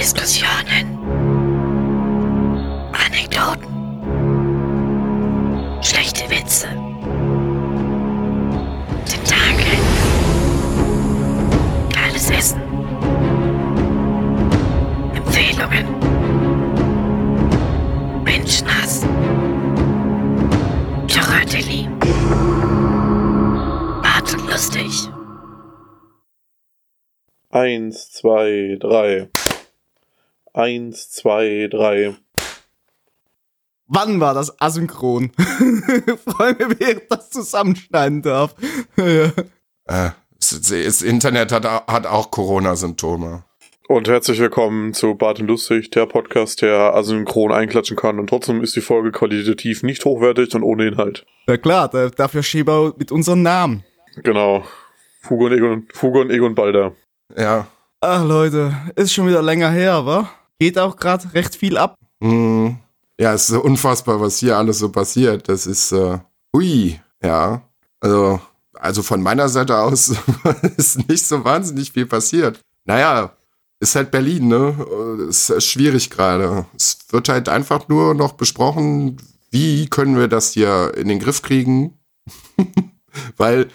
Diskussionen, 0.00 0.96
Anekdoten, 2.90 3.68
schlechte 5.82 6.24
Witze, 6.30 6.68
Tentakel, 9.04 9.76
geiles 11.92 12.30
Essen, 12.30 12.62
Empfehlungen, 15.14 15.86
Menschenhass, 18.24 19.02
Choratelli, 21.12 21.86
Bart 24.02 24.34
lustig. 24.50 25.10
Eins, 27.50 28.10
zwei, 28.12 28.78
drei. 28.80 29.28
Eins, 30.52 31.10
zwei, 31.10 31.68
drei. 31.70 32.16
Wann 33.86 34.18
war 34.18 34.34
das 34.34 34.60
asynchron? 34.60 35.30
Freue 35.36 36.54
mich, 36.54 36.80
wie 36.80 36.84
ich 36.84 37.08
das 37.08 37.30
zusammenschneiden 37.30 38.22
darf. 38.22 38.56
ja. 38.96 39.30
Äh, 39.86 40.10
das, 40.40 41.02
Internet 41.02 41.52
hat, 41.52 41.64
hat 41.64 42.06
auch 42.06 42.32
Corona-Symptome. 42.32 43.44
Und 43.86 44.08
herzlich 44.08 44.40
willkommen 44.40 44.92
zu 44.92 45.14
Bart 45.14 45.38
und 45.38 45.46
Lustig, 45.46 45.90
der 45.92 46.06
Podcast, 46.06 46.62
der 46.62 46.94
asynchron 46.94 47.52
einklatschen 47.52 47.96
kann. 47.96 48.18
Und 48.18 48.28
trotzdem 48.28 48.60
ist 48.62 48.74
die 48.74 48.80
Folge 48.80 49.12
qualitativ 49.12 49.84
nicht 49.84 50.04
hochwertig 50.04 50.52
und 50.56 50.64
ohne 50.64 50.88
Inhalt. 50.88 51.26
ja 51.46 51.56
klar, 51.58 51.88
da, 51.88 52.08
dafür 52.08 52.42
Schäber 52.42 52.94
mit 52.96 53.12
unserem 53.12 53.42
Namen. 53.42 53.84
Genau. 54.16 54.64
Fugo 55.20 55.46
und 55.46 55.52
Egon, 55.52 55.88
Fugo 55.92 56.20
und 56.20 56.30
Egon 56.30 56.56
Balder. 56.56 56.92
Ja. 57.36 57.68
Ach 58.00 58.24
Leute, 58.24 58.74
ist 58.96 59.12
schon 59.12 59.28
wieder 59.28 59.42
länger 59.42 59.70
her, 59.70 60.04
wa? 60.06 60.28
Geht 60.60 60.78
auch 60.78 60.96
gerade 60.96 61.32
recht 61.32 61.56
viel 61.56 61.78
ab. 61.78 61.96
Hm. 62.22 62.76
Ja, 63.18 63.32
es 63.32 63.48
ist 63.48 63.56
unfassbar, 63.56 64.20
was 64.20 64.38
hier 64.38 64.58
alles 64.58 64.78
so 64.78 64.90
passiert. 64.90 65.48
Das 65.48 65.66
ist, 65.66 65.90
äh, 65.90 66.18
ui, 66.54 67.00
ja. 67.22 67.62
Also, 68.00 68.40
also 68.74 69.02
von 69.02 69.22
meiner 69.22 69.48
Seite 69.48 69.78
aus 69.78 70.14
ist 70.76 71.08
nicht 71.08 71.26
so 71.26 71.44
wahnsinnig 71.44 71.92
viel 71.92 72.04
passiert. 72.04 72.60
Naja, 72.84 73.32
ist 73.78 73.94
halt 73.96 74.10
Berlin, 74.10 74.48
ne? 74.48 75.26
Ist 75.30 75.62
schwierig 75.62 76.10
gerade. 76.10 76.66
Es 76.76 76.98
wird 77.08 77.30
halt 77.30 77.48
einfach 77.48 77.88
nur 77.88 78.14
noch 78.14 78.32
besprochen, 78.32 79.16
wie 79.50 79.88
können 79.88 80.18
wir 80.18 80.28
das 80.28 80.52
hier 80.52 80.92
in 80.94 81.08
den 81.08 81.20
Griff 81.20 81.40
kriegen. 81.40 81.98
Weil, 83.38 83.68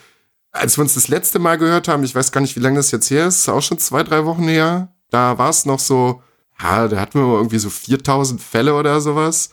als 0.51 0.77
wir 0.77 0.83
uns 0.83 0.93
das 0.93 1.07
letzte 1.07 1.39
Mal 1.39 1.57
gehört 1.57 1.88
haben, 1.88 2.03
ich 2.03 2.13
weiß 2.13 2.31
gar 2.31 2.41
nicht, 2.41 2.55
wie 2.55 2.61
lange 2.61 2.77
das 2.77 2.91
jetzt 2.91 3.09
her 3.09 3.25
ist, 3.25 3.49
auch 3.49 3.63
schon 3.63 3.79
zwei, 3.79 4.03
drei 4.03 4.25
Wochen 4.25 4.47
her, 4.47 4.93
da 5.09 5.39
war 5.39 5.49
es 5.49 5.65
noch 5.65 5.79
so, 5.79 6.21
ja, 6.61 6.87
da 6.87 6.99
hatten 6.99 7.19
wir 7.19 7.25
mal 7.25 7.37
irgendwie 7.37 7.59
so 7.59 7.69
4000 7.69 8.41
Fälle 8.41 8.75
oder 8.75 9.01
sowas. 9.01 9.51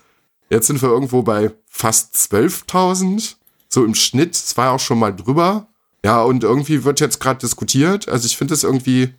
Jetzt 0.51 0.67
sind 0.67 0.83
wir 0.83 0.89
irgendwo 0.89 1.23
bei 1.23 1.51
fast 1.69 2.15
12.000, 2.15 3.37
so 3.69 3.85
im 3.85 3.95
Schnitt. 3.95 4.35
Es 4.35 4.57
war 4.57 4.73
auch 4.73 4.81
schon 4.81 4.99
mal 4.99 5.15
drüber. 5.15 5.69
Ja, 6.05 6.23
und 6.23 6.45
irgendwie 6.45 6.85
wird 6.85 7.01
jetzt 7.01 7.21
gerade 7.21 7.41
diskutiert. 7.41 8.09
Also 8.09 8.27
ich 8.27 8.37
finde 8.37 8.55
es 8.55 8.65
irgendwie 8.65 9.15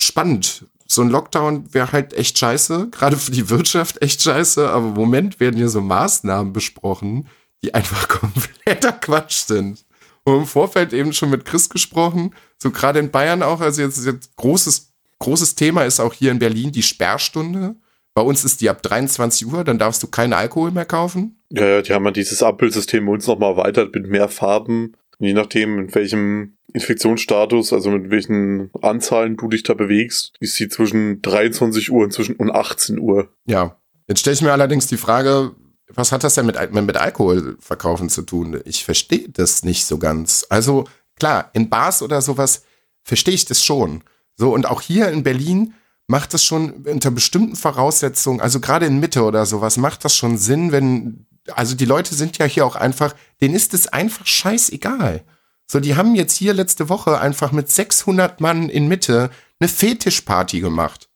spannend. 0.00 0.66
So 0.86 1.02
ein 1.02 1.08
Lockdown 1.08 1.72
wäre 1.72 1.92
halt 1.92 2.12
echt 2.14 2.38
scheiße, 2.38 2.88
gerade 2.92 3.16
für 3.16 3.30
die 3.30 3.48
Wirtschaft 3.48 4.02
echt 4.02 4.22
scheiße, 4.22 4.68
aber 4.68 4.88
im 4.88 4.94
Moment 4.94 5.40
werden 5.40 5.56
hier 5.56 5.68
so 5.68 5.80
Maßnahmen 5.80 6.52
besprochen, 6.52 7.28
die 7.62 7.74
einfach 7.74 8.08
kompletter 8.20 8.92
Quatsch 8.92 9.46
sind. 9.46 9.84
Und 10.24 10.36
im 10.36 10.46
Vorfeld 10.46 10.92
eben 10.92 11.12
schon 11.12 11.30
mit 11.30 11.44
Chris 11.44 11.68
gesprochen, 11.68 12.34
so 12.58 12.70
gerade 12.70 13.00
in 13.00 13.10
Bayern 13.10 13.42
auch, 13.42 13.60
also 13.60 13.82
jetzt, 13.82 14.04
jetzt 14.04 14.36
großes, 14.36 14.91
großes 15.22 15.54
Thema 15.54 15.84
ist 15.84 16.00
auch 16.00 16.12
hier 16.12 16.30
in 16.30 16.38
Berlin 16.38 16.72
die 16.72 16.82
Sperrstunde. 16.82 17.76
Bei 18.14 18.22
uns 18.22 18.44
ist 18.44 18.60
die 18.60 18.68
ab 18.68 18.82
23 18.82 19.46
Uhr, 19.46 19.64
dann 19.64 19.78
darfst 19.78 20.02
du 20.02 20.06
keinen 20.06 20.34
Alkohol 20.34 20.70
mehr 20.70 20.84
kaufen. 20.84 21.42
Ja, 21.50 21.80
die 21.80 21.92
haben 21.92 22.04
ja 22.04 22.10
dieses 22.10 22.42
Ampelsystem 22.42 23.06
bei 23.06 23.12
uns 23.12 23.26
nochmal 23.26 23.52
erweitert 23.52 23.94
mit 23.94 24.06
mehr 24.06 24.28
Farben. 24.28 24.92
Je 25.18 25.32
nachdem, 25.32 25.78
in 25.78 25.94
welchem 25.94 26.56
Infektionsstatus, 26.74 27.72
also 27.72 27.90
mit 27.90 28.10
welchen 28.10 28.70
Anzahlen 28.82 29.36
du 29.36 29.48
dich 29.48 29.62
da 29.62 29.74
bewegst, 29.74 30.32
ist 30.40 30.56
sie 30.56 30.68
zwischen 30.68 31.22
23 31.22 31.90
Uhr 31.90 32.04
und 32.04 32.12
zwischen 32.12 32.36
und 32.36 32.50
18 32.50 32.98
Uhr. 32.98 33.28
Ja. 33.46 33.78
Jetzt 34.08 34.20
stelle 34.20 34.34
ich 34.34 34.42
mir 34.42 34.52
allerdings 34.52 34.88
die 34.88 34.96
Frage, 34.96 35.52
was 35.88 36.12
hat 36.12 36.24
das 36.24 36.34
denn 36.34 36.46
mit, 36.46 36.56
mit 36.72 36.96
Alkoholverkaufen 36.96 38.08
zu 38.08 38.22
tun? 38.22 38.60
Ich 38.64 38.84
verstehe 38.84 39.28
das 39.28 39.62
nicht 39.62 39.86
so 39.86 39.98
ganz. 39.98 40.44
Also 40.48 40.84
klar, 41.18 41.50
in 41.52 41.70
Bars 41.70 42.02
oder 42.02 42.20
sowas 42.20 42.64
verstehe 43.04 43.34
ich 43.34 43.44
das 43.44 43.64
schon. 43.64 44.02
So, 44.36 44.52
und 44.52 44.66
auch 44.66 44.80
hier 44.80 45.08
in 45.08 45.22
Berlin 45.22 45.74
macht 46.08 46.34
das 46.34 46.44
schon 46.44 46.84
unter 46.84 47.10
bestimmten 47.10 47.56
Voraussetzungen, 47.56 48.40
also 48.40 48.60
gerade 48.60 48.86
in 48.86 49.00
Mitte 49.00 49.22
oder 49.22 49.46
sowas, 49.46 49.76
macht 49.76 50.04
das 50.04 50.16
schon 50.16 50.36
Sinn, 50.36 50.72
wenn, 50.72 51.26
also 51.52 51.74
die 51.74 51.84
Leute 51.84 52.14
sind 52.14 52.38
ja 52.38 52.46
hier 52.46 52.66
auch 52.66 52.76
einfach, 52.76 53.14
denen 53.40 53.54
ist 53.54 53.74
es 53.74 53.88
einfach 53.88 54.26
scheißegal. 54.26 55.24
So, 55.70 55.80
die 55.80 55.96
haben 55.96 56.14
jetzt 56.14 56.36
hier 56.36 56.52
letzte 56.52 56.88
Woche 56.88 57.18
einfach 57.18 57.52
mit 57.52 57.70
600 57.70 58.40
Mann 58.40 58.68
in 58.68 58.88
Mitte 58.88 59.30
eine 59.58 59.68
Fetischparty 59.68 60.60
gemacht. 60.60 61.08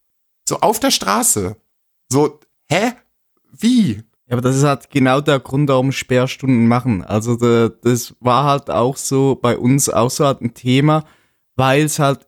So 0.49 0.61
auf 0.61 0.81
der 0.81 0.91
Straße. 0.91 1.57
So, 2.11 2.41
hä? 2.71 2.93
Wie? 3.53 4.03
Ja, 4.27 4.33
aber 4.33 4.41
das 4.41 4.57
ist 4.57 4.65
halt 4.65 4.91
genau 4.91 5.21
der 5.21 5.41
Grund, 5.41 5.69
warum 5.69 5.93
Sperrstunden 5.93 6.67
machen. 6.67 7.05
Also 7.05 7.37
da, 7.37 7.69
das 7.69 8.15
war 8.21 8.45
halt 8.45 8.71
auch 8.71 8.97
so 8.97 9.35
bei 9.35 9.59
uns 9.59 9.89
auch 9.89 10.11
so 10.11 10.25
halt 10.25 10.41
ein 10.41 10.55
Thema, 10.55 11.05
weil 11.55 11.85
es 11.85 11.99
halt, 11.99 12.27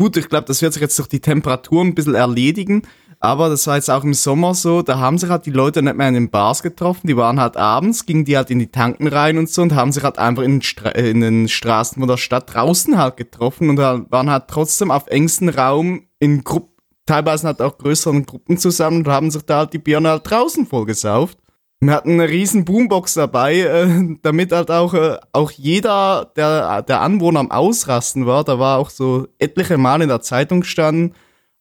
gut, 0.00 0.16
ich 0.16 0.30
glaube, 0.30 0.46
das 0.46 0.62
wird 0.62 0.72
sich 0.72 0.80
jetzt 0.80 0.98
durch 0.98 1.08
die 1.08 1.20
Temperaturen 1.20 1.88
ein 1.88 1.94
bisschen 1.94 2.14
erledigen, 2.14 2.82
aber 3.18 3.50
das 3.50 3.66
war 3.66 3.76
jetzt 3.76 3.90
auch 3.90 4.02
im 4.02 4.14
Sommer 4.14 4.54
so, 4.54 4.80
da 4.80 4.98
haben 4.98 5.18
sich 5.18 5.28
halt 5.28 5.44
die 5.44 5.50
Leute 5.50 5.82
nicht 5.82 5.94
mehr 5.94 6.08
in 6.08 6.14
den 6.14 6.30
Bars 6.30 6.62
getroffen, 6.62 7.06
die 7.06 7.18
waren 7.18 7.38
halt 7.38 7.58
abends, 7.58 8.06
gingen 8.06 8.24
die 8.24 8.34
halt 8.34 8.50
in 8.50 8.58
die 8.58 8.70
Tanken 8.70 9.08
rein 9.08 9.36
und 9.36 9.50
so 9.50 9.60
und 9.60 9.74
haben 9.74 9.92
sich 9.92 10.02
halt 10.02 10.18
einfach 10.18 10.42
in 10.42 10.52
den, 10.52 10.62
Stra 10.62 10.88
äh, 10.92 11.10
in 11.10 11.20
den 11.20 11.48
Straßen 11.48 12.00
von 12.00 12.08
der 12.08 12.16
Stadt 12.16 12.54
draußen 12.54 12.96
halt 12.96 13.18
getroffen 13.18 13.68
und 13.68 13.76
da 13.76 14.06
waren 14.08 14.30
halt 14.30 14.44
trotzdem 14.48 14.90
auf 14.90 15.06
engstem 15.08 15.50
Raum 15.50 16.06
in 16.18 16.44
Gruppen, 16.44 16.74
teilweise 17.04 17.48
halt 17.48 17.60
auch 17.60 17.76
größeren 17.76 18.24
Gruppen 18.24 18.56
zusammen 18.56 18.98
und 19.04 19.08
haben 19.08 19.30
sich 19.30 19.42
da 19.42 19.58
halt 19.58 19.74
die 19.74 19.78
Birne 19.78 20.08
halt 20.08 20.30
draußen 20.30 20.64
vollgesauft. 20.64 21.36
Wir 21.82 21.94
hatten 21.94 22.12
eine 22.12 22.28
riesen 22.28 22.66
Boombox 22.66 23.14
dabei, 23.14 23.60
äh, 23.60 24.16
damit 24.22 24.52
halt 24.52 24.70
auch, 24.70 24.92
äh, 24.92 25.16
auch 25.32 25.50
jeder, 25.50 26.30
der, 26.36 26.82
der 26.82 27.00
Anwohner 27.00 27.40
am 27.40 27.50
Ausrasten 27.50 28.26
war, 28.26 28.44
da 28.44 28.58
war 28.58 28.78
auch 28.78 28.90
so 28.90 29.26
etliche 29.38 29.78
Mal 29.78 30.02
in 30.02 30.08
der 30.08 30.20
Zeitung 30.20 30.60
gestanden, 30.60 31.14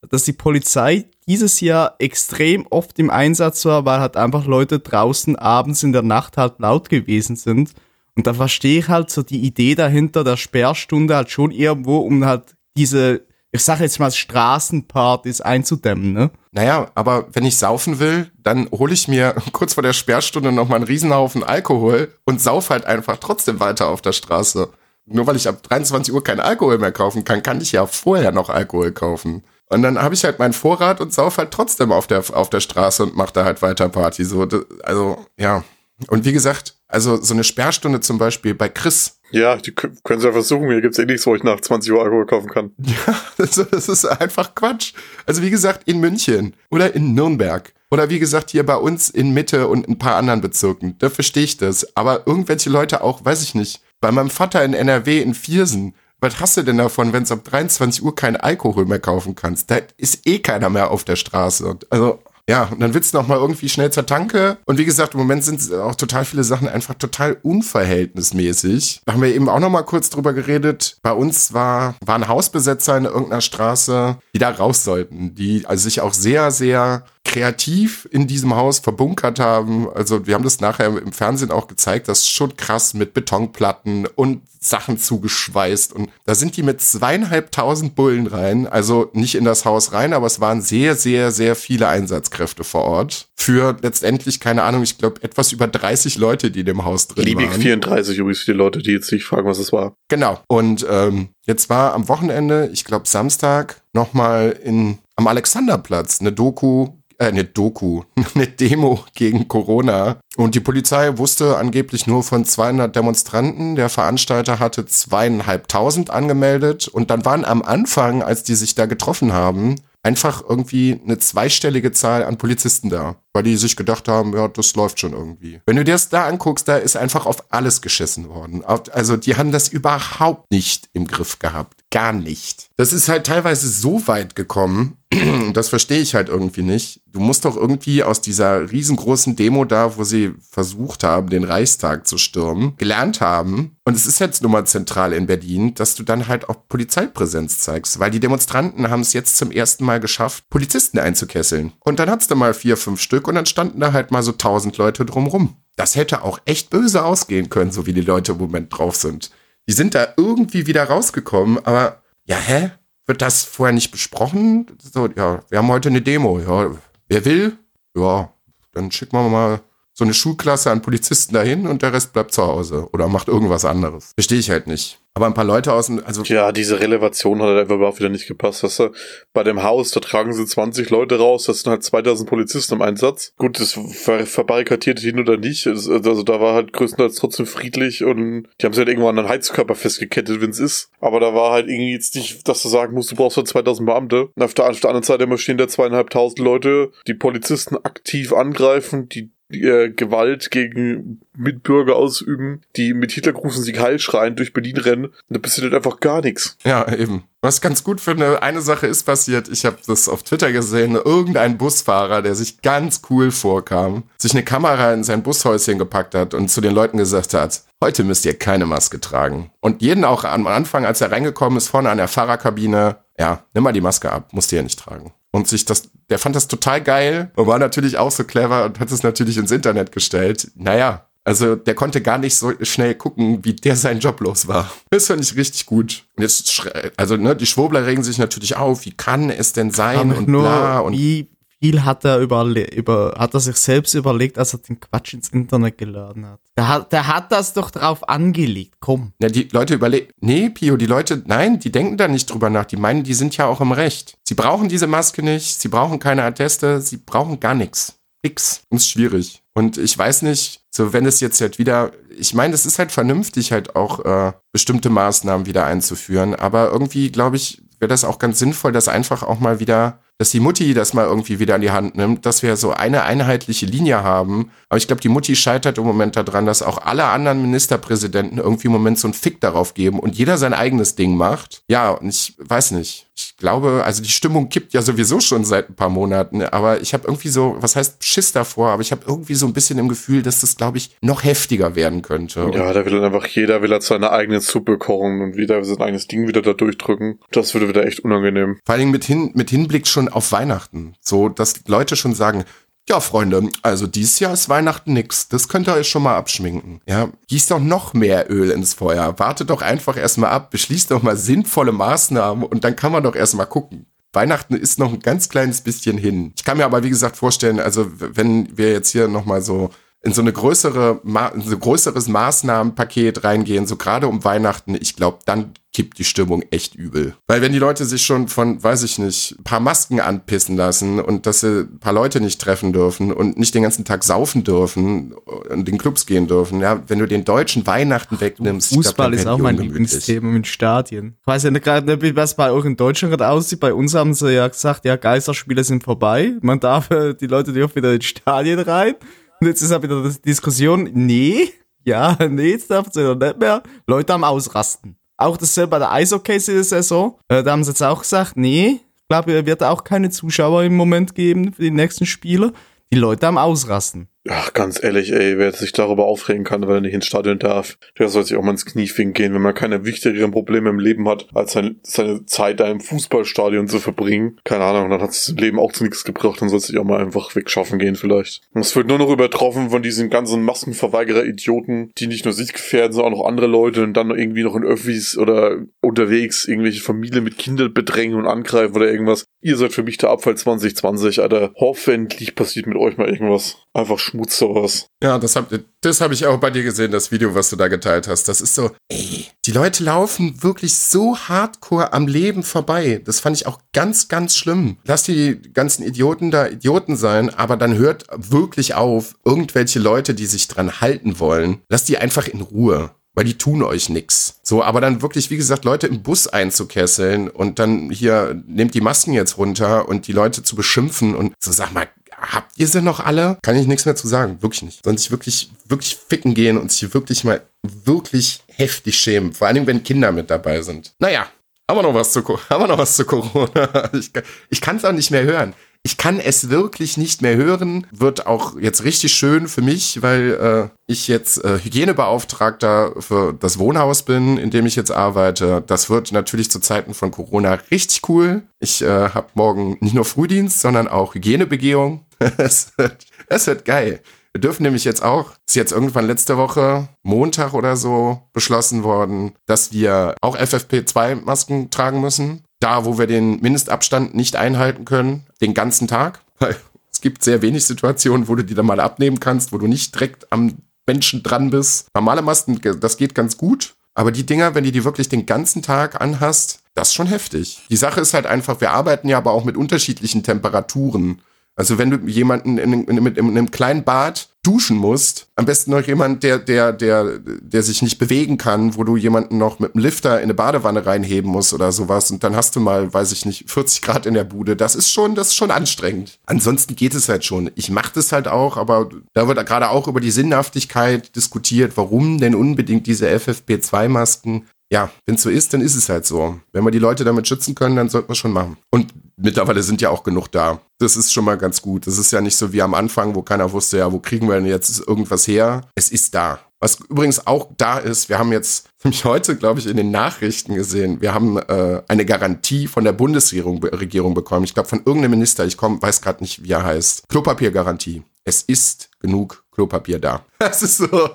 dass 0.09 0.25
die 0.25 0.33
Polizei 0.33 1.05
dieses 1.27 1.61
Jahr 1.61 1.95
extrem 1.99 2.67
oft 2.69 2.99
im 2.99 3.09
Einsatz 3.09 3.63
war, 3.65 3.85
weil 3.85 3.99
halt 4.01 4.17
einfach 4.17 4.45
Leute 4.45 4.79
draußen 4.79 5.37
abends 5.37 5.83
in 5.83 5.93
der 5.93 6.01
Nacht 6.01 6.35
halt 6.35 6.59
laut 6.59 6.89
gewesen 6.89 7.37
sind. 7.37 7.71
Und 8.15 8.27
da 8.27 8.33
verstehe 8.33 8.79
ich 8.79 8.89
halt 8.89 9.09
so 9.09 9.23
die 9.23 9.39
Idee 9.39 9.75
dahinter 9.75 10.25
der 10.25 10.35
Sperrstunde 10.35 11.15
halt 11.15 11.29
schon 11.29 11.51
irgendwo, 11.51 11.99
um 11.99 12.25
halt 12.25 12.55
diese, 12.75 13.21
ich 13.51 13.63
sag 13.63 13.79
jetzt 13.79 13.99
mal 13.99 14.11
Straßenpartys 14.11 15.41
einzudämmen, 15.41 16.13
ne? 16.13 16.31
Naja, 16.51 16.91
aber 16.95 17.27
wenn 17.33 17.45
ich 17.45 17.57
saufen 17.57 17.99
will, 17.99 18.31
dann 18.37 18.69
hole 18.71 18.93
ich 18.93 19.07
mir 19.07 19.35
kurz 19.51 19.73
vor 19.73 19.83
der 19.83 19.93
Sperrstunde 19.93 20.51
nochmal 20.51 20.77
einen 20.77 20.87
Riesenhaufen 20.87 21.43
Alkohol 21.43 22.13
und 22.25 22.41
sauf 22.41 22.69
halt 22.69 22.85
einfach 22.85 23.17
trotzdem 23.17 23.59
weiter 23.59 23.87
auf 23.87 24.01
der 24.01 24.13
Straße. 24.13 24.69
Nur 25.05 25.25
weil 25.25 25.35
ich 25.35 25.47
ab 25.47 25.63
23 25.63 26.13
Uhr 26.13 26.23
keinen 26.23 26.39
Alkohol 26.39 26.77
mehr 26.77 26.91
kaufen 26.91 27.23
kann, 27.23 27.41
kann 27.41 27.61
ich 27.61 27.71
ja 27.71 27.87
vorher 27.87 28.31
noch 28.31 28.49
Alkohol 28.49 28.91
kaufen. 28.91 29.43
Und 29.69 29.81
dann 29.81 30.01
habe 30.01 30.13
ich 30.13 30.23
halt 30.23 30.39
meinen 30.39 30.53
Vorrat 30.53 31.01
und 31.01 31.13
sauf 31.13 31.37
halt 31.37 31.51
trotzdem 31.51 31.91
auf 31.91 32.07
der, 32.07 32.23
auf 32.33 32.49
der 32.49 32.59
Straße 32.59 33.03
und 33.03 33.15
mach 33.15 33.31
da 33.31 33.45
halt 33.45 33.61
weiter 33.61 33.89
Party. 33.89 34.23
So, 34.23 34.47
also, 34.83 35.25
ja. 35.37 35.63
Und 36.07 36.25
wie 36.25 36.31
gesagt, 36.31 36.75
also 36.89 37.15
so 37.21 37.33
eine 37.33 37.43
Sperrstunde 37.45 38.01
zum 38.01 38.17
Beispiel 38.17 38.53
bei 38.55 38.67
Chris, 38.67 39.19
Ja, 39.31 39.55
die 39.55 39.71
kö- 39.71 39.91
können 40.03 40.19
sie 40.19 40.27
ja 40.27 40.33
versuchen. 40.33 40.67
Hier 40.69 40.81
gibt's 40.81 40.97
eh 40.99 41.05
nichts, 41.05 41.25
wo 41.25 41.35
ich 41.35 41.43
nach 41.43 41.61
20 41.61 41.91
Uhr 41.93 42.03
Alkohol 42.03 42.25
kaufen 42.25 42.49
kann. 42.49 42.71
Ja, 42.79 43.15
das, 43.37 43.55
das 43.71 43.87
ist 43.87 44.05
einfach 44.05 44.53
Quatsch. 44.55 44.93
Also 45.25 45.41
wie 45.41 45.49
gesagt, 45.51 45.87
in 45.87 45.99
München 45.99 46.55
oder 46.69 46.93
in 46.95 47.13
Nürnberg 47.13 47.71
oder 47.91 48.09
wie 48.09 48.19
gesagt 48.19 48.49
hier 48.49 48.65
bei 48.65 48.75
uns 48.75 49.09
in 49.09 49.33
Mitte 49.33 49.67
und 49.67 49.87
ein 49.87 49.97
paar 49.97 50.15
anderen 50.17 50.41
Bezirken, 50.41 50.95
da 50.99 51.09
verstehe 51.09 51.43
ich 51.43 51.57
das. 51.57 51.95
Aber 51.95 52.27
irgendwelche 52.27 52.69
Leute 52.69 53.01
auch, 53.03 53.23
weiß 53.23 53.41
ich 53.43 53.55
nicht, 53.55 53.81
bei 54.01 54.11
meinem 54.11 54.29
Vater 54.29 54.63
in 54.65 54.73
NRW 54.73 55.21
in 55.21 55.33
Viersen, 55.33 55.93
was 56.21 56.39
hast 56.41 56.57
du 56.57 56.63
denn 56.63 56.77
davon, 56.77 57.13
wenn 57.13 57.23
du 57.23 57.33
ab 57.33 57.43
23 57.45 58.03
Uhr 58.03 58.13
keinen 58.15 58.35
Alkohol 58.35 58.85
mehr 58.85 58.99
kaufen 58.99 59.35
kannst? 59.35 59.71
Da 59.71 59.77
ist 59.97 60.27
eh 60.27 60.39
keiner 60.39 60.69
mehr 60.69 60.91
auf 60.91 61.03
der 61.05 61.15
Straße. 61.15 61.77
Also 61.89 62.19
ja, 62.49 62.63
und 62.63 62.79
dann 62.79 62.95
willst 62.95 63.13
du 63.13 63.17
noch 63.19 63.27
mal 63.27 63.37
irgendwie 63.37 63.69
schnell 63.69 63.91
zur 63.91 64.07
Tanke. 64.07 64.57
Und 64.65 64.79
wie 64.79 64.85
gesagt, 64.85 65.13
im 65.13 65.19
Moment 65.19 65.43
sind 65.43 65.71
auch 65.71 65.93
total 65.93 66.25
viele 66.25 66.43
Sachen 66.43 66.67
einfach 66.67 66.95
total 66.95 67.37
unverhältnismäßig. 67.43 69.01
Da 69.05 69.13
haben 69.13 69.21
wir 69.21 69.35
eben 69.35 69.47
auch 69.49 69.59
noch 69.59 69.69
mal 69.69 69.83
kurz 69.83 70.09
drüber 70.09 70.33
geredet. 70.33 70.97
Bei 71.03 71.11
uns 71.11 71.53
war, 71.53 71.93
waren 72.03 72.27
Hausbesetzer 72.27 72.97
in 72.97 73.05
irgendeiner 73.05 73.41
Straße, 73.41 74.17
die 74.33 74.39
da 74.39 74.49
raus 74.49 74.83
sollten, 74.83 75.35
die 75.35 75.67
also 75.67 75.83
sich 75.83 76.01
auch 76.01 76.13
sehr, 76.15 76.49
sehr 76.49 77.03
kreativ 77.29 78.09
in 78.09 78.25
diesem 78.25 78.55
Haus 78.55 78.79
verbunkert 78.79 79.39
haben. 79.39 79.87
Also 79.93 80.25
wir 80.25 80.33
haben 80.33 80.43
das 80.43 80.61
nachher 80.61 80.87
im 80.87 81.11
Fernsehen 81.11 81.51
auch 81.51 81.67
gezeigt, 81.67 82.07
das 82.07 82.21
ist 82.21 82.31
schon 82.31 82.57
krass 82.57 82.95
mit 82.95 83.13
Betonplatten 83.13 84.07
und 84.07 84.41
Sachen 84.59 84.97
zugeschweißt. 84.97 85.93
Und 85.93 86.09
da 86.25 86.33
sind 86.33 86.57
die 86.57 86.63
mit 86.63 86.81
zweieinhalbtausend 86.81 87.93
Bullen 87.93 88.25
rein, 88.25 88.65
also 88.65 89.11
nicht 89.13 89.35
in 89.35 89.45
das 89.45 89.63
Haus 89.63 89.93
rein, 89.93 90.13
aber 90.13 90.25
es 90.25 90.41
waren 90.41 90.63
sehr, 90.63 90.95
sehr, 90.95 91.31
sehr 91.31 91.55
viele 91.55 91.87
Einsatzkräfte 91.87 92.63
vor 92.63 92.83
Ort. 92.85 93.27
Für 93.35 93.77
letztendlich, 93.79 94.39
keine 94.39 94.63
Ahnung, 94.63 94.81
ich 94.81 94.97
glaube 94.97 95.21
etwas 95.21 95.51
über 95.51 95.67
30 95.67 96.17
Leute, 96.17 96.49
die 96.49 96.61
in 96.61 96.65
dem 96.65 96.83
Haus 96.83 97.07
drin 97.07 97.25
Liebig 97.25 97.51
waren. 97.51 97.61
34 97.61 98.17
übrigens 98.17 98.39
für 98.39 98.53
die 98.53 98.57
Leute, 98.57 98.79
die 98.79 98.91
jetzt 98.91 99.11
nicht 99.11 99.23
fragen, 99.23 99.47
was 99.47 99.59
es 99.59 99.71
war. 99.71 99.93
Genau. 100.07 100.39
Und 100.47 100.83
ähm, 100.89 101.29
jetzt 101.45 101.69
war 101.69 101.93
am 101.93 102.07
Wochenende, 102.07 102.71
ich 102.73 102.85
glaube 102.85 103.07
Samstag, 103.07 103.81
nochmal 103.93 104.59
in 104.63 104.97
am 105.19 105.27
Alexanderplatz 105.27 106.21
eine 106.21 106.31
Doku, 106.31 106.93
äh, 107.19 107.27
eine 107.27 107.43
Doku, 107.43 108.03
eine 108.35 108.47
Demo 108.47 109.03
gegen 109.13 109.47
Corona. 109.47 110.17
Und 110.35 110.55
die 110.55 110.59
Polizei 110.59 111.17
wusste 111.17 111.57
angeblich 111.57 112.07
nur 112.07 112.23
von 112.23 112.45
200 112.45 112.95
Demonstranten. 112.95 113.75
Der 113.75 113.89
Veranstalter 113.89 114.59
hatte 114.59 114.85
zweieinhalbtausend 114.85 116.09
angemeldet. 116.09 116.87
Und 116.87 117.11
dann 117.11 117.25
waren 117.25 117.45
am 117.45 117.61
Anfang, 117.61 118.23
als 118.23 118.43
die 118.43 118.55
sich 118.55 118.73
da 118.73 118.85
getroffen 118.85 119.33
haben, 119.33 119.75
einfach 120.01 120.43
irgendwie 120.47 120.99
eine 121.03 121.17
zweistellige 121.17 121.91
Zahl 121.91 122.23
an 122.23 122.37
Polizisten 122.37 122.89
da, 122.89 123.17
weil 123.33 123.43
die 123.43 123.57
sich 123.57 123.75
gedacht 123.75 124.07
haben, 124.07 124.33
ja, 124.33 124.47
das 124.47 124.75
läuft 124.75 124.99
schon 124.99 125.13
irgendwie. 125.13 125.61
Wenn 125.65 125.75
du 125.75 125.83
dir 125.83 125.93
das 125.93 126.09
da 126.09 126.25
anguckst, 126.25 126.67
da 126.67 126.77
ist 126.77 126.95
einfach 126.95 127.25
auf 127.25 127.51
alles 127.51 127.81
geschissen 127.81 128.29
worden. 128.29 128.63
Also 128.63 129.17
die 129.17 129.35
haben 129.35 129.51
das 129.51 129.67
überhaupt 129.67 130.49
nicht 130.51 130.89
im 130.93 131.05
Griff 131.05 131.39
gehabt. 131.39 131.78
Gar 131.91 132.13
nicht. 132.13 132.69
Das 132.77 132.93
ist 132.93 133.09
halt 133.09 133.25
teilweise 133.25 133.67
so 133.67 134.07
weit 134.07 134.35
gekommen, 134.35 134.99
das 135.53 135.69
verstehe 135.69 136.01
ich 136.01 136.13
halt 136.13 136.29
irgendwie 136.29 136.61
nicht. 136.61 137.01
Du 137.07 137.19
musst 137.19 137.45
doch 137.45 137.57
irgendwie 137.57 138.03
aus 138.03 138.21
dieser 138.21 138.71
riesengroßen 138.71 139.35
Demo 139.35 139.65
da, 139.65 139.97
wo 139.97 140.03
sie 140.03 140.33
versucht 140.51 141.03
haben, 141.03 141.29
den 141.29 141.43
Reichstag 141.43 142.05
zu 142.05 142.19
stürmen, 142.19 142.77
gelernt 142.77 143.21
haben. 143.21 143.75
Und 143.85 143.95
es 143.95 144.05
ist 144.05 144.19
jetzt 144.19 144.43
nun 144.43 144.51
mal 144.51 144.67
zentral 144.67 145.13
in 145.13 145.25
Berlin, 145.25 145.73
dass 145.73 145.95
du 145.95 146.03
dann 146.03 146.27
halt 146.27 146.47
auch 146.47 146.67
Polizeipräsenz 146.67 147.59
zeigst, 147.59 147.99
weil 147.99 148.11
die 148.11 148.19
Demonstranten 148.19 148.91
haben 148.91 149.01
es 149.01 149.13
jetzt 149.13 149.37
zum 149.37 149.49
ersten 149.49 149.83
Mal 149.83 149.99
geschafft, 149.99 150.43
Polizisten 150.51 150.99
einzukesseln. 150.99 151.73
Und 151.79 151.97
dann 151.97 152.11
hat's 152.11 152.27
da 152.27 152.35
mal 152.35 152.53
vier, 152.53 152.77
fünf 152.77 153.01
Stück 153.01 153.27
und 153.27 153.33
dann 153.33 153.47
standen 153.47 153.79
da 153.79 153.93
halt 153.93 154.11
mal 154.11 154.21
so 154.21 154.31
tausend 154.31 154.77
Leute 154.77 155.05
drumrum. 155.05 155.55
Das 155.75 155.95
hätte 155.95 156.23
auch 156.23 156.39
echt 156.45 156.69
böse 156.69 157.03
ausgehen 157.03 157.49
können, 157.49 157.71
so 157.71 157.87
wie 157.87 157.93
die 157.93 158.01
Leute 158.01 158.33
im 158.33 158.37
Moment 158.37 158.77
drauf 158.77 158.95
sind. 158.95 159.31
Die 159.69 159.73
sind 159.73 159.93
da 159.93 160.15
irgendwie 160.17 160.65
wieder 160.65 160.85
rausgekommen, 160.85 161.63
aber 161.63 162.01
ja, 162.25 162.37
hä? 162.37 162.71
Wird 163.05 163.21
das 163.21 163.43
vorher 163.43 163.71
nicht 163.71 163.91
besprochen? 163.91 164.65
So, 164.81 165.07
ja, 165.15 165.41
wir 165.47 165.59
haben 165.59 165.67
heute 165.67 165.89
eine 165.89 166.01
Demo. 166.01 166.39
Ja, 166.39 166.71
wer 167.07 167.25
will? 167.25 167.55
Ja, 167.95 168.33
dann 168.71 168.91
schicken 168.91 169.15
wir 169.15 169.29
mal 169.29 169.61
so 169.99 170.05
eine 170.05 170.13
Schulklasse 170.13 170.71
an 170.71 170.81
Polizisten 170.81 171.33
dahin 171.33 171.67
und 171.67 171.81
der 171.81 171.91
Rest 171.91 172.13
bleibt 172.13 172.33
zu 172.33 172.41
Hause 172.47 172.87
oder 172.93 173.09
macht 173.09 173.27
irgendwas 173.27 173.65
anderes. 173.65 174.13
Verstehe 174.15 174.39
ich 174.39 174.49
halt 174.49 174.65
nicht. 174.65 174.97
Aber 175.13 175.25
ein 175.25 175.33
paar 175.33 175.43
Leute 175.43 175.73
aus 175.73 175.87
dem, 175.87 176.01
also. 176.05 176.23
Ja, 176.23 176.53
diese 176.53 176.79
Relevation 176.79 177.41
hat 177.41 177.49
halt 177.49 177.59
einfach 177.59 177.75
überhaupt 177.75 177.99
wieder 177.99 178.07
nicht 178.07 178.25
gepasst. 178.25 178.63
Weißt 178.63 178.79
du, 178.79 178.91
bei 179.33 179.43
dem 179.43 179.61
Haus, 179.61 179.91
da 179.91 179.99
tragen 179.99 180.31
sie 180.31 180.45
20 180.45 180.89
Leute 180.89 181.19
raus, 181.19 181.43
das 181.43 181.61
sind 181.61 181.71
halt 181.71 181.83
2000 181.83 182.29
Polizisten 182.29 182.75
im 182.75 182.81
Einsatz. 182.81 183.33
Gut, 183.37 183.59
das 183.59 183.73
ver 183.73 184.25
verbarrikadiert 184.25 184.99
hin 185.01 185.19
oder 185.19 185.35
nicht. 185.35 185.67
Also 185.67 186.23
da 186.23 186.39
war 186.39 186.53
halt 186.53 186.71
größtenteils 186.71 187.15
trotzdem 187.15 187.45
friedlich 187.45 188.05
und 188.05 188.47
die 188.61 188.65
haben 188.65 188.71
sich 188.71 188.79
halt 188.79 188.87
irgendwann 188.87 189.19
an 189.19 189.25
einen 189.25 189.33
Heizkörper 189.33 189.75
festgekettet, 189.75 190.39
wenn 190.39 190.51
es 190.51 190.59
ist. 190.59 190.91
Aber 191.01 191.19
da 191.19 191.33
war 191.33 191.51
halt 191.51 191.67
irgendwie 191.67 191.91
jetzt 191.91 192.15
nicht, 192.15 192.47
dass 192.47 192.63
du 192.63 192.69
sagen 192.69 192.93
musst, 192.93 193.11
du 193.11 193.17
brauchst 193.17 193.35
halt 193.35 193.49
2000 193.49 193.85
Beamte. 193.85 194.29
Und 194.33 194.43
auf 194.43 194.53
der, 194.53 194.69
auf 194.69 194.79
der 194.79 194.91
anderen 194.91 195.03
Seite 195.03 195.25
immer 195.25 195.37
stehen 195.37 195.57
da 195.57 195.67
zweieinhalbtausend 195.67 196.39
Leute, 196.39 196.93
die 197.07 197.15
Polizisten 197.15 197.75
aktiv 197.75 198.31
angreifen, 198.31 199.09
die 199.09 199.31
äh, 199.49 199.89
Gewalt 199.89 200.51
gegen 200.51 201.21
Mitbürger 201.35 201.95
ausüben, 201.95 202.61
die 202.75 202.93
mit 202.93 203.11
Hitlergrußen 203.11 203.63
sich 203.63 203.79
heil 203.79 203.99
schreien, 203.99 204.35
durch 204.35 204.53
Berlin 204.53 204.77
rennen. 204.77 205.09
Da 205.29 205.39
passiert 205.39 205.73
einfach 205.73 205.99
gar 205.99 206.21
nichts. 206.21 206.57
Ja, 206.63 206.91
eben. 206.93 207.23
Was 207.41 207.61
ganz 207.61 207.83
gut 207.83 208.01
finde, 208.01 208.43
eine 208.43 208.61
Sache 208.61 208.87
ist 208.87 209.03
passiert, 209.03 209.47
ich 209.47 209.65
habe 209.65 209.77
das 209.87 210.09
auf 210.09 210.23
Twitter 210.23 210.51
gesehen, 210.51 210.95
irgendein 210.95 211.57
Busfahrer, 211.57 212.21
der 212.21 212.35
sich 212.35 212.61
ganz 212.61 213.01
cool 213.09 213.31
vorkam, 213.31 214.03
sich 214.17 214.33
eine 214.33 214.43
Kamera 214.43 214.93
in 214.93 215.05
sein 215.05 215.23
Bushäuschen 215.23 215.79
gepackt 215.79 216.15
hat 216.15 216.33
und 216.33 216.49
zu 216.49 216.59
den 216.59 216.75
Leuten 216.75 216.97
gesagt 216.97 217.33
hat, 217.33 217.63
heute 217.81 218.03
müsst 218.03 218.25
ihr 218.25 218.37
keine 218.37 218.65
Maske 218.65 218.99
tragen. 218.99 219.51
Und 219.61 219.81
jeden 219.81 220.03
auch 220.03 220.25
am 220.25 220.47
Anfang, 220.47 220.85
als 220.85 220.99
er 220.99 221.11
reingekommen 221.11 221.57
ist, 221.57 221.69
vorne 221.69 221.89
an 221.89 221.97
der 221.97 222.09
Fahrerkabine, 222.09 222.97
ja, 223.17 223.45
nimm 223.53 223.63
mal 223.63 223.71
die 223.71 223.81
Maske 223.81 224.11
ab, 224.11 224.33
musst 224.33 224.51
ihr 224.51 224.57
ja 224.57 224.63
nicht 224.63 224.79
tragen. 224.79 225.13
Und 225.31 225.47
sich 225.47 225.65
das, 225.65 225.83
der 226.09 226.17
fand 226.17 226.35
das 226.35 226.47
total 226.47 226.81
geil 226.81 227.31
und 227.35 227.45
war 227.45 227.59
natürlich 227.59 227.97
auch 227.97 228.11
so 228.11 228.23
clever 228.23 228.65
und 228.65 228.79
hat 228.79 228.91
es 228.91 229.03
natürlich 229.03 229.37
ins 229.37 229.51
Internet 229.51 229.91
gestellt. 229.91 230.51
Naja, 230.55 231.05
also 231.23 231.55
der 231.55 231.75
konnte 231.75 232.01
gar 232.01 232.17
nicht 232.17 232.35
so 232.35 232.53
schnell 232.63 232.95
gucken, 232.95 233.45
wie 233.45 233.53
der 233.53 233.75
sein 233.75 233.99
Job 233.99 234.19
los 234.21 234.47
war. 234.47 234.71
Das 234.89 235.05
fand 235.05 235.21
ich 235.21 235.35
richtig 235.35 235.67
gut. 235.67 236.05
Und 236.15 236.23
jetzt, 236.23 236.67
also 236.97 237.17
ne, 237.17 237.35
die 237.35 237.45
Schwurbler 237.45 237.85
regen 237.85 238.01
sich 238.01 238.17
natürlich 238.17 238.55
auf, 238.55 238.85
wie 238.85 238.93
kann 238.93 239.29
es 239.29 239.53
denn 239.53 239.69
sein 239.69 240.11
und 240.11 240.25
bla 240.25 240.79
und 240.79 240.93
wie 240.93 241.29
viel 241.61 241.83
hat 241.83 242.05
er 242.05 242.19
überle 242.19 242.65
über, 242.73 243.15
hat 243.17 243.33
er 243.33 243.39
sich 243.39 243.57
selbst 243.57 243.93
überlegt, 243.93 244.37
als 244.37 244.53
er 244.53 244.59
den 244.59 244.79
Quatsch 244.79 245.13
ins 245.13 245.29
Internet 245.29 245.77
geladen 245.77 246.25
hat. 246.25 246.39
Der 246.57 246.67
hat, 246.67 246.91
der 246.91 247.07
hat 247.07 247.31
das 247.31 247.53
doch 247.53 247.71
drauf 247.71 248.07
angelegt, 248.07 248.75
komm. 248.79 249.13
Ja, 249.21 249.29
die 249.29 249.49
Leute 249.51 249.75
überlegen, 249.75 250.11
nee, 250.19 250.49
Pio, 250.49 250.77
die 250.77 250.85
Leute, 250.85 251.21
nein, 251.25 251.59
die 251.59 251.71
denken 251.71 251.97
da 251.97 252.07
nicht 252.07 252.31
drüber 252.31 252.49
nach. 252.49 252.65
Die 252.65 252.77
meinen, 252.77 253.03
die 253.03 253.13
sind 253.13 253.35
ja 253.37 253.45
auch 253.45 253.61
im 253.61 253.71
Recht. 253.71 254.17
Sie 254.27 254.35
brauchen 254.35 254.69
diese 254.69 254.87
Maske 254.87 255.23
nicht, 255.23 255.59
sie 255.59 255.67
brauchen 255.67 255.99
keine 255.99 256.23
Atteste, 256.23 256.81
sie 256.81 256.97
brauchen 256.97 257.39
gar 257.39 257.55
nichts. 257.55 257.95
Nix. 258.23 258.63
Ist 258.69 258.89
schwierig. 258.89 259.43
Und 259.53 259.77
ich 259.77 259.97
weiß 259.97 260.23
nicht, 260.23 260.61
so 260.71 260.93
wenn 260.93 261.05
es 261.05 261.19
jetzt 261.19 261.39
halt 261.41 261.57
wieder, 261.57 261.91
ich 262.17 262.33
meine, 262.33 262.53
es 262.53 262.65
ist 262.65 262.79
halt 262.79 262.91
vernünftig, 262.91 263.51
halt 263.51 263.75
auch 263.75 264.03
äh, 264.03 264.33
bestimmte 264.51 264.89
Maßnahmen 264.89 265.45
wieder 265.45 265.65
einzuführen, 265.65 266.35
aber 266.35 266.69
irgendwie, 266.71 267.11
glaube 267.11 267.37
ich, 267.37 267.61
wäre 267.79 267.89
das 267.89 268.03
auch 268.03 268.19
ganz 268.19 268.39
sinnvoll, 268.39 268.73
das 268.73 268.89
einfach 268.89 269.23
auch 269.23 269.39
mal 269.39 269.59
wieder 269.59 269.99
dass 270.19 270.31
die 270.31 270.41
Mutti 270.41 270.73
das 270.73 270.93
mal 270.93 271.05
irgendwie 271.05 271.39
wieder 271.39 271.55
in 271.55 271.61
die 271.61 271.71
Hand 271.71 271.95
nimmt, 271.95 272.25
dass 272.25 272.43
wir 272.43 272.57
so 272.57 272.71
eine 272.71 273.03
einheitliche 273.03 273.65
Linie 273.65 274.03
haben. 274.03 274.51
Aber 274.67 274.77
ich 274.77 274.85
glaube, 274.85 275.01
die 275.01 275.07
Mutti 275.07 275.33
scheitert 275.35 275.77
im 275.77 275.85
Moment 275.85 276.17
daran, 276.17 276.45
dass 276.45 276.61
auch 276.61 276.77
alle 276.77 277.05
anderen 277.05 277.41
Ministerpräsidenten 277.41 278.37
irgendwie 278.37 278.67
im 278.67 278.73
Moment 278.73 278.99
so 278.99 279.07
einen 279.07 279.13
Fick 279.13 279.39
darauf 279.39 279.73
geben 279.73 279.97
und 279.97 280.17
jeder 280.17 280.37
sein 280.37 280.53
eigenes 280.53 280.95
Ding 280.95 281.15
macht. 281.15 281.63
Ja, 281.69 281.91
und 281.91 282.09
ich 282.09 282.35
weiß 282.37 282.71
nicht. 282.71 283.07
Ich 283.15 283.35
glaube, 283.35 283.83
also 283.83 284.01
die 284.01 284.09
Stimmung 284.09 284.47
kippt 284.47 284.73
ja 284.73 284.81
sowieso 284.81 285.19
schon 285.19 285.43
seit 285.43 285.69
ein 285.69 285.75
paar 285.75 285.89
Monaten, 285.89 286.41
aber 286.41 286.79
ich 286.79 286.93
habe 286.93 287.05
irgendwie 287.05 287.27
so, 287.27 287.57
was 287.59 287.75
heißt 287.75 288.01
Schiss 288.01 288.31
davor, 288.31 288.69
aber 288.69 288.81
ich 288.81 288.93
habe 288.93 289.01
irgendwie 289.05 289.35
so 289.35 289.45
ein 289.45 289.51
bisschen 289.51 289.77
im 289.77 289.89
Gefühl, 289.89 290.21
dass 290.21 290.39
das, 290.39 290.55
glaube 290.55 290.77
ich, 290.77 290.91
noch 291.01 291.25
heftiger 291.25 291.75
werden 291.75 292.01
könnte. 292.01 292.49
Ja, 292.53 292.71
da 292.71 292.85
will 292.85 292.93
dann 292.93 293.03
einfach 293.03 293.27
jeder 293.27 293.61
will 293.61 293.71
halt 293.71 293.83
seine 293.83 294.11
eigene 294.11 294.39
Suppe 294.39 294.77
kochen 294.77 295.21
und 295.21 295.35
wieder 295.35 295.61
sein 295.65 295.81
eigenes 295.81 296.07
Ding 296.07 296.29
wieder 296.29 296.41
da 296.41 296.53
durchdrücken. 296.53 297.19
Das 297.31 297.53
würde 297.53 297.67
wieder 297.67 297.85
echt 297.85 297.99
unangenehm. 298.01 298.59
Vor 298.65 298.75
allem 298.75 298.91
mit, 298.91 299.03
hin, 299.03 299.31
mit 299.33 299.49
Hinblick 299.49 299.85
schon 299.85 300.08
auf 300.09 300.31
Weihnachten. 300.31 300.95
So, 301.01 301.29
dass 301.29 301.67
Leute 301.67 301.95
schon 301.95 302.15
sagen, 302.15 302.45
ja, 302.89 302.99
Freunde, 302.99 303.49
also 303.61 303.85
dieses 303.85 304.19
Jahr 304.19 304.33
ist 304.33 304.49
Weihnachten 304.49 304.93
nix. 304.93 305.29
Das 305.29 305.47
könnt 305.47 305.67
ihr 305.67 305.75
euch 305.75 305.87
schon 305.87 306.01
mal 306.01 306.17
abschminken. 306.17 306.81
Ja, 306.87 307.09
gießt 307.27 307.51
doch 307.51 307.59
noch 307.59 307.93
mehr 307.93 308.31
Öl 308.31 308.49
ins 308.49 308.73
Feuer. 308.73 309.19
Wartet 309.19 309.51
doch 309.51 309.61
einfach 309.61 309.95
erstmal 309.95 310.31
ab, 310.31 310.49
beschließt 310.49 310.89
doch 310.89 311.03
mal 311.03 311.15
sinnvolle 311.15 311.71
Maßnahmen 311.71 312.43
und 312.43 312.63
dann 312.63 312.75
kann 312.75 312.91
man 312.91 313.03
doch 313.03 313.15
erstmal 313.15 313.45
gucken. 313.45 313.85
Weihnachten 314.11 314.55
ist 314.55 314.79
noch 314.79 314.91
ein 314.91 315.01
ganz 315.01 315.29
kleines 315.29 315.61
bisschen 315.61 315.99
hin. 315.99 316.33
Ich 316.35 316.43
kann 316.43 316.57
mir 316.57 316.65
aber, 316.65 316.83
wie 316.83 316.89
gesagt, 316.89 317.15
vorstellen, 317.15 317.59
also 317.59 317.87
wenn 317.91 318.57
wir 318.57 318.71
jetzt 318.71 318.89
hier 318.89 319.07
nochmal 319.07 319.43
so 319.43 319.69
in 320.01 320.13
so 320.13 320.21
eine 320.21 320.31
größere, 320.31 321.01
in 321.03 321.41
so 321.41 321.55
ein 321.55 321.59
größeres 321.59 322.07
Maßnahmenpaket 322.07 323.23
reingehen, 323.23 323.67
so 323.67 323.75
gerade 323.75 324.07
um 324.07 324.23
Weihnachten, 324.23 324.75
ich 324.79 324.95
glaube, 324.95 325.19
dann 325.25 325.53
kippt 325.71 325.99
die 325.99 326.03
Stimmung 326.03 326.43
echt 326.49 326.73
übel. 326.73 327.15
Weil 327.27 327.41
wenn 327.41 327.51
die 327.51 327.59
Leute 327.59 327.85
sich 327.85 328.03
schon 328.03 328.27
von, 328.27 328.63
weiß 328.63 328.83
ich 328.83 328.97
nicht, 328.97 329.35
ein 329.37 329.43
paar 329.43 329.59
Masken 329.59 329.99
anpissen 329.99 330.57
lassen 330.57 330.99
und 330.99 331.25
dass 331.25 331.41
sie 331.41 331.61
ein 331.61 331.79
paar 331.79 331.93
Leute 331.93 332.21
nicht 332.21 332.41
treffen 332.41 332.73
dürfen 332.73 333.13
und 333.13 333.37
nicht 333.37 333.53
den 333.53 333.63
ganzen 333.63 333.85
Tag 333.85 334.03
saufen 334.03 334.43
dürfen 334.43 335.13
und 335.13 335.51
in 335.51 335.65
den 335.65 335.77
Clubs 335.77 336.05
gehen 336.05 336.27
dürfen, 336.27 336.61
ja, 336.61 336.81
wenn 336.87 336.99
du 336.99 337.05
den 337.05 337.23
deutschen 337.23 337.67
Weihnachten 337.67 338.19
wegnimmst. 338.19 338.73
Fußball 338.73 339.11
glaub, 339.11 339.19
ist 339.19 339.27
auch 339.27 339.37
mein 339.37 339.57
Lieblingsthema 339.57 340.27
mit 340.27 340.47
Stadien. 340.47 341.17
Ich 341.21 341.27
weiß 341.27 341.43
ja 341.43 341.51
nicht 341.51 341.63
gerade, 341.63 342.01
wie 342.01 342.15
was 342.15 342.35
bei 342.35 342.51
euch 342.51 342.65
in 342.65 342.75
Deutschland 342.75 343.11
gerade 343.11 343.29
aussieht. 343.29 343.59
Bei 343.59 343.73
uns 343.73 343.93
haben 343.93 344.13
sie 344.13 344.33
ja 344.33 344.47
gesagt, 344.47 344.85
ja, 344.85 344.95
Geisterspiele 344.95 345.63
sind 345.63 345.83
vorbei. 345.83 346.33
Man 346.41 346.59
darf, 346.59 346.89
äh, 346.89 347.13
die 347.13 347.27
Leute 347.27 347.53
dürfen 347.53 347.75
wieder 347.75 347.93
in 347.93 348.01
Stadien 348.01 348.59
rein. 348.59 348.95
Und 349.41 349.47
jetzt 349.47 349.61
ist 349.61 349.71
halt 349.71 349.83
wieder 349.83 350.01
die 350.01 350.21
Diskussion, 350.21 350.89
nee, 350.93 351.51
ja, 351.85 352.17
nee, 352.29 352.51
jetzt 352.51 352.69
darf 352.69 352.87
es 352.87 352.95
ja 352.95 353.15
nicht 353.15 353.39
mehr. 353.39 353.63
Leute 353.87 354.13
am 354.13 354.23
Ausrasten. 354.23 354.97
Auch 355.17 355.37
dasselbe 355.37 355.71
bei 355.71 355.79
der 355.79 355.91
Eishockey-Saison. 355.91 357.19
Äh, 357.27 357.43
da 357.43 357.51
haben 357.51 357.63
sie 357.63 357.71
jetzt 357.71 357.83
auch 357.83 358.01
gesagt, 358.01 358.37
nee, 358.37 358.79
ich 358.95 359.07
glaube, 359.09 359.33
es 359.33 359.45
wird 359.45 359.63
auch 359.63 359.83
keine 359.83 360.09
Zuschauer 360.09 360.63
im 360.63 360.75
Moment 360.75 361.15
geben 361.15 361.53
für 361.53 361.63
die 361.63 361.71
nächsten 361.71 362.05
Spiele. 362.05 362.53
Die 362.91 362.97
Leute 362.97 363.27
am 363.27 363.37
Ausrasten. 363.37 364.07
Ach, 364.27 364.51
ganz 364.51 364.83
ehrlich, 364.83 365.13
ey, 365.13 365.37
wer 365.37 365.53
sich 365.53 365.71
darüber 365.71 366.05
aufregen 366.05 366.43
kann, 366.43 366.67
weil 366.67 366.75
er 366.75 366.81
nicht 366.81 366.93
ins 366.93 367.05
Stadion 367.05 367.39
darf, 367.39 367.77
der 367.97 368.09
soll 368.09 368.25
sich 368.25 368.35
auch 368.35 368.43
mal 368.43 368.51
ins 368.51 368.65
Knie 368.65 368.87
ficken 368.87 369.13
gehen, 369.13 369.33
wenn 369.33 369.41
man 369.41 369.53
keine 369.53 369.85
wichtigeren 369.85 370.31
Probleme 370.31 370.69
im 370.69 370.79
Leben 370.79 371.07
hat, 371.07 371.27
als 371.33 371.53
sein, 371.53 371.79
seine 371.83 372.25
Zeit 372.25 372.59
da 372.59 372.69
im 372.69 372.81
Fußballstadion 372.81 373.69
zu 373.69 373.79
verbringen. 373.79 374.37
Keine 374.43 374.65
Ahnung, 374.65 374.89
dann 374.89 375.01
hat 375.01 375.11
es 375.11 375.29
im 375.29 375.37
Leben 375.37 375.57
auch 375.57 375.71
zu 375.71 375.85
nichts 375.85 376.03
gebracht, 376.03 376.41
dann 376.41 376.49
soll 376.49 376.59
sich 376.59 376.77
auch 376.77 376.83
mal 376.83 376.99
einfach 376.99 377.33
wegschaffen 377.33 377.79
gehen 377.79 377.95
vielleicht. 377.95 378.41
Und 378.53 378.61
es 378.61 378.75
wird 378.75 378.87
nur 378.87 378.97
noch 378.97 379.09
übertroffen 379.09 379.69
von 379.69 379.81
diesen 379.81 380.09
ganzen 380.09 380.43
Maskenverweigerer-Idioten, 380.43 381.91
die 381.97 382.07
nicht 382.07 382.25
nur 382.25 382.33
sich 382.33 382.51
gefährden, 382.51 382.91
sondern 382.91 383.13
auch 383.13 383.25
andere 383.25 383.47
Leute 383.47 383.83
und 383.83 383.93
dann 383.93 384.09
irgendwie 384.09 384.43
noch 384.43 384.57
in 384.57 384.63
Öffis 384.63 385.17
oder 385.17 385.59
unterwegs 385.79 386.45
irgendwelche 386.45 386.81
Familien 386.81 387.23
mit 387.23 387.37
Kindern 387.37 387.73
bedrängen 387.73 388.17
und 388.17 388.27
angreifen 388.27 388.75
oder 388.75 388.91
irgendwas. 388.91 389.23
Ihr 389.41 389.55
seid 389.55 389.71
für 389.71 389.83
mich 389.83 389.97
der 389.97 390.09
Abfall 390.09 390.35
2020, 390.35 391.21
Alter. 391.21 391.53
Hoffentlich 391.55 392.35
passiert 392.35 392.67
mit 392.67 392.75
euch 392.75 392.97
mal 392.97 393.07
irgendwas. 393.07 393.63
Einfach 393.73 393.99
Schmutz 394.09 394.37
sowas. 394.37 394.87
Ja, 395.03 395.17
das 395.17 395.35
habe 395.35 395.63
das 395.81 396.01
hab 396.01 396.11
ich 396.11 396.25
auch 396.25 396.39
bei 396.39 396.49
dir 396.49 396.63
gesehen, 396.63 396.91
das 396.91 397.11
Video, 397.11 397.35
was 397.35 397.49
du 397.49 397.55
da 397.55 397.67
geteilt 397.67 398.07
hast. 398.07 398.27
Das 398.27 398.41
ist 398.41 398.55
so, 398.55 398.71
ey, 398.89 399.27
die 399.45 399.51
Leute 399.51 399.83
laufen 399.83 400.43
wirklich 400.43 400.75
so 400.75 401.17
hardcore 401.17 401.93
am 401.93 402.07
Leben 402.07 402.43
vorbei. 402.43 403.01
Das 403.05 403.19
fand 403.19 403.37
ich 403.37 403.47
auch 403.47 403.59
ganz, 403.71 404.07
ganz 404.07 404.35
schlimm. 404.35 404.77
Lass 404.83 405.03
die 405.03 405.39
ganzen 405.53 405.83
Idioten 405.83 406.31
da 406.31 406.47
Idioten 406.47 406.97
sein, 406.97 407.33
aber 407.33 407.55
dann 407.55 407.77
hört 407.77 408.05
wirklich 408.15 408.73
auf, 408.73 409.15
irgendwelche 409.23 409.79
Leute, 409.79 410.13
die 410.13 410.25
sich 410.25 410.47
dran 410.47 410.81
halten 410.81 411.19
wollen, 411.19 411.61
lass 411.69 411.85
die 411.85 411.97
einfach 411.97 412.27
in 412.27 412.41
Ruhe 412.41 412.91
weil 413.19 413.25
die 413.25 413.37
tun 413.37 413.63
euch 413.63 413.89
nix. 413.89 414.39
So, 414.43 414.63
aber 414.63 414.79
dann 414.79 415.01
wirklich, 415.01 415.29
wie 415.29 415.35
gesagt, 415.35 415.65
Leute 415.65 415.87
im 415.87 416.03
Bus 416.03 416.27
einzukesseln 416.27 417.29
und 417.29 417.59
dann 417.59 417.89
hier, 417.89 418.41
nehmt 418.47 418.73
die 418.73 418.79
Masken 418.79 419.11
jetzt 419.11 419.37
runter 419.37 419.89
und 419.89 420.07
die 420.07 420.13
Leute 420.13 420.41
zu 420.41 420.55
beschimpfen 420.55 421.15
und 421.15 421.33
so, 421.37 421.51
sag 421.51 421.73
mal, 421.73 421.89
habt 422.21 422.57
ihr 422.57 422.67
sie 422.67 422.81
noch 422.81 422.99
alle? 422.99 423.37
Kann 423.41 423.55
ich 423.55 423.67
nichts 423.67 423.85
mehr 423.85 423.95
zu 423.95 424.07
sagen, 424.07 424.41
wirklich 424.41 424.63
nicht. 424.63 424.83
Sollen 424.83 424.97
sich 424.97 425.11
wirklich, 425.11 425.51
wirklich 425.65 425.95
ficken 425.95 426.33
gehen 426.33 426.57
und 426.57 426.71
sich 426.71 426.93
wirklich 426.93 427.23
mal 427.23 427.41
wirklich 427.63 428.41
heftig 428.47 428.97
schämen. 428.97 429.33
Vor 429.33 429.47
allem, 429.47 429.67
wenn 429.67 429.83
Kinder 429.83 430.11
mit 430.11 430.29
dabei 430.29 430.61
sind. 430.61 430.93
Naja, 430.99 431.27
haben 431.69 431.77
wir 431.77 431.83
noch 431.83 431.93
was 431.93 432.11
zu, 432.11 432.23
haben 432.49 432.63
wir 432.63 432.67
noch 432.67 432.77
was 432.77 432.95
zu 432.95 433.05
Corona? 433.05 433.93
Ich, 433.93 434.11
ich 434.49 434.61
kann 434.61 434.77
es 434.77 434.85
auch 434.85 434.91
nicht 434.91 435.11
mehr 435.11 435.23
hören. 435.23 435.53
Ich 435.83 435.97
kann 435.97 436.19
es 436.19 436.49
wirklich 436.49 436.97
nicht 436.97 437.21
mehr 437.21 437.37
hören. 437.37 437.87
Wird 437.91 438.27
auch 438.27 438.59
jetzt 438.59 438.83
richtig 438.83 439.13
schön 439.13 439.47
für 439.47 439.61
mich, 439.61 440.01
weil 440.01 440.71
äh, 440.71 440.79
ich 440.87 441.07
jetzt 441.07 441.43
äh, 441.43 441.59
Hygienebeauftragter 441.59 442.93
für 442.99 443.33
das 443.33 443.59
Wohnhaus 443.59 444.03
bin, 444.03 444.37
in 444.37 444.49
dem 444.49 444.65
ich 444.65 444.75
jetzt 444.75 444.91
arbeite. 444.91 445.63
Das 445.65 445.89
wird 445.89 446.11
natürlich 446.11 446.51
zu 446.51 446.59
Zeiten 446.59 446.93
von 446.93 447.11
Corona 447.11 447.53
richtig 447.71 448.01
cool. 448.09 448.43
Ich 448.59 448.81
äh, 448.81 449.09
habe 449.09 449.27
morgen 449.35 449.77
nicht 449.79 449.95
nur 449.95 450.05
Frühdienst, 450.05 450.59
sondern 450.59 450.89
auch 450.89 451.15
Hygienebegehung. 451.15 452.05
es, 452.37 452.73
wird, 452.77 453.05
es 453.27 453.47
wird 453.47 453.63
geil. 453.63 454.01
Wir 454.33 454.41
dürfen 454.41 454.63
nämlich 454.63 454.83
jetzt 454.83 455.01
auch, 455.01 455.31
ist 455.47 455.55
jetzt 455.55 455.71
irgendwann 455.71 456.05
letzte 456.05 456.37
Woche, 456.37 456.89
Montag 457.03 457.53
oder 457.53 457.75
so, 457.75 458.21
beschlossen 458.31 458.83
worden, 458.83 459.33
dass 459.47 459.71
wir 459.71 460.13
auch 460.21 460.37
FFP2-Masken 460.37 461.71
tragen 461.71 461.99
müssen 461.99 462.43
da, 462.59 462.85
wo 462.85 462.97
wir 462.97 463.07
den 463.07 463.39
Mindestabstand 463.41 464.15
nicht 464.15 464.35
einhalten 464.35 464.85
können, 464.85 465.25
den 465.41 465.53
ganzen 465.53 465.87
Tag. 465.87 466.21
Weil 466.39 466.55
es 466.91 467.01
gibt 467.01 467.23
sehr 467.23 467.41
wenig 467.41 467.65
Situationen, 467.65 468.27
wo 468.27 468.35
du 468.35 468.43
die 468.43 468.55
dann 468.55 468.65
mal 468.65 468.79
abnehmen 468.79 469.19
kannst, 469.19 469.51
wo 469.51 469.57
du 469.57 469.67
nicht 469.67 469.95
direkt 469.95 470.31
am 470.31 470.57
Menschen 470.85 471.23
dran 471.23 471.49
bist. 471.51 471.87
Normale 471.93 472.21
Masken, 472.21 472.59
das 472.79 472.97
geht 472.97 473.15
ganz 473.15 473.37
gut. 473.37 473.75
Aber 473.93 474.11
die 474.11 474.25
Dinger, 474.25 474.55
wenn 474.55 474.63
du 474.63 474.71
die 474.71 474.85
wirklich 474.85 475.09
den 475.09 475.25
ganzen 475.25 475.61
Tag 475.61 475.99
anhast, 475.99 476.61
das 476.73 476.89
ist 476.89 476.93
schon 476.93 477.07
heftig. 477.07 477.59
Die 477.69 477.75
Sache 477.75 477.99
ist 477.99 478.13
halt 478.13 478.25
einfach, 478.25 478.61
wir 478.61 478.71
arbeiten 478.71 479.09
ja 479.09 479.17
aber 479.17 479.31
auch 479.31 479.43
mit 479.43 479.57
unterschiedlichen 479.57 480.23
Temperaturen. 480.23 481.21
Also 481.59 481.77
wenn 481.77 481.89
du 481.91 481.97
jemanden 482.09 482.57
in, 482.57 482.71
in, 482.71 482.97
in, 482.97 483.05
in 483.05 483.27
einem 483.27 483.51
kleinen 483.51 483.83
Bad 483.83 484.29
duschen 484.43 484.77
musst, 484.77 485.27
am 485.35 485.43
besten 485.43 485.71
noch 485.71 485.85
jemand, 485.85 486.23
der, 486.23 486.39
der, 486.39 486.71
der, 486.71 487.19
der 487.19 487.63
sich 487.63 487.81
nicht 487.81 487.97
bewegen 487.97 488.37
kann, 488.37 488.77
wo 488.77 488.85
du 488.85 488.95
jemanden 488.95 489.37
noch 489.37 489.59
mit 489.59 489.75
einem 489.75 489.83
Lifter 489.83 490.19
in 490.19 490.23
eine 490.23 490.33
Badewanne 490.33 490.85
reinheben 490.85 491.29
musst 491.29 491.53
oder 491.53 491.73
sowas 491.73 492.11
und 492.11 492.23
dann 492.23 492.33
hast 492.33 492.55
du 492.55 492.61
mal, 492.61 492.93
weiß 492.93 493.11
ich 493.11 493.25
nicht, 493.25 493.51
40 493.51 493.81
Grad 493.81 494.05
in 494.05 494.13
der 494.13 494.23
Bude. 494.23 494.55
Das 494.55 494.73
ist 494.73 494.89
schon, 494.89 495.15
das 495.15 495.27
ist 495.27 495.35
schon 495.35 495.51
anstrengend. 495.51 496.17
Ansonsten 496.25 496.77
geht 496.77 496.95
es 496.95 497.09
halt 497.09 497.25
schon. 497.25 497.51
Ich 497.55 497.69
mache 497.69 497.91
das 497.93 498.13
halt 498.13 498.29
auch, 498.29 498.55
aber 498.55 498.87
da 499.13 499.27
wird 499.27 499.45
gerade 499.45 499.69
auch 499.69 499.89
über 499.89 499.99
die 499.99 500.11
Sinnhaftigkeit 500.11 501.13
diskutiert, 501.17 501.73
warum 501.75 502.19
denn 502.19 502.35
unbedingt 502.35 502.87
diese 502.87 503.09
FFP2-Masken 503.09 504.45
ja, 504.71 504.91
wenn 505.05 505.15
es 505.15 505.23
so 505.23 505.29
ist, 505.29 505.53
dann 505.53 505.61
ist 505.61 505.75
es 505.75 505.89
halt 505.89 506.05
so. 506.05 506.39
Wenn 506.51 506.63
wir 506.63 506.71
die 506.71 506.79
Leute 506.79 507.03
damit 507.03 507.27
schützen 507.27 507.55
können, 507.55 507.75
dann 507.75 507.89
sollten 507.89 508.09
wir 508.09 508.15
schon 508.15 508.31
machen. 508.31 508.57
Und 508.69 508.93
mittlerweile 509.17 509.63
sind 509.63 509.81
ja 509.81 509.89
auch 509.89 510.03
genug 510.03 510.27
da. 510.31 510.61
Das 510.77 510.95
ist 510.95 511.11
schon 511.11 511.25
mal 511.25 511.37
ganz 511.37 511.61
gut. 511.61 511.87
Das 511.87 511.97
ist 511.97 512.11
ja 512.11 512.21
nicht 512.21 512.37
so 512.37 512.53
wie 512.53 512.61
am 512.61 512.75
Anfang, 512.75 513.15
wo 513.15 513.23
keiner 513.23 513.51
wusste, 513.51 513.79
ja, 513.79 513.91
wo 513.91 513.99
kriegen 513.99 514.27
wir 514.27 514.35
denn 514.35 514.45
jetzt 514.45 514.87
irgendwas 514.87 515.27
her? 515.27 515.61
Es 515.75 515.91
ist 515.91 516.13
da. 516.13 516.39
Was 516.61 516.77
übrigens 516.89 517.25
auch 517.25 517.47
da 517.57 517.77
ist, 517.77 518.09
wir 518.09 518.19
haben 518.19 518.31
jetzt 518.31 518.69
nämlich 518.83 519.05
heute, 519.05 519.35
glaube 519.37 519.59
ich, 519.59 519.67
in 519.67 519.77
den 519.77 519.91
Nachrichten 519.91 520.53
gesehen, 520.53 521.01
wir 521.01 521.13
haben 521.13 521.37
äh, 521.37 521.81
eine 521.87 522.05
Garantie 522.05 522.67
von 522.67 522.83
der 522.83 522.91
Bundesregierung 522.91 523.63
Regierung 523.63 524.13
bekommen. 524.13 524.43
Ich 524.43 524.53
glaube, 524.53 524.69
von 524.69 524.79
irgendeinem 524.85 525.11
Minister, 525.11 525.45
ich 525.45 525.57
komm, 525.57 525.81
weiß 525.81 526.01
gerade 526.01 526.21
nicht, 526.21 526.43
wie 526.43 526.51
er 526.51 526.63
heißt. 526.63 527.07
Klopapiergarantie. 527.07 528.03
Es 528.23 528.43
ist 528.43 528.89
genug 528.99 529.43
Klopapier 529.51 529.99
da. 529.99 530.25
Das 530.39 530.61
ist 530.61 530.77
so. 530.77 531.09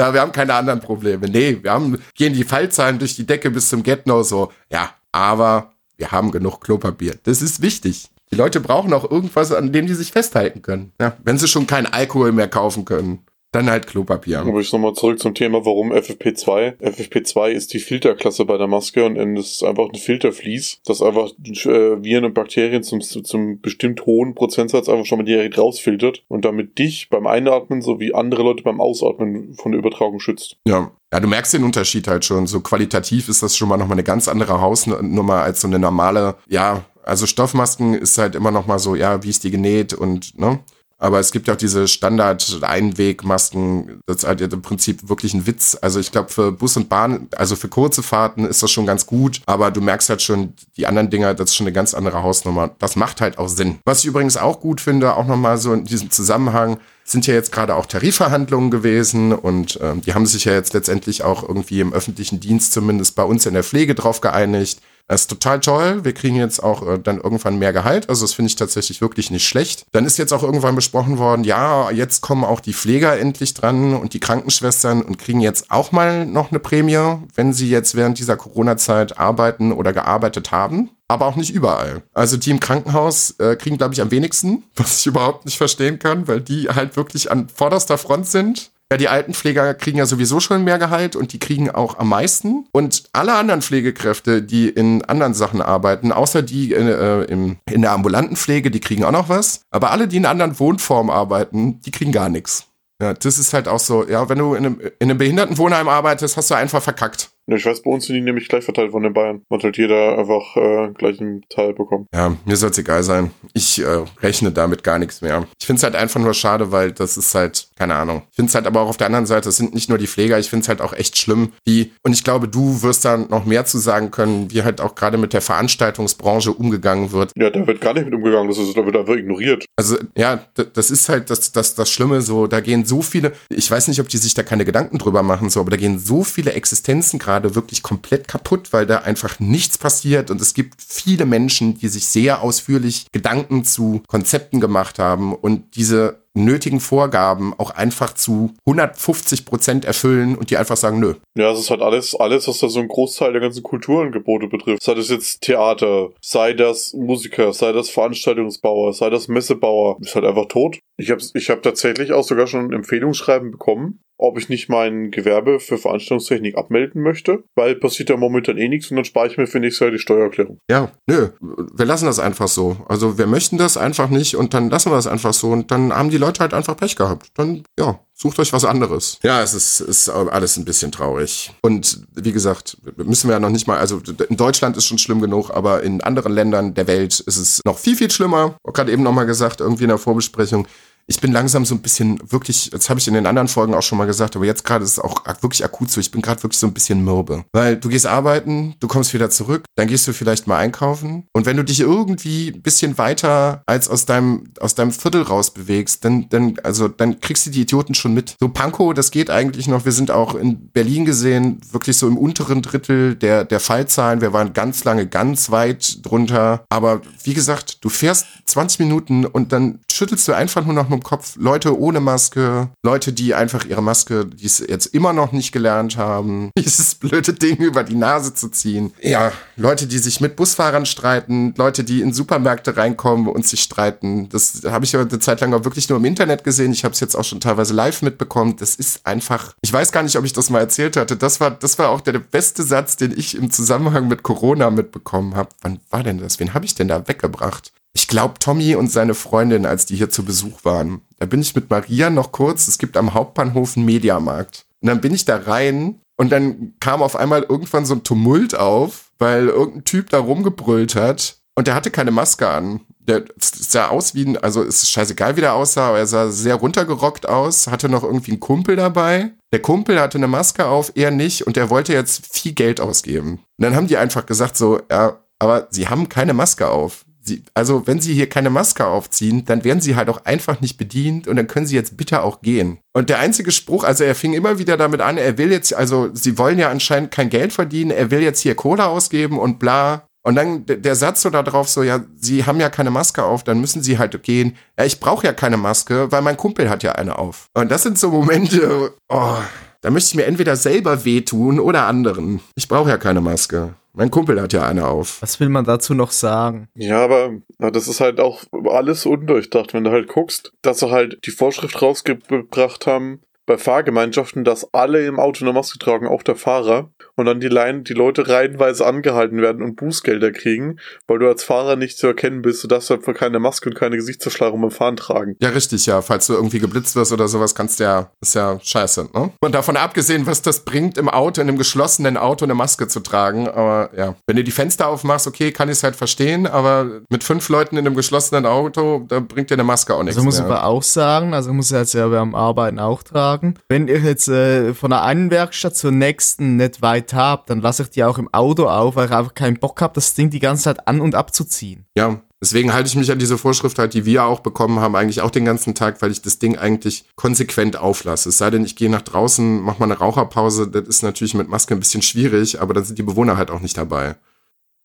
Ja, 0.00 0.14
wir 0.14 0.20
haben 0.20 0.32
keine 0.32 0.54
anderen 0.54 0.80
Probleme. 0.80 1.28
Nee, 1.28 1.58
wir 1.62 1.72
haben, 1.72 2.00
gehen 2.14 2.32
die 2.32 2.44
Fallzahlen 2.44 2.98
durch 2.98 3.16
die 3.16 3.26
Decke 3.26 3.50
bis 3.50 3.68
zum 3.68 3.82
Get-No 3.82 4.22
so. 4.22 4.52
Ja, 4.70 4.94
aber 5.12 5.72
wir 5.96 6.10
haben 6.10 6.30
genug 6.30 6.60
Klopapier. 6.60 7.16
Das 7.24 7.42
ist 7.42 7.60
wichtig. 7.60 8.10
Die 8.32 8.36
Leute 8.36 8.60
brauchen 8.60 8.92
auch 8.92 9.10
irgendwas, 9.10 9.52
an 9.52 9.72
dem 9.72 9.86
die 9.86 9.94
sich 9.94 10.12
festhalten 10.12 10.62
können. 10.62 10.92
Ja, 11.00 11.16
wenn 11.24 11.36
sie 11.36 11.48
schon 11.48 11.66
keinen 11.66 11.86
Alkohol 11.86 12.32
mehr 12.32 12.48
kaufen 12.48 12.84
können. 12.84 13.26
Dann 13.52 13.68
halt 13.68 13.88
Klopapier. 13.88 14.40
Aber 14.40 14.60
ich 14.60 14.72
nochmal 14.72 14.94
zurück 14.94 15.18
zum 15.18 15.34
Thema, 15.34 15.64
warum 15.64 15.92
FFP2. 15.92 16.78
FFP2 16.78 17.50
ist 17.50 17.74
die 17.74 17.80
Filterklasse 17.80 18.44
bei 18.44 18.56
der 18.56 18.68
Maske 18.68 19.04
und 19.04 19.16
es 19.36 19.52
ist 19.52 19.64
einfach 19.64 19.88
ein 19.92 19.98
Filtervlies, 19.98 20.80
das 20.84 21.02
einfach 21.02 21.30
äh, 21.44 22.02
Viren 22.02 22.26
und 22.26 22.34
Bakterien 22.34 22.84
zum, 22.84 23.00
zum 23.00 23.60
bestimmt 23.60 24.06
hohen 24.06 24.36
Prozentsatz 24.36 24.88
einfach 24.88 25.04
schon 25.04 25.18
mal 25.18 25.24
direkt 25.24 25.58
rausfiltert 25.58 26.22
und 26.28 26.44
damit 26.44 26.78
dich 26.78 27.08
beim 27.10 27.26
Einatmen 27.26 27.82
sowie 27.82 28.14
andere 28.14 28.44
Leute 28.44 28.62
beim 28.62 28.80
Ausatmen 28.80 29.54
von 29.54 29.72
der 29.72 29.80
Übertragung 29.80 30.20
schützt. 30.20 30.56
Ja. 30.66 30.92
Ja, 31.12 31.18
du 31.18 31.26
merkst 31.26 31.52
den 31.52 31.64
Unterschied 31.64 32.06
halt 32.06 32.24
schon. 32.24 32.46
So 32.46 32.60
qualitativ 32.60 33.28
ist 33.28 33.42
das 33.42 33.56
schon 33.56 33.68
mal 33.68 33.76
nochmal 33.76 33.96
eine 33.96 34.04
ganz 34.04 34.28
andere 34.28 34.60
Hausnummer 34.60 35.42
als 35.42 35.60
so 35.60 35.66
eine 35.66 35.80
normale, 35.80 36.36
ja, 36.48 36.84
also 37.02 37.26
Stoffmasken 37.26 37.94
ist 37.94 38.16
halt 38.16 38.36
immer 38.36 38.52
noch 38.52 38.68
mal 38.68 38.78
so, 38.78 38.94
ja, 38.94 39.24
wie 39.24 39.30
ist 39.30 39.42
die 39.42 39.50
genäht 39.50 39.92
und, 39.92 40.38
ne? 40.38 40.60
Aber 41.00 41.18
es 41.18 41.32
gibt 41.32 41.50
auch 41.50 41.56
diese 41.56 41.88
Standard-Einwegmasken. 41.88 44.02
Das 44.06 44.18
ist 44.18 44.24
halt 44.24 44.42
im 44.42 44.62
Prinzip 44.62 45.08
wirklich 45.08 45.32
ein 45.32 45.46
Witz. 45.46 45.78
Also 45.80 45.98
ich 45.98 46.12
glaube, 46.12 46.28
für 46.28 46.52
Bus 46.52 46.76
und 46.76 46.90
Bahn, 46.90 47.28
also 47.36 47.56
für 47.56 47.68
kurze 47.68 48.02
Fahrten 48.02 48.44
ist 48.44 48.62
das 48.62 48.70
schon 48.70 48.84
ganz 48.84 49.06
gut. 49.06 49.40
Aber 49.46 49.70
du 49.70 49.80
merkst 49.80 50.10
halt 50.10 50.20
schon, 50.20 50.52
die 50.76 50.86
anderen 50.86 51.08
Dinger, 51.08 51.32
das 51.34 51.50
ist 51.50 51.56
schon 51.56 51.66
eine 51.66 51.72
ganz 51.72 51.94
andere 51.94 52.22
Hausnummer. 52.22 52.70
Das 52.78 52.96
macht 52.96 53.22
halt 53.22 53.38
auch 53.38 53.48
Sinn. 53.48 53.78
Was 53.86 54.00
ich 54.00 54.06
übrigens 54.06 54.36
auch 54.36 54.60
gut 54.60 54.82
finde, 54.82 55.16
auch 55.16 55.26
nochmal 55.26 55.56
so 55.56 55.72
in 55.72 55.86
diesem 55.86 56.10
Zusammenhang, 56.10 56.78
sind 57.04 57.26
ja 57.26 57.34
jetzt 57.34 57.50
gerade 57.50 57.74
auch 57.74 57.86
Tarifverhandlungen 57.86 58.70
gewesen 58.70 59.32
und 59.32 59.80
äh, 59.80 59.96
die 59.96 60.14
haben 60.14 60.26
sich 60.26 60.44
ja 60.44 60.52
jetzt 60.52 60.74
letztendlich 60.74 61.24
auch 61.24 61.42
irgendwie 61.42 61.80
im 61.80 61.92
öffentlichen 61.92 62.40
Dienst 62.40 62.72
zumindest 62.72 63.16
bei 63.16 63.24
uns 63.24 63.46
in 63.46 63.54
der 63.54 63.64
Pflege 63.64 63.94
drauf 63.94 64.20
geeinigt, 64.20 64.80
das 65.10 65.22
ist 65.22 65.26
total 65.26 65.58
toll. 65.58 66.04
Wir 66.04 66.14
kriegen 66.14 66.36
jetzt 66.36 66.62
auch 66.62 66.86
äh, 66.86 66.98
dann 66.98 67.20
irgendwann 67.20 67.58
mehr 67.58 67.72
Gehalt. 67.72 68.08
Also 68.08 68.22
das 68.24 68.32
finde 68.32 68.46
ich 68.46 68.56
tatsächlich 68.56 69.00
wirklich 69.00 69.32
nicht 69.32 69.46
schlecht. 69.46 69.84
Dann 69.90 70.04
ist 70.04 70.18
jetzt 70.18 70.32
auch 70.32 70.44
irgendwann 70.44 70.76
besprochen 70.76 71.18
worden, 71.18 71.42
ja, 71.42 71.90
jetzt 71.90 72.20
kommen 72.20 72.44
auch 72.44 72.60
die 72.60 72.72
Pfleger 72.72 73.18
endlich 73.18 73.54
dran 73.54 73.94
und 73.94 74.14
die 74.14 74.20
Krankenschwestern 74.20 75.02
und 75.02 75.18
kriegen 75.18 75.40
jetzt 75.40 75.70
auch 75.72 75.90
mal 75.90 76.26
noch 76.26 76.50
eine 76.50 76.60
Prämie, 76.60 77.18
wenn 77.34 77.52
sie 77.52 77.68
jetzt 77.68 77.96
während 77.96 78.20
dieser 78.20 78.36
Corona-Zeit 78.36 79.18
arbeiten 79.18 79.72
oder 79.72 79.92
gearbeitet 79.92 80.52
haben 80.52 80.90
aber 81.08 81.26
auch 81.26 81.34
nicht 81.34 81.50
überall. 81.50 82.02
Also 82.14 82.36
die 82.36 82.52
im 82.52 82.60
Krankenhaus 82.60 83.34
äh, 83.40 83.56
kriegen, 83.56 83.78
glaube 83.78 83.94
ich, 83.94 84.00
am 84.00 84.12
wenigsten, 84.12 84.62
was 84.76 85.00
ich 85.00 85.08
überhaupt 85.08 85.44
nicht 85.44 85.58
verstehen 85.58 85.98
kann, 85.98 86.28
weil 86.28 86.40
die 86.40 86.68
halt 86.68 86.96
wirklich 86.96 87.32
an 87.32 87.48
vorderster 87.52 87.98
Front 87.98 88.28
sind. 88.28 88.70
Ja, 88.92 88.96
die 88.96 89.08
Altenpfleger 89.08 89.74
kriegen 89.74 89.98
ja 89.98 90.06
sowieso 90.06 90.40
schon 90.40 90.64
mehr 90.64 90.78
Gehalt 90.78 91.14
und 91.14 91.32
die 91.32 91.38
kriegen 91.38 91.70
auch 91.70 91.98
am 91.98 92.08
meisten. 92.08 92.66
Und 92.72 93.04
alle 93.12 93.34
anderen 93.34 93.62
Pflegekräfte, 93.62 94.42
die 94.42 94.68
in 94.68 95.04
anderen 95.04 95.32
Sachen 95.32 95.62
arbeiten, 95.62 96.10
außer 96.10 96.42
die 96.42 96.72
in, 96.72 96.88
äh, 96.88 97.22
im, 97.22 97.58
in 97.70 97.82
der 97.82 97.92
ambulanten 97.92 98.36
Pflege, 98.36 98.72
die 98.72 98.80
kriegen 98.80 99.04
auch 99.04 99.12
noch 99.12 99.28
was. 99.28 99.60
Aber 99.70 99.92
alle, 99.92 100.08
die 100.08 100.16
in 100.16 100.26
anderen 100.26 100.58
Wohnformen 100.58 101.14
arbeiten, 101.14 101.80
die 101.82 101.92
kriegen 101.92 102.10
gar 102.10 102.28
nichts. 102.28 102.66
Ja, 103.00 103.14
das 103.14 103.38
ist 103.38 103.54
halt 103.54 103.68
auch 103.68 103.78
so, 103.78 104.06
ja, 104.06 104.28
wenn 104.28 104.38
du 104.38 104.54
in 104.54 104.66
einem, 104.66 104.80
in 104.80 105.08
einem 105.08 105.18
Behindertenwohnheim 105.18 105.88
arbeitest, 105.88 106.36
hast 106.36 106.50
du 106.50 106.54
einfach 106.54 106.82
verkackt. 106.82 107.30
Ja, 107.50 107.56
ich 107.56 107.66
weiß, 107.66 107.82
bei 107.82 107.90
uns 107.90 108.06
sind 108.06 108.14
die 108.14 108.20
nämlich 108.20 108.48
gleich 108.48 108.64
verteilt 108.64 108.92
von 108.92 109.02
den 109.02 109.12
Bayern. 109.12 109.42
Und 109.48 109.64
halt 109.64 109.76
jeder 109.76 110.16
einfach 110.18 110.56
äh, 110.56 110.92
gleich 110.94 111.20
einen 111.20 111.42
Teil 111.48 111.74
bekommen. 111.74 112.06
Ja, 112.14 112.36
mir 112.44 112.56
soll 112.56 112.70
es 112.70 112.78
egal 112.78 113.02
sein. 113.02 113.32
Ich 113.54 113.80
äh, 113.80 114.04
rechne 114.22 114.52
damit 114.52 114.84
gar 114.84 115.00
nichts 115.00 115.20
mehr. 115.20 115.46
Ich 115.58 115.66
finde 115.66 115.78
es 115.78 115.82
halt 115.82 115.96
einfach 115.96 116.20
nur 116.20 116.32
schade, 116.32 116.70
weil 116.70 116.92
das 116.92 117.16
ist 117.16 117.34
halt, 117.34 117.68
keine 117.76 117.96
Ahnung. 117.96 118.22
Ich 118.30 118.36
finde 118.36 118.50
es 118.50 118.54
halt 118.54 118.66
aber 118.66 118.82
auch 118.82 118.88
auf 118.88 118.96
der 118.96 119.08
anderen 119.08 119.26
Seite, 119.26 119.48
es 119.48 119.56
sind 119.56 119.74
nicht 119.74 119.88
nur 119.88 119.98
die 119.98 120.06
Pfleger, 120.06 120.38
ich 120.38 120.48
finde 120.48 120.62
es 120.62 120.68
halt 120.68 120.80
auch 120.80 120.92
echt 120.92 121.18
schlimm, 121.18 121.52
wie, 121.64 121.92
und 122.04 122.12
ich 122.12 122.22
glaube, 122.22 122.46
du 122.46 122.82
wirst 122.82 123.04
da 123.04 123.16
noch 123.16 123.44
mehr 123.44 123.64
zu 123.64 123.78
sagen 123.78 124.12
können, 124.12 124.50
wie 124.52 124.62
halt 124.62 124.80
auch 124.80 124.94
gerade 124.94 125.18
mit 125.18 125.32
der 125.32 125.40
Veranstaltungsbranche 125.40 126.52
umgegangen 126.52 127.10
wird. 127.10 127.32
Ja, 127.36 127.50
da 127.50 127.66
wird 127.66 127.80
gar 127.80 127.94
nicht 127.94 128.04
mit 128.04 128.14
umgegangen, 128.14 128.48
das 128.48 128.58
ist, 128.58 128.76
da 128.76 128.86
wird 128.86 128.96
einfach 128.96 129.14
ignoriert. 129.14 129.64
Also 129.76 129.96
ja, 130.16 130.44
das 130.54 130.90
ist 130.90 131.08
halt 131.08 131.30
das, 131.30 131.50
das, 131.50 131.74
das 131.74 131.90
Schlimme, 131.90 132.22
so, 132.22 132.46
da 132.46 132.60
gehen 132.60 132.84
so 132.84 133.02
viele, 133.02 133.32
ich 133.48 133.68
weiß 133.68 133.88
nicht, 133.88 134.00
ob 134.00 134.08
die 134.08 134.18
sich 134.18 134.34
da 134.34 134.42
keine 134.42 134.64
Gedanken 134.64 134.98
drüber 134.98 135.22
machen, 135.22 135.50
so, 135.50 135.60
aber 135.60 135.70
da 135.70 135.76
gehen 135.76 135.98
so 135.98 136.22
viele 136.22 136.52
Existenzen 136.52 137.18
gerade 137.18 137.39
wirklich 137.54 137.82
komplett 137.82 138.28
kaputt, 138.28 138.72
weil 138.72 138.86
da 138.86 138.98
einfach 138.98 139.40
nichts 139.40 139.78
passiert 139.78 140.30
und 140.30 140.40
es 140.40 140.54
gibt 140.54 140.80
viele 140.80 141.26
Menschen, 141.26 141.78
die 141.78 141.88
sich 141.88 142.06
sehr 142.06 142.42
ausführlich 142.42 143.06
Gedanken 143.12 143.64
zu 143.64 144.02
Konzepten 144.06 144.60
gemacht 144.60 144.98
haben 144.98 145.34
und 145.34 145.76
diese 145.76 146.20
nötigen 146.34 146.80
Vorgaben 146.80 147.54
auch 147.58 147.70
einfach 147.70 148.14
zu 148.14 148.54
150 148.66 149.44
Prozent 149.44 149.84
erfüllen 149.84 150.36
und 150.36 150.50
die 150.50 150.56
einfach 150.56 150.76
sagen, 150.76 151.00
nö. 151.00 151.14
Ja, 151.36 151.50
es 151.50 151.58
ist 151.58 151.70
halt 151.70 151.82
alles, 151.82 152.14
alles, 152.14 152.46
was 152.46 152.58
da 152.58 152.68
so 152.68 152.80
ein 152.80 152.88
Großteil 152.88 153.32
der 153.32 153.40
ganzen 153.40 153.62
Kulturangebote 153.62 154.46
betrifft. 154.46 154.82
Sei 154.82 154.94
das 154.94 155.08
jetzt 155.08 155.42
Theater, 155.42 156.10
sei 156.20 156.52
das 156.52 156.92
Musiker, 156.92 157.52
sei 157.52 157.72
das 157.72 157.90
Veranstaltungsbauer, 157.90 158.92
sei 158.92 159.10
das 159.10 159.28
Messebauer, 159.28 159.98
ist 160.00 160.14
halt 160.14 160.24
einfach 160.24 160.46
tot. 160.46 160.78
Ich 160.96 161.10
habe 161.10 161.22
ich 161.34 161.50
hab 161.50 161.62
tatsächlich 161.62 162.12
auch 162.12 162.24
sogar 162.24 162.46
schon 162.46 162.66
ein 162.66 162.72
Empfehlungsschreiben 162.72 163.50
bekommen, 163.50 164.00
ob 164.20 164.38
ich 164.38 164.48
nicht 164.48 164.68
mein 164.68 165.10
Gewerbe 165.10 165.60
für 165.60 165.78
Veranstaltungstechnik 165.78 166.56
abmelden 166.56 167.02
möchte, 167.02 167.44
weil 167.54 167.74
passiert 167.74 168.10
ja 168.10 168.16
momentan 168.16 168.58
eh 168.58 168.68
nichts 168.68 168.90
und 168.90 168.96
dann 168.96 169.04
spare 169.04 169.28
ich 169.28 169.36
mir 169.36 169.46
für 169.46 169.60
nächstes 169.60 169.80
Jahr 169.80 169.90
die 169.90 169.98
Steuererklärung. 169.98 170.58
Ja, 170.70 170.92
nö, 171.06 171.30
wir 171.40 171.86
lassen 171.86 172.04
das 172.04 172.18
einfach 172.18 172.48
so. 172.48 172.76
Also 172.86 173.18
wir 173.18 173.26
möchten 173.26 173.56
das 173.56 173.76
einfach 173.76 174.10
nicht 174.10 174.36
und 174.36 174.52
dann 174.52 174.70
lassen 174.70 174.90
wir 174.90 174.96
das 174.96 175.06
einfach 175.06 175.32
so 175.32 175.50
und 175.50 175.70
dann 175.70 175.94
haben 175.94 176.10
die 176.10 176.18
Leute 176.18 176.40
halt 176.40 176.54
einfach 176.54 176.76
Pech 176.76 176.96
gehabt. 176.96 177.30
Dann, 177.34 177.62
ja, 177.78 177.98
sucht 178.20 178.38
euch 178.38 178.52
was 178.52 178.66
anderes. 178.66 179.18
Ja, 179.22 179.42
es 179.42 179.54
ist, 179.54 179.80
ist 179.80 180.08
alles 180.10 180.58
ein 180.58 180.66
bisschen 180.66 180.92
traurig. 180.92 181.52
Und 181.62 182.02
wie 182.14 182.32
gesagt, 182.32 182.76
müssen 182.96 183.28
wir 183.28 183.34
ja 183.34 183.40
noch 183.40 183.48
nicht 183.48 183.66
mal, 183.66 183.78
also 183.78 184.02
in 184.28 184.36
Deutschland 184.36 184.76
ist 184.76 184.84
schon 184.84 184.98
schlimm 184.98 185.22
genug, 185.22 185.50
aber 185.50 185.82
in 185.82 186.02
anderen 186.02 186.32
Ländern 186.32 186.74
der 186.74 186.86
Welt 186.86 187.20
ist 187.20 187.38
es 187.38 187.60
noch 187.64 187.78
viel, 187.78 187.96
viel 187.96 188.10
schlimmer. 188.10 188.56
Gerade 188.64 188.92
eben 188.92 189.02
nochmal 189.02 189.26
gesagt, 189.26 189.60
irgendwie 189.60 189.84
in 189.84 189.88
der 189.88 189.98
Vorbesprechung. 189.98 190.66
Ich 191.06 191.20
bin 191.20 191.32
langsam 191.32 191.64
so 191.64 191.74
ein 191.74 191.82
bisschen 191.82 192.20
wirklich, 192.30 192.70
das 192.70 192.88
habe 192.88 193.00
ich 193.00 193.08
in 193.08 193.14
den 193.14 193.26
anderen 193.26 193.48
Folgen 193.48 193.74
auch 193.74 193.82
schon 193.82 193.98
mal 193.98 194.06
gesagt, 194.06 194.36
aber 194.36 194.44
jetzt 194.44 194.64
gerade 194.64 194.84
ist 194.84 194.92
es 194.92 194.98
auch 194.98 195.24
wirklich 195.40 195.64
akut 195.64 195.90
so. 195.90 196.00
Ich 196.00 196.10
bin 196.10 196.22
gerade 196.22 196.42
wirklich 196.42 196.58
so 196.58 196.66
ein 196.66 196.72
bisschen 196.72 197.04
mürbe. 197.04 197.44
Weil 197.52 197.76
du 197.76 197.88
gehst 197.88 198.06
arbeiten, 198.06 198.74
du 198.80 198.88
kommst 198.88 199.12
wieder 199.12 199.30
zurück, 199.30 199.64
dann 199.76 199.88
gehst 199.88 200.06
du 200.06 200.12
vielleicht 200.12 200.46
mal 200.46 200.58
einkaufen. 200.58 201.26
Und 201.32 201.46
wenn 201.46 201.56
du 201.56 201.64
dich 201.64 201.80
irgendwie 201.80 202.48
ein 202.48 202.62
bisschen 202.62 202.98
weiter 202.98 203.62
als 203.66 203.88
aus 203.88 204.06
deinem, 204.06 204.52
aus 204.60 204.74
deinem 204.74 204.92
Viertel 204.92 205.22
raus 205.22 205.52
bewegst, 205.52 206.04
dann, 206.04 206.28
dann, 206.28 206.58
also, 206.62 206.88
dann 206.88 207.20
kriegst 207.20 207.46
du 207.46 207.50
die 207.50 207.62
Idioten 207.62 207.94
schon 207.94 208.14
mit. 208.14 208.36
So 208.40 208.48
Pankow, 208.48 208.94
das 208.94 209.10
geht 209.10 209.30
eigentlich 209.30 209.66
noch. 209.66 209.84
Wir 209.84 209.92
sind 209.92 210.10
auch 210.10 210.34
in 210.34 210.70
Berlin 210.70 211.04
gesehen, 211.04 211.60
wirklich 211.72 211.96
so 211.96 212.06
im 212.06 212.18
unteren 212.18 212.62
Drittel 212.62 213.16
der, 213.16 213.44
der 213.44 213.60
Fallzahlen. 213.60 214.20
Wir 214.20 214.32
waren 214.32 214.52
ganz 214.52 214.84
lange 214.84 215.06
ganz 215.06 215.50
weit 215.50 216.04
drunter. 216.04 216.64
Aber 216.68 217.00
wie 217.24 217.34
gesagt, 217.34 217.84
du 217.84 217.88
fährst 217.88 218.26
20 218.50 218.80
Minuten 218.80 219.24
und 219.26 219.52
dann 219.52 219.80
schüttelst 219.90 220.26
du 220.28 220.32
einfach 220.32 220.64
nur 220.64 220.74
noch 220.74 220.88
mit 220.88 221.00
dem 221.00 221.02
Kopf. 221.02 221.36
Leute 221.36 221.78
ohne 221.78 222.00
Maske, 222.00 222.68
Leute, 222.82 223.12
die 223.12 223.34
einfach 223.34 223.64
ihre 223.64 223.82
Maske, 223.82 224.26
die 224.26 224.46
es 224.46 224.58
jetzt 224.58 224.86
immer 224.86 225.12
noch 225.12 225.32
nicht 225.32 225.52
gelernt 225.52 225.96
haben, 225.96 226.50
dieses 226.58 226.94
blöde 226.94 227.32
Ding 227.32 227.56
über 227.58 227.84
die 227.84 227.94
Nase 227.94 228.34
zu 228.34 228.48
ziehen. 228.48 228.92
Ja, 229.02 229.32
Leute, 229.56 229.86
die 229.86 229.98
sich 229.98 230.20
mit 230.20 230.36
Busfahrern 230.36 230.86
streiten, 230.86 231.54
Leute, 231.56 231.84
die 231.84 232.00
in 232.00 232.12
Supermärkte 232.12 232.76
reinkommen 232.76 233.28
und 233.28 233.46
sich 233.46 233.60
streiten. 233.60 234.28
Das 234.30 234.62
habe 234.66 234.84
ich 234.84 234.92
ja 234.92 235.00
eine 235.00 235.18
Zeit 235.18 235.40
lang 235.40 235.52
auch 235.54 235.64
wirklich 235.64 235.88
nur 235.88 235.98
im 235.98 236.04
Internet 236.04 236.44
gesehen. 236.44 236.72
Ich 236.72 236.84
habe 236.84 236.94
es 236.94 237.00
jetzt 237.00 237.14
auch 237.14 237.24
schon 237.24 237.40
teilweise 237.40 237.74
live 237.74 238.02
mitbekommen. 238.02 238.56
Das 238.56 238.74
ist 238.74 239.06
einfach. 239.06 239.54
Ich 239.60 239.72
weiß 239.72 239.92
gar 239.92 240.02
nicht, 240.02 240.16
ob 240.16 240.24
ich 240.24 240.32
das 240.32 240.50
mal 240.50 240.60
erzählt 240.60 240.96
hatte. 240.96 241.16
Das 241.16 241.40
war, 241.40 241.50
das 241.50 241.78
war 241.78 241.90
auch 241.90 242.00
der 242.00 242.18
beste 242.18 242.62
Satz, 242.62 242.96
den 242.96 243.16
ich 243.16 243.36
im 243.36 243.50
Zusammenhang 243.50 244.08
mit 244.08 244.22
Corona 244.22 244.70
mitbekommen 244.70 245.36
habe. 245.36 245.50
Wann 245.60 245.80
war 245.90 246.02
denn 246.02 246.18
das? 246.18 246.40
Wen 246.40 246.54
habe 246.54 246.64
ich 246.64 246.74
denn 246.74 246.88
da 246.88 247.06
weggebracht? 247.06 247.72
Ich 247.92 248.08
glaube, 248.08 248.38
Tommy 248.38 248.76
und 248.76 248.90
seine 248.90 249.14
Freundin, 249.14 249.66
als 249.66 249.86
die 249.86 249.96
hier 249.96 250.10
zu 250.10 250.24
Besuch 250.24 250.64
waren. 250.64 251.02
Da 251.18 251.26
bin 251.26 251.40
ich 251.40 251.54
mit 251.54 251.70
Maria 251.70 252.10
noch 252.10 252.32
kurz. 252.32 252.68
Es 252.68 252.78
gibt 252.78 252.96
am 252.96 253.14
Hauptbahnhof 253.14 253.76
einen 253.76 253.86
Mediamarkt. 253.86 254.66
Und 254.80 254.88
dann 254.88 255.00
bin 255.00 255.14
ich 255.14 255.24
da 255.24 255.36
rein 255.36 256.00
und 256.16 256.30
dann 256.30 256.74
kam 256.80 257.02
auf 257.02 257.16
einmal 257.16 257.42
irgendwann 257.42 257.86
so 257.86 257.94
ein 257.94 258.04
Tumult 258.04 258.54
auf, 258.54 259.10
weil 259.18 259.48
irgendein 259.48 259.84
Typ 259.84 260.10
da 260.10 260.18
rumgebrüllt 260.18 260.94
hat 260.94 261.40
und 261.54 261.66
der 261.66 261.74
hatte 261.74 261.90
keine 261.90 262.10
Maske 262.10 262.48
an. 262.48 262.80
Der 263.00 263.24
sah 263.38 263.88
aus 263.88 264.14
wie 264.14 264.24
ein, 264.24 264.36
also 264.36 264.62
ist 264.62 264.88
scheißegal, 264.88 265.36
wie 265.36 265.40
der 265.40 265.54
aussah, 265.54 265.88
aber 265.88 265.98
er 265.98 266.06
sah 266.06 266.30
sehr 266.30 266.54
runtergerockt 266.54 267.28
aus, 267.28 267.66
hatte 267.66 267.88
noch 267.88 268.04
irgendwie 268.04 268.32
einen 268.32 268.40
Kumpel 268.40 268.76
dabei. 268.76 269.32
Der 269.52 269.62
Kumpel 269.62 270.00
hatte 270.00 270.18
eine 270.18 270.28
Maske 270.28 270.66
auf, 270.66 270.92
er 270.94 271.10
nicht 271.10 271.46
und 271.46 271.56
er 271.56 271.70
wollte 271.70 271.92
jetzt 271.92 272.34
viel 272.34 272.52
Geld 272.52 272.80
ausgeben. 272.80 273.40
Und 273.58 273.64
dann 273.64 273.74
haben 273.74 273.88
die 273.88 273.96
einfach 273.96 274.26
gesagt 274.26 274.56
so, 274.56 274.80
ja, 274.90 275.18
aber 275.38 275.68
sie 275.70 275.88
haben 275.88 276.08
keine 276.08 276.34
Maske 276.34 276.68
auf. 276.68 277.04
Sie, 277.30 277.44
also, 277.54 277.86
wenn 277.86 278.00
Sie 278.00 278.12
hier 278.12 278.28
keine 278.28 278.50
Maske 278.50 278.86
aufziehen, 278.86 279.44
dann 279.44 279.62
werden 279.62 279.80
Sie 279.80 279.94
halt 279.94 280.08
auch 280.08 280.24
einfach 280.24 280.60
nicht 280.60 280.78
bedient 280.78 281.28
und 281.28 281.36
dann 281.36 281.46
können 281.46 281.66
Sie 281.66 281.76
jetzt 281.76 281.96
bitte 281.96 282.22
auch 282.22 282.42
gehen. 282.42 282.78
Und 282.92 283.08
der 283.08 283.20
einzige 283.20 283.52
Spruch, 283.52 283.84
also 283.84 284.02
er 284.02 284.14
fing 284.14 284.32
immer 284.32 284.58
wieder 284.58 284.76
damit 284.76 285.00
an, 285.00 285.16
er 285.16 285.38
will 285.38 285.52
jetzt, 285.52 285.74
also 285.74 286.10
Sie 286.12 286.38
wollen 286.38 286.58
ja 286.58 286.70
anscheinend 286.70 287.12
kein 287.12 287.30
Geld 287.30 287.52
verdienen, 287.52 287.92
er 287.92 288.10
will 288.10 288.20
jetzt 288.20 288.40
hier 288.40 288.54
Kohle 288.54 288.86
ausgeben 288.86 289.38
und 289.38 289.58
bla. 289.58 290.06
Und 290.22 290.34
dann 290.34 290.66
der, 290.66 290.96
Satz 290.96 291.22
so 291.22 291.30
da 291.30 291.42
drauf 291.42 291.68
so, 291.68 291.82
ja, 291.82 292.00
Sie 292.16 292.44
haben 292.44 292.60
ja 292.60 292.68
keine 292.68 292.90
Maske 292.90 293.22
auf, 293.22 293.42
dann 293.42 293.60
müssen 293.60 293.82
Sie 293.82 293.98
halt 293.98 294.22
gehen. 294.22 294.56
Ja, 294.78 294.84
ich 294.84 295.00
brauche 295.00 295.26
ja 295.26 295.32
keine 295.32 295.56
Maske, 295.56 296.12
weil 296.12 296.20
mein 296.20 296.36
Kumpel 296.36 296.68
hat 296.68 296.82
ja 296.82 296.92
eine 296.92 297.18
auf. 297.18 297.46
Und 297.54 297.70
das 297.70 297.84
sind 297.84 297.98
so 297.98 298.10
Momente, 298.10 298.92
oh, 299.08 299.36
da 299.80 299.90
möchte 299.90 300.08
ich 300.08 300.14
mir 300.16 300.26
entweder 300.26 300.56
selber 300.56 301.04
wehtun 301.06 301.58
oder 301.58 301.86
anderen. 301.86 302.40
Ich 302.54 302.68
brauche 302.68 302.90
ja 302.90 302.98
keine 302.98 303.22
Maske. 303.22 303.74
Mein 303.92 304.10
Kumpel 304.10 304.40
hat 304.40 304.52
ja 304.52 304.66
eine 304.66 304.86
auf. 304.86 305.20
Was 305.20 305.40
will 305.40 305.48
man 305.48 305.64
dazu 305.64 305.94
noch 305.94 306.12
sagen? 306.12 306.68
Ja, 306.74 307.02
aber 307.02 307.34
na, 307.58 307.70
das 307.70 307.88
ist 307.88 308.00
halt 308.00 308.20
auch 308.20 308.44
alles 308.70 309.04
undurchdacht, 309.04 309.74
wenn 309.74 309.84
du 309.84 309.90
halt 309.90 310.08
guckst, 310.08 310.52
dass 310.62 310.78
sie 310.80 310.90
halt 310.90 311.18
die 311.26 311.32
Vorschrift 311.32 311.80
rausgebracht 311.82 312.86
haben, 312.86 313.20
bei 313.50 313.58
Fahrgemeinschaften, 313.58 314.44
dass 314.44 314.72
alle 314.72 315.04
im 315.06 315.18
Auto 315.18 315.44
eine 315.44 315.52
Maske 315.52 315.78
tragen, 315.80 316.06
auch 316.06 316.22
der 316.22 316.36
Fahrer. 316.36 316.92
Und 317.20 317.26
dann 317.26 317.38
die, 317.38 317.48
Leine, 317.48 317.82
die 317.82 317.92
Leute 317.92 318.30
reihenweise 318.30 318.86
angehalten 318.86 319.42
werden 319.42 319.62
und 319.62 319.76
Bußgelder 319.76 320.32
kriegen, 320.32 320.78
weil 321.06 321.18
du 321.18 321.28
als 321.28 321.44
Fahrer 321.44 321.76
nicht 321.76 321.98
zu 321.98 322.06
erkennen 322.06 322.40
bist. 322.40 322.64
Du 322.64 322.68
darfst 322.68 322.90
einfach 322.90 323.12
keine 323.12 323.38
Maske 323.38 323.68
und 323.68 323.74
keine 323.74 323.96
Gesichtsverschleierung 323.96 324.62
beim 324.62 324.70
Fahren 324.70 324.96
tragen. 324.96 325.36
Ja, 325.42 325.50
richtig, 325.50 325.84
ja. 325.84 326.00
Falls 326.00 326.28
du 326.28 326.32
irgendwie 326.32 326.60
geblitzt 326.60 326.96
wirst 326.96 327.12
oder 327.12 327.28
sowas, 327.28 327.54
kannst 327.54 327.78
du 327.78 327.84
ja, 327.84 328.10
ist 328.22 328.34
ja 328.34 328.58
scheiße, 328.62 329.10
ne? 329.12 329.32
Und 329.38 329.54
davon 329.54 329.76
abgesehen, 329.76 330.24
was 330.24 330.40
das 330.40 330.64
bringt, 330.64 330.96
im 330.96 331.10
Auto, 331.10 331.42
in 331.42 331.48
einem 331.48 331.58
geschlossenen 331.58 332.16
Auto 332.16 332.46
eine 332.46 332.54
Maske 332.54 332.88
zu 332.88 333.00
tragen. 333.00 333.48
Aber 333.48 333.90
ja, 333.94 334.14
wenn 334.26 334.36
du 334.36 334.42
die 334.42 334.50
Fenster 334.50 334.88
aufmachst, 334.88 335.26
okay, 335.26 335.52
kann 335.52 335.68
ich 335.68 335.74
es 335.74 335.82
halt 335.82 335.96
verstehen, 335.96 336.46
aber 336.46 337.02
mit 337.10 337.22
fünf 337.22 337.50
Leuten 337.50 337.76
in 337.76 337.86
einem 337.86 337.96
geschlossenen 337.96 338.46
Auto, 338.46 339.04
da 339.08 339.20
bringt 339.20 339.50
dir 339.50 339.56
eine 339.56 339.64
Maske 339.64 339.94
auch 339.94 340.02
nichts. 340.02 340.16
Also 340.16 340.24
muss 340.24 340.38
ich 340.38 340.46
mehr. 340.46 340.56
aber 340.56 340.64
auch 340.64 340.82
sagen, 340.82 341.34
also 341.34 341.52
muss 341.52 341.70
ich 341.70 341.76
jetzt 341.76 341.92
ja 341.92 342.08
beim 342.08 342.34
Arbeiten 342.34 342.78
auch 342.78 343.02
tragen. 343.02 343.56
Wenn 343.68 343.88
ihr 343.88 343.98
jetzt 343.98 344.28
äh, 344.28 344.72
von 344.72 344.88
der 344.88 345.02
einen 345.02 345.30
Werkstatt 345.30 345.76
zur 345.76 345.92
nächsten 345.92 346.56
nicht 346.56 346.80
weit 346.80 347.09
habt, 347.14 347.50
dann 347.50 347.60
lasse 347.60 347.82
ich 347.82 347.90
die 347.90 348.04
auch 348.04 348.18
im 348.18 348.32
Auto 348.32 348.68
auf, 348.68 348.96
weil 348.96 349.06
ich 349.06 349.12
einfach 349.12 349.34
keinen 349.34 349.58
Bock 349.58 349.80
habe, 349.80 349.94
das 349.94 350.14
Ding 350.14 350.30
die 350.30 350.40
ganze 350.40 350.64
Zeit 350.64 350.86
an- 350.86 351.00
und 351.00 351.14
abzuziehen. 351.14 351.86
Ja, 351.96 352.20
deswegen 352.40 352.72
halte 352.72 352.88
ich 352.88 352.96
mich 352.96 353.10
an 353.10 353.18
diese 353.18 353.38
Vorschrift 353.38 353.78
halt, 353.78 353.94
die 353.94 354.04
wir 354.04 354.24
auch 354.24 354.40
bekommen 354.40 354.80
haben, 354.80 354.96
eigentlich 354.96 355.20
auch 355.20 355.30
den 355.30 355.44
ganzen 355.44 355.74
Tag, 355.74 356.00
weil 356.02 356.10
ich 356.10 356.22
das 356.22 356.38
Ding 356.38 356.56
eigentlich 356.56 357.04
konsequent 357.16 357.76
auflasse. 357.76 358.28
Es 358.28 358.38
sei 358.38 358.50
denn, 358.50 358.64
ich 358.64 358.76
gehe 358.76 358.90
nach 358.90 359.02
draußen, 359.02 359.60
mach 359.60 359.78
mal 359.78 359.86
eine 359.86 359.98
Raucherpause, 359.98 360.68
das 360.68 360.88
ist 360.88 361.02
natürlich 361.02 361.34
mit 361.34 361.48
Maske 361.48 361.74
ein 361.74 361.80
bisschen 361.80 362.02
schwierig, 362.02 362.60
aber 362.60 362.74
dann 362.74 362.84
sind 362.84 362.98
die 362.98 363.02
Bewohner 363.02 363.36
halt 363.36 363.50
auch 363.50 363.60
nicht 363.60 363.76
dabei. 363.76 364.16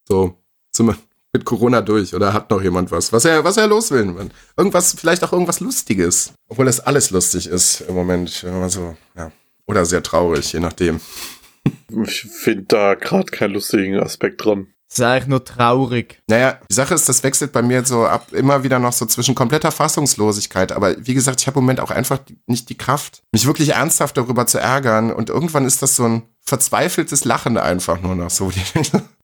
So, 0.08 0.38
sind 0.72 0.88
wir 0.88 0.98
mit 1.36 1.44
Corona 1.44 1.82
durch 1.82 2.16
oder 2.16 2.32
hat 2.32 2.50
noch 2.50 2.62
jemand 2.62 2.92
was? 2.92 3.12
Was 3.12 3.26
er, 3.26 3.44
was 3.44 3.58
er 3.58 3.68
los 3.68 3.92
will. 3.92 4.30
Irgendwas, 4.56 4.94
vielleicht 4.98 5.24
auch 5.24 5.34
irgendwas 5.34 5.60
Lustiges. 5.60 6.32
Obwohl 6.48 6.66
das 6.66 6.80
alles 6.80 7.12
lustig 7.12 7.48
ist 7.48 7.82
im 7.82 7.96
Moment. 7.96 8.44
wenn 8.44 8.60
man 8.60 8.70
so, 8.70 8.96
ja. 9.18 9.32
Oder 9.68 9.86
sehr 9.86 10.02
traurig, 10.02 10.54
je 10.54 10.60
nachdem. 10.60 11.02
Ich 12.06 12.24
finde 12.24 12.64
da 12.68 12.94
gerade 12.96 13.26
keinen 13.32 13.54
lustigen 13.54 14.00
Aspekt 14.00 14.44
dran. 14.44 14.68
Das 14.88 15.00
ist 15.00 15.04
eigentlich 15.06 15.28
nur 15.28 15.44
traurig. 15.44 16.22
Naja, 16.30 16.60
die 16.70 16.74
Sache 16.74 16.94
ist, 16.94 17.10
das 17.10 17.24
wechselt 17.24 17.52
bei 17.52 17.62
mir 17.62 17.84
so 17.86 18.06
ab 18.06 18.32
immer 18.34 18.64
wieder 18.64 18.80
noch 18.80 18.94
so 18.94 19.06
zwischen 19.06 19.34
kompletter 19.36 19.72
Fassungslosigkeit. 19.72 20.72
Aber 20.72 20.96
wie 21.06 21.14
gesagt, 21.14 21.42
ich 21.42 21.48
habe 21.48 21.60
im 21.60 21.64
Moment 21.66 21.80
auch 21.80 21.92
einfach 21.92 22.20
nicht 22.46 22.70
die 22.70 22.78
Kraft, 22.78 23.24
mich 23.32 23.46
wirklich 23.48 23.70
ernsthaft 23.70 24.16
darüber 24.18 24.46
zu 24.46 24.60
ärgern. 24.60 25.12
Und 25.12 25.30
irgendwann 25.30 25.66
ist 25.66 25.82
das 25.82 25.96
so 25.96 26.06
ein 26.06 26.24
verzweifeltes 26.42 27.26
Lachen 27.26 27.58
einfach 27.58 28.00
nur 28.02 28.16
noch 28.16 28.30
so. 28.30 28.52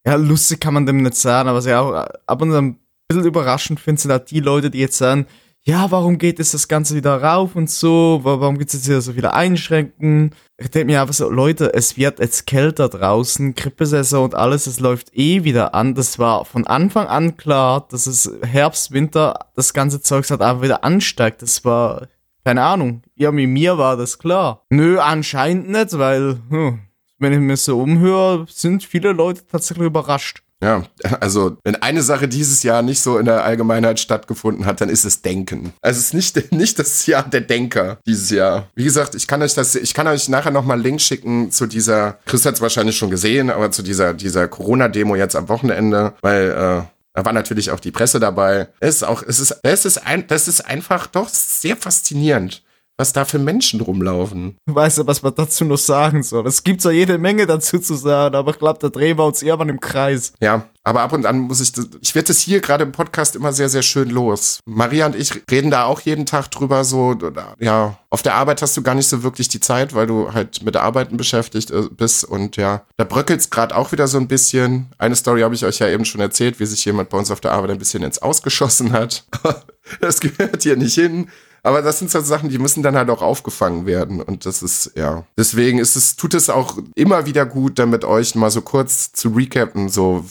Ja, 0.06 0.16
lustig 0.16 0.60
kann 0.60 0.74
man 0.74 0.88
dem 0.88 1.04
nicht 1.04 1.14
sagen, 1.16 1.48
aber 1.48 1.60
was 1.60 1.68
ich 1.68 1.74
auch 1.76 1.94
ab 2.26 2.42
und 2.42 2.50
zu 2.50 2.58
ein 2.58 2.80
bisschen 3.08 3.24
überraschend 3.24 3.80
finde, 3.80 4.02
sind 4.02 4.10
halt 4.12 4.32
die 4.32 4.40
Leute, 4.40 4.72
die 4.72 4.80
jetzt 4.80 4.98
sagen, 4.98 5.28
ja, 5.64 5.92
warum 5.92 6.18
geht 6.18 6.40
jetzt 6.40 6.56
das 6.56 6.68
Ganze 6.68 6.96
wieder 6.96 7.22
rauf 7.22 7.56
und 7.56 7.70
so, 7.70 8.20
Wa- 8.24 8.40
warum 8.40 8.58
gibt 8.58 8.70
es 8.74 8.80
jetzt 8.80 8.88
wieder 8.88 9.02
so 9.02 9.14
viele 9.14 9.36
Einschränken, 9.36 10.34
ich 10.62 10.70
denke 10.70 10.94
mir 10.94 11.02
einfach 11.02 11.14
so, 11.14 11.30
Leute, 11.30 11.74
es 11.74 11.98
wird 11.98 12.20
jetzt 12.20 12.46
kälter 12.46 12.88
draußen, 12.88 13.56
Grippesaison 13.56 14.26
und 14.26 14.36
alles, 14.36 14.68
es 14.68 14.80
läuft 14.80 15.16
eh 15.18 15.44
wieder 15.44 15.74
an. 15.74 15.96
Das 15.96 16.20
war 16.20 16.46
von 16.46 16.68
Anfang 16.68 17.08
an 17.08 17.36
klar, 17.36 17.88
dass 17.90 18.06
es 18.06 18.32
Herbst, 18.44 18.92
Winter, 18.92 19.48
das 19.56 19.74
ganze 19.74 20.02
Zeugs 20.02 20.30
hat 20.30 20.42
einfach 20.42 20.62
wieder 20.62 20.84
ansteigt. 20.84 21.42
Das 21.42 21.66
war, 21.66 22.08
keine 22.46 22.62
Ahnung, 22.62 23.02
irgendwie 23.16 23.48
mir 23.48 23.80
war 23.80 23.98
das 23.98 24.20
klar. 24.20 24.64
Nö, 24.70 25.00
anscheinend 25.00 25.70
nicht, 25.70 25.98
weil, 25.98 26.40
hm, 26.50 26.82
wenn 27.18 27.34
ich 27.34 27.40
mir 27.40 27.58
so 27.58 27.82
umhöre, 27.82 28.46
sind 28.48 28.84
viele 28.84 29.14
Leute 29.14 29.42
tatsächlich 29.48 29.88
überrascht. 29.88 30.44
Ja, 30.64 30.84
also 31.20 31.58
wenn 31.64 31.76
eine 31.76 32.04
Sache 32.04 32.28
dieses 32.28 32.62
Jahr 32.62 32.84
nicht 32.84 33.02
so 33.02 33.18
in 33.18 33.26
der 33.26 33.44
Allgemeinheit 33.44 34.00
stattgefunden 34.00 34.66
hat, 34.66 34.80
dann 34.80 34.90
ist 34.90 35.06
es 35.06 35.22
Denken. 35.22 35.74
Also 35.82 36.00
es 36.00 36.08
ist 36.08 36.14
nicht, 36.14 36.52
nicht 36.52 36.78
das 36.78 37.06
Jahr 37.08 37.24
der 37.28 37.42
Denker 37.42 37.98
dieses 38.06 38.30
Jahr. 38.30 38.68
Wie 38.76 38.84
gesagt, 38.84 39.16
ich 39.16 39.28
kann 39.28 39.42
euch 39.42 39.56
das, 39.56 39.76
ich 39.76 39.94
kann 39.94 40.08
euch 40.08 40.30
nachher 40.30 40.52
nochmal 40.52 40.76
einen 40.76 40.84
Link 40.84 41.02
schicken 41.02 41.52
zu 41.52 41.66
dieser, 41.66 42.20
Chris 42.26 42.46
hat 42.46 42.56
es 42.56 42.62
wahrscheinlich 42.62 42.98
schon 42.98 43.10
gesehen, 43.10 43.50
aber 43.50 43.72
zu 43.72 43.82
dieser, 43.82 44.14
dieser 44.14 44.48
Corona-Demo 44.48 45.16
jetzt 45.16 45.36
am 45.36 45.50
Wochenende, 45.50 46.14
weil 46.22 46.50
äh, 46.50 46.84
da 47.14 47.26
war 47.26 47.34
natürlich 47.34 47.72
auch 47.72 47.80
die 47.80 47.92
Presse 47.92 48.20
dabei. 48.20 48.68
Es 48.80 48.98
ist 48.98 49.04
auch, 49.04 49.24
es 49.24 49.40
ist, 49.40 49.60
es 49.64 49.86
ist 49.86 50.06
ein, 50.06 50.28
das 50.28 50.48
ist 50.48 50.62
einfach 50.62 51.08
doch 51.08 51.28
sehr 51.28 51.76
faszinierend 51.76 52.64
was 52.98 53.14
da 53.14 53.26
für 53.26 53.40
Menschen 53.40 53.82
rumlaufen. 53.82 54.58
Weißt 54.68 55.00
du, 55.00 55.08
was 55.08 55.24
man 55.24 55.34
dazu 55.36 55.66
noch 55.66 55.78
sagen 55.78 56.24
soll? 56.24 56.46
Es 56.46 56.64
gibt 56.64 56.82
zwar 56.82 56.92
jede 56.92 57.18
Menge 57.18 57.48
dazu 57.48 57.80
zu 57.80 57.96
sagen, 57.96 58.36
aber 58.36 58.52
ich 58.52 58.60
glaube, 58.60 58.80
da 58.80 58.90
drehen 58.90 59.18
wir 59.18 59.26
uns 59.26 59.42
irgendwann 59.42 59.70
im 59.70 59.80
Kreis. 59.80 60.34
Ja, 60.40 60.70
aber 60.84 61.02
ab 61.02 61.14
und 61.14 61.26
an 61.26 61.40
muss 61.40 61.62
ich, 61.62 61.72
das, 61.72 61.90
ich 62.02 62.16
werde 62.16 62.28
das 62.28 62.40
hier 62.40 62.60
gerade 62.60 62.84
im 62.84 62.92
Podcast 62.92 63.36
immer 63.36 63.54
sehr, 63.54 63.70
sehr 63.70 63.82
schön 63.82 64.10
los. 64.10 64.60
Maria 64.66 65.06
und 65.06 65.16
ich 65.16 65.44
reden 65.50 65.72
da 65.72 65.86
auch 65.86 66.02
jeden 66.02 66.26
Tag 66.26 66.50
drüber, 66.50 66.84
so, 66.84 67.18
ja, 67.60 67.98
auf 68.10 68.22
der 68.22 68.36
Arbeit 68.36 68.62
hast 68.62 68.76
du 68.78 68.82
gar 68.82 68.96
nicht 68.96 69.08
so 69.08 69.24
wirklich 69.24 69.48
die 69.48 69.60
Zeit, 69.60 69.94
weil 69.94 70.08
du 70.08 70.34
halt 70.34 70.64
mit 70.64 70.76
Arbeiten 70.76 71.18
beschäftigt 71.18 71.72
äh, 71.72 71.84
bist 71.90 72.24
und 72.24 72.58
ja, 72.58 72.84
da 72.98 73.04
bröckelt's 73.04 73.50
gerade 73.50 73.76
auch 73.76 73.92
wieder 73.92 74.08
so 74.08 74.18
ein 74.18 74.28
bisschen. 74.28 74.88
Eine 74.98 75.16
Story 75.16 75.42
habe 75.42 75.56
ich 75.56 75.66
euch 75.66 75.80
ja 75.80 75.88
eben 75.88 76.06
schon 76.06 76.22
erzählt, 76.22 76.60
wie 76.60 76.66
sich 76.66 76.84
jemand 76.86 77.10
bei 77.10 77.18
uns 77.18 77.32
auf 77.32 77.42
der 77.42 77.52
Arbeit 77.52 77.72
ein 77.72 77.80
bisschen 77.80 78.04
ins 78.04 78.20
Ausgeschossen 78.20 78.92
hat. 78.92 79.26
das 80.02 80.20
gehört 80.20 80.64
hier 80.64 80.78
nicht 80.78 80.96
hin. 80.96 81.30
Aber 81.64 81.82
das 81.82 82.00
sind 82.00 82.10
so 82.10 82.22
Sachen, 82.22 82.50
die 82.50 82.58
müssen 82.58 82.84
dann 82.84 82.96
halt 82.96 83.10
auch 83.10 83.22
aufgefangen 83.22 83.86
werden. 83.86 84.22
Und 84.22 84.46
das 84.46 84.64
ist, 84.64 84.92
ja. 84.96 85.26
Deswegen 85.38 85.80
ist 85.80 85.96
es, 85.96 86.16
tut 86.16 86.34
es 86.34 86.50
auch 86.50 86.78
immer 86.96 87.26
wieder 87.26 87.46
gut, 87.46 87.78
dann 87.80 87.90
mit 87.90 88.04
euch 88.04 88.36
mal 88.36 88.50
so 88.50 88.62
kurz 88.62 89.12
zu 89.12 89.30
recappen, 89.30 89.90
so, 89.90 90.26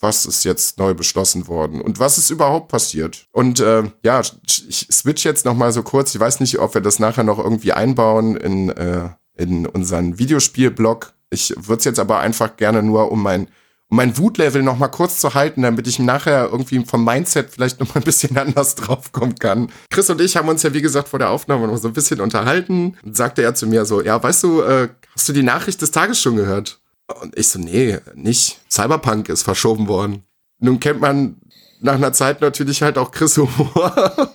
was 0.00 0.26
ist 0.26 0.44
jetzt 0.44 0.78
neu 0.78 0.92
beschlossen 0.92 1.48
worden 1.48 1.80
und 1.80 1.98
was 1.98 2.18
ist 2.18 2.30
überhaupt 2.30 2.68
passiert. 2.68 3.26
Und 3.32 3.60
äh, 3.60 3.84
ja, 4.04 4.20
ich 4.68 4.86
switch 4.92 5.24
jetzt 5.24 5.46
noch 5.46 5.54
mal 5.54 5.72
so 5.72 5.82
kurz. 5.82 6.14
Ich 6.14 6.20
weiß 6.20 6.40
nicht, 6.40 6.58
ob 6.58 6.74
wir 6.74 6.82
das 6.82 6.98
nachher 6.98 7.24
noch 7.24 7.38
irgendwie 7.38 7.72
einbauen 7.72 8.36
in, 8.36 8.68
äh, 8.68 9.08
in 9.36 9.66
unseren 9.66 10.18
Videospielblog. 10.18 11.14
Ich 11.30 11.54
würde 11.56 11.78
es 11.78 11.84
jetzt 11.84 11.98
aber 11.98 12.18
einfach 12.18 12.56
gerne 12.56 12.82
nur 12.82 13.10
um 13.10 13.22
mein 13.22 13.42
um 13.42 13.48
mein 13.94 14.18
Wutlevel 14.18 14.62
noch 14.62 14.78
mal 14.78 14.88
kurz 14.88 15.18
zu 15.18 15.34
halten, 15.34 15.62
damit 15.62 15.86
ich 15.86 15.98
nachher 15.98 16.48
irgendwie 16.50 16.84
vom 16.84 17.04
Mindset 17.04 17.50
vielleicht 17.50 17.80
noch 17.80 17.88
mal 17.88 18.00
ein 18.00 18.04
bisschen 18.04 18.36
anders 18.36 18.74
draufkommen 18.74 19.36
kann. 19.36 19.70
Chris 19.90 20.10
und 20.10 20.20
ich 20.20 20.36
haben 20.36 20.48
uns 20.48 20.62
ja, 20.62 20.74
wie 20.74 20.82
gesagt, 20.82 21.08
vor 21.08 21.18
der 21.18 21.30
Aufnahme 21.30 21.66
noch 21.66 21.76
so 21.76 21.88
ein 21.88 21.94
bisschen 21.94 22.20
unterhalten. 22.20 22.96
Und 23.02 23.16
sagte 23.16 23.42
er 23.42 23.54
zu 23.54 23.66
mir 23.66 23.84
so, 23.84 24.02
ja, 24.02 24.22
weißt 24.22 24.42
du, 24.42 24.62
äh, 24.62 24.88
hast 25.14 25.28
du 25.28 25.32
die 25.32 25.42
Nachricht 25.42 25.80
des 25.80 25.90
Tages 25.90 26.20
schon 26.20 26.36
gehört? 26.36 26.80
Und 27.20 27.36
ich 27.38 27.48
so, 27.48 27.58
nee, 27.58 27.98
nicht. 28.14 28.60
Cyberpunk 28.70 29.28
ist 29.28 29.42
verschoben 29.42 29.88
worden. 29.88 30.24
Nun 30.58 30.80
kennt 30.80 31.00
man 31.00 31.36
nach 31.80 31.94
einer 31.94 32.12
Zeit 32.12 32.40
natürlich 32.40 32.82
halt 32.82 32.98
auch 32.98 33.10
Chris 33.10 33.36
Humor. 33.36 34.34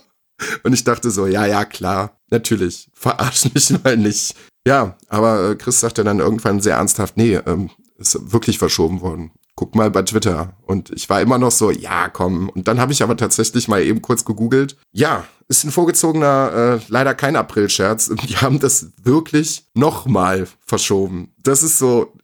Und 0.62 0.72
ich 0.72 0.84
dachte 0.84 1.10
so, 1.10 1.26
ja, 1.26 1.44
ja, 1.44 1.66
klar, 1.66 2.18
natürlich, 2.30 2.88
verarsch 2.94 3.52
mich 3.52 3.70
mal 3.84 3.98
nicht. 3.98 4.34
Ja, 4.66 4.96
aber 5.08 5.50
äh, 5.50 5.56
Chris 5.56 5.80
sagte 5.80 6.02
dann 6.02 6.20
irgendwann 6.20 6.60
sehr 6.60 6.76
ernsthaft, 6.76 7.18
nee, 7.18 7.34
ähm, 7.34 7.68
ist 7.98 8.32
wirklich 8.32 8.58
verschoben 8.58 9.02
worden 9.02 9.32
guck 9.60 9.74
mal 9.74 9.90
bei 9.90 10.00
Twitter. 10.00 10.56
Und 10.62 10.88
ich 10.88 11.10
war 11.10 11.20
immer 11.20 11.36
noch 11.36 11.50
so, 11.50 11.70
ja, 11.70 12.08
komm. 12.08 12.48
Und 12.48 12.66
dann 12.66 12.80
habe 12.80 12.94
ich 12.94 13.02
aber 13.02 13.14
tatsächlich 13.14 13.68
mal 13.68 13.82
eben 13.82 14.00
kurz 14.00 14.24
gegoogelt. 14.24 14.74
Ja, 14.90 15.26
ist 15.48 15.64
ein 15.64 15.70
vorgezogener, 15.70 16.78
äh, 16.80 16.84
leider 16.88 17.14
kein 17.14 17.36
April-Scherz. 17.36 18.08
Und 18.08 18.26
die 18.26 18.38
haben 18.38 18.58
das 18.58 18.86
wirklich 19.02 19.66
nochmal 19.74 20.48
verschoben. 20.64 21.34
Das 21.36 21.62
ist 21.62 21.76
so, 21.76 22.14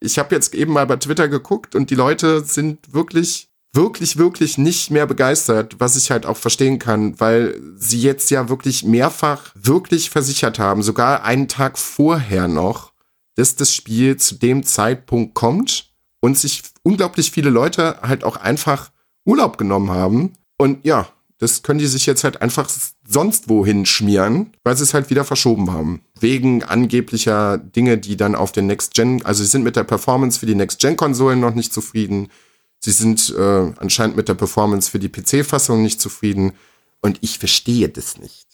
ich 0.00 0.18
habe 0.18 0.34
jetzt 0.34 0.52
eben 0.52 0.72
mal 0.72 0.84
bei 0.84 0.96
Twitter 0.96 1.28
geguckt 1.28 1.76
und 1.76 1.90
die 1.90 1.94
Leute 1.94 2.44
sind 2.44 2.92
wirklich 2.92 3.46
wirklich, 3.72 4.16
wirklich 4.16 4.58
nicht 4.58 4.90
mehr 4.90 5.06
begeistert, 5.06 5.76
was 5.78 5.94
ich 5.94 6.10
halt 6.10 6.26
auch 6.26 6.36
verstehen 6.36 6.80
kann, 6.80 7.20
weil 7.20 7.60
sie 7.76 8.00
jetzt 8.00 8.32
ja 8.32 8.48
wirklich 8.48 8.82
mehrfach 8.82 9.52
wirklich 9.54 10.10
versichert 10.10 10.58
haben, 10.58 10.82
sogar 10.82 11.22
einen 11.22 11.46
Tag 11.46 11.78
vorher 11.78 12.48
noch, 12.48 12.92
dass 13.36 13.54
das 13.54 13.72
Spiel 13.72 14.16
zu 14.16 14.34
dem 14.34 14.64
Zeitpunkt 14.64 15.34
kommt 15.34 15.89
und 16.20 16.38
sich 16.38 16.62
unglaublich 16.82 17.30
viele 17.30 17.50
Leute 17.50 17.98
halt 18.02 18.24
auch 18.24 18.36
einfach 18.36 18.90
Urlaub 19.24 19.58
genommen 19.58 19.90
haben. 19.90 20.32
Und 20.56 20.84
ja, 20.84 21.08
das 21.38 21.62
können 21.62 21.78
die 21.78 21.86
sich 21.86 22.04
jetzt 22.04 22.22
halt 22.22 22.42
einfach 22.42 22.70
sonst 23.08 23.48
wohin 23.48 23.86
schmieren, 23.86 24.52
weil 24.62 24.76
sie 24.76 24.82
es 24.82 24.92
halt 24.92 25.08
wieder 25.08 25.24
verschoben 25.24 25.72
haben. 25.72 26.02
Wegen 26.18 26.62
angeblicher 26.62 27.56
Dinge, 27.56 27.96
die 27.96 28.16
dann 28.18 28.34
auf 28.34 28.52
den 28.52 28.66
Next 28.66 28.94
Gen, 28.94 29.24
also 29.24 29.42
sie 29.42 29.48
sind 29.48 29.64
mit 29.64 29.74
der 29.74 29.84
Performance 29.84 30.38
für 30.38 30.46
die 30.46 30.54
Next 30.54 30.80
Gen 30.80 30.96
Konsolen 30.96 31.40
noch 31.40 31.54
nicht 31.54 31.72
zufrieden. 31.72 32.28
Sie 32.78 32.92
sind 32.92 33.34
äh, 33.36 33.72
anscheinend 33.78 34.16
mit 34.16 34.28
der 34.28 34.34
Performance 34.34 34.90
für 34.90 34.98
die 34.98 35.08
PC-Fassung 35.08 35.82
nicht 35.82 36.00
zufrieden. 36.00 36.52
Und 37.00 37.18
ich 37.22 37.38
verstehe 37.38 37.88
das 37.88 38.18
nicht. 38.18 38.49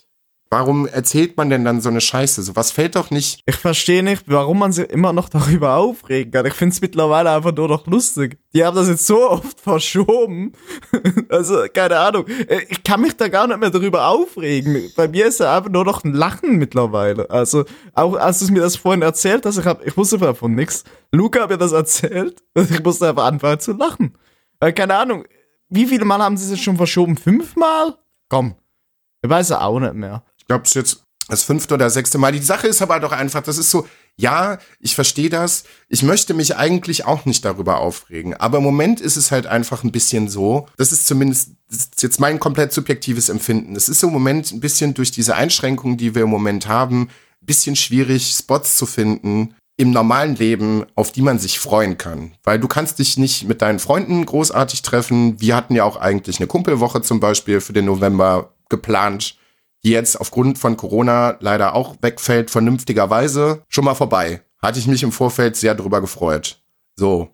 Warum 0.49 0.87
erzählt 0.87 1.37
man 1.37 1.51
denn 1.51 1.65
dann 1.65 1.81
so 1.81 1.89
eine 1.89 2.01
Scheiße? 2.01 2.41
So 2.41 2.55
was 2.55 2.71
fällt 2.71 2.95
doch 2.95 3.11
nicht. 3.11 3.43
Ich 3.47 3.57
verstehe 3.57 4.05
nicht, 4.05 4.25
warum 4.27 4.61
man 4.61 4.71
sich 4.71 4.89
immer 4.91 5.13
noch 5.13 5.29
darüber 5.29 5.75
aufregen 5.75 6.31
kann. 6.31 6.47
Ich 6.47 6.55
finde 6.55 6.73
es 6.73 6.81
mittlerweile 6.81 7.33
einfach 7.33 7.53
nur 7.53 7.67
noch 7.67 7.85
lustig. 7.89 8.39
Die 8.55 8.65
haben 8.65 8.77
das 8.77 8.89
jetzt 8.89 9.07
so 9.07 9.29
oft 9.29 9.61
verschoben. 9.61 10.53
also, 11.31 11.65
keine 11.75 11.99
Ahnung. 11.99 12.29
Äh, 12.29 12.61
ich 12.69 12.85
kann 12.85 13.01
mich 13.01 13.17
da 13.17 13.27
gar 13.27 13.49
nicht 13.49 13.59
mehr 13.59 13.71
darüber 13.71 14.07
aufregen. 14.07 14.89
Bei 14.97 15.09
mir 15.09 15.27
ist 15.27 15.41
ja 15.41 15.57
einfach 15.57 15.71
nur 15.71 15.85
noch 15.85 16.05
ein 16.05 16.15
Lachen 16.15 16.59
mittlerweile. 16.59 17.29
Also, 17.29 17.65
auch 17.93 18.15
als 18.15 18.39
du 18.39 18.53
mir 18.53 18.61
das 18.61 18.77
vorhin 18.77 19.03
erzählt 19.03 19.47
hast, 19.47 19.59
ich, 19.59 19.67
hab, 19.67 19.85
ich 19.85 19.97
wusste 19.97 20.19
davon 20.19 20.55
nichts. 20.55 20.85
Luca 21.11 21.43
hat 21.43 21.51
mir 21.51 21.59
das 21.59 21.73
erzählt. 21.73 22.43
Ich 22.71 22.83
musste 22.83 23.09
einfach 23.09 23.27
anfangen 23.27 23.59
zu 23.59 23.73
lachen. 23.73 24.17
Weil, 24.61 24.73
keine 24.73 24.95
Ahnung. 24.97 25.25
Wie 25.69 25.87
viele 25.87 26.05
Mal 26.05 26.21
haben 26.21 26.37
sie 26.37 26.45
es 26.45 26.51
jetzt 26.51 26.63
schon 26.63 26.77
verschoben? 26.77 27.17
Fünfmal? 27.17 27.97
Komm. 28.29 28.55
Ich 29.23 29.29
weiß 29.29 29.49
ja 29.49 29.61
auch 29.63 29.81
nicht 29.81 29.95
mehr 29.95 30.23
glaube, 30.47 30.65
es 30.65 30.71
ist 30.71 30.75
jetzt 30.75 31.03
das 31.29 31.43
fünfte 31.43 31.75
oder 31.75 31.91
sechste 31.91 32.19
Mal. 32.19 32.33
Die 32.33 32.39
Sache 32.39 32.69
ist 32.69 32.83
aber 32.83 33.01
doch 33.01 33.13
einfach, 33.13 33.43
das 33.43 33.59
ist 33.59 33.71
so, 33.71 33.87
ja, 34.17 34.59
ich 34.81 34.95
verstehe 34.95 35.29
das. 35.29 35.65
Ich 35.89 36.03
möchte 36.03 36.35
mich 36.35 36.57
eigentlich 36.57 37.05
auch 37.05 37.25
nicht 37.25 37.45
darüber 37.45 37.79
aufregen. 37.79 38.35
Aber 38.35 38.59
im 38.59 38.65
Moment 38.65 39.01
ist 39.01 39.17
es 39.17 39.31
halt 39.31 39.47
einfach 39.47 39.83
ein 39.83 39.93
bisschen 39.93 40.29
so, 40.29 40.67
das 40.77 40.93
ist 40.93 41.07
zumindest 41.07 41.51
das 41.69 41.79
ist 41.79 42.03
jetzt 42.03 42.21
mein 42.21 42.39
komplett 42.39 42.73
subjektives 42.73 43.29
Empfinden. 43.29 43.75
Es 43.75 43.89
ist 43.89 44.03
im 44.05 44.11
Moment 44.11 44.53
ein 44.53 44.61
bisschen 44.61 44.95
durch 44.95 45.11
diese 45.11 45.35
Einschränkungen, 45.35 45.97
die 45.97 46.15
wir 46.15 46.23
im 46.23 46.31
Moment 46.31 46.69
haben, 46.69 47.09
ein 47.43 47.47
bisschen 47.47 47.75
schwierig, 47.75 48.37
Spots 48.39 48.77
zu 48.77 48.87
finden 48.87 49.55
im 49.77 49.91
normalen 49.91 50.37
Leben, 50.37 50.87
auf 50.95 51.13
die 51.13 51.23
man 51.23 51.39
sich 51.39 51.59
freuen 51.59 51.99
kann. 51.99 52.33
Weil 52.45 52.59
du 52.59 52.69
kannst 52.69 52.99
dich 52.99 53.19
nicht 53.19 53.47
mit 53.47 53.63
deinen 53.63 53.79
Freunden 53.79 54.25
großartig 54.25 54.83
treffen. 54.83 55.41
Wir 55.41 55.55
hatten 55.57 55.75
ja 55.75 55.85
auch 55.85 55.97
eigentlich 55.97 56.39
eine 56.39 56.47
Kumpelwoche 56.47 57.03
zum 57.03 57.21
Beispiel 57.21 57.61
für 57.61 57.73
den 57.73 57.85
November 57.85 58.55
geplant 58.69 59.37
die 59.87 59.93
jetzt 59.93 60.21
aufgrund 60.21 60.59
von 60.59 60.77
Corona 60.77 61.37
leider 61.39 61.77
auch 61.77 61.95
wegfällt, 62.03 62.51
vernünftigerweise, 62.51 63.63
schon 63.69 63.85
mal 63.85 63.95
vorbei. 63.95 64.43
Hatte 64.61 64.81
ich 64.81 64.89
mich 64.89 65.05
im 65.05 65.13
Vorfeld 65.13 65.55
sehr 65.55 65.77
drüber 65.77 66.01
gefreut. 66.01 66.61
So. 66.97 67.29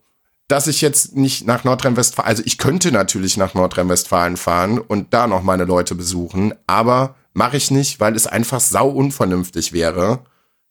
Dass 0.49 0.67
ich 0.67 0.83
jetzt 0.83 1.17
nicht 1.17 1.47
nach 1.47 1.65
Nordrhein-Westfalen, 1.65 2.29
also 2.29 2.43
ich 2.45 2.59
könnte 2.59 2.93
natürlich 2.93 3.38
nach 3.38 3.55
Nordrhein-Westfalen 3.55 4.37
fahren 4.37 4.79
und 4.79 5.15
da 5.15 5.27
noch 5.27 5.43
meine 5.43 5.65
Leute 5.65 5.95
besuchen, 5.95 6.53
aber 6.67 7.15
mache 7.33 7.57
ich 7.57 7.71
nicht, 7.71 8.01
weil 8.01 8.15
es 8.15 8.27
einfach 8.27 8.61
sau 8.61 8.91
unvernünftig 8.91 9.73
wäre, 9.73 10.19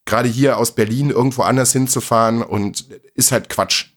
gerade 0.06 0.30
hier 0.30 0.60
aus 0.60 0.76
Berlin 0.76 1.10
irgendwo 1.10 1.42
anders 1.42 1.74
hinzufahren 1.74 2.44
und 2.44 2.90
ist 3.16 3.32
halt 3.32 3.50
Quatsch 3.50 3.91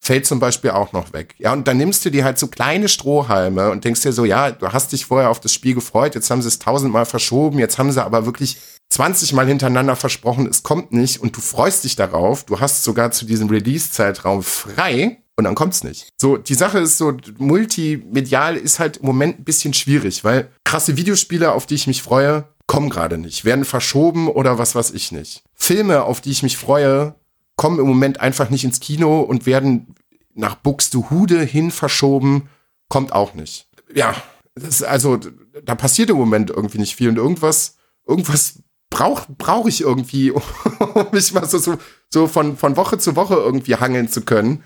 fällt 0.00 0.26
zum 0.26 0.40
Beispiel 0.40 0.70
auch 0.70 0.92
noch 0.92 1.12
weg. 1.12 1.34
Ja, 1.38 1.52
und 1.52 1.68
dann 1.68 1.76
nimmst 1.76 2.04
du 2.04 2.10
dir 2.10 2.24
halt 2.24 2.38
so 2.38 2.46
kleine 2.46 2.88
Strohhalme 2.88 3.70
und 3.70 3.84
denkst 3.84 4.02
dir 4.02 4.12
so, 4.12 4.24
ja, 4.24 4.50
du 4.50 4.72
hast 4.72 4.92
dich 4.92 5.06
vorher 5.06 5.30
auf 5.30 5.40
das 5.40 5.52
Spiel 5.52 5.74
gefreut, 5.74 6.14
jetzt 6.14 6.30
haben 6.30 6.42
sie 6.42 6.48
es 6.48 6.58
tausendmal 6.58 7.04
verschoben, 7.06 7.58
jetzt 7.58 7.78
haben 7.78 7.92
sie 7.92 8.02
aber 8.02 8.26
wirklich 8.26 8.58
20 8.90 9.32
Mal 9.34 9.46
hintereinander 9.46 9.96
versprochen, 9.96 10.46
es 10.46 10.62
kommt 10.62 10.92
nicht 10.92 11.20
und 11.20 11.36
du 11.36 11.40
freust 11.40 11.84
dich 11.84 11.96
darauf, 11.96 12.44
du 12.44 12.60
hast 12.60 12.84
sogar 12.84 13.10
zu 13.10 13.26
diesem 13.26 13.48
Release-Zeitraum 13.48 14.42
frei 14.42 15.18
und 15.36 15.44
dann 15.44 15.54
kommt's 15.54 15.84
nicht. 15.84 16.08
So, 16.20 16.36
die 16.36 16.54
Sache 16.54 16.78
ist 16.78 16.98
so, 16.98 17.16
multimedial 17.38 18.56
ist 18.56 18.78
halt 18.78 18.98
im 18.98 19.06
Moment 19.06 19.40
ein 19.40 19.44
bisschen 19.44 19.74
schwierig, 19.74 20.24
weil 20.24 20.48
krasse 20.64 20.96
Videospiele, 20.96 21.52
auf 21.52 21.66
die 21.66 21.74
ich 21.74 21.86
mich 21.86 22.02
freue, 22.02 22.48
kommen 22.66 22.90
gerade 22.90 23.18
nicht, 23.18 23.44
werden 23.44 23.64
verschoben 23.64 24.28
oder 24.28 24.58
was 24.58 24.74
weiß 24.74 24.90
ich 24.92 25.12
nicht. 25.12 25.42
Filme, 25.54 26.02
auf 26.02 26.20
die 26.20 26.30
ich 26.30 26.42
mich 26.42 26.56
freue, 26.56 27.14
kommen 27.58 27.78
im 27.78 27.86
Moment 27.86 28.20
einfach 28.20 28.48
nicht 28.48 28.64
ins 28.64 28.80
Kino 28.80 29.20
und 29.20 29.44
werden 29.44 29.94
nach 30.34 30.54
Buxtehude 30.54 31.42
hin 31.42 31.70
verschoben, 31.70 32.48
kommt 32.88 33.12
auch 33.12 33.34
nicht. 33.34 33.68
Ja, 33.92 34.14
das 34.54 34.80
ist 34.80 34.82
also, 34.84 35.18
da 35.64 35.74
passiert 35.74 36.08
im 36.08 36.16
Moment 36.16 36.50
irgendwie 36.50 36.78
nicht 36.78 36.94
viel 36.94 37.08
und 37.10 37.16
irgendwas, 37.16 37.76
irgendwas 38.06 38.62
brauche 38.90 39.30
brauch 39.36 39.66
ich 39.66 39.80
irgendwie, 39.80 40.30
um 40.30 41.06
mich 41.12 41.34
mal 41.34 41.46
so, 41.46 41.76
so, 42.08 42.26
von, 42.28 42.56
von 42.56 42.76
Woche 42.76 42.98
zu 42.98 43.16
Woche 43.16 43.34
irgendwie 43.34 43.76
hangeln 43.76 44.08
zu 44.08 44.22
können. 44.22 44.62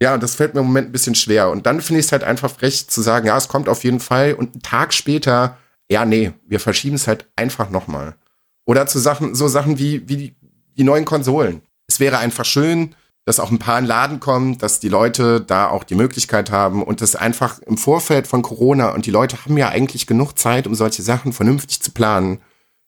Ja, 0.00 0.14
und 0.14 0.22
das 0.22 0.34
fällt 0.34 0.54
mir 0.54 0.60
im 0.60 0.66
Moment 0.66 0.88
ein 0.88 0.92
bisschen 0.92 1.14
schwer. 1.14 1.50
Und 1.50 1.64
dann 1.64 1.80
finde 1.80 2.00
ich 2.00 2.06
es 2.06 2.12
halt 2.12 2.24
einfach 2.24 2.50
frech 2.50 2.88
zu 2.88 3.02
sagen, 3.02 3.28
ja, 3.28 3.36
es 3.36 3.46
kommt 3.46 3.68
auf 3.68 3.84
jeden 3.84 4.00
Fall. 4.00 4.34
Und 4.34 4.52
einen 4.52 4.62
Tag 4.62 4.92
später, 4.92 5.58
ja, 5.88 6.04
nee, 6.04 6.32
wir 6.48 6.58
verschieben 6.58 6.96
es 6.96 7.06
halt 7.06 7.28
einfach 7.36 7.70
nochmal. 7.70 8.16
Oder 8.64 8.88
zu 8.88 8.98
Sachen, 8.98 9.36
so 9.36 9.46
Sachen 9.46 9.78
wie, 9.78 10.08
wie 10.08 10.16
die, 10.16 10.36
die 10.76 10.82
neuen 10.82 11.04
Konsolen. 11.04 11.62
Es 11.86 12.00
wäre 12.00 12.18
einfach 12.18 12.44
schön, 12.44 12.94
dass 13.24 13.38
auch 13.38 13.50
ein 13.50 13.58
paar 13.58 13.78
in 13.78 13.84
den 13.84 13.88
Laden 13.88 14.20
kommen, 14.20 14.58
dass 14.58 14.80
die 14.80 14.88
Leute 14.88 15.40
da 15.40 15.68
auch 15.68 15.84
die 15.84 15.94
Möglichkeit 15.94 16.50
haben 16.50 16.82
und 16.82 17.00
das 17.00 17.14
einfach 17.14 17.60
im 17.60 17.78
Vorfeld 17.78 18.26
von 18.26 18.42
Corona 18.42 18.90
und 18.90 19.06
die 19.06 19.10
Leute 19.10 19.44
haben 19.44 19.56
ja 19.56 19.68
eigentlich 19.68 20.06
genug 20.06 20.38
Zeit, 20.38 20.66
um 20.66 20.74
solche 20.74 21.02
Sachen 21.02 21.32
vernünftig 21.32 21.82
zu 21.82 21.92
planen, 21.92 22.40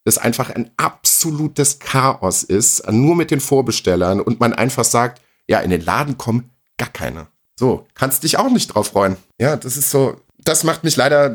dass 0.05 0.19
einfach 0.19 0.51
ein 0.51 0.71
absolutes 0.77 1.79
Chaos 1.79 2.43
ist, 2.43 2.91
nur 2.91 3.15
mit 3.17 3.31
den 3.31 3.41
Vorbestellern 3.41 4.21
und 4.21 4.41
man 4.41 4.53
einfach 4.53 4.85
sagt, 4.85 5.23
ja, 5.47 5.61
in 5.61 5.71
den 5.71 5.85
Laden 5.85 6.19
kommen 6.19 6.51
gar 6.79 6.91
keine. 6.91 7.29
So, 7.59 7.87
kannst 7.95 8.25
dich 8.25 8.37
auch 8.39 8.51
nicht 8.51 8.69
drauf 8.69 8.89
freuen. 8.89 9.17
Ja, 9.41 9.57
das 9.57 9.77
ist 9.77 9.91
so, 9.91 10.17
das 10.39 10.65
macht 10.65 10.83
mich 10.85 10.97
leider 10.97 11.35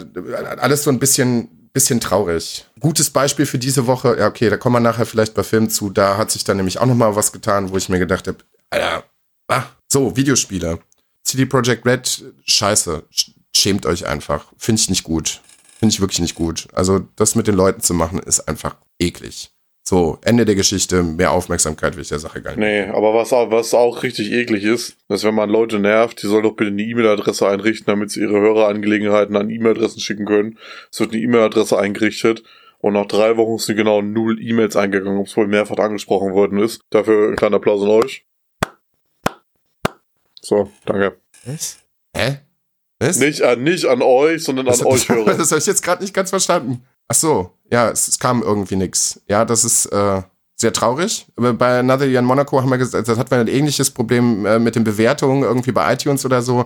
alles 0.59 0.83
so 0.83 0.89
ein 0.89 0.99
bisschen, 0.99 1.58
bisschen 1.73 1.99
traurig. 1.99 2.65
Gutes 2.79 3.09
Beispiel 3.09 3.45
für 3.45 3.59
diese 3.59 3.87
Woche, 3.87 4.17
ja, 4.19 4.27
okay, 4.27 4.49
da 4.49 4.57
kommen 4.57 4.75
wir 4.75 4.79
nachher 4.79 5.05
vielleicht 5.05 5.33
bei 5.33 5.43
Filmen 5.43 5.69
zu, 5.69 5.89
da 5.89 6.17
hat 6.17 6.31
sich 6.31 6.43
dann 6.43 6.57
nämlich 6.57 6.79
auch 6.79 6.85
nochmal 6.85 7.15
was 7.15 7.31
getan, 7.31 7.71
wo 7.71 7.77
ich 7.77 7.89
mir 7.89 7.99
gedacht 7.99 8.27
habe, 8.27 8.39
Alter, 8.69 9.03
ah, 9.47 9.63
so, 9.91 10.15
Videospiele. 10.15 10.79
CD 11.23 11.45
Projekt 11.45 11.85
Red, 11.85 12.23
scheiße, 12.45 13.03
schämt 13.55 13.85
euch 13.85 14.05
einfach. 14.05 14.51
Finde 14.57 14.81
ich 14.81 14.89
nicht 14.89 15.03
gut. 15.03 15.41
Finde 15.79 15.93
ich 15.93 16.01
wirklich 16.01 16.19
nicht 16.19 16.35
gut. 16.35 16.67
Also, 16.73 17.07
das 17.15 17.35
mit 17.35 17.47
den 17.47 17.55
Leuten 17.55 17.81
zu 17.81 17.93
machen, 17.93 18.19
ist 18.19 18.41
einfach 18.41 18.75
eklig. 18.99 19.51
So, 19.83 20.19
Ende 20.23 20.45
der 20.45 20.55
Geschichte, 20.55 21.01
mehr 21.01 21.31
Aufmerksamkeit 21.31 21.95
will 21.95 22.03
ich 22.03 22.09
der 22.09 22.19
Sache 22.19 22.41
gar 22.41 22.51
nicht. 22.51 22.59
Nee, 22.59 22.83
aber 22.83 23.15
was 23.15 23.33
auch, 23.33 23.49
was 23.49 23.73
auch 23.73 24.03
richtig 24.03 24.31
eklig 24.31 24.63
ist, 24.63 24.97
dass 25.07 25.23
wenn 25.23 25.33
man 25.33 25.49
Leute 25.49 25.79
nervt, 25.79 26.21
die 26.21 26.27
sollen 26.27 26.43
doch 26.43 26.55
bitte 26.55 26.69
eine 26.69 26.83
E-Mail-Adresse 26.83 27.47
einrichten, 27.47 27.87
damit 27.87 28.11
sie 28.11 28.21
ihre 28.21 28.39
Hörerangelegenheiten 28.39 29.35
an 29.35 29.49
E-Mail-Adressen 29.49 29.99
schicken 29.99 30.25
können. 30.25 30.59
Es 30.91 30.99
wird 30.99 31.13
eine 31.13 31.21
E-Mail-Adresse 31.21 31.79
eingerichtet 31.79 32.43
und 32.79 32.93
nach 32.93 33.07
drei 33.07 33.35
Wochen 33.37 33.57
sind 33.57 33.77
genau 33.77 34.01
null 34.01 34.39
E-Mails 34.41 34.75
eingegangen, 34.75 35.17
ob 35.17 35.27
es 35.27 35.35
wohl 35.35 35.47
mehrfach 35.47 35.77
angesprochen 35.77 36.33
worden 36.33 36.59
ist. 36.59 36.81
Dafür 36.91 37.29
ein 37.29 37.35
kleiner 37.35 37.55
Applaus 37.55 37.81
an 37.81 37.89
euch. 37.89 38.25
So, 40.41 40.71
danke. 40.85 41.17
Was? 41.45 41.79
Hä? 42.15 42.39
Was? 42.99 43.17
Nicht 43.19 43.41
an, 43.41 43.63
nicht 43.63 43.85
an 43.85 44.01
euch, 44.01 44.43
sondern 44.43 44.67
an 44.67 44.71
das, 44.71 44.85
euch 44.85 45.05
das, 45.07 45.09
Hörer. 45.09 45.33
das 45.35 45.51
habe 45.51 45.59
ich 45.59 45.65
jetzt 45.65 45.83
gerade 45.83 46.03
nicht 46.03 46.13
ganz 46.13 46.29
verstanden. 46.29 46.85
Ach 47.09 47.15
so, 47.15 47.51
ja, 47.71 47.89
es, 47.89 48.07
es 48.07 48.19
kam 48.19 48.41
irgendwie 48.41 48.75
nix. 48.75 49.19
Ja, 49.27 49.43
das 49.43 49.65
ist 49.65 49.87
äh, 49.87 50.21
sehr 50.55 50.73
traurig. 50.73 51.27
Bei 51.35 51.79
Another 51.79 52.05
Year 52.05 52.19
in 52.19 52.25
Monaco 52.25 52.61
haben 52.61 52.69
wir 52.69 52.77
gesagt, 52.77 53.07
das 53.07 53.17
hatten 53.17 53.31
wir 53.31 53.39
ein 53.39 53.47
ähnliches 53.47 53.91
Problem 53.91 54.45
äh, 54.45 54.59
mit 54.59 54.75
den 54.75 54.83
Bewertungen 54.83 55.43
irgendwie 55.43 55.71
bei 55.71 55.93
iTunes 55.93 56.25
oder 56.25 56.41
so. 56.41 56.65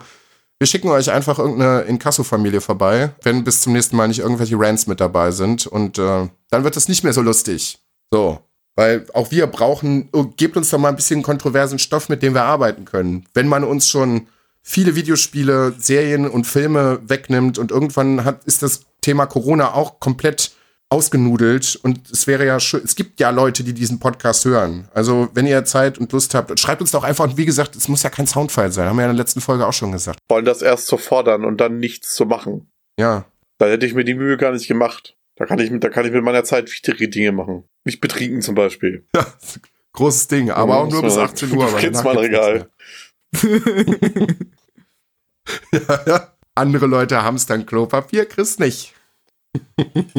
Wir 0.60 0.68
schicken 0.68 0.90
euch 0.90 1.12
einfach 1.12 1.40
irgendeine 1.40 1.82
Inkasso-Familie 1.82 2.62
vorbei, 2.62 3.12
wenn 3.24 3.44
bis 3.44 3.62
zum 3.62 3.74
nächsten 3.74 3.96
Mal 3.96 4.08
nicht 4.08 4.20
irgendwelche 4.20 4.58
Rants 4.58 4.88
mit 4.88 5.00
dabei 5.00 5.32
sind. 5.32 5.68
Und 5.68 5.98
äh, 5.98 6.28
dann 6.50 6.64
wird 6.64 6.78
es 6.78 6.88
nicht 6.88 7.04
mehr 7.04 7.14
so 7.14 7.22
lustig. 7.22 7.80
So. 8.12 8.40
Weil 8.76 9.06
auch 9.14 9.30
wir 9.30 9.48
brauchen, 9.48 10.10
oh, 10.14 10.26
gebt 10.36 10.58
uns 10.58 10.70
doch 10.70 10.80
mal 10.80 10.90
ein 10.90 10.96
bisschen 10.96 11.22
kontroversen 11.22 11.80
Stoff, 11.80 12.10
mit 12.10 12.24
dem 12.24 12.34
wir 12.34 12.44
arbeiten 12.44 12.86
können. 12.86 13.26
Wenn 13.34 13.48
man 13.48 13.64
uns 13.64 13.88
schon 13.88 14.28
viele 14.64 14.96
Videospiele, 14.96 15.76
Serien 15.78 16.28
und 16.28 16.48
Filme 16.48 17.00
wegnimmt 17.06 17.60
und 17.60 17.70
irgendwann 17.70 18.24
hat, 18.24 18.44
ist 18.46 18.64
das 18.64 18.86
Thema 19.04 19.28
Corona 19.28 19.74
auch 19.76 20.00
komplett 20.00 20.52
ausgenudelt 20.90 21.76
und 21.82 22.10
es 22.12 22.28
wäre 22.28 22.46
ja 22.46 22.60
schön, 22.60 22.82
es 22.84 22.96
gibt 22.96 23.20
ja 23.20 23.30
Leute, 23.32 23.64
die 23.64 23.74
diesen 23.74 24.00
Podcast 24.00 24.46
hören. 24.46 24.88
Also, 24.94 25.30
wenn 25.34 25.48
ihr 25.48 25.66
Zeit 25.66 25.98
und 25.98 26.12
Lust 26.12 26.36
habt, 26.36 26.60
schreibt 26.60 26.82
uns 26.82 26.92
doch 26.92 27.04
einfach, 27.04 27.24
und 27.26 27.36
wie 27.38 27.46
gesagt, 27.46 27.76
es 27.76 27.88
muss 27.88 28.04
ja 28.04 28.10
kein 28.12 28.28
Soundfile 28.28 28.72
sein, 28.72 28.88
haben 28.88 28.98
wir 28.98 29.04
ja 29.04 29.10
in 29.10 29.16
der 29.16 29.24
letzten 29.24 29.42
Folge 29.42 29.66
auch 29.66 29.74
schon 29.74 29.92
gesagt. 29.92 30.20
Wollen 30.30 30.46
das 30.46 30.62
erst 30.62 30.88
zu 30.88 30.98
fordern 30.98 31.46
und 31.46 31.58
dann 31.62 31.80
nichts 31.80 32.14
zu 32.14 32.26
machen. 32.26 32.70
Ja. 33.00 33.26
Da 33.58 33.66
hätte 33.68 33.86
ich 33.88 33.94
mir 33.96 34.04
die 34.04 34.14
Mühe 34.14 34.38
gar 34.38 34.52
nicht 34.52 34.68
gemacht. 34.68 35.16
Da 35.36 35.46
kann 35.46 35.58
ich 35.60 35.72
mit, 35.72 35.84
da 35.84 35.90
kann 35.90 36.06
ich 36.06 36.12
mit 36.12 36.24
meiner 36.24 36.44
Zeit 36.44 36.70
wichtige 36.72 37.10
Dinge 37.10 37.32
machen. 37.32 37.64
Mich 37.86 38.00
betrinken 38.00 38.42
zum 38.42 38.54
Beispiel. 38.56 39.06
ja 39.16 39.26
großes 39.94 40.28
Ding, 40.28 40.50
aber 40.52 40.74
Ja, 40.74 40.80
auch 40.80 40.90
nur 40.90 41.02
bis 41.04 41.16
man- 41.16 41.26
18 41.26 41.52
Uhr. 41.52 41.66
danach 41.66 41.72
mal 41.72 41.82
gibt's 41.82 42.06
Regal. 42.06 42.70
ja, 45.72 46.00
ja. 46.08 46.33
Andere 46.56 46.86
Leute 46.86 47.24
haben 47.24 47.36
es 47.36 47.46
dann 47.46 47.66
Klopapier, 47.66 48.26
Chris 48.26 48.60
nicht. 48.60 48.94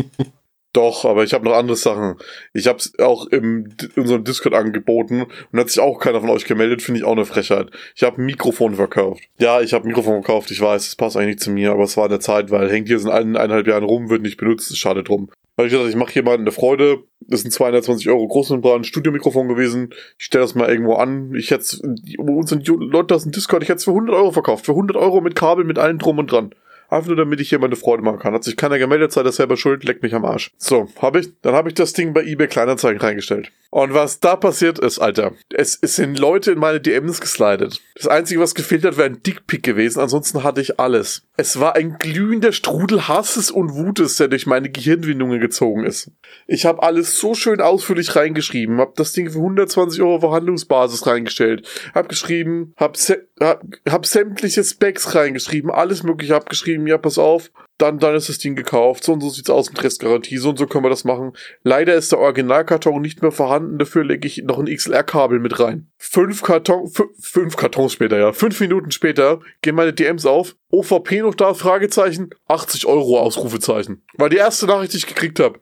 Doch, 0.74 1.04
aber 1.04 1.22
ich 1.22 1.32
habe 1.32 1.44
noch 1.44 1.54
andere 1.54 1.76
Sachen. 1.76 2.16
Ich 2.52 2.66
habe 2.66 2.78
es 2.78 2.98
auch 2.98 3.26
im 3.26 3.68
in 3.94 4.02
unserem 4.02 4.24
Discord 4.24 4.54
angeboten 4.54 5.24
und 5.52 5.58
hat 5.60 5.70
sich 5.70 5.80
auch 5.80 6.00
keiner 6.00 6.20
von 6.20 6.30
euch 6.30 6.46
gemeldet, 6.46 6.82
finde 6.82 6.98
ich 6.98 7.04
auch 7.04 7.12
eine 7.12 7.24
Frechheit. 7.24 7.70
Ich 7.94 8.02
habe 8.02 8.20
ein 8.20 8.26
Mikrofon 8.26 8.74
verkauft. 8.74 9.22
Ja, 9.38 9.60
ich 9.60 9.72
habe 9.72 9.84
ein 9.84 9.88
Mikrofon 9.88 10.14
verkauft, 10.14 10.50
ich 10.50 10.60
weiß, 10.60 10.84
das 10.84 10.96
passt 10.96 11.16
eigentlich 11.16 11.36
nicht 11.36 11.40
zu 11.44 11.52
mir, 11.52 11.70
aber 11.70 11.84
es 11.84 11.96
war 11.96 12.06
in 12.06 12.10
der 12.10 12.18
Zeit, 12.18 12.50
weil 12.50 12.68
hängt 12.68 12.88
hier 12.88 12.98
ein, 12.98 13.36
eineinhalb 13.36 13.68
Jahren 13.68 13.84
rum, 13.84 14.10
wird 14.10 14.22
nicht 14.22 14.36
benutzt, 14.36 14.76
schade 14.76 15.04
drum. 15.04 15.30
Weil 15.56 15.66
ich 15.66 15.72
gesagt, 15.72 15.88
ich 15.88 15.96
mache 15.96 16.14
jemandem 16.14 16.42
eine 16.42 16.52
Freude, 16.52 17.04
das 17.20 17.42
sind 17.42 17.52
220 17.52 18.08
Euro 18.08 18.26
Großmembran, 18.26 18.82
Studiomikrofon 18.82 19.48
gewesen, 19.48 19.90
ich 20.18 20.24
stelle 20.24 20.42
das 20.42 20.56
mal 20.56 20.68
irgendwo 20.68 20.94
an, 20.94 21.32
ich 21.34 21.52
hätte 21.52 21.78
uns 22.18 22.50
sind 22.50 22.66
Leute 22.66 23.14
aus 23.14 23.22
dem 23.22 23.32
Discord, 23.32 23.62
ich 23.62 23.68
hätte 23.68 23.78
es 23.78 23.84
für 23.84 23.92
100 23.92 24.16
Euro 24.16 24.32
verkauft, 24.32 24.66
für 24.66 24.72
100 24.72 24.96
Euro 24.96 25.20
mit 25.20 25.36
Kabel, 25.36 25.64
mit 25.64 25.78
allem 25.78 25.98
drum 25.98 26.18
und 26.18 26.32
dran. 26.32 26.54
Einfach 26.88 27.08
nur, 27.08 27.16
damit 27.16 27.40
ich 27.40 27.48
hier 27.48 27.58
meine 27.58 27.76
Freude 27.76 28.02
machen 28.02 28.18
kann. 28.18 28.34
Hat 28.34 28.44
sich 28.44 28.56
keiner 28.56 28.78
gemeldet, 28.78 29.12
sei 29.12 29.22
das 29.22 29.36
selber 29.36 29.56
schuld, 29.56 29.84
leckt 29.84 30.02
mich 30.02 30.14
am 30.14 30.24
Arsch. 30.24 30.50
So, 30.58 30.88
habe 31.00 31.20
ich, 31.20 31.28
dann 31.42 31.54
habe 31.54 31.68
ich 31.68 31.74
das 31.74 31.92
Ding 31.92 32.12
bei 32.12 32.22
eBay 32.24 32.46
Kleinanzeigen 32.46 33.00
reingestellt. 33.00 33.50
Und 33.70 33.92
was 33.92 34.20
da 34.20 34.36
passiert 34.36 34.78
ist, 34.78 35.00
Alter, 35.00 35.32
es, 35.52 35.76
es 35.82 35.96
sind 35.96 36.16
Leute 36.16 36.52
in 36.52 36.60
meine 36.60 36.80
DMs 36.80 37.20
geslidet. 37.20 37.80
Das 37.96 38.06
Einzige, 38.06 38.40
was 38.40 38.54
gefehlt 38.54 38.84
hat, 38.84 38.96
wäre 38.96 39.08
ein 39.08 39.22
Dickpick 39.24 39.64
gewesen, 39.64 39.98
ansonsten 39.98 40.44
hatte 40.44 40.60
ich 40.60 40.78
alles. 40.78 41.22
Es 41.36 41.58
war 41.58 41.74
ein 41.74 41.98
glühender 41.98 42.52
Strudel 42.52 43.08
Hasses 43.08 43.50
und 43.50 43.74
Wutes, 43.74 44.14
der 44.16 44.28
durch 44.28 44.46
meine 44.46 44.70
Gehirnwindungen 44.70 45.40
gezogen 45.40 45.84
ist. 45.84 46.12
Ich 46.46 46.66
habe 46.66 46.84
alles 46.84 47.18
so 47.18 47.34
schön 47.34 47.60
ausführlich 47.60 48.14
reingeschrieben, 48.14 48.78
habe 48.78 48.92
das 48.94 49.10
Ding 49.12 49.28
für 49.30 49.38
120 49.38 50.00
Euro 50.02 50.20
Verhandlungsbasis 50.20 51.06
reingestellt, 51.08 51.66
hab 51.94 52.08
geschrieben, 52.08 52.74
hab, 52.76 52.94
sä- 52.94 53.22
hab, 53.40 53.64
hab 53.88 54.06
sämtliche 54.06 54.62
Specs 54.62 55.16
reingeschrieben, 55.16 55.72
alles 55.72 56.04
mögliche 56.04 56.34
hab 56.34 56.48
geschrieben, 56.74 56.86
ja, 56.86 56.98
pass 56.98 57.18
auf, 57.18 57.50
dann, 57.78 57.98
dann 57.98 58.14
ist 58.14 58.28
das 58.28 58.38
Ding 58.38 58.54
gekauft, 58.56 59.04
so 59.04 59.12
und 59.12 59.20
so 59.20 59.30
sieht's 59.30 59.50
aus 59.50 59.70
mit 59.70 59.82
Restgarantie, 59.82 60.38
so 60.38 60.50
und 60.50 60.58
so 60.58 60.66
können 60.66 60.84
wir 60.84 60.90
das 60.90 61.04
machen. 61.04 61.32
Leider 61.62 61.94
ist 61.94 62.10
der 62.12 62.18
Originalkarton 62.18 63.00
nicht 63.00 63.22
mehr 63.22 63.30
vorhanden, 63.32 63.78
dafür 63.78 64.04
lege 64.04 64.26
ich 64.26 64.42
noch 64.44 64.58
ein 64.58 64.66
XLR-Kabel 64.66 65.38
mit 65.38 65.58
rein. 65.60 65.88
Fünf 65.98 66.42
Karton, 66.42 66.86
fün- 66.86 67.10
fünf 67.20 67.56
Kartons 67.56 67.92
später, 67.92 68.18
ja, 68.18 68.32
fünf 68.32 68.58
Minuten 68.60 68.90
später 68.90 69.40
gehen 69.62 69.74
meine 69.76 69.92
DMs 69.92 70.26
auf, 70.26 70.56
OVP 70.70 71.22
noch 71.22 71.34
da, 71.34 71.54
Fragezeichen, 71.54 72.30
80 72.48 72.86
Euro, 72.86 73.20
Ausrufezeichen. 73.20 74.02
War 74.14 74.28
die 74.28 74.36
erste 74.36 74.66
Nachricht, 74.66 74.92
die 74.92 74.98
ich 74.98 75.06
gekriegt 75.06 75.38
habe. 75.40 75.60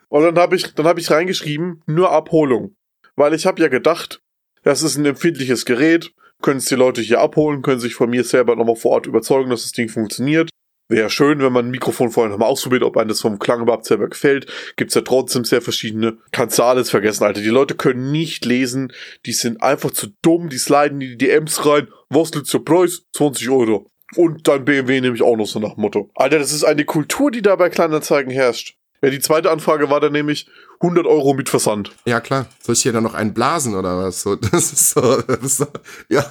Und 0.10 0.24
dann 0.24 0.38
habe 0.38 0.56
ich, 0.56 0.74
dann 0.74 0.88
habe 0.88 1.02
ich 1.02 1.12
reingeschrieben, 1.12 1.82
nur 1.86 2.12
Abholung. 2.12 2.76
Weil 3.18 3.34
ich 3.34 3.46
habe 3.46 3.62
ja 3.62 3.68
gedacht, 3.68 4.22
das 4.64 4.82
ist 4.82 4.96
ein 4.98 5.06
empfindliches 5.06 5.66
Gerät, 5.66 6.14
können 6.42 6.60
es 6.60 6.66
die 6.66 6.76
Leute 6.76 7.02
hier 7.02 7.20
abholen, 7.20 7.62
können 7.62 7.80
sich 7.80 7.96
von 7.96 8.10
mir 8.10 8.24
selber 8.24 8.56
nochmal 8.56 8.76
vor 8.76 8.92
Ort 8.92 9.08
überzeugen, 9.08 9.50
dass 9.50 9.64
das 9.64 9.72
Ding 9.72 9.90
funktioniert. 9.90 10.50
Wäre 10.90 11.10
schön, 11.10 11.40
wenn 11.40 11.52
man 11.52 11.66
ein 11.66 11.72
Mikrofon 11.72 12.12
vorher 12.12 12.32
nochmal 12.32 12.48
ausprobiert, 12.48 12.84
ob 12.84 12.96
einem 12.96 13.10
das 13.10 13.20
vom 13.20 13.40
Klang 13.40 13.62
überhaupt 13.62 13.86
selber 13.86 14.08
gefällt. 14.08 14.48
Gibt's 14.78 14.96
ja 14.96 15.02
trotzdem 15.02 15.44
sehr 15.44 15.62
verschiedene. 15.62 16.18
Kannst 16.32 16.58
du 16.58 16.64
alles 16.64 16.90
vergessen, 16.90 17.26
Alter. 17.26 17.42
Die 17.42 17.50
Leute 17.50 17.76
können 17.76 18.12
nicht 18.12 18.46
lesen. 18.46 18.94
Die 19.26 19.34
sind 19.34 19.62
einfach 19.62 19.92
zu 19.92 20.08
dumm. 20.22 20.48
Die 20.48 20.58
sliden 20.58 21.02
in 21.02 21.10
die 21.10 21.18
DMs 21.18 21.66
rein. 21.66 21.90
Was 22.10 22.34
liegt 22.34 22.54
der 22.54 22.60
Preis? 22.60 23.04
20 23.18 23.50
Euro. 23.50 23.92
Und 24.16 24.48
dein 24.48 24.64
BMW 24.64 25.02
nehme 25.02 25.16
ich 25.16 25.22
auch 25.22 25.36
noch 25.36 25.48
so 25.48 25.60
nach 25.60 25.76
Motto. 25.76 26.10
Alter, 26.16 26.40
das 26.40 26.54
ist 26.54 26.64
eine 26.64 26.86
Kultur, 26.86 27.32
die 27.32 27.42
da 27.42 27.58
bei 27.58 27.70
Kleinanzeigen 27.70 28.32
herrscht. 28.32 28.78
Ja, 29.02 29.10
die 29.10 29.20
zweite 29.20 29.52
Anfrage 29.52 29.90
war 29.90 30.00
dann 30.00 30.14
nämlich 30.14 30.48
100 30.80 31.06
Euro 31.06 31.34
mit 31.34 31.50
Versand. 31.50 31.92
Ja, 32.06 32.20
klar. 32.20 32.48
Soll 32.62 32.74
ich 32.74 32.82
hier 32.82 32.94
dann 32.94 33.04
noch 33.04 33.14
einen 33.14 33.34
blasen 33.34 33.76
oder 33.76 33.98
was? 33.98 34.22
So, 34.22 34.36
das 34.36 34.74
ist 34.74 34.90
so, 34.92 35.22
das 35.22 35.44
ist 35.44 35.58
so 35.58 35.68
ja. 36.10 36.26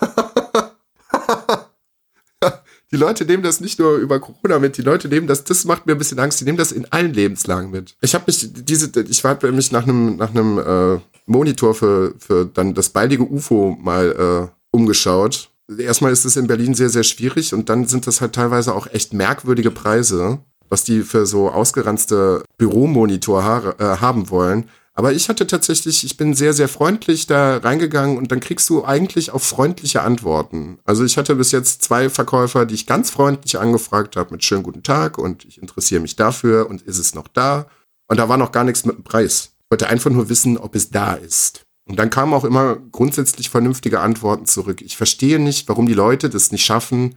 Die 2.92 2.96
Leute 2.96 3.24
nehmen 3.24 3.42
das 3.42 3.60
nicht 3.60 3.80
nur 3.80 3.96
über 3.96 4.20
Corona 4.20 4.60
mit, 4.60 4.76
die 4.76 4.82
Leute 4.82 5.08
nehmen 5.08 5.26
das, 5.26 5.42
das 5.42 5.64
macht 5.64 5.86
mir 5.86 5.92
ein 5.92 5.98
bisschen 5.98 6.20
Angst, 6.20 6.40
die 6.40 6.44
nehmen 6.44 6.58
das 6.58 6.70
in 6.70 6.90
allen 6.92 7.12
Lebenslagen 7.12 7.70
mit. 7.70 7.96
Ich 8.00 8.14
habe 8.14 8.24
mich, 8.28 8.48
diese, 8.52 9.00
ich 9.02 9.24
war 9.24 9.38
mich 9.50 9.72
nach 9.72 9.82
einem, 9.82 10.16
nach 10.16 10.30
einem 10.30 10.58
äh, 10.58 11.00
Monitor 11.26 11.74
für, 11.74 12.14
für 12.18 12.46
dann 12.46 12.74
das 12.74 12.90
baldige 12.90 13.24
UFO 13.24 13.76
mal 13.80 14.50
äh, 14.52 14.56
umgeschaut. 14.70 15.50
Erstmal 15.76 16.12
ist 16.12 16.24
es 16.24 16.36
in 16.36 16.46
Berlin 16.46 16.74
sehr, 16.74 16.88
sehr 16.88 17.02
schwierig 17.02 17.52
und 17.52 17.68
dann 17.68 17.86
sind 17.86 18.06
das 18.06 18.20
halt 18.20 18.34
teilweise 18.34 18.72
auch 18.72 18.86
echt 18.86 19.12
merkwürdige 19.12 19.72
Preise, 19.72 20.38
was 20.68 20.84
die 20.84 21.02
für 21.02 21.26
so 21.26 21.50
ausgeranzte 21.50 22.44
Büromonitor 22.58 23.74
äh, 23.78 23.84
haben 23.84 24.30
wollen. 24.30 24.68
Aber 24.98 25.12
ich 25.12 25.28
hatte 25.28 25.46
tatsächlich, 25.46 26.04
ich 26.04 26.16
bin 26.16 26.32
sehr, 26.32 26.54
sehr 26.54 26.68
freundlich 26.68 27.26
da 27.26 27.58
reingegangen 27.58 28.16
und 28.16 28.32
dann 28.32 28.40
kriegst 28.40 28.68
du 28.70 28.82
eigentlich 28.84 29.30
auch 29.30 29.42
freundliche 29.42 30.00
Antworten. 30.00 30.78
Also 30.84 31.04
ich 31.04 31.18
hatte 31.18 31.34
bis 31.34 31.52
jetzt 31.52 31.82
zwei 31.82 32.08
Verkäufer, 32.08 32.64
die 32.64 32.74
ich 32.74 32.86
ganz 32.86 33.10
freundlich 33.10 33.58
angefragt 33.58 34.16
habe 34.16 34.32
mit 34.32 34.42
schönen 34.42 34.62
guten 34.62 34.82
Tag 34.82 35.18
und 35.18 35.44
ich 35.44 35.60
interessiere 35.60 36.00
mich 36.00 36.16
dafür 36.16 36.70
und 36.70 36.80
ist 36.80 36.98
es 36.98 37.14
noch 37.14 37.28
da? 37.28 37.66
Und 38.08 38.18
da 38.18 38.30
war 38.30 38.38
noch 38.38 38.52
gar 38.52 38.64
nichts 38.64 38.86
mit 38.86 38.96
dem 38.96 39.04
Preis. 39.04 39.50
Ich 39.64 39.70
wollte 39.70 39.88
einfach 39.88 40.10
nur 40.10 40.30
wissen, 40.30 40.56
ob 40.56 40.74
es 40.74 40.90
da 40.90 41.12
ist. 41.12 41.66
Und 41.86 41.98
dann 41.98 42.08
kamen 42.08 42.32
auch 42.32 42.44
immer 42.44 42.76
grundsätzlich 42.76 43.50
vernünftige 43.50 44.00
Antworten 44.00 44.46
zurück. 44.46 44.80
Ich 44.80 44.96
verstehe 44.96 45.38
nicht, 45.38 45.68
warum 45.68 45.86
die 45.86 45.94
Leute 45.94 46.30
das 46.30 46.52
nicht 46.52 46.64
schaffen, 46.64 47.16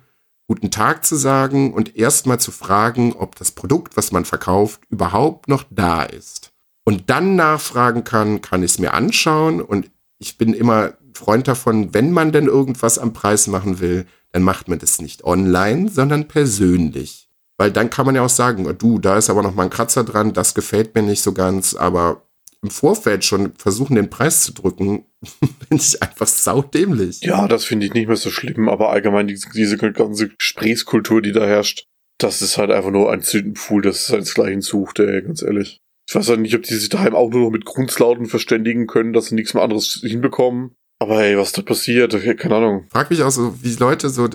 guten 0.50 0.72
Tag 0.72 1.06
zu 1.06 1.16
sagen 1.16 1.74
und 1.74 1.96
erstmal 1.96 2.40
zu 2.40 2.52
fragen, 2.52 3.14
ob 3.14 3.36
das 3.36 3.52
Produkt, 3.52 3.96
was 3.96 4.12
man 4.12 4.26
verkauft, 4.26 4.82
überhaupt 4.90 5.48
noch 5.48 5.64
da 5.70 6.02
ist. 6.02 6.50
Und 6.86 7.12
dann 7.12 7.36
nachfragen 7.36 8.04
kann, 8.04 8.42
kann 8.42 8.64
ich 8.64 8.72
es 8.72 8.80
mir 8.80 8.96
anschauen. 8.96 9.62
Und 9.62 9.92
ich 10.18 10.40
bin 10.40 10.56
immer 10.56 10.94
Freund 11.14 11.48
davon, 11.48 11.94
wenn 11.94 12.12
man 12.12 12.32
denn 12.32 12.48
irgendwas 12.48 12.98
am 12.98 13.14
Preis 13.14 13.46
machen 13.46 13.80
will, 13.80 14.08
dann 14.32 14.42
macht 14.42 14.68
man 14.68 14.80
das 14.80 15.00
nicht 15.00 15.24
online, 15.24 15.88
sondern 15.88 16.28
persönlich. 16.28 17.30
Weil 17.60 17.72
dann 17.72 17.92
kann 17.92 18.08
man 18.08 18.16
ja 18.16 18.24
auch 18.24 18.30
sagen, 18.30 18.76
du, 18.80 18.98
da 18.98 19.20
ist 19.20 19.30
aber 19.30 19.44
noch 19.44 19.54
mal 19.54 19.64
ein 19.64 19.70
Kratzer 19.70 20.04
dran, 20.04 20.34
das 20.34 20.56
gefällt 20.56 20.96
mir 20.96 21.04
nicht 21.04 21.22
so 21.22 21.32
ganz, 21.32 21.76
aber 21.76 22.24
im 22.62 22.70
Vorfeld 22.70 23.24
schon 23.24 23.54
versuchen, 23.58 23.96
den 23.96 24.10
Preis 24.10 24.44
zu 24.44 24.54
drücken, 24.54 25.06
finde 25.70 25.84
ich 25.84 26.02
einfach 26.02 26.28
saudämlich. 26.28 27.22
Ja, 27.22 27.48
das 27.48 27.66
finde 27.66 27.86
ich 27.86 27.94
nicht 27.94 28.08
mehr 28.08 28.18
so 28.18 28.30
schlimm, 28.30 28.70
aber 28.70 28.90
allgemein 28.90 29.28
diese, 29.28 29.50
diese 29.50 29.78
ganze 29.78 30.30
Gesprächskultur, 30.30 31.22
die 31.22 31.32
da 31.32 31.46
herrscht, 31.46 31.86
das 32.18 32.42
ist 32.42 32.58
halt 32.58 32.72
einfach 32.72 32.92
nur 32.92 33.12
ein 33.12 33.22
Sündenpfuhl, 33.22 33.82
das 33.82 34.08
seinesgleichen 34.08 34.62
sucht, 34.62 35.00
ey, 35.00 35.22
ganz 35.22 35.42
ehrlich. 35.42 35.80
Ich 36.08 36.16
weiß 36.16 36.28
halt 36.28 36.42
nicht, 36.42 36.56
ob 36.56 36.64
die 36.64 36.74
sich 36.74 36.90
daheim 36.90 37.16
auch 37.16 37.30
nur 37.30 37.42
noch 37.42 37.52
mit 37.52 37.66
Grundslauten 37.66 38.26
verständigen 38.26 38.88
können, 38.88 39.14
dass 39.14 39.28
sie 39.28 39.36
nichts 39.36 39.54
mehr 39.54 39.64
anderes 39.64 40.02
hinbekommen. 40.04 40.72
Aber 41.02 41.24
ey, 41.24 41.38
was 41.38 41.54
da 41.54 41.62
passiert, 41.62 42.12
keine 42.38 42.56
Ahnung. 42.56 42.88
Frag 42.90 43.10
mich 43.10 43.22
auch 43.24 43.32
so, 43.32 43.64
wie 43.64 43.74
Leute 43.76 44.10
so, 44.10 44.28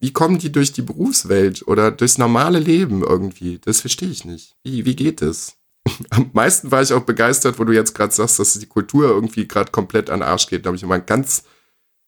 wie 0.00 0.12
kommen 0.12 0.38
die 0.38 0.50
durch 0.50 0.72
die 0.72 0.82
Berufswelt 0.82 1.66
oder 1.66 1.90
durchs 1.90 2.16
normale 2.16 2.60
Leben 2.60 3.02
irgendwie? 3.02 3.58
Das 3.58 3.82
verstehe 3.82 4.08
ich 4.08 4.24
nicht. 4.24 4.54
Wie, 4.64 4.86
wie 4.86 4.96
geht 4.96 5.20
es? 5.20 5.57
Am 6.10 6.30
meisten 6.32 6.70
war 6.70 6.82
ich 6.82 6.92
auch 6.92 7.02
begeistert, 7.02 7.58
wo 7.58 7.64
du 7.64 7.72
jetzt 7.72 7.94
gerade 7.94 8.12
sagst, 8.12 8.38
dass 8.38 8.58
die 8.58 8.66
Kultur 8.66 9.08
irgendwie 9.08 9.46
gerade 9.46 9.70
komplett 9.70 10.10
an 10.10 10.20
den 10.20 10.28
Arsch 10.28 10.46
geht. 10.46 10.64
Da 10.64 10.68
habe 10.68 10.76
ich 10.76 10.82
immer 10.82 10.96
ein 10.96 11.06
ganz, 11.06 11.44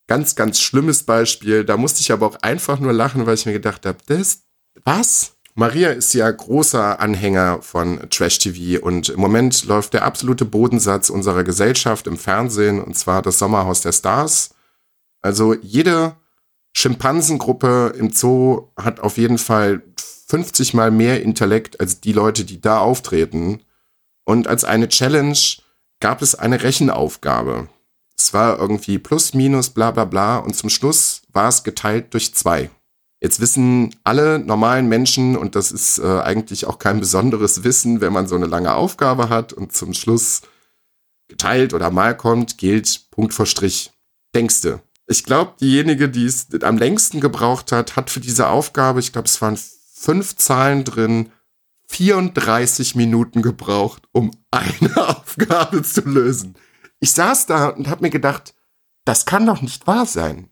ganz, 0.06 0.34
ganz 0.34 0.60
schlimmes 0.60 1.04
Beispiel. 1.04 1.64
Da 1.64 1.76
musste 1.76 2.00
ich 2.00 2.12
aber 2.12 2.26
auch 2.26 2.36
einfach 2.42 2.80
nur 2.80 2.92
lachen, 2.92 3.26
weil 3.26 3.34
ich 3.34 3.46
mir 3.46 3.52
gedacht 3.52 3.86
habe, 3.86 3.98
das, 4.06 4.42
was? 4.84 5.36
Maria 5.54 5.90
ist 5.90 6.14
ja 6.14 6.30
großer 6.30 7.00
Anhänger 7.00 7.60
von 7.60 8.08
Trash 8.08 8.38
TV 8.38 8.82
und 8.84 9.08
im 9.08 9.20
Moment 9.20 9.64
läuft 9.64 9.92
der 9.94 10.04
absolute 10.04 10.44
Bodensatz 10.44 11.10
unserer 11.10 11.44
Gesellschaft 11.44 12.06
im 12.06 12.16
Fernsehen 12.16 12.82
und 12.82 12.96
zwar 12.96 13.20
das 13.20 13.38
Sommerhaus 13.38 13.82
der 13.82 13.92
Stars. 13.92 14.54
Also 15.22 15.54
jede 15.54 16.16
Schimpansengruppe 16.72 17.94
im 17.98 18.10
Zoo 18.10 18.68
hat 18.76 19.00
auf 19.00 19.18
jeden 19.18 19.38
Fall 19.38 19.82
50 20.28 20.74
mal 20.74 20.90
mehr 20.90 21.22
Intellekt 21.22 21.80
als 21.80 22.00
die 22.00 22.12
Leute, 22.12 22.44
die 22.44 22.60
da 22.60 22.78
auftreten. 22.78 23.62
Und 24.30 24.46
als 24.46 24.62
eine 24.62 24.88
Challenge 24.88 25.36
gab 25.98 26.22
es 26.22 26.36
eine 26.36 26.62
Rechenaufgabe. 26.62 27.66
Es 28.16 28.32
war 28.32 28.60
irgendwie 28.60 29.00
plus, 29.00 29.34
minus, 29.34 29.70
bla 29.70 29.90
bla 29.90 30.04
bla 30.04 30.38
und 30.38 30.54
zum 30.54 30.70
Schluss 30.70 31.22
war 31.32 31.48
es 31.48 31.64
geteilt 31.64 32.14
durch 32.14 32.32
zwei. 32.32 32.70
Jetzt 33.20 33.40
wissen 33.40 33.92
alle 34.04 34.38
normalen 34.38 34.88
Menschen, 34.88 35.36
und 35.36 35.56
das 35.56 35.72
ist 35.72 35.98
äh, 35.98 36.20
eigentlich 36.20 36.64
auch 36.66 36.78
kein 36.78 37.00
besonderes 37.00 37.64
Wissen, 37.64 38.00
wenn 38.00 38.12
man 38.12 38.28
so 38.28 38.36
eine 38.36 38.46
lange 38.46 38.72
Aufgabe 38.72 39.30
hat 39.30 39.52
und 39.52 39.72
zum 39.72 39.94
Schluss 39.94 40.42
geteilt 41.26 41.74
oder 41.74 41.90
mal 41.90 42.16
kommt, 42.16 42.56
gilt 42.56 43.10
Punkt 43.10 43.34
vor 43.34 43.46
Strich. 43.46 43.90
Denkste. 44.32 44.80
Ich 45.08 45.24
glaube, 45.24 45.54
diejenige, 45.60 46.08
die 46.08 46.26
es 46.26 46.46
am 46.62 46.78
längsten 46.78 47.18
gebraucht 47.20 47.72
hat, 47.72 47.96
hat 47.96 48.10
für 48.10 48.20
diese 48.20 48.46
Aufgabe, 48.46 49.00
ich 49.00 49.12
glaube, 49.12 49.26
es 49.26 49.42
waren 49.42 49.58
fünf 49.92 50.36
Zahlen 50.36 50.84
drin, 50.84 51.32
34 51.90 52.94
Minuten 52.94 53.42
gebraucht, 53.42 54.04
um 54.12 54.30
eine 54.50 54.96
Aufgabe 55.08 55.82
zu 55.82 56.02
lösen. 56.02 56.54
Ich 57.00 57.12
saß 57.12 57.46
da 57.46 57.68
und 57.68 57.88
habe 57.88 58.02
mir 58.02 58.10
gedacht, 58.10 58.54
das 59.04 59.26
kann 59.26 59.46
doch 59.46 59.60
nicht 59.60 59.86
wahr 59.86 60.06
sein. 60.06 60.48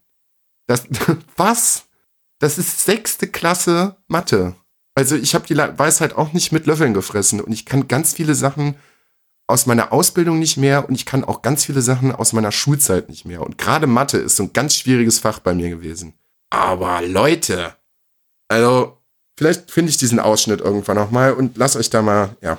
Das, 0.66 0.87
was? 1.37 1.85
Das 2.40 2.59
ist 2.59 2.85
sechste 2.85 3.29
Klasse 3.29 3.96
Mathe. 4.09 4.57
Also 4.94 5.14
ich 5.14 5.35
habe 5.35 5.46
die 5.46 5.57
Weisheit 5.57 6.14
auch 6.14 6.33
nicht 6.33 6.51
mit 6.51 6.66
Löffeln 6.66 6.92
gefressen 6.92 7.40
und 7.40 7.53
ich 7.53 7.64
kann 7.66 7.87
ganz 7.87 8.14
viele 8.14 8.35
Sachen 8.35 8.74
aus 9.46 9.66
meiner 9.66 9.92
Ausbildung 9.92 10.40
nicht 10.40 10.57
mehr 10.57 10.88
und 10.88 10.94
ich 10.96 11.07
kann 11.07 11.24
auch 11.24 11.40
ganz 11.40 11.64
viele 11.64 11.83
Sachen 11.83 12.12
aus 12.12 12.33
meiner 12.33 12.53
Schulzeit 12.53 13.09
nicht 13.09 13.24
mehr. 13.24 13.42
Und 13.42 13.59
gerade 13.59 13.87
Mathe 13.87 14.18
ist 14.18 14.37
so 14.37 14.42
ein 14.42 14.53
ganz 14.53 14.74
schwieriges 14.74 15.20
Fach 15.20 15.38
bei 15.38 15.55
mir 15.55 15.70
gewesen. 15.70 16.14
Aber 16.51 17.01
Leute, 17.03 17.77
also 18.48 18.98
vielleicht 19.38 19.70
finde 19.70 19.90
ich 19.90 19.96
diesen 19.96 20.18
Ausschnitt 20.18 20.61
irgendwann 20.61 20.96
nochmal 20.96 21.33
und 21.33 21.57
lasst 21.57 21.77
euch 21.77 21.90
da 21.90 22.03
mal, 22.03 22.37
ja, 22.42 22.59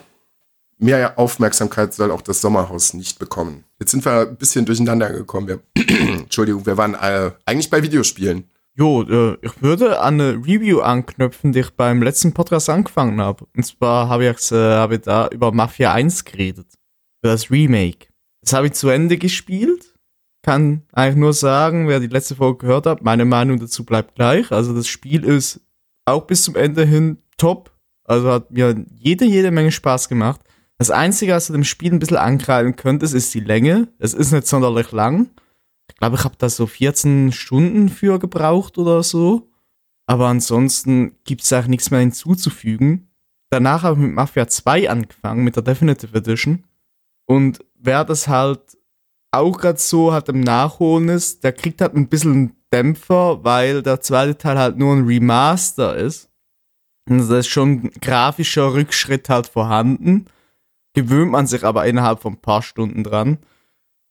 mehr 0.78 1.20
Aufmerksamkeit 1.20 1.94
soll 1.94 2.10
auch 2.10 2.22
das 2.22 2.40
Sommerhaus 2.40 2.94
nicht 2.94 3.20
bekommen. 3.20 3.66
Jetzt 3.80 3.92
sind 3.92 4.06
wir 4.06 4.22
ein 4.22 4.38
bisschen 4.38 4.66
durcheinander 4.66 5.12
gekommen. 5.12 5.50
Wir, 5.50 5.60
Entschuldigung, 5.76 6.66
wir 6.66 6.78
waren 6.78 6.94
äh, 6.94 7.32
eigentlich 7.46 7.70
bei 7.70 7.84
Videospielen. 7.84 8.46
Jo, 8.76 9.04
äh, 9.04 9.38
ich 9.42 9.62
würde 9.62 10.00
an 10.00 10.22
eine 10.22 10.36
Review 10.36 10.80
anknüpfen, 10.80 11.52
die 11.52 11.60
ich 11.60 11.72
beim 11.72 12.02
letzten 12.02 12.34
Podcast 12.34 12.70
angefangen 12.70 13.20
habe. 13.20 13.46
Und 13.54 13.66
zwar 13.66 14.08
habe 14.08 14.26
ich, 14.26 14.52
äh, 14.54 14.56
hab 14.56 14.94
ich 14.94 15.02
da 15.02 15.28
über 15.28 15.52
Mafia 15.52 15.92
1 15.92 16.24
geredet. 16.24 16.68
Über 17.22 17.34
das 17.34 17.52
Remake. 17.52 18.08
Das 18.42 18.54
habe 18.54 18.68
ich 18.68 18.74
zu 18.74 18.88
Ende 18.88 19.18
gespielt. 19.18 19.96
Kann 20.44 20.84
eigentlich 20.94 21.18
nur 21.18 21.34
sagen, 21.34 21.90
wer 21.90 22.00
die 22.00 22.08
letzte 22.08 22.36
Folge 22.36 22.60
gehört 22.60 22.86
hat, 22.86 23.04
meine 23.04 23.26
Meinung 23.26 23.60
dazu 23.60 23.84
bleibt 23.84 24.16
gleich. 24.16 24.50
Also 24.54 24.74
das 24.74 24.88
Spiel 24.88 25.26
ist 25.26 25.60
auch 26.12 26.28
bis 26.28 26.44
zum 26.44 26.56
Ende 26.56 26.86
hin 26.86 27.18
top. 27.38 27.72
Also 28.04 28.32
hat 28.32 28.52
mir 28.52 28.86
jede, 28.98 29.26
jede 29.26 29.52
Menge 29.52 29.72
Spaß 29.72 30.10
gemacht. 30.10 30.42
Das 30.78 30.90
Einzige, 30.90 31.34
was 31.34 31.48
du 31.48 31.54
dem 31.54 31.64
Spiel 31.64 31.92
ein 31.92 32.00
bisschen 32.00 32.18
angreifen 32.18 32.76
könntest, 32.76 33.14
ist 33.14 33.34
die 33.34 33.42
Länge. 33.42 33.90
Es 34.00 34.14
ist 34.14 34.32
nicht 34.32 34.48
sonderlich 34.48 34.92
lang 34.92 35.30
glaube, 36.00 36.16
ich 36.16 36.24
habe 36.24 36.36
da 36.38 36.50
so 36.50 36.66
14 36.66 37.32
Stunden 37.32 37.90
für 37.90 38.20
gebraucht 38.20 38.78
oder 38.78 39.04
so. 39.04 39.52
Aber 40.08 40.28
ansonsten 40.28 41.16
gibt 41.24 41.44
es 41.44 41.54
eigentlich 41.54 41.68
nichts 41.68 41.92
mehr 41.92 42.00
hinzuzufügen. 42.00 43.10
Danach 43.52 43.84
habe 43.84 44.00
ich 44.00 44.08
mit 44.08 44.16
Mafia 44.16 44.48
2 44.48 44.90
angefangen, 44.90 45.44
mit 45.44 45.56
der 45.56 45.64
Definitive 45.64 46.18
Edition. 46.18 46.64
Und 47.26 47.60
wer 47.76 48.06
das 48.06 48.28
halt 48.28 48.78
auch 49.32 49.58
gerade 49.60 49.78
so 49.78 50.12
halt 50.12 50.30
im 50.30 50.40
Nachholen 50.42 51.10
ist, 51.10 51.44
der 51.44 51.54
kriegt 51.54 51.82
halt 51.82 51.96
ein 51.96 52.08
bisschen 52.08 52.56
Dämpfer, 52.74 53.44
weil 53.44 53.82
der 53.82 54.02
zweite 54.02 54.38
Teil 54.38 54.58
halt 54.58 54.78
nur 54.78 54.96
ein 54.96 55.06
Remaster 55.06 55.96
ist. 55.96 56.30
Und 57.10 57.28
da 57.30 57.40
ist 57.40 57.48
schon 57.48 57.70
ein 57.70 57.92
grafischer 58.02 58.74
Rückschritt 58.74 59.30
halt 59.30 59.48
vorhanden. 59.48 60.26
Gewöhnt 60.94 61.32
man 61.32 61.48
sich 61.48 61.64
aber 61.64 61.86
innerhalb 61.86 62.22
von 62.22 62.34
ein 62.34 62.42
paar 62.42 62.62
Stunden 62.62 63.04
dran 63.04 63.40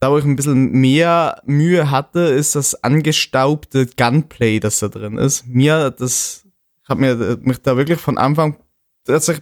da 0.00 0.12
wo 0.12 0.18
ich 0.18 0.24
ein 0.24 0.36
bisschen 0.36 0.70
mehr 0.70 1.42
Mühe 1.44 1.90
hatte, 1.90 2.20
ist 2.20 2.54
das 2.54 2.82
angestaubte 2.84 3.86
Gunplay, 3.86 4.60
das 4.60 4.78
da 4.78 4.88
drin 4.88 5.18
ist. 5.18 5.46
Mir, 5.46 5.90
das, 5.90 6.46
habe 6.88 7.00
mir 7.00 7.38
mich 7.42 7.60
da 7.62 7.76
wirklich 7.76 8.00
von 8.00 8.18
Anfang 8.18 8.56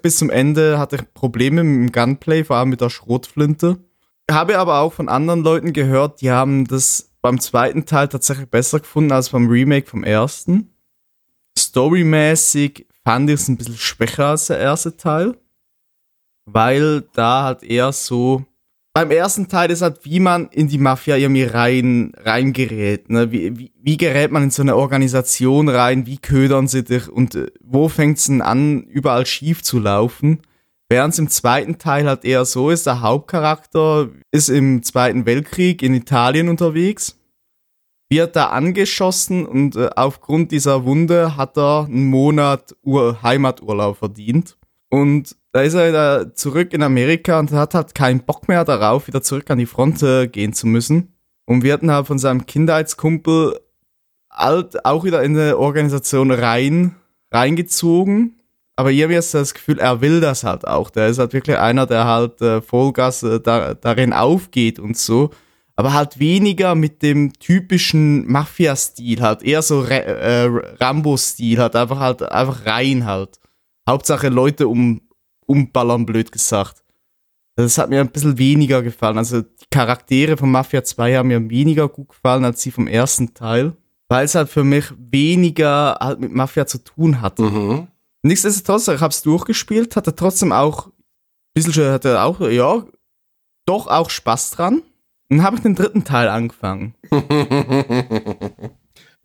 bis 0.00 0.18
zum 0.18 0.30
Ende 0.30 0.78
hatte 0.78 0.94
ich 0.94 1.12
Probleme 1.12 1.64
mit 1.64 1.88
dem 1.88 1.92
Gunplay, 1.92 2.44
vor 2.44 2.56
allem 2.56 2.68
mit 2.68 2.80
der 2.80 2.88
Schrotflinte. 2.88 3.78
Habe 4.30 4.58
aber 4.58 4.78
auch 4.78 4.92
von 4.92 5.08
anderen 5.08 5.42
Leuten 5.42 5.72
gehört, 5.72 6.20
die 6.20 6.30
haben 6.30 6.66
das 6.66 7.10
beim 7.22 7.40
zweiten 7.40 7.86
Teil 7.86 8.08
tatsächlich 8.08 8.48
besser 8.48 8.80
gefunden 8.80 9.12
als 9.12 9.30
beim 9.30 9.48
Remake 9.48 9.86
vom 9.86 10.04
ersten. 10.04 10.70
Storymäßig 11.58 12.86
fand 13.04 13.30
ich 13.30 13.40
es 13.40 13.48
ein 13.48 13.56
bisschen 13.56 13.76
schwächer 13.76 14.26
als 14.26 14.46
der 14.48 14.58
erste 14.58 14.96
Teil, 14.96 15.36
weil 16.44 17.02
da 17.12 17.44
halt 17.44 17.62
eher 17.62 17.92
so 17.92 18.44
beim 18.96 19.10
ersten 19.10 19.46
Teil 19.48 19.70
ist 19.70 19.82
halt, 19.82 20.06
wie 20.06 20.20
man 20.20 20.48
in 20.48 20.68
die 20.68 20.78
Mafia 20.78 21.16
irgendwie 21.16 21.42
rein, 21.42 22.12
reingerät. 22.16 23.10
Ne? 23.10 23.30
Wie, 23.30 23.58
wie, 23.58 23.72
wie 23.78 23.98
gerät 23.98 24.32
man 24.32 24.44
in 24.44 24.50
so 24.50 24.62
eine 24.62 24.74
Organisation 24.74 25.68
rein? 25.68 26.06
Wie 26.06 26.16
ködern 26.16 26.66
sie 26.66 26.82
dich? 26.82 27.06
Und 27.10 27.34
äh, 27.34 27.48
wo 27.62 27.90
fängt 27.90 28.16
es 28.16 28.24
denn 28.24 28.40
an, 28.40 28.84
überall 28.84 29.26
schief 29.26 29.62
zu 29.62 29.80
laufen? 29.80 30.38
Während 30.88 31.14
es 31.14 31.18
im 31.18 31.28
zweiten 31.28 31.78
Teil 31.78 32.06
halt 32.06 32.24
eher 32.24 32.44
so 32.44 32.70
ist, 32.70 32.86
der 32.86 33.00
Hauptcharakter 33.00 34.08
ist 34.30 34.48
im 34.48 34.82
Zweiten 34.82 35.26
Weltkrieg 35.26 35.82
in 35.82 35.94
Italien 35.94 36.48
unterwegs, 36.48 37.18
wird 38.08 38.36
da 38.36 38.50
angeschossen 38.50 39.46
und 39.46 39.74
äh, 39.74 39.90
aufgrund 39.96 40.52
dieser 40.52 40.84
Wunde 40.84 41.36
hat 41.36 41.56
er 41.58 41.86
einen 41.86 42.06
Monat 42.06 42.76
Ur 42.82 43.20
Heimaturlaub 43.22 43.96
verdient. 43.96 44.56
Und 44.88 45.34
da 45.52 45.62
ist 45.62 45.74
er 45.74 45.88
wieder 45.88 46.34
zurück 46.34 46.72
in 46.72 46.82
Amerika 46.82 47.40
und 47.40 47.50
hat 47.50 47.74
halt 47.74 47.94
keinen 47.94 48.20
Bock 48.20 48.46
mehr 48.46 48.64
darauf, 48.64 49.08
wieder 49.08 49.22
zurück 49.22 49.50
an 49.50 49.58
die 49.58 49.66
Front 49.66 50.02
äh, 50.02 50.28
gehen 50.28 50.52
zu 50.52 50.66
müssen. 50.66 51.14
Und 51.46 51.62
wird 51.62 51.82
dann 51.82 51.90
halt 51.90 52.06
von 52.06 52.18
seinem 52.18 52.46
Kindheitskumpel 52.46 53.58
halt 54.30 54.84
auch 54.84 55.04
wieder 55.04 55.22
in 55.22 55.36
eine 55.36 55.58
Organisation 55.58 56.30
rein, 56.30 56.96
reingezogen. 57.32 58.35
Aber 58.76 58.90
irgendwie 58.90 59.16
hast 59.16 59.32
du 59.32 59.38
das 59.38 59.54
Gefühl, 59.54 59.78
er 59.78 60.02
will 60.02 60.20
das 60.20 60.44
halt 60.44 60.66
auch. 60.66 60.90
Der 60.90 61.08
ist 61.08 61.18
halt 61.18 61.32
wirklich 61.32 61.56
einer, 61.56 61.86
der 61.86 62.04
halt 62.04 62.42
äh, 62.42 62.60
Vollgas 62.60 63.22
äh, 63.22 63.40
da, 63.40 63.72
darin 63.72 64.12
aufgeht 64.12 64.78
und 64.78 64.98
so. 64.98 65.30
Aber 65.76 65.94
halt 65.94 66.18
weniger 66.18 66.74
mit 66.74 67.02
dem 67.02 67.32
typischen 67.34 68.30
Mafia-Stil, 68.30 69.20
halt 69.20 69.42
eher 69.42 69.62
so 69.62 69.82
äh, 69.84 70.44
Rambo-Stil, 70.80 71.58
halt 71.58 71.74
einfach 71.74 71.98
halt 71.98 72.22
einfach 72.22 72.66
rein 72.66 73.06
halt. 73.06 73.40
Hauptsache 73.88 74.28
Leute 74.28 74.68
um, 74.68 75.02
umballern, 75.46 76.04
blöd 76.06 76.30
gesagt. 76.30 76.82
Das 77.56 77.78
hat 77.78 77.88
mir 77.88 78.00
ein 78.00 78.10
bisschen 78.10 78.36
weniger 78.36 78.82
gefallen. 78.82 79.16
Also 79.16 79.40
die 79.40 79.64
Charaktere 79.70 80.36
von 80.36 80.50
Mafia 80.50 80.84
2 80.84 81.16
haben 81.16 81.28
mir 81.28 81.48
weniger 81.48 81.88
gut 81.88 82.10
gefallen 82.10 82.44
als 82.44 82.62
die 82.62 82.70
vom 82.70 82.86
ersten 82.86 83.32
Teil, 83.32 83.74
weil 84.08 84.26
es 84.26 84.34
halt 84.34 84.50
für 84.50 84.64
mich 84.64 84.92
weniger 84.98 85.96
halt 85.98 86.20
mit 86.20 86.32
Mafia 86.32 86.66
zu 86.66 86.84
tun 86.84 87.22
hatte. 87.22 87.42
Mhm. 87.42 87.88
Nichtsdestotrotz, 88.26 88.88
ich 88.88 89.00
hab's 89.00 89.22
durchgespielt, 89.22 89.96
hatte 89.96 90.14
trotzdem 90.14 90.52
auch, 90.52 90.88
ein 90.88 90.92
bisschen, 91.54 91.92
hatte 91.92 92.20
auch, 92.20 92.40
ja, 92.40 92.84
doch 93.66 93.86
auch 93.86 94.10
Spaß 94.10 94.50
dran. 94.52 94.82
Und 95.28 95.42
habe 95.42 95.56
ich 95.56 95.62
den 95.62 95.74
dritten 95.74 96.04
Teil 96.04 96.28
angefangen. 96.28 96.94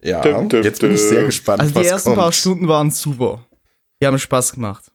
ja, 0.01 0.25
jetzt 0.25 0.81
bin 0.81 0.93
ich 0.93 1.01
sehr 1.01 1.25
gespannt, 1.25 1.61
Also 1.61 1.73
die 1.73 1.79
was 1.79 1.87
ersten 1.87 2.09
kommt. 2.09 2.19
paar 2.19 2.31
Stunden 2.31 2.67
waren 2.67 2.89
super. 2.89 3.45
Die 4.01 4.07
haben 4.07 4.17
Spaß 4.17 4.53
gemacht. 4.53 4.91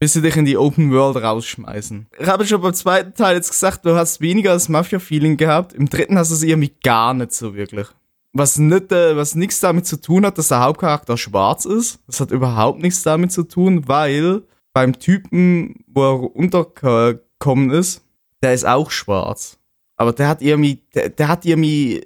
Bis 0.00 0.14
sie 0.14 0.22
dich 0.22 0.36
in 0.36 0.44
die 0.46 0.56
Open 0.56 0.90
World 0.92 1.22
rausschmeißen. 1.22 2.06
Ich 2.18 2.26
habe 2.26 2.46
schon 2.46 2.62
beim 2.62 2.72
zweiten 2.72 3.14
Teil 3.14 3.36
jetzt 3.36 3.50
gesagt, 3.50 3.84
du 3.84 3.94
hast 3.94 4.20
weniger 4.20 4.52
das 4.54 4.68
Mafia-Feeling 4.68 5.36
gehabt. 5.36 5.72
Im 5.74 5.90
dritten 5.90 6.16
hast 6.16 6.30
du 6.30 6.34
es 6.34 6.42
irgendwie 6.42 6.72
gar 6.82 7.12
nicht 7.14 7.32
so 7.32 7.54
wirklich. 7.54 7.88
Was 8.32 8.58
nicht, 8.58 8.92
äh, 8.92 9.16
was 9.16 9.34
nichts 9.34 9.60
damit 9.60 9.86
zu 9.86 10.00
tun 10.00 10.26
hat, 10.26 10.38
dass 10.38 10.48
der 10.48 10.60
Hauptcharakter 10.60 11.16
schwarz 11.16 11.64
ist. 11.64 12.00
Das 12.06 12.20
hat 12.20 12.30
überhaupt 12.30 12.80
nichts 12.80 13.02
damit 13.02 13.32
zu 13.32 13.42
tun, 13.42 13.88
weil 13.88 14.42
beim 14.72 14.98
Typen, 14.98 15.84
wo 15.86 16.04
er 16.04 16.36
untergekommen 16.36 17.70
ist, 17.70 18.04
der 18.42 18.54
ist 18.54 18.66
auch 18.66 18.90
schwarz. 18.90 19.58
Aber 19.96 20.12
der 20.12 20.28
hat 20.28 20.42
irgendwie, 20.42 20.82
der, 20.94 21.08
der 21.08 21.28
hat 21.28 21.44
irgendwie 21.44 22.04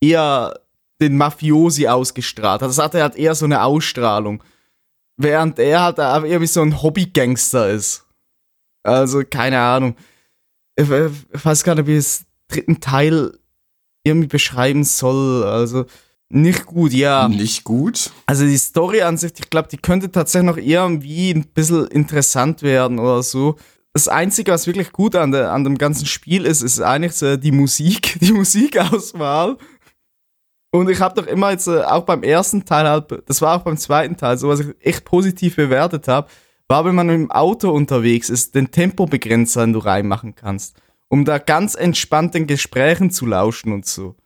eher 0.00 0.60
den 1.00 1.16
Mafiosi 1.16 1.88
ausgestrahlt. 1.88 2.62
Also 2.62 2.76
das 2.76 2.84
hatte 2.84 3.02
halt 3.02 3.16
eher 3.16 3.34
so 3.34 3.44
eine 3.44 3.64
Ausstrahlung. 3.64 4.42
Während 5.16 5.58
er 5.58 5.82
halt 5.82 5.98
irgendwie 5.98 6.46
so 6.46 6.62
ein 6.62 6.82
Hobbygangster 6.82 7.70
ist. 7.70 8.06
Also, 8.82 9.22
keine 9.28 9.60
Ahnung. 9.60 9.96
Ich, 10.76 10.88
ich 10.90 11.44
weiß 11.44 11.64
gar 11.64 11.74
nicht, 11.74 11.86
wie 11.86 11.96
es 11.96 12.24
dritten 12.48 12.80
Teil 12.80 13.38
irgendwie 14.04 14.28
beschreiben 14.28 14.84
soll. 14.84 15.44
Also, 15.44 15.86
nicht 16.34 16.64
gut, 16.64 16.94
ja. 16.94 17.28
Nicht 17.28 17.62
gut. 17.62 18.10
Also 18.24 18.46
die 18.46 18.56
Story 18.56 19.02
an 19.02 19.18
sich, 19.18 19.32
ich 19.38 19.50
glaube, 19.50 19.68
die 19.68 19.76
könnte 19.76 20.10
tatsächlich 20.10 20.50
noch 20.50 20.56
irgendwie 20.56 21.30
ein 21.30 21.44
bisschen 21.44 21.86
interessant 21.88 22.62
werden 22.62 22.98
oder 22.98 23.22
so. 23.22 23.56
Das 23.92 24.08
Einzige, 24.08 24.52
was 24.52 24.66
wirklich 24.66 24.92
gut 24.92 25.14
an, 25.14 25.30
der, 25.30 25.52
an 25.52 25.64
dem 25.64 25.76
ganzen 25.76 26.06
Spiel 26.06 26.46
ist, 26.46 26.62
ist 26.62 26.80
eigentlich 26.80 27.12
so 27.12 27.36
die 27.36 27.52
Musik, 27.52 28.18
die 28.22 28.32
Musikauswahl. 28.32 29.58
Und 30.74 30.88
ich 30.88 31.00
habe 31.00 31.20
doch 31.20 31.26
immer 31.26 31.50
jetzt 31.50 31.68
äh, 31.68 31.82
auch 31.82 32.04
beim 32.04 32.22
ersten 32.22 32.64
Teil 32.64 32.88
halt, 32.88 33.12
das 33.26 33.42
war 33.42 33.58
auch 33.58 33.64
beim 33.64 33.76
zweiten 33.76 34.16
Teil, 34.16 34.38
so 34.38 34.48
was 34.48 34.60
ich 34.60 34.68
echt 34.80 35.04
positiv 35.04 35.56
bewertet 35.56 36.08
habe, 36.08 36.28
war, 36.66 36.86
wenn 36.86 36.94
man 36.94 37.10
im 37.10 37.30
Auto 37.30 37.70
unterwegs 37.70 38.30
ist, 38.30 38.54
den 38.54 38.70
Tempobegrenzer, 38.70 39.66
den 39.66 39.74
du 39.74 39.80
reinmachen 39.80 40.34
kannst, 40.34 40.80
um 41.12 41.26
da 41.26 41.36
ganz 41.36 41.74
entspannt 41.74 42.32
den 42.32 42.46
Gesprächen 42.46 43.10
zu 43.10 43.26
lauschen 43.26 43.70
und 43.70 43.84
so. 43.84 44.16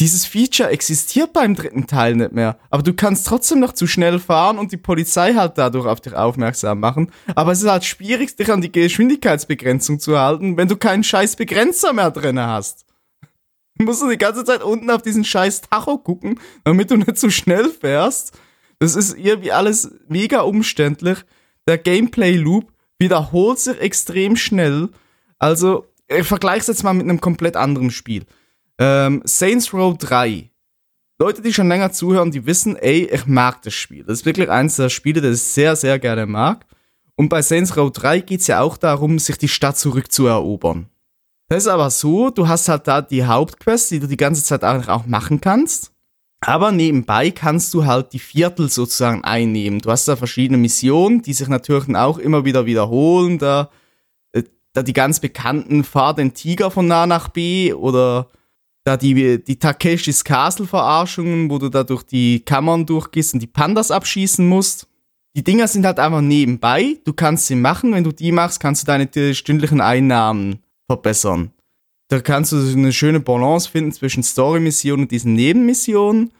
Dieses 0.00 0.24
Feature 0.24 0.70
existiert 0.70 1.34
beim 1.34 1.54
dritten 1.54 1.86
Teil 1.86 2.16
nicht 2.16 2.32
mehr, 2.32 2.58
aber 2.70 2.82
du 2.82 2.94
kannst 2.94 3.26
trotzdem 3.26 3.60
noch 3.60 3.74
zu 3.74 3.86
schnell 3.86 4.18
fahren 4.18 4.58
und 4.58 4.72
die 4.72 4.78
Polizei 4.78 5.34
halt 5.34 5.58
dadurch 5.58 5.84
auf 5.84 6.00
dich 6.00 6.14
aufmerksam 6.14 6.80
machen. 6.80 7.12
Aber 7.34 7.52
es 7.52 7.60
ist 7.60 7.68
halt 7.68 7.84
schwierig, 7.84 8.34
dich 8.34 8.50
an 8.50 8.62
die 8.62 8.72
Geschwindigkeitsbegrenzung 8.72 10.00
zu 10.00 10.18
halten, 10.18 10.56
wenn 10.56 10.66
du 10.66 10.76
keinen 10.76 11.04
scheiß 11.04 11.36
Begrenzer 11.36 11.92
mehr 11.92 12.10
drin 12.10 12.40
hast. 12.40 12.86
Du 13.76 13.84
musst 13.84 14.02
die 14.02 14.16
ganze 14.16 14.44
Zeit 14.44 14.62
unten 14.62 14.88
auf 14.88 15.02
diesen 15.02 15.24
scheiß 15.24 15.60
Tacho 15.60 15.98
gucken, 15.98 16.40
damit 16.64 16.90
du 16.90 16.96
nicht 16.96 17.18
zu 17.18 17.28
schnell 17.28 17.68
fährst. 17.68 18.32
Das 18.78 18.96
ist 18.96 19.18
irgendwie 19.18 19.52
alles 19.52 19.90
mega 20.08 20.40
umständlich. 20.40 21.18
Der 21.68 21.76
Gameplay-Loop 21.76 22.72
wiederholt 22.98 23.58
sich 23.58 23.78
extrem 23.78 24.36
schnell. 24.36 24.88
Also, 25.42 25.86
ich 26.06 26.24
vergleiche 26.24 26.60
es 26.60 26.66
jetzt 26.68 26.84
mal 26.84 26.94
mit 26.94 27.02
einem 27.02 27.20
komplett 27.20 27.56
anderen 27.56 27.90
Spiel. 27.90 28.24
Ähm, 28.78 29.22
Saints 29.24 29.74
Row 29.74 29.98
3. 29.98 30.48
Leute, 31.18 31.42
die 31.42 31.52
schon 31.52 31.66
länger 31.66 31.90
zuhören, 31.90 32.30
die 32.30 32.46
wissen, 32.46 32.76
ey, 32.76 33.10
ich 33.12 33.26
mag 33.26 33.60
das 33.62 33.74
Spiel. 33.74 34.04
Das 34.04 34.20
ist 34.20 34.24
wirklich 34.24 34.48
eines 34.48 34.76
der 34.76 34.88
Spiele, 34.88 35.20
das 35.20 35.38
ich 35.38 35.42
sehr, 35.42 35.74
sehr 35.74 35.98
gerne 35.98 36.26
mag. 36.26 36.64
Und 37.16 37.28
bei 37.28 37.42
Saints 37.42 37.76
Row 37.76 37.90
3 37.90 38.20
geht 38.20 38.40
es 38.40 38.46
ja 38.46 38.60
auch 38.60 38.76
darum, 38.76 39.18
sich 39.18 39.36
die 39.36 39.48
Stadt 39.48 39.76
zurückzuerobern. 39.76 40.86
Das 41.48 41.64
ist 41.64 41.68
aber 41.68 41.90
so, 41.90 42.30
du 42.30 42.46
hast 42.46 42.68
halt 42.68 42.86
da 42.86 43.02
die 43.02 43.24
Hauptquest, 43.24 43.90
die 43.90 43.98
du 43.98 44.06
die 44.06 44.16
ganze 44.16 44.44
Zeit 44.44 44.62
auch 44.62 45.06
machen 45.06 45.40
kannst. 45.40 45.90
Aber 46.40 46.70
nebenbei 46.70 47.32
kannst 47.32 47.74
du 47.74 47.84
halt 47.84 48.12
die 48.12 48.20
Viertel 48.20 48.68
sozusagen 48.68 49.24
einnehmen. 49.24 49.80
Du 49.80 49.90
hast 49.90 50.06
da 50.06 50.14
verschiedene 50.14 50.58
Missionen, 50.58 51.20
die 51.20 51.32
sich 51.32 51.48
natürlich 51.48 51.92
auch 51.96 52.18
immer 52.18 52.44
wieder 52.44 52.64
wiederholen. 52.64 53.38
Da, 53.38 53.70
da 54.72 54.82
die 54.82 54.92
ganz 54.92 55.20
bekannten 55.20 55.84
Fahr 55.84 56.14
den 56.14 56.34
Tiger 56.34 56.70
von 56.70 56.90
A 56.90 57.06
nach 57.06 57.28
B 57.28 57.72
oder 57.72 58.30
da 58.84 58.96
die, 58.96 59.42
die 59.42 59.58
Takeshis 59.58 60.24
Castle 60.24 60.66
Verarschungen, 60.66 61.50
wo 61.50 61.58
du 61.58 61.68
da 61.68 61.84
durch 61.84 62.02
die 62.02 62.40
Kammern 62.40 62.86
durchgehst 62.86 63.34
und 63.34 63.40
die 63.40 63.46
Pandas 63.46 63.90
abschießen 63.90 64.46
musst. 64.46 64.88
Die 65.36 65.44
Dinger 65.44 65.68
sind 65.68 65.86
halt 65.86 65.98
einfach 65.98 66.20
nebenbei. 66.20 66.98
Du 67.04 67.12
kannst 67.12 67.46
sie 67.46 67.54
machen. 67.54 67.92
Wenn 67.92 68.04
du 68.04 68.12
die 68.12 68.32
machst, 68.32 68.60
kannst 68.60 68.82
du 68.82 68.86
deine 68.86 69.34
stündlichen 69.34 69.80
Einnahmen 69.80 70.58
verbessern. 70.86 71.52
Da 72.08 72.20
kannst 72.20 72.52
du 72.52 72.56
eine 72.56 72.92
schöne 72.92 73.20
Balance 73.20 73.70
finden 73.70 73.92
zwischen 73.92 74.22
Story-Missionen 74.22 75.04
und 75.04 75.10
diesen 75.10 75.32
Nebenmissionen. 75.32 76.32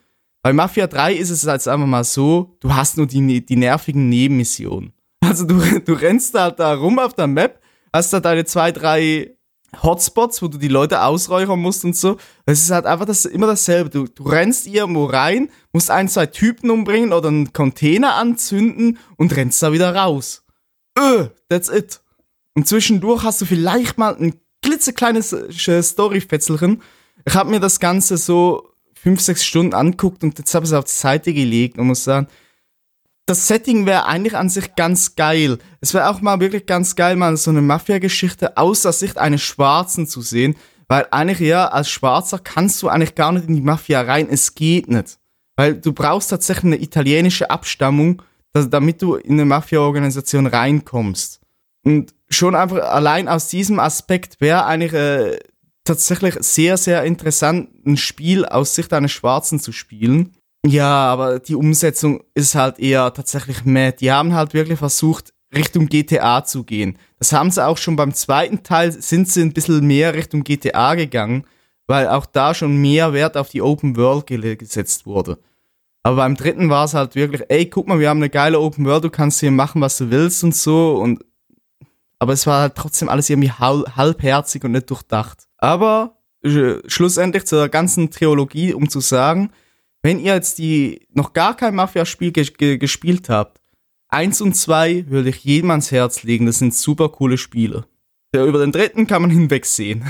Bei 0.43 0.53
Mafia 0.53 0.87
3 0.87 1.15
ist 1.15 1.31
es 1.31 1.45
jetzt 1.45 1.69
einfach 1.69 1.87
mal 1.87 2.05
so, 2.05 2.57
du 2.61 2.75
hast 2.75 2.99
nur 2.99 3.07
die, 3.07 3.47
die 3.47 3.57
nervigen 3.57 4.09
Nebenmissionen. 4.09 4.93
Also 5.25 5.47
du, 5.47 5.63
du 5.81 5.93
rennst 5.95 6.35
halt 6.35 6.59
da 6.59 6.75
rum 6.75 6.99
auf 6.99 7.15
der 7.15 7.29
Map, 7.29 7.62
hast 7.93 8.13
da 8.13 8.21
deine 8.21 8.45
zwei, 8.45 8.73
drei 8.73 9.37
Hotspots, 9.83 10.43
wo 10.43 10.49
du 10.49 10.59
die 10.59 10.69
Leute 10.69 11.03
ausräuchern 11.03 11.59
musst 11.59 11.85
und 11.85 11.97
so. 11.97 12.19
Es 12.45 12.63
ist 12.63 12.71
halt 12.71 12.85
einfach 12.85 13.07
das, 13.07 13.25
immer 13.25 13.47
dasselbe. 13.47 13.91
Du, 13.91 14.05
du 14.05 14.23
rennst 14.25 14.67
irgendwo 14.67 15.07
rein, 15.07 15.51
musst 15.73 15.91
ein, 15.91 16.09
zwei 16.09 16.27
Typen 16.27 16.71
umbringen 16.71 17.13
oder 17.13 17.29
einen 17.29 17.53
Container 17.53 18.15
anzünden 18.15 18.99
und 19.17 19.35
rennst 19.35 19.63
da 19.63 19.73
wieder 19.73 19.95
raus. 19.95 20.45
Öh, 20.99 21.29
that's 21.49 21.71
it. 21.71 22.01
Und 22.55 22.69
zwischendurch 22.69 23.25
hast 23.25 23.41
du 23.41 23.47
vielleicht 23.47 23.97
mal 23.97 24.15
ein 24.15 24.35
klitzekleines 24.63 25.33
äh, 25.33 25.83
Story-Fetzelchen. 25.83 26.83
Ich 27.25 27.35
habe 27.35 27.51
mir 27.51 27.61
das 27.61 27.81
Ganze 27.81 28.19
so 28.19 28.73
fünf, 28.95 29.21
sechs 29.21 29.45
Stunden 29.45 29.75
anguckt 29.75 30.23
und 30.23 30.39
jetzt 30.39 30.55
habe 30.55 30.65
ich 30.65 30.71
es 30.71 30.77
auf 30.77 30.85
die 30.85 30.91
Seite 30.91 31.33
gelegt 31.33 31.79
und 31.79 31.87
muss 31.87 32.05
sagen, 32.05 32.29
das 33.27 33.47
Setting 33.47 33.87
wäre 33.87 34.07
eigentlich 34.07 34.37
an 34.37 34.49
sich 34.49 34.75
ganz 34.75 35.15
geil. 35.15 35.59
Es 35.81 35.95
wäre 35.95 36.09
auch 36.09 36.21
mal 36.21 36.41
wirklich 36.41 36.67
ganz 36.67 36.97
geil, 36.97 37.17
mal 37.17 37.37
so 37.37 37.51
eine 37.51 37.63
Mafia-Geschichte 37.63 38.57
aus 38.57 38.83
der 38.83 38.93
Sicht 38.93 39.19
eines 39.19 39.43
Schwarzen 39.43 40.07
zu 40.07 40.23
sehen, 40.23 40.57
weil 40.89 41.07
eigentlich 41.11 41.41
ja, 41.41 41.69
als 41.69 41.89
Schwarzer 41.89 42.39
kannst 42.39 42.83
du 42.83 42.89
eigentlich 42.89 43.15
gar 43.15 43.33
nicht 43.33 43.49
in 43.49 43.55
die 43.55 43.63
Mafia 43.63 44.01
rein. 44.03 44.29
Es 44.29 44.55
geht 44.55 44.89
nicht. 44.89 45.19
Weil 45.57 45.75
du 45.77 45.93
brauchst 45.93 46.31
tatsächlich 46.31 46.65
eine 46.65 46.83
italienische 46.83 47.51
Abstammung, 47.51 48.23
dass, 48.53 48.69
damit 48.69 49.01
du 49.01 49.15
in 49.15 49.33
eine 49.35 49.45
Mafia-Organisation 49.45 50.47
reinkommst. 50.47 51.41
Und 51.85 52.15
schon 52.29 52.55
einfach 52.55 52.79
allein 52.79 53.29
aus 53.29 53.49
diesem 53.49 53.79
Aspekt 53.79 54.41
wäre 54.41 54.67
eigentlich 54.67 54.93
äh, 54.93 55.39
tatsächlich 55.85 56.37
sehr, 56.41 56.77
sehr 56.77 57.05
interessant, 57.05 57.71
ein 57.87 57.97
Spiel 57.97 58.45
aus 58.45 58.75
Sicht 58.75 58.93
eines 58.93 59.13
Schwarzen 59.13 59.61
zu 59.61 59.73
spielen. 59.73 60.35
Ja, 60.65 61.07
aber 61.13 61.41
die 61.41 61.57
Umsetzung 61.57 62.23
ist 62.35 62.55
halt 62.55 62.79
eher 62.79 63.13
tatsächlich 63.13 63.65
mad. 63.65 63.97
Die 64.01 64.13
haben 64.13 64.33
halt 64.35 64.55
wirklich 64.55 64.79
versucht, 64.79 65.33
Richtung 65.55 65.87
GTA 65.87 66.45
zu 66.45 66.65
gehen. 66.65 66.99
Das 67.19 67.33
haben 67.33 67.51
sie 67.51 67.65
auch 67.67 67.79
schon 67.79 67.97
beim 67.97 68.15
zweiten 68.15 68.63
Teil, 68.63 68.93
sind 68.93 69.29
sie 69.29 69.43
ein 69.43 69.53
bisschen 69.53 69.87
mehr 69.87 70.15
Richtung 70.15 70.45
GTA 70.45 70.95
gegangen, 70.95 71.45
weil 71.89 72.09
auch 72.09 72.27
da 72.27 72.55
schon 72.55 72.77
mehr 72.81 73.13
Wert 73.13 73.37
auf 73.37 73.49
die 73.51 73.61
Open 73.61 73.97
World 73.97 74.27
ge- 74.27 74.57
gesetzt 74.57 75.05
wurde. 75.05 75.39
Aber 76.05 76.17
beim 76.17 76.37
dritten 76.37 76.71
war 76.71 76.85
es 76.85 76.95
halt 76.95 77.15
wirklich, 77.17 77.43
ey, 77.49 77.67
guck 77.67 77.87
mal, 77.89 77.99
wir 78.01 78.09
haben 78.09 78.19
eine 78.19 78.31
geile 78.31 78.59
Open 78.61 78.85
World, 78.87 79.05
du 79.05 79.11
kannst 79.11 79.41
hier 79.41 79.51
machen, 79.51 79.81
was 79.81 79.99
du 79.99 80.11
willst 80.11 80.43
und 80.45 80.55
so. 80.55 80.95
Und 80.97 81.25
aber 82.19 82.33
es 82.35 82.47
war 82.47 82.61
halt 82.61 82.77
trotzdem 82.77 83.09
alles 83.09 83.29
irgendwie 83.29 83.51
hal- 83.51 83.85
halbherzig 83.97 84.63
und 84.65 84.73
nicht 84.73 84.89
durchdacht. 84.91 85.49
Aber 85.59 86.19
äh, 86.45 86.77
schlussendlich 86.87 87.47
zur 87.47 87.69
ganzen 87.69 88.11
Trilogie, 88.11 88.75
um 88.75 88.89
zu 88.89 89.01
sagen, 89.01 89.51
wenn 90.03 90.19
ihr 90.19 90.35
jetzt 90.35 90.59
die 90.59 91.07
noch 91.13 91.33
gar 91.33 91.57
kein 91.57 91.75
Mafia-Spiel 91.75 92.33
ge 92.33 92.45
ge 92.45 92.77
gespielt 92.77 93.29
habt, 93.29 93.61
eins 94.09 94.41
und 94.41 94.55
zwei 94.55 95.09
würde 95.09 95.31
ich 95.31 95.45
jedem 95.45 95.71
ans 95.71 95.91
Herz 95.93 96.23
legen. 96.23 96.47
Das 96.47 96.59
sind 96.59 96.75
super 96.75 97.09
coole 97.09 97.39
Spiele. 97.39 97.87
Ja, 98.35 98.45
über 98.45 98.59
den 98.59 98.73
dritten 98.73 99.07
kann 99.07 99.23
man 99.23 99.31
hinwegsehen. 99.31 100.05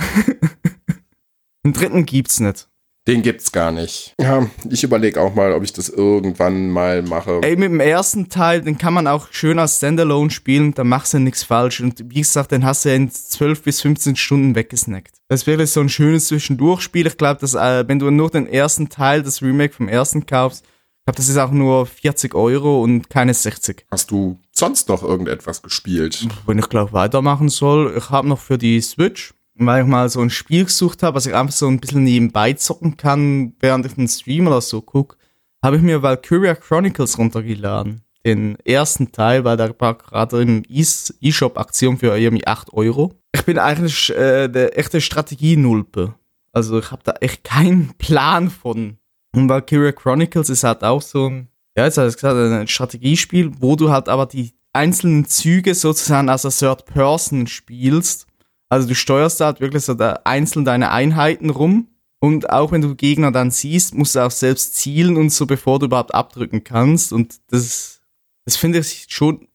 den 1.64 1.72
dritten 1.72 2.06
gibt's 2.06 2.40
nicht. 2.40 2.68
Den 3.08 3.22
gibt's 3.22 3.50
gar 3.50 3.72
nicht. 3.72 4.14
Ja, 4.20 4.48
ich 4.70 4.84
überlege 4.84 5.20
auch 5.20 5.34
mal, 5.34 5.52
ob 5.52 5.64
ich 5.64 5.72
das 5.72 5.88
irgendwann 5.88 6.70
mal 6.70 7.02
mache. 7.02 7.40
Ey, 7.42 7.56
mit 7.56 7.70
dem 7.70 7.80
ersten 7.80 8.28
Teil, 8.28 8.62
den 8.62 8.78
kann 8.78 8.94
man 8.94 9.08
auch 9.08 9.26
schön 9.32 9.58
als 9.58 9.78
Standalone 9.78 10.30
spielen, 10.30 10.72
da 10.72 10.84
machst 10.84 11.12
du 11.12 11.18
nichts 11.18 11.42
falsch. 11.42 11.80
Und 11.80 12.10
wie 12.10 12.20
gesagt, 12.20 12.52
den 12.52 12.64
hast 12.64 12.84
du 12.84 12.90
ja 12.90 12.94
in 12.94 13.10
12 13.10 13.62
bis 13.62 13.80
15 13.80 14.14
Stunden 14.14 14.54
weggesnackt. 14.54 15.16
Das 15.28 15.48
wäre 15.48 15.66
so 15.66 15.80
ein 15.80 15.88
schönes 15.88 16.28
Zwischendurchspiel. 16.28 17.08
Ich 17.08 17.16
glaube, 17.16 17.40
dass 17.40 17.54
äh, 17.54 17.88
wenn 17.88 17.98
du 17.98 18.08
nur 18.10 18.30
den 18.30 18.46
ersten 18.46 18.88
Teil, 18.88 19.24
das 19.24 19.42
Remake 19.42 19.74
vom 19.74 19.88
ersten 19.88 20.24
kaufst, 20.24 20.64
Ich 20.64 21.06
glaube, 21.06 21.16
das 21.16 21.28
ist 21.28 21.38
auch 21.38 21.50
nur 21.50 21.86
40 21.86 22.36
Euro 22.36 22.80
und 22.84 23.10
keine 23.10 23.34
60. 23.34 23.84
Hast 23.90 24.12
du 24.12 24.38
sonst 24.52 24.88
noch 24.88 25.02
irgendetwas 25.02 25.60
gespielt? 25.60 26.28
Wenn 26.46 26.60
ich 26.60 26.68
glaube 26.68 26.92
weitermachen 26.92 27.48
soll, 27.48 27.94
ich 27.98 28.10
habe 28.10 28.28
noch 28.28 28.38
für 28.38 28.58
die 28.58 28.80
Switch, 28.80 29.34
weil 29.54 29.82
ich 29.82 29.88
mal 29.88 30.08
so 30.08 30.20
ein 30.20 30.30
Spiel 30.30 30.64
gesucht 30.64 31.02
habe, 31.02 31.16
was 31.16 31.26
ich 31.26 31.34
einfach 31.34 31.54
so 31.54 31.68
ein 31.68 31.80
bisschen 31.80 32.04
nebenbei 32.04 32.52
zocken 32.54 32.96
kann, 32.96 33.54
während 33.60 33.86
ich 33.86 33.96
einen 33.98 34.08
Stream 34.08 34.46
oder 34.46 34.60
so 34.60 34.80
gucke, 34.80 35.16
habe 35.62 35.76
ich 35.76 35.82
mir 35.82 36.02
Valkyria 36.02 36.54
Chronicles 36.54 37.18
runtergeladen. 37.18 38.02
Den 38.24 38.56
ersten 38.64 39.10
Teil, 39.10 39.44
weil 39.44 39.56
da 39.56 39.68
war 39.80 39.94
gerade 39.98 40.40
im 40.42 40.62
E- 40.68 40.84
E-Shop-Aktion 41.20 41.98
für 41.98 42.16
irgendwie 42.16 42.46
8 42.46 42.72
Euro. 42.72 43.14
Ich 43.34 43.44
bin 43.44 43.58
eigentlich 43.58 44.10
äh, 44.16 44.48
der 44.48 44.78
echte 44.78 45.00
Strategie-Nulpe. 45.00 46.14
Also 46.52 46.78
ich 46.78 46.90
habe 46.92 47.02
da 47.04 47.14
echt 47.20 47.44
keinen 47.44 47.94
Plan 47.98 48.50
von. 48.50 48.98
Und 49.34 49.48
Valkyria 49.48 49.92
Chronicles 49.92 50.50
ist 50.50 50.62
halt 50.64 50.84
auch 50.84 51.02
so 51.02 51.28
ein, 51.28 51.48
ja, 51.76 51.84
jetzt 51.84 51.98
hat 51.98 52.06
es 52.06 52.14
gesagt, 52.16 52.36
ein 52.36 52.68
Strategiespiel, 52.68 53.50
wo 53.60 53.74
du 53.76 53.90
halt 53.90 54.08
aber 54.08 54.26
die 54.26 54.52
einzelnen 54.72 55.24
Züge 55.26 55.74
sozusagen 55.74 56.28
als 56.28 56.42
Third 56.42 56.84
Person 56.84 57.46
spielst. 57.46 58.26
Also 58.72 58.88
du 58.88 58.94
steuerst 58.94 59.38
halt 59.40 59.60
wirklich 59.60 59.84
so 59.84 59.92
da 59.92 60.20
einzeln 60.24 60.64
deine 60.64 60.92
Einheiten 60.92 61.50
rum. 61.50 61.88
Und 62.20 62.48
auch 62.48 62.72
wenn 62.72 62.80
du 62.80 62.94
Gegner 62.94 63.30
dann 63.30 63.50
siehst, 63.50 63.92
musst 63.94 64.14
du 64.14 64.20
auch 64.20 64.30
selbst 64.30 64.76
zielen 64.76 65.18
und 65.18 65.28
so, 65.28 65.44
bevor 65.44 65.78
du 65.78 65.84
überhaupt 65.84 66.14
abdrücken 66.14 66.64
kannst. 66.64 67.12
Und 67.12 67.34
das, 67.50 68.00
das 68.46 68.56
finde 68.56 68.78
ich 68.78 69.08
schon 69.10 69.46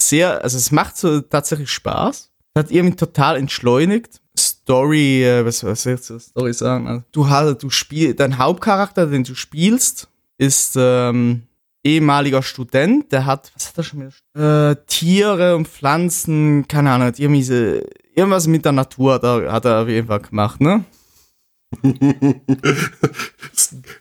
sehr, 0.00 0.44
also 0.44 0.56
es 0.56 0.70
macht 0.70 0.96
so 0.96 1.20
tatsächlich 1.20 1.68
Spaß. 1.68 2.30
Hat 2.56 2.70
irgendwie 2.70 2.94
total 2.94 3.38
entschleunigt. 3.38 4.20
Story, 4.38 5.24
äh, 5.24 5.44
was, 5.44 5.64
was 5.64 5.82
soll 5.82 5.94
ich 5.94 6.02
zur 6.02 6.20
Story 6.20 6.52
sagen? 6.52 6.86
Also, 6.86 7.02
du 7.10 7.28
hast, 7.28 7.64
du 7.64 7.70
spielst, 7.70 8.20
dein 8.20 8.38
Hauptcharakter, 8.38 9.06
den 9.08 9.24
du 9.24 9.34
spielst, 9.34 10.06
ist 10.38 10.76
ähm, 10.78 11.42
ehemaliger 11.82 12.44
Student, 12.44 13.10
der 13.10 13.26
hat, 13.26 13.50
was 13.56 13.68
hat 13.68 13.78
er 13.78 13.82
schon 13.82 14.12
wieder? 14.34 14.70
Äh, 14.70 14.76
Tiere 14.86 15.56
und 15.56 15.66
Pflanzen, 15.66 16.68
keine 16.68 16.92
Ahnung, 16.92 17.08
hat 17.08 17.18
irgendwie 17.18 17.42
so, 17.42 17.80
irgendwas 18.14 18.46
mit 18.46 18.64
der 18.64 18.72
Natur 18.72 19.14
hat 19.14 19.24
er, 19.24 19.52
hat 19.52 19.64
er 19.64 19.82
auf 19.82 19.88
jeden 19.88 20.06
Fall 20.08 20.20
gemacht, 20.20 20.60
ne? 20.60 20.84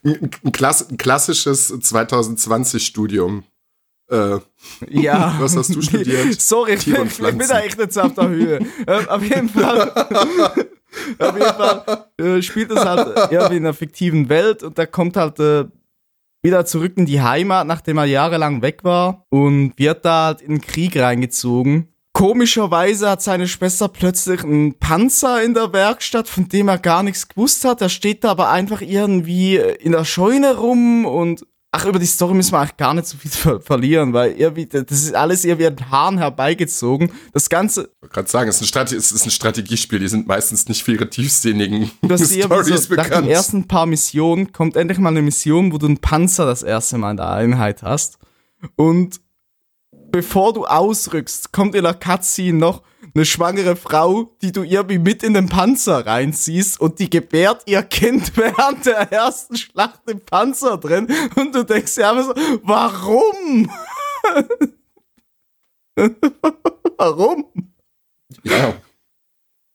ein, 0.03 0.29
klass 0.51 0.89
ein 0.89 0.97
klassisches 0.97 1.71
2020-Studium. 1.73 3.43
Äh, 4.09 4.39
Ja. 4.89 5.35
Was 5.39 5.55
hast 5.55 5.75
du 5.75 5.81
studiert? 5.81 6.41
Sorry, 6.41 6.73
ich 6.73 6.85
bin, 6.91 7.07
ich 7.07 7.17
bin 7.17 7.47
da 7.47 7.59
echt 7.59 7.77
nicht 7.77 7.93
so 7.93 8.01
auf 8.01 8.13
der 8.15 8.27
Höhe. 8.29 8.59
ähm, 8.87 9.09
auf 9.09 9.23
jeden 9.23 9.49
Fall. 9.49 9.91
auf 11.19 11.33
jeden 11.33 11.53
Fall 11.53 12.05
äh, 12.17 12.41
spielt 12.41 12.71
es 12.71 12.83
halt 12.83 13.31
irgendwie 13.31 13.57
in 13.57 13.65
einer 13.65 13.73
fiktiven 13.73 14.29
Welt 14.29 14.63
und 14.63 14.77
der 14.77 14.87
kommt 14.87 15.15
halt 15.15 15.39
äh, 15.39 15.65
wieder 16.41 16.65
zurück 16.65 16.93
in 16.95 17.05
die 17.05 17.21
Heimat, 17.21 17.67
nachdem 17.67 17.97
er 17.97 18.05
jahrelang 18.05 18.61
weg 18.61 18.83
war 18.83 19.25
und 19.29 19.73
wird 19.77 20.05
da 20.05 20.25
halt 20.27 20.41
in 20.41 20.55
den 20.55 20.61
Krieg 20.61 20.97
reingezogen. 20.97 21.89
Komischerweise 22.19 23.09
hat 23.09 23.21
seine 23.21 23.47
Schwester 23.47 23.87
plötzlich 23.87 24.43
einen 24.43 24.77
Panzer 24.77 25.41
in 25.41 25.53
der 25.53 25.71
Werkstatt, 25.71 26.27
von 26.27 26.49
dem 26.49 26.67
er 26.67 26.77
gar 26.77 27.01
nichts 27.01 27.29
gewusst 27.29 27.63
hat. 27.63 27.79
Der 27.79 27.87
steht 27.87 28.25
da 28.25 28.31
aber 28.31 28.49
einfach 28.49 28.81
irgendwie 28.81 29.55
in 29.55 29.93
der 29.93 30.03
Scheune 30.03 30.57
rum 30.57 31.05
und 31.05 31.45
Ach, 31.71 31.85
über 31.85 31.99
die 31.99 32.07
Story 32.07 32.33
müssen 32.33 32.53
wir 32.53 32.59
eigentlich 32.59 32.77
gar 32.77 32.95
nicht 32.95 33.05
so 33.05 33.15
viel 33.15 33.29
ver 33.29 33.61
verlieren, 33.61 34.11
weil 34.11 34.31
irgendwie, 34.31 34.65
das 34.65 34.89
ist 34.89 35.13
alles 35.13 35.45
irgendwie 35.45 35.67
an 35.67 35.91
Haaren 35.91 36.17
herbeigezogen. 36.17 37.11
Das 37.31 37.47
Ganze, 37.47 37.83
Ich 37.83 38.01
wollte 38.01 38.13
gerade 38.15 38.27
sagen, 38.27 38.49
es 38.49 38.55
ist, 38.55 38.63
ein 38.63 38.67
Strate 38.67 38.95
es 38.97 39.11
ist 39.11 39.25
ein 39.25 39.29
Strategiespiel, 39.31 39.99
die 39.99 40.07
sind 40.07 40.27
meistens 40.27 40.67
nicht 40.67 40.83
für 40.83 40.93
ihre 40.93 41.09
tiefsinnigen 41.09 41.91
Stories 42.03 42.27
so, 42.27 42.49
nach 42.49 42.69
den 42.87 42.95
bekannt. 42.95 43.27
ersten 43.29 43.67
paar 43.67 43.85
Missionen 43.85 44.51
kommt 44.51 44.75
endlich 44.75 44.97
mal 44.97 45.09
eine 45.09 45.21
Mission, 45.21 45.71
wo 45.71 45.77
du 45.77 45.85
einen 45.85 45.99
Panzer 45.99 46.47
das 46.47 46.63
erste 46.63 46.97
Mal 46.97 47.11
in 47.11 47.17
der 47.17 47.29
Einheit 47.29 47.83
hast. 47.83 48.17
Und 48.75 49.21
bevor 50.11 50.53
du 50.53 50.65
ausrückst, 50.65 51.51
kommt 51.51 51.75
in 51.75 51.83
der 51.83 51.93
Cutscene 51.93 52.57
noch 52.57 52.83
eine 53.15 53.25
schwangere 53.25 53.75
Frau, 53.75 54.35
die 54.41 54.51
du 54.51 54.63
irgendwie 54.63 54.99
mit 54.99 55.23
in 55.23 55.33
den 55.33 55.49
Panzer 55.49 56.05
reinziehst 56.05 56.79
und 56.79 56.99
die 56.99 57.09
gebärt 57.09 57.63
ihr 57.65 57.81
Kind 57.83 58.37
während 58.37 58.85
der 58.85 59.11
ersten 59.11 59.57
Schlacht 59.57 60.01
im 60.07 60.19
Panzer 60.21 60.77
drin 60.77 61.07
und 61.35 61.55
du 61.55 61.63
denkst 61.63 61.95
dir 61.95 62.09
einfach 62.09 62.35
so, 62.35 62.59
warum? 62.63 63.71
warum? 66.97 67.45
Ja, 68.43 68.73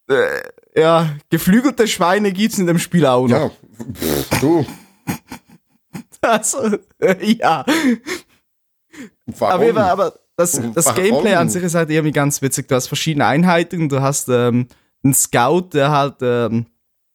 Äh, 0.08 0.42
ja, 0.76 1.16
geflügelte 1.30 1.88
Schweine 1.88 2.32
gibt's 2.32 2.58
in 2.58 2.66
dem 2.66 2.78
Spiel 2.78 3.06
auch 3.06 3.26
noch. 3.26 3.52
ja. 4.00 4.38
Du, 4.40 4.66
Also, 6.20 6.78
äh, 6.98 7.32
ja. 7.34 7.64
warum? 9.26 9.76
Aber, 9.76 9.84
aber, 9.84 9.90
aber 9.90 10.20
das, 10.36 10.60
das 10.74 10.86
Warum? 10.86 11.02
Gameplay 11.02 11.34
an 11.34 11.48
sich 11.48 11.62
ist 11.62 11.74
halt 11.74 11.90
irgendwie 11.90 12.12
ganz 12.12 12.42
witzig. 12.42 12.68
Du 12.68 12.74
hast 12.74 12.88
verschiedene 12.88 13.26
Einheiten. 13.26 13.88
Du 13.88 14.00
hast 14.00 14.28
ähm, 14.28 14.66
einen 15.02 15.14
Scout, 15.14 15.70
der 15.72 15.90
halt 15.90 16.16
ähm, 16.22 16.66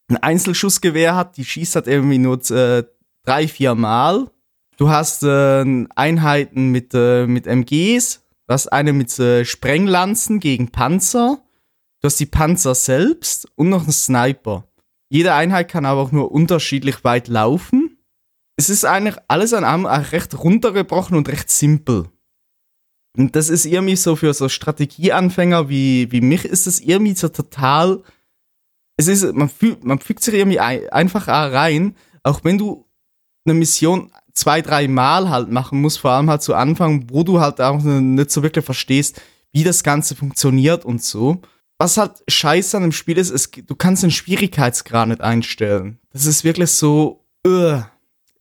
ein 0.10 0.18
Einzelschussgewehr 0.18 1.16
hat. 1.16 1.38
Die 1.38 1.46
schießt 1.46 1.76
halt 1.76 1.88
irgendwie 1.88 2.18
nur 2.18 2.40
äh, 2.52 2.84
drei, 3.26 3.48
vier 3.48 3.76
Mal. 3.76 4.30
Du 4.78 4.90
hast 4.90 5.24
äh, 5.24 5.86
Einheiten 5.96 6.72
mit, 6.72 6.94
äh, 6.94 7.28
mit 7.28 7.46
MGs. 7.46 8.22
Du 8.48 8.54
hast 8.54 8.68
eine 8.68 8.94
mit 8.94 9.18
äh, 9.20 9.44
Sprenglanzen 9.44 10.40
gegen 10.40 10.70
Panzer. 10.70 11.40
Du 12.02 12.06
hast 12.06 12.20
die 12.20 12.26
Panzer 12.26 12.76
selbst 12.76 13.48
und 13.56 13.70
noch 13.70 13.84
einen 13.84 13.92
Sniper. 13.92 14.64
Jede 15.10 15.34
Einheit 15.34 15.70
kann 15.70 15.86
aber 15.86 16.02
auch 16.02 16.12
nur 16.14 16.32
unterschiedlich 16.32 17.04
weit 17.04 17.28
laufen. 17.28 17.98
Es 18.56 18.70
ist 18.70 18.86
eigentlich 18.86 19.18
alles 19.28 19.54
an 19.54 19.66
einem 19.66 19.86
recht 19.86 20.38
runtergebrochen 20.38 21.18
und 21.18 21.28
recht 21.28 21.50
simpel. 21.50 22.10
Und 23.18 23.36
das 23.36 23.50
ist 23.50 23.66
irgendwie 23.66 23.96
so 23.96 24.16
für 24.16 24.34
so 24.34 24.50
Strategieanfänger 24.50 25.70
wie, 25.70 26.12
wie 26.12 26.22
mich 26.22 26.46
ist 26.46 26.68
es 26.68 26.80
irgendwie 26.80 27.16
so 27.16 27.30
total. 27.30 28.04
Es 28.98 29.08
ist, 29.08 29.34
man 29.34 29.50
fühlt, 29.50 29.84
man 29.84 30.00
fügt 30.00 30.24
sich 30.24 30.34
irgendwie 30.34 30.60
ein, 30.60 30.88
einfach 30.90 31.28
rein, 31.28 31.96
auch 32.24 32.44
wenn 32.44 32.58
du 32.58 32.86
eine 33.46 33.56
Mission 33.56 34.12
zwei, 34.34 34.62
drei 34.62 34.88
Mal 34.88 35.30
halt 35.30 35.50
machen 35.52 35.82
musst, 35.82 36.00
vor 36.00 36.12
allem 36.12 36.30
halt 36.30 36.42
zu 36.42 36.54
Anfang, 36.54 37.10
wo 37.10 37.24
du 37.24 37.40
halt 37.40 37.60
auch 37.62 37.82
nicht 37.82 38.32
so 38.32 38.44
wirklich 38.44 38.66
verstehst, 38.66 39.22
wie 39.52 39.64
das 39.64 39.84
Ganze 39.84 40.16
funktioniert 40.16 40.86
und 40.86 41.04
so. 41.04 41.42
Was 41.78 41.98
halt 41.98 42.24
scheiße 42.28 42.76
an 42.78 42.84
dem 42.84 42.92
Spiel 42.92 43.18
ist, 43.18 43.30
ist, 43.30 43.56
du 43.70 43.76
kannst 43.76 44.04
den 44.04 44.12
Schwierigkeitsgrad 44.12 45.08
nicht 45.08 45.22
einstellen. 45.22 46.00
Das 46.12 46.26
ist 46.26 46.44
wirklich 46.44 46.72
so, 46.72 47.26
uh. 47.48 47.82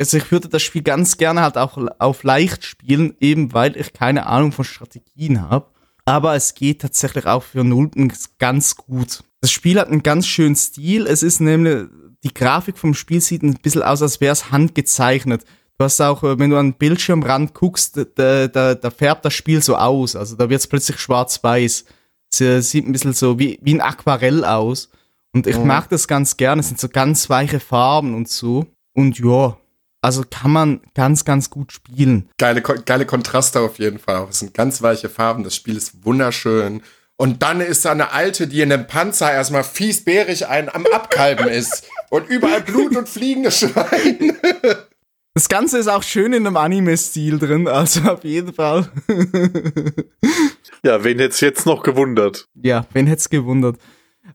Also 0.00 0.16
ich 0.16 0.30
würde 0.30 0.48
das 0.48 0.62
Spiel 0.62 0.82
ganz 0.82 1.16
gerne 1.16 1.42
halt 1.42 1.56
auch 1.56 1.76
auf 1.98 2.22
leicht 2.22 2.64
spielen, 2.64 3.14
eben 3.20 3.52
weil 3.52 3.76
ich 3.76 3.92
keine 3.92 4.26
Ahnung 4.26 4.52
von 4.52 4.64
Strategien 4.64 5.48
habe. 5.48 5.66
Aber 6.04 6.34
es 6.36 6.54
geht 6.54 6.80
tatsächlich 6.80 7.26
auch 7.26 7.42
für 7.42 7.64
Nulpen 7.64 8.12
ganz 8.38 8.76
gut. 8.76 9.24
Das 9.40 9.50
Spiel 9.52 9.78
hat 9.78 9.88
einen 9.88 10.02
ganz 10.02 10.26
schönen 10.26 10.56
Stil. 10.56 11.06
Es 11.06 11.22
ist 11.22 11.40
nämlich, 11.40 11.86
die 12.24 12.32
Grafik 12.32 12.78
vom 12.78 12.94
Spiel 12.94 13.20
sieht 13.20 13.42
ein 13.42 13.54
bisschen 13.54 13.82
aus, 13.82 14.00
als 14.02 14.20
wäre 14.20 14.32
es 14.32 14.50
handgezeichnet. 14.50 15.44
Du 15.78 15.84
hast 15.84 16.00
auch, 16.00 16.22
äh, 16.24 16.38
wenn 16.38 16.50
du 16.50 16.56
an 16.56 16.72
den 16.72 16.78
Bildschirmrand 16.78 17.54
guckst, 17.54 18.00
da, 18.16 18.48
da, 18.48 18.74
da 18.74 18.90
färbt 18.90 19.24
das 19.24 19.34
Spiel 19.34 19.62
so 19.62 19.76
aus. 19.76 20.16
Also 20.16 20.34
da 20.36 20.48
wird 20.48 20.60
es 20.60 20.66
plötzlich 20.66 20.98
schwarz-weiß. 20.98 21.84
Es 22.32 22.40
äh, 22.40 22.60
sieht 22.62 22.86
ein 22.86 22.92
bisschen 22.92 23.12
so 23.12 23.38
wie, 23.38 23.58
wie 23.62 23.74
ein 23.74 23.80
Aquarell 23.80 24.44
aus. 24.44 24.90
Und 25.34 25.46
ich 25.46 25.56
Mhm. 25.58 25.66
mag 25.66 25.88
das 25.90 26.08
ganz 26.08 26.36
gerne. 26.36 26.60
Es 26.60 26.68
sind 26.68 26.80
so 26.80 26.88
ganz 26.88 27.28
weiche 27.30 27.60
Farben 27.60 28.14
und 28.14 28.28
so. 28.28 28.66
Und 28.94 29.18
ja, 29.18 29.56
also 30.00 30.24
kann 30.28 30.52
man 30.52 30.80
ganz, 30.94 31.24
ganz 31.24 31.50
gut 31.50 31.72
spielen. 31.72 32.28
Geile, 32.38 32.62
geile 32.62 33.06
Kontraste 33.06 33.60
auf 33.60 33.78
jeden 33.78 33.98
Fall. 33.98 34.26
Es 34.30 34.38
sind 34.40 34.54
ganz 34.54 34.82
weiche 34.82 35.08
Farben. 35.08 35.44
Das 35.44 35.56
Spiel 35.56 35.76
ist 35.76 36.04
wunderschön. 36.04 36.82
Und 37.16 37.42
dann 37.42 37.60
ist 37.60 37.84
da 37.84 37.90
eine 37.90 38.12
Alte, 38.12 38.46
die 38.46 38.60
in 38.60 38.72
einem 38.72 38.86
Panzer 38.86 39.32
erstmal 39.32 39.64
fiesbärig 39.64 40.46
ein 40.46 40.72
am 40.72 40.86
Abkalben 40.86 41.48
ist. 41.48 41.88
Und 42.10 42.28
überall 42.28 42.62
Blut 42.62 42.96
und 42.96 43.08
fliegende 43.08 43.50
Schweine. 43.50 44.36
Das 45.34 45.48
Ganze 45.48 45.78
ist 45.78 45.86
auch 45.86 46.02
schön 46.02 46.32
in 46.32 46.44
einem 46.44 46.56
Anime-Stil 46.56 47.38
drin, 47.38 47.68
also 47.68 48.00
auf 48.10 48.24
jeden 48.24 48.52
Fall. 48.52 48.90
Ja, 50.82 51.04
wen 51.04 51.18
hätte 51.18 51.32
es 51.32 51.40
jetzt 51.40 51.64
noch 51.64 51.84
gewundert? 51.84 52.48
ja, 52.60 52.86
wen 52.92 53.06
hätte 53.06 53.20
es 53.20 53.30
gewundert. 53.30 53.76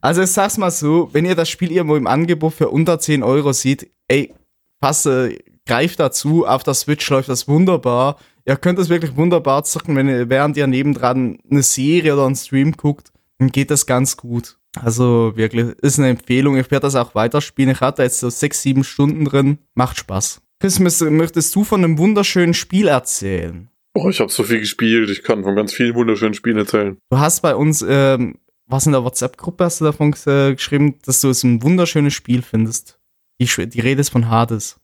Also 0.00 0.22
ich 0.22 0.30
sag's 0.30 0.56
mal 0.56 0.70
so, 0.70 1.10
wenn 1.12 1.26
ihr 1.26 1.34
das 1.34 1.50
Spiel 1.50 1.72
irgendwo 1.72 1.96
im 1.96 2.06
Angebot 2.06 2.54
für 2.54 2.70
unter 2.70 2.98
10 2.98 3.22
Euro 3.22 3.52
seht, 3.52 3.90
ey, 4.08 4.34
passe, 4.80 5.36
greift 5.66 6.00
dazu, 6.00 6.46
auf 6.46 6.62
der 6.62 6.74
Switch 6.74 7.08
läuft 7.10 7.28
das 7.28 7.48
wunderbar. 7.48 8.18
Ihr 8.44 8.56
könnt 8.56 8.78
es 8.78 8.88
wirklich 8.88 9.16
wunderbar 9.16 9.64
zocken, 9.64 9.96
wenn 9.96 10.08
ihr, 10.08 10.28
während 10.28 10.56
ihr 10.56 10.66
nebendran 10.66 11.38
eine 11.50 11.62
Serie 11.62 12.14
oder 12.14 12.26
einen 12.26 12.36
Stream 12.36 12.72
guckt, 12.72 13.12
dann 13.38 13.50
geht 13.50 13.70
das 13.70 13.86
ganz 13.86 14.16
gut. 14.16 14.58
Also 14.80 15.32
wirklich, 15.36 15.76
ist 15.82 15.98
eine 15.98 16.08
Empfehlung. 16.10 16.56
Ich 16.56 16.70
werde 16.70 16.86
das 16.86 16.96
auch 16.96 17.14
weiterspielen. 17.14 17.72
Ich 17.72 17.80
hatte 17.80 18.02
jetzt 18.02 18.20
so 18.20 18.28
sechs, 18.28 18.60
sieben 18.62 18.84
Stunden 18.84 19.24
drin. 19.24 19.58
Macht 19.74 19.98
Spaß. 19.98 20.42
Chris, 20.60 20.78
möchtest 20.78 21.54
du 21.54 21.64
von 21.64 21.84
einem 21.84 21.98
wunderschönen 21.98 22.54
Spiel 22.54 22.88
erzählen? 22.88 23.68
Oh, 23.94 24.08
ich 24.08 24.18
habe 24.20 24.30
so 24.30 24.42
viel 24.42 24.60
gespielt. 24.60 25.08
Ich 25.10 25.22
kann 25.22 25.44
von 25.44 25.54
ganz 25.54 25.72
vielen 25.72 25.94
wunderschönen 25.94 26.34
Spielen 26.34 26.58
erzählen. 26.58 26.96
Du 27.10 27.18
hast 27.18 27.42
bei 27.42 27.54
uns, 27.54 27.84
ähm, 27.86 28.38
was 28.66 28.86
in 28.86 28.92
der 28.92 29.04
WhatsApp-Gruppe 29.04 29.64
hast 29.64 29.80
du 29.80 29.84
davon 29.84 30.14
äh, 30.26 30.54
geschrieben, 30.54 30.96
dass 31.04 31.20
du 31.20 31.28
es 31.28 31.44
ein 31.44 31.62
wunderschönes 31.62 32.14
Spiel 32.14 32.42
findest. 32.42 32.98
Die, 33.40 33.46
die 33.68 33.80
Rede 33.80 34.00
ist 34.00 34.10
von 34.10 34.28
Hades. 34.28 34.80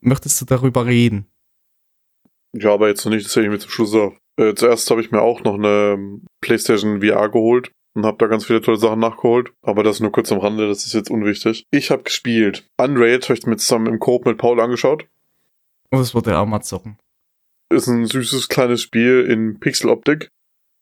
Möchtest 0.00 0.40
du 0.40 0.44
darüber 0.44 0.86
reden? 0.86 1.26
Ja, 2.52 2.72
aber 2.72 2.88
jetzt 2.88 3.04
noch 3.04 3.12
nicht, 3.12 3.26
das 3.26 3.36
hätte 3.36 3.46
ich 3.46 3.52
mir 3.52 3.58
zum 3.58 3.70
Schluss 3.70 3.94
auf. 3.94 4.14
Äh, 4.36 4.54
zuerst 4.54 4.90
habe 4.90 5.00
ich 5.00 5.10
mir 5.10 5.20
auch 5.20 5.42
noch 5.42 5.54
eine 5.54 6.20
PlayStation 6.40 7.02
VR 7.02 7.28
geholt 7.28 7.72
und 7.94 8.06
habe 8.06 8.18
da 8.18 8.26
ganz 8.26 8.46
viele 8.46 8.60
tolle 8.60 8.76
Sachen 8.76 9.00
nachgeholt. 9.00 9.52
Aber 9.62 9.82
das 9.82 10.00
nur 10.00 10.12
kurz 10.12 10.30
am 10.32 10.38
Rande, 10.38 10.68
das 10.68 10.86
ist 10.86 10.94
jetzt 10.94 11.10
unwichtig. 11.10 11.66
Ich 11.70 11.90
habe 11.90 12.04
gespielt. 12.04 12.68
Unraid 12.78 13.24
habe 13.24 13.38
ich 13.38 13.46
mir 13.46 13.56
zusammen 13.56 13.86
im 13.86 13.98
Coop 13.98 14.24
mit 14.24 14.38
Paul 14.38 14.60
angeschaut. 14.60 15.06
Und 15.90 15.98
das 15.98 16.14
wurde 16.14 16.30
er 16.30 16.40
auch 16.40 16.46
mal 16.46 16.62
zocken. 16.62 16.98
Ist 17.70 17.88
ein 17.88 18.06
süßes 18.06 18.48
kleines 18.48 18.82
Spiel 18.82 19.26
in 19.28 19.58
Pixeloptik, 19.60 20.30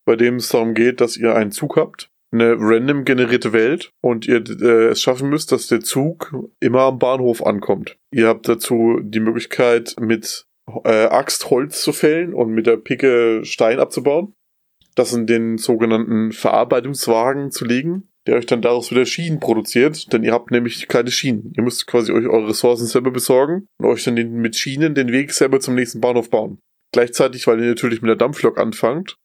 bei 0.04 0.16
dem 0.16 0.36
es 0.36 0.48
darum 0.48 0.74
geht, 0.74 1.00
dass 1.00 1.16
ihr 1.16 1.34
einen 1.34 1.50
Zug 1.50 1.76
habt, 1.76 2.10
eine 2.40 2.56
random 2.58 3.04
generierte 3.04 3.52
Welt 3.52 3.92
und 4.02 4.26
ihr 4.26 4.42
äh, 4.60 4.88
es 4.88 5.00
schaffen 5.00 5.28
müsst, 5.28 5.52
dass 5.52 5.66
der 5.66 5.80
Zug 5.80 6.34
immer 6.60 6.82
am 6.82 6.98
Bahnhof 6.98 7.44
ankommt. 7.44 7.96
Ihr 8.12 8.28
habt 8.28 8.48
dazu 8.48 9.00
die 9.02 9.20
Möglichkeit, 9.20 9.96
mit 10.00 10.46
äh, 10.84 11.06
Axt 11.06 11.50
Holz 11.50 11.82
zu 11.82 11.92
fällen 11.92 12.34
und 12.34 12.50
mit 12.50 12.66
der 12.66 12.76
Picke 12.76 13.44
Stein 13.44 13.78
abzubauen. 13.78 14.34
Das 14.94 15.12
in 15.12 15.26
den 15.26 15.58
sogenannten 15.58 16.32
Verarbeitungswagen 16.32 17.50
zu 17.50 17.64
legen, 17.64 18.08
der 18.26 18.36
euch 18.36 18.46
dann 18.46 18.62
daraus 18.62 18.90
wieder 18.90 19.04
Schienen 19.06 19.40
produziert, 19.40 20.12
denn 20.12 20.22
ihr 20.22 20.32
habt 20.32 20.50
nämlich 20.50 20.88
keine 20.88 21.10
Schienen. 21.10 21.52
Ihr 21.56 21.62
müsst 21.62 21.86
quasi 21.86 22.12
euch 22.12 22.26
eure 22.26 22.48
Ressourcen 22.48 22.86
selber 22.86 23.10
besorgen 23.10 23.66
und 23.78 23.86
euch 23.86 24.04
dann 24.04 24.16
den, 24.16 24.32
mit 24.34 24.56
Schienen 24.56 24.94
den 24.94 25.12
Weg 25.12 25.32
selber 25.32 25.60
zum 25.60 25.74
nächsten 25.74 26.00
Bahnhof 26.00 26.30
bauen. 26.30 26.58
Gleichzeitig, 26.92 27.46
weil 27.46 27.60
ihr 27.60 27.68
natürlich 27.68 28.00
mit 28.00 28.08
der 28.08 28.16
Dampflok 28.16 28.58
anfangt, 28.58 29.16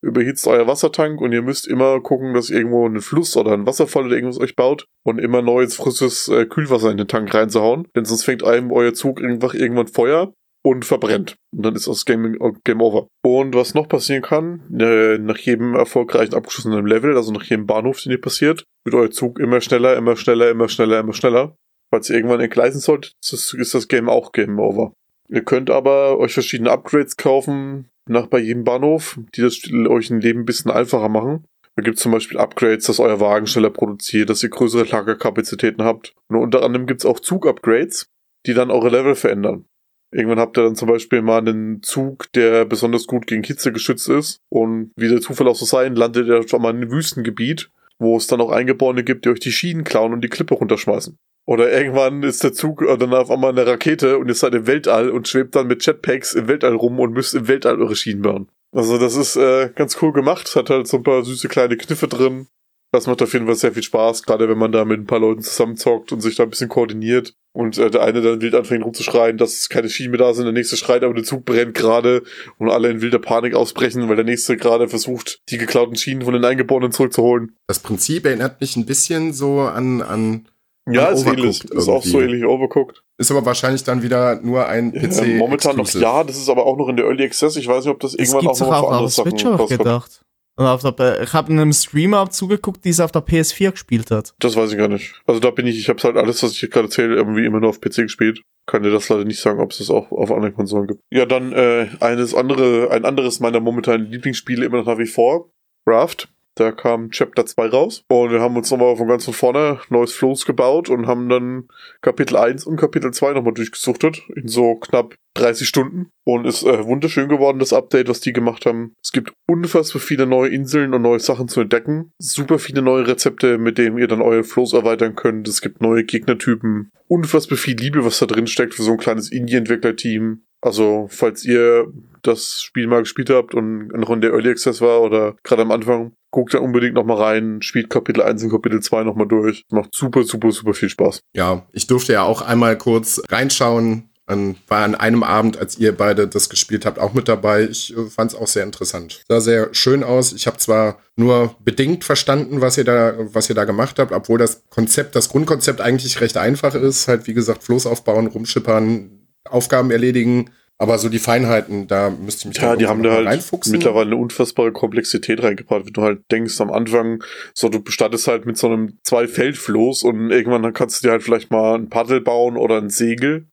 überhitzt 0.00 0.46
euer 0.46 0.66
Wassertank 0.66 1.20
und 1.20 1.32
ihr 1.32 1.42
müsst 1.42 1.66
immer 1.66 2.00
gucken, 2.00 2.34
dass 2.34 2.50
irgendwo 2.50 2.86
einen 2.86 3.00
Fluss 3.00 3.36
oder 3.36 3.52
einen 3.52 3.66
Wasserfall 3.66 4.06
oder 4.06 4.14
irgendwas 4.14 4.40
euch 4.40 4.56
baut 4.56 4.86
und 5.04 5.18
immer 5.18 5.42
neues, 5.42 5.74
frisches 5.74 6.28
äh, 6.28 6.46
Kühlwasser 6.46 6.90
in 6.90 6.98
den 6.98 7.08
Tank 7.08 7.32
reinzuhauen, 7.34 7.88
denn 7.96 8.04
sonst 8.04 8.24
fängt 8.24 8.44
einem 8.44 8.72
euer 8.72 8.94
Zug 8.94 9.22
einfach 9.22 9.54
irgendwann 9.54 9.88
Feuer 9.88 10.32
und 10.64 10.84
verbrennt. 10.84 11.36
Und 11.52 11.64
dann 11.64 11.74
ist 11.74 11.86
das 11.86 12.04
Game, 12.04 12.36
Game 12.64 12.80
over. 12.80 13.08
Und 13.24 13.54
was 13.54 13.74
noch 13.74 13.88
passieren 13.88 14.22
kann, 14.22 14.62
äh, 14.78 15.18
nach 15.18 15.38
jedem 15.38 15.74
erfolgreichen 15.74 16.34
abgeschlossenen 16.34 16.86
Level, 16.86 17.16
also 17.16 17.32
nach 17.32 17.44
jedem 17.44 17.66
Bahnhof, 17.66 18.02
den 18.02 18.12
ihr 18.12 18.20
passiert, 18.20 18.64
wird 18.84 18.94
euer 18.94 19.10
Zug 19.10 19.38
immer 19.38 19.60
schneller, 19.60 19.96
immer 19.96 20.16
schneller, 20.16 20.50
immer 20.50 20.68
schneller, 20.68 21.00
immer 21.00 21.14
schneller. 21.14 21.56
Falls 21.90 22.10
ihr 22.10 22.16
irgendwann 22.16 22.40
entgleisen 22.40 22.80
solltet, 22.80 23.14
ist 23.22 23.74
das 23.74 23.88
Game 23.88 24.08
auch 24.08 24.32
Game 24.32 24.58
over. 24.58 24.92
Ihr 25.30 25.42
könnt 25.42 25.70
aber 25.70 26.18
euch 26.18 26.32
verschiedene 26.34 26.70
Upgrades 26.70 27.16
kaufen, 27.16 27.88
nach 28.08 28.26
bei 28.26 28.38
jedem 28.38 28.64
Bahnhof, 28.64 29.18
die 29.34 29.42
das 29.42 29.60
euch 29.88 30.10
ein 30.10 30.20
Leben 30.20 30.40
ein 30.40 30.46
bisschen 30.46 30.70
einfacher 30.70 31.08
machen. 31.08 31.44
Da 31.76 31.82
gibt 31.82 31.98
es 31.98 32.02
zum 32.02 32.12
Beispiel 32.12 32.38
Upgrades, 32.38 32.86
dass 32.86 32.98
euer 32.98 33.20
Wagen 33.20 33.46
schneller 33.46 33.70
produziert, 33.70 34.30
dass 34.30 34.42
ihr 34.42 34.48
größere 34.48 34.84
Lagerkapazitäten 34.84 35.84
habt. 35.84 36.12
Und 36.28 36.36
unter 36.36 36.64
anderem 36.64 36.86
gibt 36.86 37.02
es 37.02 37.06
auch 37.06 37.20
Zug-Upgrades, 37.20 38.08
die 38.46 38.54
dann 38.54 38.70
eure 38.72 38.88
Level 38.88 39.14
verändern. 39.14 39.64
Irgendwann 40.10 40.40
habt 40.40 40.58
ihr 40.58 40.64
dann 40.64 40.74
zum 40.74 40.88
Beispiel 40.88 41.22
mal 41.22 41.38
einen 41.38 41.82
Zug, 41.82 42.32
der 42.32 42.64
besonders 42.64 43.06
gut 43.06 43.26
gegen 43.26 43.42
Hitze 43.42 43.72
geschützt 43.72 44.08
ist. 44.08 44.40
Und 44.48 44.90
wie 44.96 45.08
der 45.08 45.20
Zufall 45.20 45.48
auch 45.48 45.54
so 45.54 45.66
sein, 45.66 45.94
landet 45.94 46.26
ihr 46.26 46.48
schon 46.48 46.62
mal 46.62 46.70
in 46.70 46.78
einem 46.78 46.90
Wüstengebiet, 46.90 47.70
wo 47.98 48.16
es 48.16 48.26
dann 48.26 48.40
auch 48.40 48.50
Eingeborene 48.50 49.04
gibt, 49.04 49.24
die 49.24 49.28
euch 49.28 49.40
die 49.40 49.52
Schienen 49.52 49.84
klauen 49.84 50.12
und 50.12 50.22
die 50.22 50.28
Klippe 50.28 50.54
runterschmeißen. 50.54 51.16
Oder 51.48 51.72
irgendwann 51.72 52.22
ist 52.24 52.44
der 52.44 52.52
Zug 52.52 52.84
dann 52.86 53.14
auf 53.14 53.30
einmal 53.30 53.52
eine 53.52 53.66
Rakete 53.66 54.18
und 54.18 54.28
ihr 54.28 54.34
seid 54.34 54.54
im 54.54 54.66
Weltall 54.66 55.08
und 55.08 55.28
schwebt 55.28 55.56
dann 55.56 55.66
mit 55.66 55.84
Jetpacks 55.86 56.34
im 56.34 56.46
Weltall 56.46 56.74
rum 56.74 57.00
und 57.00 57.14
müsst 57.14 57.34
im 57.34 57.48
Weltall 57.48 57.80
eure 57.80 57.96
Schienen 57.96 58.20
bauen. 58.20 58.48
Also 58.70 58.98
das 58.98 59.16
ist 59.16 59.36
äh, 59.36 59.70
ganz 59.74 59.96
cool 60.02 60.12
gemacht. 60.12 60.54
Hat 60.54 60.68
halt 60.68 60.86
so 60.86 60.98
ein 60.98 61.04
paar 61.04 61.24
süße 61.24 61.48
kleine 61.48 61.78
Kniffe 61.78 62.06
drin. 62.06 62.48
Das 62.92 63.06
macht 63.06 63.22
auf 63.22 63.32
jeden 63.32 63.46
Fall 63.46 63.54
sehr 63.54 63.72
viel 63.72 63.82
Spaß, 63.82 64.24
gerade 64.24 64.46
wenn 64.46 64.58
man 64.58 64.72
da 64.72 64.84
mit 64.84 65.00
ein 65.00 65.06
paar 65.06 65.20
Leuten 65.20 65.40
zusammenzockt 65.40 66.12
und 66.12 66.20
sich 66.20 66.36
da 66.36 66.42
ein 66.42 66.50
bisschen 66.50 66.68
koordiniert. 66.68 67.32
Und 67.54 67.78
äh, 67.78 67.90
der 67.90 68.02
eine 68.02 68.20
dann 68.20 68.42
wild 68.42 68.54
anfängt 68.54 68.84
rumzuschreien, 68.84 69.38
dass 69.38 69.70
keine 69.70 69.88
Schienen 69.88 70.10
mehr 70.10 70.18
da 70.18 70.34
sind, 70.34 70.44
der 70.44 70.52
nächste 70.52 70.76
schreit, 70.76 71.02
aber 71.02 71.14
der 71.14 71.24
Zug 71.24 71.46
brennt 71.46 71.72
gerade 71.72 72.24
und 72.58 72.68
alle 72.68 72.90
in 72.90 73.00
wilder 73.00 73.20
Panik 73.20 73.54
ausbrechen, 73.54 74.06
weil 74.10 74.16
der 74.16 74.24
nächste 74.26 74.58
gerade 74.58 74.86
versucht, 74.86 75.40
die 75.48 75.56
geklauten 75.56 75.96
Schienen 75.96 76.22
von 76.22 76.34
den 76.34 76.44
Eingeborenen 76.44 76.92
zurückzuholen. 76.92 77.56
Das 77.66 77.78
Prinzip 77.78 78.26
erinnert 78.26 78.60
mich 78.60 78.76
ein 78.76 78.84
bisschen 78.84 79.32
so 79.32 79.60
an, 79.60 80.02
an 80.02 80.46
Ja, 80.92 81.06
ist 81.06 81.22
Overcooked 81.22 81.38
ähnlich. 81.38 81.64
Ist 81.64 81.88
auch 81.88 82.02
so 82.02 82.20
ähnlich 82.20 82.44
overcooked. 82.44 83.02
Ist 83.18 83.30
aber 83.30 83.44
wahrscheinlich 83.44 83.84
dann 83.84 84.02
wieder 84.02 84.40
nur 84.40 84.66
ein 84.66 84.92
PC. 84.92 85.26
Ja, 85.26 85.36
momentan 85.38 85.76
noch 85.76 85.88
ja, 85.92 86.24
das 86.24 86.36
ist 86.36 86.48
aber 86.48 86.66
auch 86.66 86.76
noch 86.76 86.88
in 86.88 86.96
der 86.96 87.06
Early 87.06 87.24
Access. 87.24 87.56
Ich 87.56 87.66
weiß 87.66 87.84
nicht, 87.84 87.92
ob 87.92 88.00
das 88.00 88.12
Das 88.12 88.32
irgendwann 88.32 88.48
auch 88.48 88.60
noch 88.60 88.66
auch 88.66 88.80
für 88.80 88.86
andere 88.86 89.04
auf 89.04 89.14
der 89.14 89.24
Sachen 89.24 89.58
Switch 89.68 89.78
gedacht. 89.78 90.22
Und 90.58 90.66
auf 90.66 90.82
der, 90.82 91.22
ich 91.22 91.32
habe 91.34 91.52
einem 91.52 91.72
Streamer 91.72 92.30
zugeguckt, 92.30 92.84
die 92.84 92.88
es 92.88 92.98
auf 92.98 93.12
der 93.12 93.24
PS4 93.24 93.70
gespielt 93.70 94.10
hat. 94.10 94.34
Das 94.40 94.56
weiß 94.56 94.72
ich 94.72 94.76
gar 94.76 94.88
nicht. 94.88 95.14
Also 95.24 95.38
da 95.38 95.52
bin 95.52 95.68
ich, 95.68 95.78
ich 95.78 95.88
habe 95.88 96.02
halt 96.02 96.16
alles, 96.16 96.42
was 96.42 96.50
ich 96.50 96.58
hier 96.58 96.68
gerade 96.68 96.86
erzähle, 96.86 97.14
irgendwie 97.14 97.44
immer 97.44 97.60
nur 97.60 97.70
auf 97.70 97.80
PC 97.80 97.98
gespielt. 97.98 98.42
Kann 98.66 98.82
dir 98.82 98.90
das 98.90 99.08
leider 99.08 99.24
nicht 99.24 99.40
sagen, 99.40 99.60
ob 99.60 99.70
es 99.70 99.78
das 99.78 99.88
auch 99.88 100.10
auf 100.10 100.32
anderen 100.32 100.54
Konsolen 100.54 100.88
gibt. 100.88 101.00
Ja, 101.12 101.26
dann 101.26 101.52
äh, 101.52 101.86
eines 102.00 102.34
andere, 102.34 102.90
ein 102.90 103.04
anderes 103.04 103.38
meiner 103.38 103.60
momentanen 103.60 104.10
Lieblingsspiele 104.10 104.66
immer 104.66 104.78
noch 104.78 104.86
nach 104.86 104.98
wie 104.98 105.06
vor, 105.06 105.48
Raft. 105.86 106.28
Da 106.58 106.72
kam 106.72 107.10
Chapter 107.10 107.46
2 107.46 107.66
raus 107.68 108.02
und 108.08 108.32
wir 108.32 108.40
haben 108.40 108.56
uns 108.56 108.68
nochmal 108.72 108.96
von 108.96 109.06
ganz 109.06 109.24
von 109.24 109.32
vorne 109.32 109.78
neues 109.90 110.12
Flows 110.12 110.44
gebaut 110.44 110.90
und 110.90 111.06
haben 111.06 111.28
dann 111.28 111.68
Kapitel 112.02 112.36
1 112.36 112.66
und 112.66 112.76
Kapitel 112.76 113.12
2 113.12 113.34
nochmal 113.34 113.54
durchgesuchtet 113.54 114.22
in 114.34 114.48
so 114.48 114.74
knapp 114.74 115.14
30 115.34 115.68
Stunden 115.68 116.10
und 116.24 116.46
ist 116.46 116.64
äh, 116.64 116.84
wunderschön 116.84 117.28
geworden, 117.28 117.60
das 117.60 117.72
Update, 117.72 118.08
was 118.08 118.18
die 118.18 118.32
gemacht 118.32 118.66
haben. 118.66 118.96
Es 119.00 119.12
gibt 119.12 119.32
unfassbar 119.46 120.02
viele 120.02 120.26
neue 120.26 120.48
Inseln 120.48 120.94
und 120.94 121.02
neue 121.02 121.20
Sachen 121.20 121.46
zu 121.46 121.60
entdecken. 121.60 122.10
Super 122.18 122.58
viele 122.58 122.82
neue 122.82 123.06
Rezepte, 123.06 123.56
mit 123.56 123.78
denen 123.78 123.96
ihr 123.96 124.08
dann 124.08 124.20
eure 124.20 124.42
Flows 124.42 124.72
erweitern 124.72 125.14
könnt. 125.14 125.46
Es 125.46 125.60
gibt 125.60 125.80
neue 125.80 126.02
Gegnertypen. 126.02 126.90
Unfassbar 127.06 127.56
viel 127.56 127.76
Liebe, 127.76 128.04
was 128.04 128.18
da 128.18 128.26
drin 128.26 128.48
steckt 128.48 128.74
für 128.74 128.82
so 128.82 128.92
ein 128.92 128.98
kleines 128.98 129.30
Indie-Entwickler-Team. 129.30 130.42
Also, 130.60 131.06
falls 131.08 131.44
ihr 131.44 131.86
das 132.22 132.60
Spiel 132.62 132.88
mal 132.88 133.02
gespielt 133.02 133.30
habt 133.30 133.54
und 133.54 133.88
noch 133.88 134.10
in 134.10 134.20
der 134.20 134.32
Early 134.32 134.50
Access 134.50 134.80
war 134.80 135.02
oder 135.02 135.36
gerade 135.44 135.62
am 135.62 135.70
Anfang, 135.70 136.12
guckt 136.38 136.54
da 136.54 136.58
unbedingt 136.58 136.94
nochmal 136.94 137.16
rein, 137.16 137.62
spielt 137.62 137.90
Kapitel 137.90 138.22
1 138.22 138.44
und 138.44 138.50
Kapitel 138.50 138.80
2 138.80 139.02
nochmal 139.02 139.26
durch. 139.26 139.64
Macht 139.72 139.92
super, 139.92 140.22
super, 140.22 140.52
super 140.52 140.72
viel 140.72 140.88
Spaß. 140.88 141.20
Ja, 141.34 141.66
ich 141.72 141.88
durfte 141.88 142.12
ja 142.12 142.22
auch 142.22 142.42
einmal 142.42 142.78
kurz 142.78 143.20
reinschauen. 143.28 144.04
An, 144.26 144.56
war 144.68 144.84
an 144.84 144.94
einem 144.94 145.22
Abend, 145.22 145.58
als 145.58 145.78
ihr 145.78 145.96
beide 145.96 146.28
das 146.28 146.50
gespielt 146.50 146.84
habt, 146.84 146.98
auch 146.98 147.14
mit 147.14 147.28
dabei. 147.28 147.64
Ich 147.64 147.96
äh, 147.96 148.10
fand 148.10 148.32
es 148.32 148.38
auch 148.38 148.46
sehr 148.46 148.62
interessant. 148.62 149.22
Sah 149.26 149.40
sehr 149.40 149.70
schön 149.72 150.04
aus. 150.04 150.34
Ich 150.34 150.46
habe 150.46 150.58
zwar 150.58 150.98
nur 151.16 151.56
bedingt 151.64 152.04
verstanden, 152.04 152.60
was 152.60 152.76
ihr 152.76 152.84
da, 152.84 153.14
was 153.18 153.48
ihr 153.48 153.54
da 153.56 153.64
gemacht 153.64 153.98
habt, 153.98 154.12
obwohl 154.12 154.38
das 154.38 154.62
Konzept, 154.68 155.16
das 155.16 155.30
Grundkonzept 155.30 155.80
eigentlich 155.80 156.20
recht 156.20 156.36
einfach 156.36 156.74
ist. 156.74 157.08
Halt, 157.08 157.26
wie 157.26 157.32
gesagt, 157.32 157.64
Floß 157.64 157.86
aufbauen, 157.86 158.26
rumschippern, 158.26 159.26
Aufgaben 159.44 159.90
erledigen. 159.90 160.50
Aber 160.80 160.96
so 160.98 161.08
die 161.08 161.18
Feinheiten, 161.18 161.88
da 161.88 162.08
müsste 162.10 162.42
ich 162.42 162.46
mich 162.46 162.62
Ja, 162.62 162.76
die 162.76 162.86
haben 162.86 163.02
da 163.02 163.12
halt 163.24 163.66
mittlerweile 163.66 164.12
eine 164.12 164.16
unfassbare 164.16 164.70
Komplexität 164.70 165.42
reingebracht. 165.42 165.86
Wenn 165.86 165.92
du 165.92 166.02
halt 166.02 166.30
denkst 166.30 166.60
am 166.60 166.70
Anfang, 166.70 167.22
so 167.52 167.68
du 167.68 167.82
startest 167.90 168.28
halt 168.28 168.46
mit 168.46 168.56
so 168.56 168.68
einem 168.68 168.96
Zwei-Feld-Floß 169.02 170.04
und 170.04 170.30
irgendwann 170.30 170.72
kannst 170.72 171.02
du 171.02 171.08
dir 171.08 171.12
halt 171.12 171.24
vielleicht 171.24 171.50
mal 171.50 171.74
ein 171.74 171.88
Paddel 171.88 172.20
bauen 172.20 172.56
oder 172.56 172.78
ein 172.78 172.90
Segel. 172.90 173.48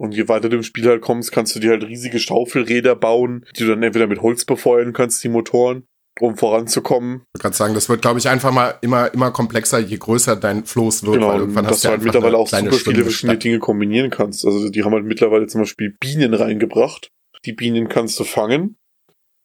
Und 0.00 0.14
je 0.14 0.28
weiter 0.28 0.48
du 0.48 0.58
im 0.58 0.62
Spiel 0.62 0.86
halt 0.86 1.02
kommst, 1.02 1.32
kannst 1.32 1.56
du 1.56 1.60
dir 1.60 1.70
halt 1.70 1.82
riesige 1.82 2.20
Schaufelräder 2.20 2.94
bauen, 2.94 3.44
die 3.56 3.64
du 3.64 3.70
dann 3.70 3.82
entweder 3.82 4.06
mit 4.06 4.22
Holz 4.22 4.44
befeuern 4.44 4.92
kannst, 4.92 5.24
die 5.24 5.28
Motoren, 5.28 5.88
um 6.20 6.36
voranzukommen. 6.36 7.22
Ich 7.36 7.42
gerade 7.42 7.56
sagen, 7.56 7.74
das 7.74 7.88
wird, 7.88 8.02
glaube 8.02 8.18
ich, 8.18 8.28
einfach 8.28 8.52
mal 8.52 8.74
immer, 8.80 9.12
immer 9.14 9.30
komplexer, 9.30 9.78
je 9.78 9.96
größer 9.96 10.36
dein 10.36 10.64
Floß 10.64 11.04
wird, 11.04 11.14
Genau, 11.14 11.28
weil 11.28 11.40
irgendwann 11.40 11.64
dass 11.64 11.74
hast 11.74 11.84
du 11.84 11.88
halt 11.90 12.02
mittlerweile 12.02 12.36
auch 12.36 12.48
super 12.48 12.62
viele 12.62 12.78
schwimmende 12.78 13.04
verschiedene. 13.04 13.38
Dinge 13.38 13.58
kombinieren 13.58 14.10
kannst. 14.10 14.44
Also 14.44 14.68
die 14.68 14.84
haben 14.84 14.92
halt 14.92 15.04
mittlerweile 15.04 15.46
zum 15.46 15.62
Beispiel 15.62 15.96
Bienen 16.00 16.34
reingebracht. 16.34 17.10
Die 17.44 17.52
Bienen 17.52 17.88
kannst 17.88 18.18
du 18.18 18.24
fangen 18.24 18.76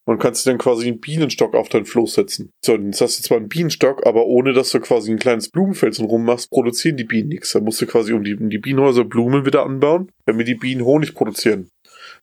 und 0.05 0.19
kannst 0.19 0.45
du 0.45 0.49
dann 0.49 0.57
quasi 0.57 0.87
einen 0.87 0.99
Bienenstock 0.99 1.53
auf 1.55 1.69
dein 1.69 1.85
Floß 1.85 2.13
setzen. 2.15 2.51
So, 2.63 2.75
jetzt 2.75 3.01
hast 3.01 3.19
du 3.19 3.23
zwar 3.23 3.37
einen 3.37 3.49
Bienenstock, 3.49 4.05
aber 4.05 4.25
ohne 4.25 4.53
dass 4.53 4.71
du 4.71 4.79
quasi 4.79 5.11
ein 5.11 5.19
kleines 5.19 5.49
Blumenfeld 5.49 5.97
rummachst, 5.99 6.49
produzieren 6.49 6.97
die 6.97 7.05
Bienen 7.05 7.29
nichts. 7.29 7.53
Da 7.53 7.59
musst 7.59 7.81
du 7.81 7.85
quasi 7.85 8.13
um 8.13 8.23
die, 8.23 8.35
um 8.35 8.49
die 8.49 8.57
Bienenhäuser 8.57 9.05
Blumen 9.05 9.45
wieder 9.45 9.63
anbauen, 9.63 10.11
damit 10.25 10.47
die 10.47 10.55
Bienen 10.55 10.83
Honig 10.83 11.13
produzieren. 11.13 11.69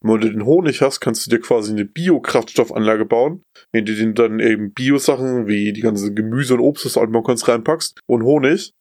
Und 0.00 0.12
wenn 0.12 0.20
du 0.20 0.30
den 0.30 0.44
Honig 0.44 0.82
hast, 0.82 1.00
kannst 1.00 1.26
du 1.26 1.30
dir 1.30 1.40
quasi 1.40 1.72
eine 1.72 1.84
Biokraftstoffanlage 1.84 3.06
bauen, 3.06 3.42
in 3.72 3.84
die 3.84 3.96
du 3.96 4.12
dann 4.12 4.40
eben 4.40 4.72
Biosachen 4.72 5.46
wie 5.46 5.72
die 5.72 5.80
ganzen 5.80 6.14
Gemüse 6.14 6.54
und 6.54 6.60
Obst, 6.60 6.84
das 6.84 6.94
du 6.94 7.22
kannst, 7.22 7.48
reinpackst 7.48 8.00
und 8.06 8.24
Honig. 8.24 8.72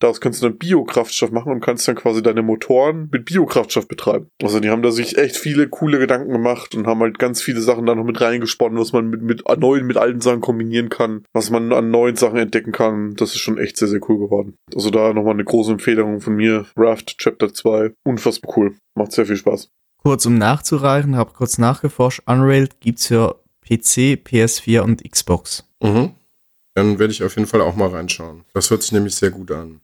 Daraus 0.00 0.20
kannst 0.20 0.42
du 0.42 0.48
dann 0.48 0.58
Biokraftstoff 0.58 1.32
machen 1.32 1.50
und 1.50 1.60
kannst 1.60 1.88
dann 1.88 1.96
quasi 1.96 2.22
deine 2.22 2.42
Motoren 2.42 3.08
mit 3.10 3.24
Biokraftstoff 3.24 3.88
betreiben. 3.88 4.28
Also 4.40 4.60
die 4.60 4.70
haben 4.70 4.82
da 4.82 4.92
sich 4.92 5.18
echt 5.18 5.36
viele 5.36 5.68
coole 5.68 5.98
Gedanken 5.98 6.32
gemacht 6.32 6.74
und 6.76 6.86
haben 6.86 7.00
halt 7.00 7.18
ganz 7.18 7.42
viele 7.42 7.60
Sachen 7.60 7.84
da 7.84 7.96
noch 7.96 8.04
mit 8.04 8.20
reingesponnen, 8.20 8.78
was 8.78 8.92
man 8.92 9.08
mit, 9.08 9.22
mit 9.22 9.42
neuen, 9.58 9.86
mit 9.86 9.96
alten 9.96 10.20
Sachen 10.20 10.40
kombinieren 10.40 10.88
kann, 10.88 11.24
was 11.32 11.50
man 11.50 11.72
an 11.72 11.90
neuen 11.90 12.14
Sachen 12.14 12.38
entdecken 12.38 12.70
kann. 12.70 13.14
Das 13.16 13.30
ist 13.30 13.40
schon 13.40 13.58
echt 13.58 13.76
sehr, 13.76 13.88
sehr 13.88 14.00
cool 14.08 14.18
geworden. 14.18 14.54
Also 14.72 14.90
da 14.90 15.12
nochmal 15.12 15.34
eine 15.34 15.44
große 15.44 15.72
Empfehlung 15.72 16.20
von 16.20 16.36
mir. 16.36 16.66
Raft 16.76 17.18
Chapter 17.18 17.52
2. 17.52 17.92
Unfassbar 18.04 18.56
cool. 18.56 18.76
Macht 18.94 19.10
sehr 19.10 19.26
viel 19.26 19.36
Spaß. 19.36 19.68
Kurz 20.00 20.24
um 20.26 20.38
nachzureichen, 20.38 21.16
habe 21.16 21.32
kurz 21.34 21.58
nachgeforscht. 21.58 22.22
Unrail 22.24 22.68
gibt's 22.78 23.08
für 23.08 23.42
PC, 23.68 24.18
PS4 24.26 24.80
und 24.80 25.08
Xbox. 25.08 25.68
Mhm. 25.82 26.14
Dann 26.74 26.98
werde 26.98 27.12
ich 27.12 27.22
auf 27.22 27.36
jeden 27.36 27.48
Fall 27.48 27.60
auch 27.60 27.76
mal 27.76 27.88
reinschauen. 27.88 28.44
Das 28.54 28.70
hört 28.70 28.82
sich 28.82 28.92
nämlich 28.92 29.14
sehr 29.14 29.30
gut 29.30 29.50
an. 29.50 29.80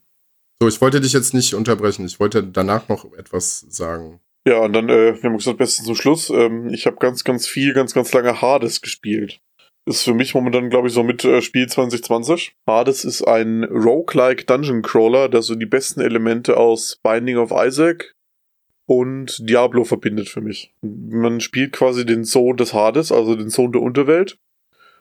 So, 0.61 0.69
ich 0.69 0.81
wollte 0.81 1.01
dich 1.01 1.13
jetzt 1.13 1.35
nicht 1.35 1.55
unterbrechen. 1.55 2.07
Ich 2.07 2.21
wollte 2.21 2.43
danach 2.43 2.89
noch 2.89 3.13
etwas 3.15 3.61
sagen. 3.69 4.21
Ja, 4.47 4.59
und 4.59 4.73
dann, 4.73 4.89
äh, 4.89 5.15
wir 5.21 5.29
haben 5.29 5.37
gesagt, 5.37 5.59
besten 5.59 5.85
zum 5.85 5.97
Schluss. 5.97 6.31
Ähm, 6.31 6.69
ich 6.69 6.87
habe 6.87 6.97
ganz, 6.97 7.25
ganz 7.25 7.47
viel, 7.47 7.75
ganz, 7.75 7.95
ganz 7.95 8.13
lange 8.13 8.41
Hades 8.41 8.81
gespielt. 8.81 9.41
Ist 9.87 10.03
für 10.03 10.15
mich 10.15 10.35
momentan, 10.35 10.71
glaube 10.71 10.89
ich, 10.89 10.95
so 10.95 11.03
mit 11.03 11.25
äh, 11.25 11.43
Spiel 11.43 11.67
2020. 11.67 12.55
Hades 12.67 13.05
ist 13.05 13.23
ein 13.23 13.65
Roguelike 13.65 14.45
Dungeon 14.45 14.83
Crawler, 14.83 15.29
der 15.29 15.43
so 15.43 15.55
die 15.55 15.67
besten 15.67 16.01
Elemente 16.01 16.57
aus 16.57 16.99
Binding 17.03 17.37
of 17.37 17.53
Isaac 17.53 18.15
und 18.87 19.49
Diablo 19.49 19.85
verbindet 19.85 20.29
für 20.29 20.41
mich. 20.41 20.75
Man 20.83 21.41
spielt 21.41 21.73
quasi 21.73 22.05
den 22.05 22.25
Sohn 22.25 22.57
des 22.57 22.75
Hades, 22.75 23.13
also 23.13 23.35
den 23.35 23.49
Sohn 23.49 23.73
der 23.73 23.83
Unterwelt. 23.83 24.39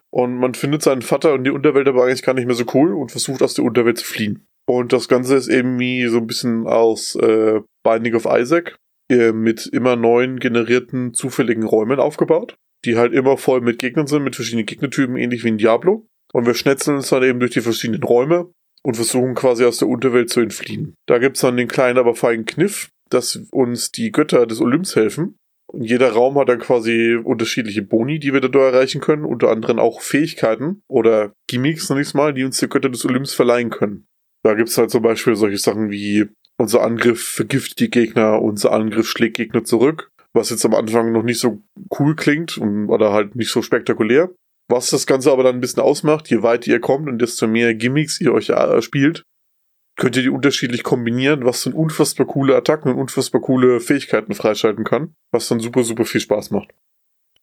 Und 0.09 0.37
man 0.37 0.53
findet 0.53 0.83
seinen 0.83 1.01
Vater 1.01 1.33
und 1.33 1.43
die 1.43 1.51
Unterwelt 1.51 1.87
aber 1.87 2.03
eigentlich 2.03 2.21
gar 2.21 2.35
nicht 2.35 2.45
mehr 2.45 2.55
so 2.55 2.65
cool 2.73 2.93
und 2.93 3.11
versucht 3.11 3.41
aus 3.41 3.55
der 3.55 3.65
Unterwelt 3.65 3.97
zu 3.97 4.05
fliehen. 4.05 4.45
Und 4.65 4.93
das 4.93 5.07
Ganze 5.07 5.35
ist 5.35 5.47
eben 5.47 5.79
wie 5.79 6.05
so 6.07 6.17
ein 6.17 6.27
bisschen 6.27 6.67
aus 6.67 7.15
äh, 7.15 7.61
Binding 7.83 8.15
of 8.15 8.27
Isaac 8.29 8.77
äh, 9.09 9.31
mit 9.31 9.65
immer 9.65 9.95
neuen 9.95 10.39
generierten 10.39 11.13
zufälligen 11.13 11.63
Räumen 11.63 11.99
aufgebaut, 11.99 12.55
die 12.85 12.95
halt 12.95 13.13
immer 13.13 13.37
voll 13.37 13.61
mit 13.61 13.79
Gegnern 13.79 14.07
sind, 14.07 14.23
mit 14.23 14.35
verschiedenen 14.35 14.65
Gegnertypen, 14.65 15.17
ähnlich 15.17 15.43
wie 15.43 15.49
in 15.49 15.57
Diablo. 15.57 16.07
Und 16.31 16.45
wir 16.45 16.53
schnetzeln 16.53 16.97
uns 16.97 17.09
dann 17.09 17.23
eben 17.23 17.39
durch 17.39 17.51
die 17.51 17.61
verschiedenen 17.61 18.03
Räume 18.03 18.51
und 18.83 18.95
versuchen 18.95 19.33
quasi 19.33 19.65
aus 19.65 19.77
der 19.77 19.87
Unterwelt 19.87 20.29
zu 20.29 20.41
entfliehen. 20.41 20.95
Da 21.07 21.17
gibt's 21.17 21.41
dann 21.41 21.57
den 21.57 21.67
kleinen, 21.67 21.97
aber 21.97 22.15
feinen 22.15 22.45
Kniff, 22.45 22.89
dass 23.13 23.35
uns 23.51 23.91
die 23.91 24.11
Götter 24.11 24.45
des 24.45 24.61
Olymps 24.61 24.95
helfen. 24.95 25.37
Und 25.67 25.83
jeder 25.83 26.11
Raum 26.11 26.37
hat 26.37 26.49
dann 26.49 26.59
quasi 26.59 27.15
unterschiedliche 27.15 27.81
Boni, 27.81 28.19
die 28.19 28.33
wir 28.33 28.41
dadurch 28.41 28.73
erreichen 28.73 29.01
können, 29.01 29.25
unter 29.25 29.49
anderem 29.49 29.79
auch 29.79 30.01
Fähigkeiten 30.01 30.81
oder 30.87 31.33
Gimmicks, 31.47 31.89
ich 31.89 32.13
mal, 32.13 32.33
die 32.33 32.43
uns 32.43 32.59
die 32.59 32.67
Götter 32.67 32.89
des 32.89 33.05
Olymps 33.05 33.33
verleihen 33.33 33.69
können. 33.69 34.05
Da 34.43 34.53
gibt's 34.53 34.77
halt 34.77 34.91
zum 34.91 35.01
Beispiel 35.01 35.35
solche 35.35 35.57
Sachen 35.57 35.89
wie 35.89 36.27
unser 36.57 36.83
Angriff 36.83 37.23
vergiftet 37.23 37.79
die 37.79 37.89
Gegner, 37.89 38.41
unser 38.41 38.71
Angriff 38.71 39.07
schlägt 39.07 39.37
Gegner 39.37 39.63
zurück, 39.63 40.11
was 40.33 40.49
jetzt 40.49 40.65
am 40.65 40.75
Anfang 40.75 41.11
noch 41.11 41.23
nicht 41.23 41.39
so 41.39 41.63
cool 41.97 42.15
klingt 42.15 42.59
oder 42.59 43.11
halt 43.11 43.35
nicht 43.35 43.51
so 43.51 43.61
spektakulär. 43.61 44.29
Was 44.69 44.89
das 44.89 45.07
Ganze 45.07 45.31
aber 45.31 45.43
dann 45.43 45.55
ein 45.55 45.61
bisschen 45.61 45.83
ausmacht, 45.83 46.29
je 46.29 46.41
weiter 46.41 46.71
ihr 46.71 46.79
kommt 46.79 47.09
und 47.09 47.19
desto 47.21 47.47
mehr 47.47 47.73
Gimmicks 47.73 48.21
ihr 48.21 48.33
euch 48.33 48.49
äh, 48.49 48.81
spielt, 48.81 49.23
könnt 49.95 50.15
ihr 50.15 50.23
die 50.23 50.29
unterschiedlich 50.29 50.83
kombinieren, 50.83 51.45
was 51.45 51.63
dann 51.63 51.73
unfassbar 51.73 52.25
coole 52.25 52.55
Attacken 52.55 52.91
und 52.91 52.99
unfassbar 52.99 53.41
coole 53.41 53.79
Fähigkeiten 53.79 54.33
freischalten 54.33 54.83
kann, 54.83 55.13
was 55.31 55.47
dann 55.47 55.59
super, 55.59 55.83
super 55.83 56.05
viel 56.05 56.21
Spaß 56.21 56.51
macht. 56.51 56.73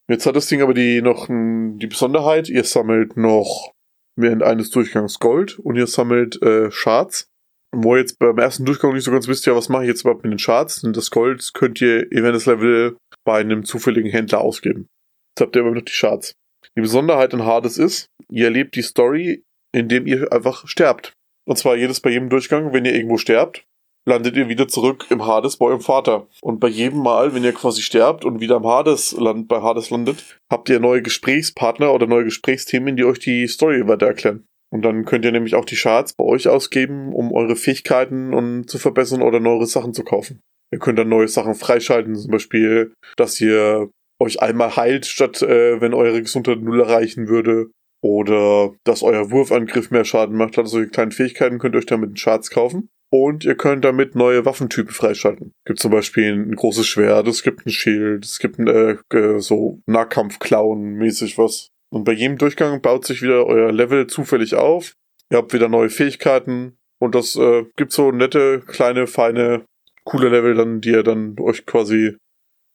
Jetzt 0.08 0.26
hat 0.26 0.34
das 0.34 0.48
Ding 0.48 0.60
aber 0.60 0.74
die 0.74 1.02
noch 1.02 1.28
die 1.28 1.86
Besonderheit, 1.86 2.48
ihr 2.48 2.64
sammelt 2.64 3.16
noch 3.16 3.72
während 4.16 4.42
eines 4.42 4.70
Durchgangs 4.70 5.20
Gold 5.20 5.58
und 5.58 5.76
ihr 5.76 5.86
sammelt 5.86 6.42
äh, 6.42 6.70
Shards. 6.70 7.28
Wo 7.72 7.94
ihr 7.94 8.00
jetzt 8.00 8.18
beim 8.18 8.36
ersten 8.36 8.64
Durchgang 8.64 8.92
nicht 8.92 9.04
so 9.04 9.12
ganz 9.12 9.28
wisst, 9.28 9.46
ja, 9.46 9.54
was 9.54 9.68
mache 9.68 9.84
ich 9.84 9.88
jetzt 9.88 10.00
überhaupt 10.00 10.24
mit 10.24 10.32
den 10.32 10.40
Shards? 10.40 10.82
Und 10.82 10.96
das 10.96 11.12
Gold 11.12 11.52
könnt 11.54 11.80
ihr 11.80 12.08
während 12.10 12.34
des 12.34 12.46
Level 12.46 12.96
bei 13.24 13.38
einem 13.38 13.64
zufälligen 13.64 14.10
Händler 14.10 14.40
ausgeben. 14.40 14.88
Jetzt 15.30 15.46
habt 15.46 15.54
ihr 15.54 15.62
aber 15.62 15.70
noch 15.70 15.82
die 15.82 15.92
Shards. 15.92 16.34
Die 16.76 16.80
Besonderheit 16.80 17.32
in 17.32 17.44
Hades 17.44 17.78
ist, 17.78 18.06
ihr 18.28 18.46
erlebt 18.46 18.74
die 18.74 18.82
Story, 18.82 19.44
indem 19.72 20.08
ihr 20.08 20.32
einfach 20.32 20.66
sterbt. 20.66 21.12
Und 21.50 21.56
zwar 21.56 21.74
jedes 21.74 21.98
bei 21.98 22.10
jedem 22.10 22.28
Durchgang, 22.28 22.72
wenn 22.72 22.84
ihr 22.84 22.94
irgendwo 22.94 23.18
sterbt, 23.18 23.64
landet 24.06 24.36
ihr 24.36 24.48
wieder 24.48 24.68
zurück 24.68 25.06
im 25.10 25.26
Hades 25.26 25.56
bei 25.56 25.66
eurem 25.66 25.80
Vater. 25.80 26.28
Und 26.42 26.60
bei 26.60 26.68
jedem 26.68 27.00
Mal, 27.02 27.34
wenn 27.34 27.42
ihr 27.42 27.52
quasi 27.52 27.82
sterbt 27.82 28.24
und 28.24 28.38
wieder 28.38 28.58
im 28.58 28.66
Hades 28.66 29.10
land, 29.18 29.48
bei 29.48 29.60
Hades 29.60 29.90
landet, 29.90 30.38
habt 30.48 30.68
ihr 30.68 30.78
neue 30.78 31.02
Gesprächspartner 31.02 31.92
oder 31.92 32.06
neue 32.06 32.22
Gesprächsthemen, 32.22 32.94
die 32.94 33.04
euch 33.04 33.18
die 33.18 33.48
Story 33.48 33.88
weiter 33.88 34.06
erklären. 34.06 34.44
Und 34.72 34.82
dann 34.82 35.04
könnt 35.04 35.24
ihr 35.24 35.32
nämlich 35.32 35.56
auch 35.56 35.64
die 35.64 35.74
Shards 35.74 36.12
bei 36.12 36.22
euch 36.22 36.46
ausgeben, 36.46 37.12
um 37.12 37.32
eure 37.32 37.56
Fähigkeiten 37.56 38.32
und 38.32 38.70
zu 38.70 38.78
verbessern 38.78 39.20
oder 39.20 39.40
neue 39.40 39.66
Sachen 39.66 39.92
zu 39.92 40.04
kaufen. 40.04 40.38
Ihr 40.72 40.78
könnt 40.78 41.00
dann 41.00 41.08
neue 41.08 41.26
Sachen 41.26 41.56
freischalten, 41.56 42.14
zum 42.14 42.30
Beispiel, 42.30 42.92
dass 43.16 43.40
ihr 43.40 43.90
euch 44.20 44.40
einmal 44.40 44.76
heilt, 44.76 45.04
statt 45.04 45.42
äh, 45.42 45.80
wenn 45.80 45.94
eure 45.94 46.22
Gesundheit 46.22 46.60
null 46.60 46.80
erreichen 46.80 47.26
würde. 47.26 47.72
Oder 48.02 48.72
dass 48.84 49.02
euer 49.02 49.30
Wurfangriff 49.30 49.90
mehr 49.90 50.04
Schaden 50.04 50.36
macht. 50.36 50.58
Also 50.58 50.72
solche 50.72 50.90
kleinen 50.90 51.12
Fähigkeiten 51.12 51.58
könnt 51.58 51.74
ihr 51.74 51.78
euch 51.78 51.86
damit 51.86 52.10
in 52.10 52.16
Shards 52.16 52.50
kaufen. 52.50 52.88
Und 53.12 53.44
ihr 53.44 53.56
könnt 53.56 53.84
damit 53.84 54.14
neue 54.14 54.44
Waffentypen 54.44 54.94
freischalten. 54.94 55.52
Gibt 55.64 55.80
zum 55.80 55.90
Beispiel 55.90 56.32
ein 56.32 56.54
großes 56.54 56.86
Schwert, 56.86 57.26
es 57.26 57.42
gibt 57.42 57.66
ein 57.66 57.70
Schild, 57.70 58.24
es 58.24 58.38
gibt 58.38 58.58
ein 58.58 58.68
äh, 58.68 59.40
so 59.40 59.82
Nahkampf-Clown-mäßig 59.86 61.36
was. 61.36 61.70
Und 61.92 62.04
bei 62.04 62.12
jedem 62.12 62.38
Durchgang 62.38 62.80
baut 62.80 63.04
sich 63.04 63.20
wieder 63.20 63.46
euer 63.46 63.72
Level 63.72 64.06
zufällig 64.06 64.54
auf. 64.54 64.94
Ihr 65.30 65.38
habt 65.38 65.52
wieder 65.52 65.68
neue 65.68 65.90
Fähigkeiten. 65.90 66.78
Und 67.00 67.16
das 67.16 67.34
äh, 67.34 67.64
gibt 67.76 67.92
so 67.92 68.12
nette, 68.12 68.62
kleine, 68.66 69.08
feine, 69.08 69.64
coole 70.04 70.28
Level 70.28 70.54
dann, 70.54 70.80
die 70.80 70.90
ihr 70.90 71.02
dann 71.02 71.34
euch 71.40 71.66
quasi 71.66 72.16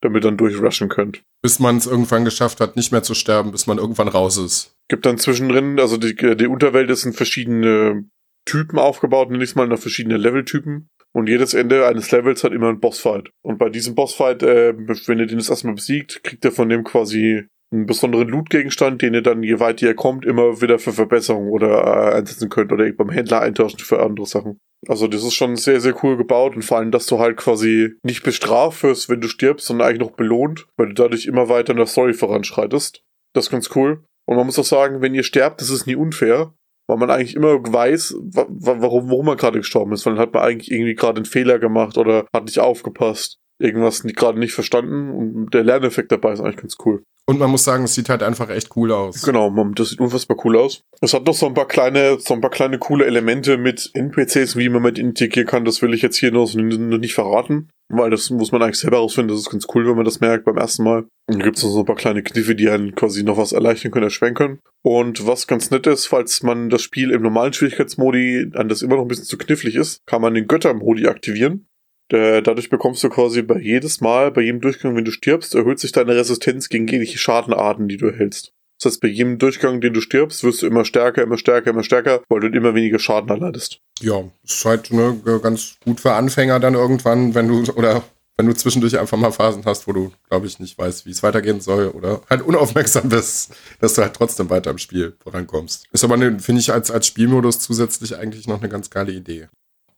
damit 0.02 0.24
dann 0.24 0.36
durchrushen 0.36 0.90
könnt. 0.90 1.22
Bis 1.42 1.58
man 1.58 1.78
es 1.78 1.86
irgendwann 1.86 2.24
geschafft 2.24 2.60
hat, 2.60 2.76
nicht 2.76 2.92
mehr 2.92 3.02
zu 3.02 3.14
sterben, 3.14 3.52
bis 3.52 3.66
man 3.66 3.78
irgendwann 3.78 4.08
raus 4.08 4.36
ist. 4.36 4.75
Gibt 4.88 5.06
dann 5.06 5.18
zwischendrin, 5.18 5.80
also 5.80 5.96
die, 5.96 6.14
die 6.14 6.46
Unterwelt 6.46 6.90
ist 6.90 7.04
in 7.04 7.12
verschiedene 7.12 8.04
Typen 8.44 8.78
aufgebaut, 8.78 9.30
nenne 9.30 9.42
ich 9.42 9.56
mal, 9.56 9.66
nach 9.66 9.78
verschiedene 9.78 10.16
Leveltypen. 10.16 10.88
Und 11.12 11.28
jedes 11.28 11.54
Ende 11.54 11.86
eines 11.86 12.10
Levels 12.10 12.44
hat 12.44 12.52
immer 12.52 12.68
einen 12.68 12.80
Bossfight. 12.80 13.30
Und 13.42 13.58
bei 13.58 13.70
diesem 13.70 13.94
Bossfight, 13.94 14.42
äh, 14.42 14.74
wenn 14.76 15.18
ihr 15.18 15.26
den 15.26 15.38
das 15.38 15.48
erstmal 15.48 15.74
besiegt, 15.74 16.22
kriegt 16.22 16.44
ihr 16.44 16.52
von 16.52 16.68
dem 16.68 16.84
quasi 16.84 17.46
einen 17.72 17.86
besonderen 17.86 18.28
Loot-Gegenstand, 18.28 19.02
den 19.02 19.14
ihr 19.14 19.22
dann, 19.22 19.42
je 19.42 19.58
weiter 19.58 19.86
ihr 19.86 19.94
kommt, 19.94 20.24
immer 20.24 20.60
wieder 20.60 20.78
für 20.78 20.92
Verbesserungen 20.92 21.50
oder 21.50 22.12
äh, 22.12 22.14
einsetzen 22.16 22.48
könnt 22.48 22.72
oder 22.72 22.90
beim 22.92 23.10
Händler 23.10 23.40
eintauschen 23.40 23.78
für 23.78 24.02
andere 24.02 24.26
Sachen. 24.26 24.60
Also 24.86 25.08
das 25.08 25.24
ist 25.24 25.34
schon 25.34 25.56
sehr, 25.56 25.80
sehr 25.80 25.94
cool 26.04 26.16
gebaut 26.16 26.54
und 26.54 26.62
vor 26.62 26.78
allem, 26.78 26.90
dass 26.90 27.06
du 27.06 27.18
halt 27.18 27.36
quasi 27.36 27.94
nicht 28.02 28.22
bestraft 28.22 28.82
wirst, 28.82 29.08
wenn 29.08 29.20
du 29.20 29.28
stirbst, 29.28 29.66
sondern 29.66 29.88
eigentlich 29.88 30.08
noch 30.08 30.16
belohnt, 30.16 30.66
weil 30.76 30.88
du 30.88 30.94
dadurch 30.94 31.26
immer 31.26 31.48
weiter 31.48 31.72
in 31.72 31.78
der 31.78 31.86
Story 31.86 32.14
voranschreitest. 32.14 33.02
Das 33.32 33.46
ist 33.46 33.50
ganz 33.50 33.70
cool. 33.74 34.04
Und 34.26 34.36
man 34.36 34.46
muss 34.46 34.58
auch 34.58 34.64
sagen, 34.64 35.00
wenn 35.00 35.14
ihr 35.14 35.22
sterbt, 35.22 35.60
das 35.60 35.70
ist 35.70 35.86
nie 35.86 35.96
unfair, 35.96 36.52
weil 36.88 36.98
man 36.98 37.10
eigentlich 37.10 37.34
immer 37.34 37.54
weiß, 37.62 38.16
warum, 38.20 39.08
warum 39.08 39.26
man 39.26 39.36
gerade 39.36 39.58
gestorben 39.58 39.92
ist, 39.92 40.04
weil 40.04 40.14
dann 40.14 40.22
hat 40.22 40.34
man 40.34 40.42
eigentlich 40.42 40.70
irgendwie 40.70 40.94
gerade 40.94 41.16
einen 41.16 41.24
Fehler 41.24 41.58
gemacht 41.58 41.96
oder 41.96 42.26
hat 42.32 42.44
nicht 42.44 42.58
aufgepasst, 42.58 43.38
irgendwas 43.58 44.02
gerade 44.02 44.38
nicht 44.38 44.52
verstanden 44.52 45.10
und 45.10 45.54
der 45.54 45.64
Lerneffekt 45.64 46.12
dabei 46.12 46.32
ist 46.32 46.40
eigentlich 46.40 46.56
ganz 46.56 46.76
cool. 46.84 47.04
Und 47.28 47.40
man 47.40 47.50
muss 47.50 47.64
sagen, 47.64 47.82
es 47.84 47.94
sieht 47.94 48.08
halt 48.08 48.22
einfach 48.22 48.48
echt 48.50 48.76
cool 48.76 48.92
aus. 48.92 49.22
Genau, 49.22 49.50
das 49.74 49.90
sieht 49.90 49.98
unfassbar 49.98 50.36
cool 50.44 50.56
aus. 50.56 50.82
Es 51.00 51.12
hat 51.12 51.26
noch 51.26 51.34
so 51.34 51.46
ein 51.46 51.54
paar 51.54 51.66
kleine, 51.66 52.20
so 52.20 52.34
ein 52.34 52.40
paar 52.40 52.50
kleine 52.52 52.78
coole 52.78 53.04
Elemente 53.04 53.58
mit 53.58 53.90
NPCs, 53.94 54.54
wie 54.54 54.68
man 54.68 54.82
mit 54.82 54.96
integrieren 54.96 55.48
kann. 55.48 55.64
Das 55.64 55.82
will 55.82 55.92
ich 55.92 56.02
jetzt 56.02 56.16
hier 56.16 56.30
noch 56.30 56.54
nicht 56.54 57.14
verraten, 57.14 57.68
weil 57.88 58.10
das 58.10 58.30
muss 58.30 58.52
man 58.52 58.62
eigentlich 58.62 58.78
selber 58.78 58.98
rausfinden. 58.98 59.34
Das 59.34 59.40
ist 59.40 59.50
ganz 59.50 59.66
cool, 59.74 59.88
wenn 59.88 59.96
man 59.96 60.04
das 60.04 60.20
merkt 60.20 60.44
beim 60.44 60.56
ersten 60.56 60.84
Mal. 60.84 61.06
Dann 61.26 61.40
gibt 61.40 61.56
es 61.56 61.64
noch 61.64 61.70
so 61.70 61.80
ein 61.80 61.84
paar 61.84 61.96
kleine 61.96 62.22
Kniffe, 62.22 62.54
die 62.54 62.70
einen 62.70 62.94
quasi 62.94 63.24
noch 63.24 63.38
was 63.38 63.50
erleichtern 63.50 63.90
können, 63.90 64.04
erschweren 64.04 64.34
können. 64.34 64.60
Und 64.82 65.26
was 65.26 65.48
ganz 65.48 65.72
nett 65.72 65.88
ist, 65.88 66.06
falls 66.06 66.44
man 66.44 66.70
das 66.70 66.82
Spiel 66.82 67.10
im 67.10 67.22
normalen 67.22 67.52
Schwierigkeitsmodi 67.52 68.52
an 68.54 68.68
das 68.68 68.82
immer 68.82 68.94
noch 68.94 69.02
ein 69.02 69.08
bisschen 69.08 69.24
zu 69.24 69.36
knifflig 69.36 69.74
ist, 69.74 69.98
kann 70.06 70.22
man 70.22 70.34
den 70.34 70.46
Göttermodi 70.46 71.08
aktivieren. 71.08 71.66
Dadurch 72.08 72.70
bekommst 72.70 73.02
du 73.02 73.08
quasi 73.08 73.42
bei 73.42 73.58
jedes 73.58 74.00
Mal, 74.00 74.30
bei 74.30 74.42
jedem 74.42 74.60
Durchgang, 74.60 74.94
wenn 74.94 75.04
du 75.04 75.10
stirbst, 75.10 75.54
erhöht 75.54 75.80
sich 75.80 75.92
deine 75.92 76.14
Resistenz 76.14 76.68
gegen 76.68 76.86
jegliche 76.86 77.18
Schadenarten, 77.18 77.88
die 77.88 77.96
du 77.96 78.06
erhältst. 78.06 78.52
Das 78.78 78.92
heißt, 78.92 79.00
bei 79.00 79.08
jedem 79.08 79.38
Durchgang, 79.38 79.80
den 79.80 79.94
du 79.94 80.00
stirbst, 80.00 80.44
wirst 80.44 80.62
du 80.62 80.66
immer 80.66 80.84
stärker, 80.84 81.22
immer 81.22 81.38
stärker, 81.38 81.70
immer 81.70 81.82
stärker, 81.82 82.22
weil 82.28 82.40
du 82.40 82.48
immer 82.48 82.74
weniger 82.74 82.98
Schaden 82.98 83.30
erleidest. 83.30 83.80
Ja, 84.00 84.24
ist 84.44 84.64
halt 84.64 84.92
ne, 84.92 85.18
ganz 85.42 85.76
gut 85.82 86.00
für 86.00 86.12
Anfänger 86.12 86.60
dann 86.60 86.74
irgendwann, 86.74 87.34
wenn 87.34 87.48
du, 87.48 87.72
oder 87.72 88.04
wenn 88.36 88.46
du 88.46 88.54
zwischendurch 88.54 88.98
einfach 88.98 89.16
mal 89.16 89.32
Phasen 89.32 89.64
hast, 89.64 89.88
wo 89.88 89.92
du, 89.92 90.12
glaube 90.28 90.46
ich, 90.46 90.60
nicht 90.60 90.76
weißt, 90.76 91.06
wie 91.06 91.10
es 91.10 91.22
weitergehen 91.22 91.60
soll 91.60 91.88
oder 91.88 92.20
halt 92.28 92.42
unaufmerksam 92.42 93.08
bist, 93.08 93.54
dass 93.80 93.94
du 93.94 94.02
halt 94.02 94.14
trotzdem 94.14 94.50
weiter 94.50 94.70
im 94.70 94.78
Spiel 94.78 95.16
vorankommst. 95.22 95.86
Ist 95.92 96.04
aber, 96.04 96.18
ne, 96.18 96.38
finde 96.38 96.60
ich, 96.60 96.70
als, 96.70 96.90
als 96.90 97.06
Spielmodus 97.06 97.60
zusätzlich 97.60 98.16
eigentlich 98.16 98.46
noch 98.46 98.60
eine 98.60 98.68
ganz 98.68 98.90
geile 98.90 99.12
Idee. 99.12 99.48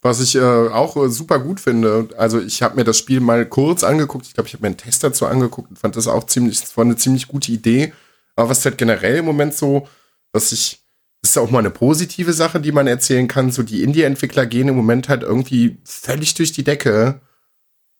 Was 0.00 0.20
ich 0.20 0.36
äh, 0.36 0.40
auch 0.40 0.96
äh, 0.96 1.08
super 1.08 1.40
gut 1.40 1.58
finde, 1.58 2.08
also 2.16 2.40
ich 2.40 2.62
habe 2.62 2.76
mir 2.76 2.84
das 2.84 2.98
Spiel 2.98 3.20
mal 3.20 3.44
kurz 3.46 3.82
angeguckt, 3.82 4.26
ich 4.26 4.34
glaube, 4.34 4.46
ich 4.46 4.54
habe 4.54 4.62
mir 4.62 4.68
einen 4.68 4.76
Test 4.76 5.02
dazu 5.02 5.26
angeguckt 5.26 5.70
und 5.70 5.78
fand 5.78 5.96
das 5.96 6.06
auch 6.06 6.24
ziemlich, 6.24 6.60
das 6.60 6.76
war 6.76 6.84
eine 6.84 6.96
ziemlich 6.96 7.26
gute 7.26 7.50
Idee. 7.50 7.92
Aber 8.36 8.50
was 8.50 8.64
halt 8.64 8.78
generell 8.78 9.16
im 9.16 9.24
Moment 9.24 9.54
so, 9.54 9.88
was 10.32 10.52
ich, 10.52 10.80
das 11.20 11.32
ist 11.32 11.38
auch 11.38 11.50
mal 11.50 11.58
eine 11.58 11.70
positive 11.70 12.32
Sache, 12.32 12.60
die 12.60 12.70
man 12.70 12.86
erzählen 12.86 13.26
kann, 13.26 13.50
so 13.50 13.64
die 13.64 13.82
Indie-Entwickler 13.82 14.46
gehen 14.46 14.68
im 14.68 14.76
Moment 14.76 15.08
halt 15.08 15.24
irgendwie 15.24 15.78
völlig 15.84 16.34
durch 16.34 16.52
die 16.52 16.62
Decke 16.62 17.20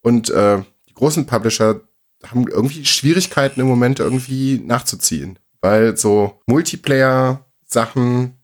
und 0.00 0.30
äh, 0.30 0.62
die 0.88 0.94
großen 0.94 1.26
Publisher 1.26 1.80
haben 2.24 2.46
irgendwie 2.46 2.84
Schwierigkeiten 2.84 3.60
im 3.60 3.66
Moment 3.66 3.98
irgendwie 3.98 4.60
nachzuziehen, 4.64 5.38
weil 5.60 5.96
so 5.96 6.40
Multiplayer-Sachen, 6.46 8.38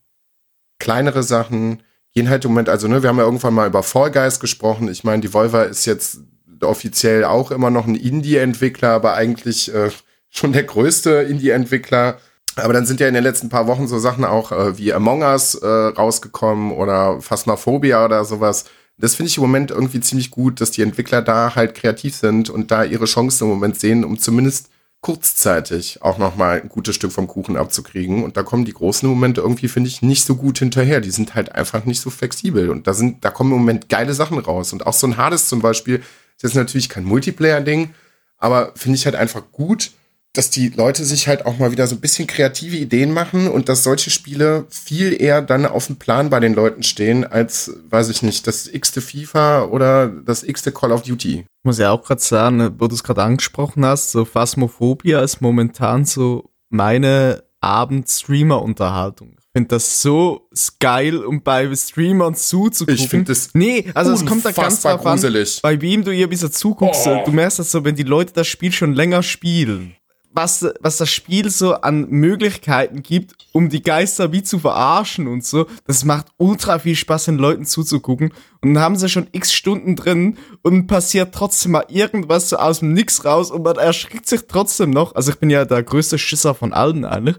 kleinere 0.81 1.23
Sachen, 1.23 1.83
gehen 2.15 2.31
halt 2.31 2.45
im 2.45 2.53
Moment, 2.53 2.69
also 2.69 2.89
ne, 2.89 3.03
wir 3.03 3.09
haben 3.09 3.19
ja 3.19 3.25
irgendwann 3.25 3.55
mal 3.55 3.67
über 3.67 3.83
Fall 3.83 4.11
Guys 4.11 4.41
gesprochen. 4.41 4.89
Ich 4.89 5.05
meine, 5.05 5.21
die 5.21 5.33
Volver 5.33 5.67
ist 5.67 5.85
jetzt 5.85 6.21
offiziell 6.63 7.25
auch 7.25 7.51
immer 7.51 7.71
noch 7.71 7.87
ein 7.87 7.97
Indie-Entwickler, 7.97 8.91
aber 8.91 9.15
eigentlich 9.15 9.75
äh, 9.75 9.91
schon 10.31 10.53
der 10.53 10.65
größte 10.65 11.11
Indie-Entwickler. 11.11 12.19
Aber 12.57 12.73
dann 12.73 12.87
sind 12.87 13.01
ja 13.01 13.09
in 13.09 13.15
den 13.15 13.25
letzten 13.25 13.49
paar 13.49 13.67
Wochen 13.67 13.89
so 13.89 13.99
Sachen 13.99 14.25
auch 14.25 14.53
äh, 14.53 14.79
wie 14.79 14.93
Among 14.93 15.23
Us 15.23 15.57
äh, 15.57 15.67
rausgekommen 15.67 16.71
oder 16.71 17.21
Phasmophobia 17.21 18.05
oder 18.05 18.25
sowas, 18.25 18.67
Das 18.97 19.17
finde 19.17 19.31
ich 19.31 19.39
im 19.39 19.43
Moment 19.43 19.73
irgendwie 19.73 19.99
ziemlich 19.99 20.31
gut, 20.31 20.61
dass 20.61 20.71
die 20.71 20.83
Entwickler 20.83 21.21
da 21.21 21.57
halt 21.57 21.75
kreativ 21.75 22.15
sind 22.15 22.49
und 22.49 22.71
da 22.71 22.85
ihre 22.85 23.07
Chancen 23.07 23.45
im 23.45 23.51
Moment 23.51 23.81
sehen, 23.81 24.05
um 24.05 24.21
zumindest 24.21 24.69
kurzzeitig 25.05 26.01
auch 26.01 26.17
nochmal 26.17 26.63
ein 26.63 26.71
gutes 26.71 26.95
Stück 26.95 27.13
vom 27.13 27.27
Kuchen 27.27 27.59
abzukriegen. 27.59 28.25
Und 28.25 28.39
da 28.39 28.43
kommen 28.43 28.65
die 28.65 28.73
großen 28.73 29.07
Momente 29.07 29.43
irgendwie, 29.43 29.69
finde 29.69 29.89
ich, 29.89 30.01
nicht 30.01 30.25
so 30.25 30.35
gut 30.35 30.61
hinterher. 30.61 31.03
Die 31.03 31.11
sind 31.11 31.35
halt 31.35 31.53
einfach 31.53 31.85
nicht 31.85 32.01
so 32.01 32.09
flexibel. 32.09 32.71
Und 32.71 32.87
da 32.87 32.95
sind, 32.95 33.23
da 33.23 33.29
kommen 33.29 33.53
im 33.53 33.59
Moment 33.59 33.91
geile 33.91 34.15
Sachen 34.15 34.39
raus. 34.39 34.73
Und 34.73 34.87
auch 34.87 34.95
so 34.95 35.07
ein 35.07 35.19
Hades 35.19 35.47
zum 35.47 35.61
Beispiel, 35.61 36.03
das 36.41 36.53
ist 36.53 36.57
natürlich 36.57 36.89
kein 36.89 37.05
Multiplayer-Ding, 37.05 37.91
aber 38.39 38.73
finde 38.77 38.97
ich 38.97 39.05
halt 39.05 39.15
einfach 39.15 39.43
gut, 39.53 39.91
dass 40.35 40.51
die 40.51 40.69
Leute 40.69 41.05
sich 41.05 41.29
halt 41.29 41.47
auch 41.47 41.59
mal 41.59 41.71
wieder 41.71 41.87
so 41.87 41.95
ein 41.95 42.01
bisschen 42.01 42.27
kreative 42.27 42.77
Ideen 42.77 43.13
machen 43.13 43.49
und 43.49 43.69
dass 43.69 43.85
solche 43.85 44.11
Spiele 44.11 44.67
viel 44.69 45.21
eher 45.21 45.41
dann 45.41 45.65
auf 45.65 45.87
dem 45.87 45.97
Plan 45.97 46.29
bei 46.29 46.41
den 46.41 46.55
Leuten 46.55 46.83
stehen, 46.83 47.25
als, 47.25 47.73
weiß 47.89 48.09
ich 48.11 48.23
nicht, 48.23 48.47
das 48.47 48.67
x-te 48.67 49.01
FIFA 49.01 49.67
oder 49.67 50.09
das 50.09 50.43
x-te 50.43 50.73
Call 50.73 50.93
of 50.93 51.03
Duty. 51.03 51.39
Ich 51.39 51.65
muss 51.65 51.79
ja 51.79 51.93
auch 51.93 52.03
gerade 52.03 52.21
sagen, 52.21 52.75
wo 52.79 52.89
du 52.89 52.95
es 52.95 53.05
gerade 53.05 53.23
angesprochen 53.23 53.87
hast, 53.87 54.11
so 54.11 54.25
Phasmophobia 54.25 55.21
ist 55.21 55.41
momentan 55.41 56.05
so 56.05 56.51
meine 56.69 57.45
Abend-Streamer-Unterhaltung. 57.61 59.37
Ich 59.39 59.47
finde 59.57 59.69
das 59.69 60.03
so 60.03 60.49
geil, 60.81 61.19
um 61.19 61.43
bei 61.43 61.73
Streamern 61.77 62.35
zuzugucken. 62.35 62.97
Ich 62.97 63.09
finde 63.09 63.27
das 63.27 63.51
Nee, 63.55 63.89
also 63.95 64.13
es 64.13 64.27
kommt 64.27 64.45
da 64.45 64.51
ganz 64.51 64.83
drauf 64.83 65.07
an, 65.07 65.13
gruselig. 65.13 65.61
bei 65.63 65.81
wem 65.81 66.03
du 66.03 66.11
ihr 66.13 66.29
bisher 66.29 66.51
zuguckst. 66.51 67.07
Oh. 67.07 67.23
Du 67.25 67.31
merkst 67.31 67.61
das 67.61 67.71
so, 67.71 67.85
wenn 67.85 67.95
die 67.95 68.03
Leute 68.03 68.33
das 68.33 68.49
Spiel 68.49 68.73
schon 68.73 68.95
länger 68.95 69.23
spielen. 69.23 69.95
Was, 70.35 70.67
was 70.81 70.97
das 70.97 71.11
Spiel 71.11 71.49
so 71.49 71.75
an 71.75 72.09
Möglichkeiten 72.11 73.03
gibt, 73.03 73.35
um 73.53 73.69
die 73.69 73.83
Geister 73.83 74.33
wie 74.33 74.43
zu 74.43 74.59
verarschen 74.59 75.29
und 75.29 75.45
so, 75.45 75.67
das 75.87 76.05
macht 76.05 76.27
ultra 76.39 76.81
viel 76.81 76.97
Spaß, 76.97 77.27
den 77.27 77.39
Leuten 77.39 77.65
zuzugucken. 77.65 78.33
Und 78.61 78.75
dann 78.75 78.83
haben 78.83 78.97
sie 78.97 79.09
schon 79.09 79.29
x 79.31 79.53
Stunden 79.53 79.95
drin 79.95 80.37
und 80.63 80.89
passiert 80.89 81.35
trotzdem 81.35 81.73
mal 81.73 81.85
irgendwas 81.89 82.49
so 82.49 82.57
aus 82.57 82.81
dem 82.81 82.93
Nix 82.93 83.25
raus 83.25 83.51
und 83.51 83.63
man 83.63 83.77
erschrickt 83.77 84.29
sich 84.29 84.43
trotzdem 84.49 84.91
noch. 84.91 85.15
Also 85.15 85.31
ich 85.31 85.39
bin 85.39 85.51
ja 85.51 85.65
der 85.65 85.83
größte 85.83 86.19
Schisser 86.19 86.55
von 86.55 86.73
allen 86.73 87.05
eigentlich. 87.05 87.37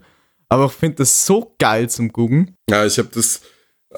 Aber 0.47 0.65
ich 0.65 0.71
finde 0.71 0.97
das 0.97 1.25
so 1.25 1.53
geil 1.59 1.89
zum 1.89 2.13
Gucken. 2.13 2.55
Ja, 2.69 2.85
ich 2.85 2.97
habe 2.97 3.09
das 3.13 3.41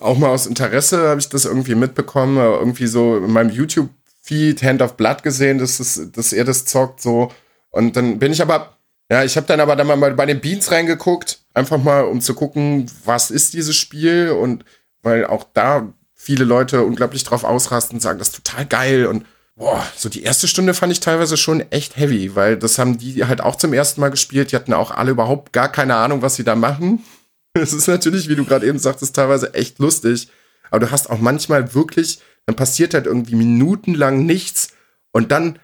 auch 0.01 0.17
mal 0.17 0.29
aus 0.29 0.45
Interesse, 0.45 1.09
habe 1.09 1.19
ich 1.19 1.29
das 1.29 1.45
irgendwie 1.45 1.75
mitbekommen, 1.75 2.37
aber 2.37 2.59
irgendwie 2.59 2.87
so 2.87 3.17
in 3.17 3.31
meinem 3.31 3.49
YouTube-Feed 3.49 4.63
Hand 4.63 4.81
of 4.81 4.95
Blood 4.95 5.23
gesehen, 5.23 5.57
dass, 5.57 5.79
es, 5.79 6.11
dass 6.11 6.33
er 6.33 6.45
das 6.45 6.65
zockt 6.65 7.01
so. 7.01 7.31
Und 7.71 7.95
dann 7.95 8.19
bin 8.19 8.31
ich 8.31 8.41
aber, 8.41 8.76
ja, 9.09 9.23
ich 9.23 9.37
habe 9.37 9.47
dann 9.47 9.59
aber 9.59 9.75
dann 9.75 9.87
mal 9.87 10.13
bei 10.13 10.25
den 10.25 10.41
Beans 10.41 10.71
reingeguckt, 10.71 11.39
einfach 11.53 11.77
mal, 11.77 12.03
um 12.03 12.21
zu 12.21 12.33
gucken, 12.33 12.91
was 13.05 13.31
ist 13.31 13.53
dieses 13.53 13.75
Spiel 13.75 14.31
und 14.31 14.65
weil 15.01 15.25
auch 15.25 15.45
da 15.53 15.93
viele 16.13 16.43
Leute 16.43 16.83
unglaublich 16.83 17.23
drauf 17.23 17.43
ausrasten 17.43 17.97
und 17.97 18.01
sagen, 18.01 18.19
das 18.19 18.29
ist 18.29 18.43
total 18.43 18.65
geil 18.65 19.05
und 19.05 19.25
boah, 19.55 19.85
so 19.95 20.09
die 20.09 20.23
erste 20.23 20.47
Stunde 20.47 20.73
fand 20.73 20.91
ich 20.91 20.99
teilweise 20.99 21.37
schon 21.37 21.61
echt 21.71 21.97
heavy, 21.97 22.35
weil 22.35 22.57
das 22.57 22.77
haben 22.77 22.97
die 22.97 23.25
halt 23.25 23.41
auch 23.41 23.55
zum 23.55 23.73
ersten 23.73 24.01
Mal 24.01 24.09
gespielt, 24.09 24.51
die 24.51 24.55
hatten 24.55 24.73
auch 24.73 24.91
alle 24.91 25.11
überhaupt 25.11 25.53
gar 25.53 25.71
keine 25.71 25.95
Ahnung, 25.95 26.21
was 26.21 26.35
sie 26.35 26.43
da 26.43 26.55
machen. 26.55 27.03
Es 27.53 27.73
ist 27.73 27.87
natürlich, 27.87 28.29
wie 28.29 28.35
du 28.35 28.45
gerade 28.45 28.67
eben 28.67 28.77
sagtest, 28.77 29.15
teilweise 29.15 29.55
echt 29.55 29.79
lustig. 29.79 30.27
Aber 30.69 30.79
du 30.79 30.91
hast 30.91 31.09
auch 31.09 31.17
manchmal 31.17 31.73
wirklich, 31.73 32.19
dann 32.45 32.55
passiert 32.55 32.93
halt 32.93 33.07
irgendwie 33.07 33.33
minutenlang 33.33 34.27
nichts 34.27 34.69
und 35.11 35.31
dann 35.31 35.57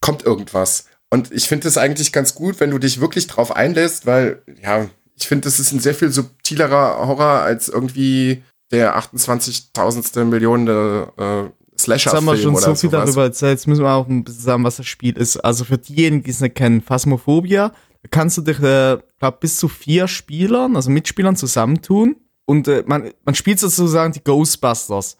kommt 0.00 0.24
irgendwas. 0.24 0.86
Und 1.10 1.32
ich 1.32 1.48
finde 1.48 1.68
es 1.68 1.76
eigentlich 1.76 2.12
ganz 2.12 2.34
gut, 2.34 2.60
wenn 2.60 2.70
du 2.70 2.78
dich 2.78 3.00
wirklich 3.00 3.26
drauf 3.26 3.54
einlässt, 3.54 4.06
weil, 4.06 4.42
ja, 4.62 4.88
ich 5.16 5.26
finde, 5.26 5.44
das 5.44 5.58
ist 5.58 5.72
ein 5.72 5.80
sehr 5.80 5.94
viel 5.94 6.10
subtilerer 6.10 7.06
Horror 7.06 7.42
als 7.42 7.68
irgendwie 7.68 8.42
der 8.70 8.96
28.000. 8.96 10.24
Millionen 10.24 10.68
äh, 10.68 11.50
Jetzt 11.86 12.06
haben 12.06 12.26
wir 12.26 12.36
schon 12.36 12.56
so 12.56 12.74
viel 12.74 12.90
sowas. 12.90 13.06
darüber 13.06 13.22
erzählt. 13.24 13.52
Jetzt 13.52 13.66
müssen 13.66 13.84
wir 13.84 13.92
auch 13.92 14.06
ein 14.06 14.24
bisschen 14.24 14.42
sagen, 14.42 14.64
was 14.64 14.76
das 14.76 14.86
Spiel 14.86 15.16
ist. 15.16 15.38
Also 15.38 15.64
für 15.64 15.78
diejenigen, 15.78 16.22
die 16.22 16.30
es 16.30 16.40
nicht 16.40 16.54
kennen, 16.54 16.82
Phasmophobia, 16.82 17.68
da 18.02 18.08
kannst 18.10 18.38
du 18.38 18.42
dich, 18.42 18.60
äh, 18.60 18.98
glaub, 19.18 19.40
bis 19.40 19.56
zu 19.56 19.68
vier 19.68 20.08
Spielern, 20.08 20.76
also 20.76 20.90
Mitspielern 20.90 21.36
zusammentun. 21.36 22.16
Und 22.46 22.68
äh, 22.68 22.84
man, 22.86 23.10
man 23.24 23.34
spielt 23.34 23.60
sozusagen 23.60 24.12
die 24.12 24.22
Ghostbusters. 24.22 25.16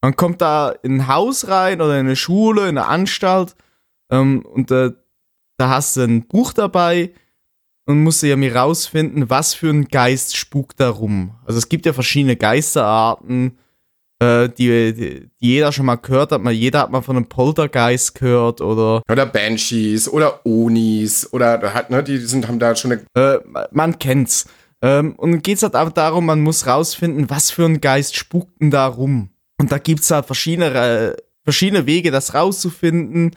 Man 0.00 0.16
kommt 0.16 0.40
da 0.40 0.70
in 0.82 0.96
ein 0.96 1.08
Haus 1.08 1.46
rein 1.48 1.80
oder 1.80 1.98
in 1.98 2.06
eine 2.06 2.16
Schule, 2.16 2.62
in 2.62 2.78
eine 2.78 2.86
Anstalt. 2.86 3.54
Ähm, 4.10 4.44
und 4.44 4.70
äh, 4.70 4.92
da 5.62 5.68
hast 5.68 5.96
du 5.96 6.00
ein 6.00 6.26
Buch 6.26 6.52
dabei 6.52 7.12
und 7.86 8.02
musst 8.02 8.22
ja 8.24 8.34
mir 8.34 8.56
rausfinden, 8.56 9.30
was 9.30 9.54
für 9.54 9.70
ein 9.70 9.86
Geist 9.86 10.36
spukt 10.36 10.80
da 10.80 10.90
rum. 10.90 11.36
Also 11.44 11.58
es 11.58 11.68
gibt 11.68 11.86
ja 11.86 11.92
verschiedene 11.92 12.34
Geisterarten 12.34 13.56
äh, 14.18 14.48
die, 14.48 14.92
die, 14.92 15.30
jeder 15.38 15.70
schon 15.70 15.86
mal 15.86 15.96
gehört 15.96 16.32
hat. 16.32 16.42
Mal, 16.42 16.52
jeder 16.52 16.80
hat 16.80 16.90
mal 16.90 17.02
von 17.02 17.16
einem 17.16 17.26
Poltergeist 17.26 18.16
gehört 18.16 18.60
oder 18.60 19.02
Oder 19.08 19.24
Banshees 19.24 20.08
oder 20.08 20.44
Onis 20.44 21.32
oder 21.32 21.60
hat, 21.74 21.90
ne, 21.90 22.02
die 22.02 22.18
sind, 22.18 22.48
haben 22.48 22.58
da 22.58 22.74
schon 22.74 22.92
eine 23.14 23.36
äh, 23.36 23.38
man 23.70 24.00
kennt's. 24.00 24.46
Ähm, 24.82 25.14
und 25.16 25.30
dann 25.30 25.42
geht's 25.42 25.62
halt 25.62 25.76
auch 25.76 25.90
darum, 25.90 26.26
man 26.26 26.40
muss 26.40 26.66
rausfinden, 26.66 27.30
was 27.30 27.52
für 27.52 27.66
ein 27.66 27.80
Geist 27.80 28.16
spukt 28.16 28.60
denn 28.60 28.72
da 28.72 28.88
rum. 28.88 29.30
Und 29.60 29.70
da 29.70 29.78
gibt's 29.78 30.10
halt 30.10 30.26
verschiedene, 30.26 30.74
äh, 30.74 31.16
verschiedene 31.44 31.86
Wege, 31.86 32.10
das 32.10 32.34
rauszufinden. 32.34 33.36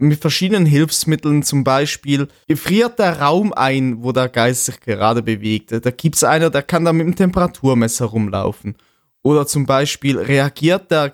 Mit 0.00 0.20
verschiedenen 0.20 0.64
Hilfsmitteln, 0.64 1.42
zum 1.42 1.64
Beispiel 1.64 2.28
gefriert 2.46 3.00
der 3.00 3.20
Raum 3.20 3.52
ein, 3.52 4.02
wo 4.02 4.12
der 4.12 4.28
Geist 4.28 4.66
sich 4.66 4.80
gerade 4.80 5.22
bewegt. 5.22 5.72
Da 5.72 5.90
gibt's 5.90 6.22
einer, 6.22 6.50
der 6.50 6.62
kann 6.62 6.84
da 6.84 6.92
mit 6.92 7.06
dem 7.06 7.16
Temperaturmesser 7.16 8.04
rumlaufen. 8.06 8.76
Oder 9.22 9.46
zum 9.46 9.66
Beispiel 9.66 10.16
reagiert 10.18 10.92
der, 10.92 11.12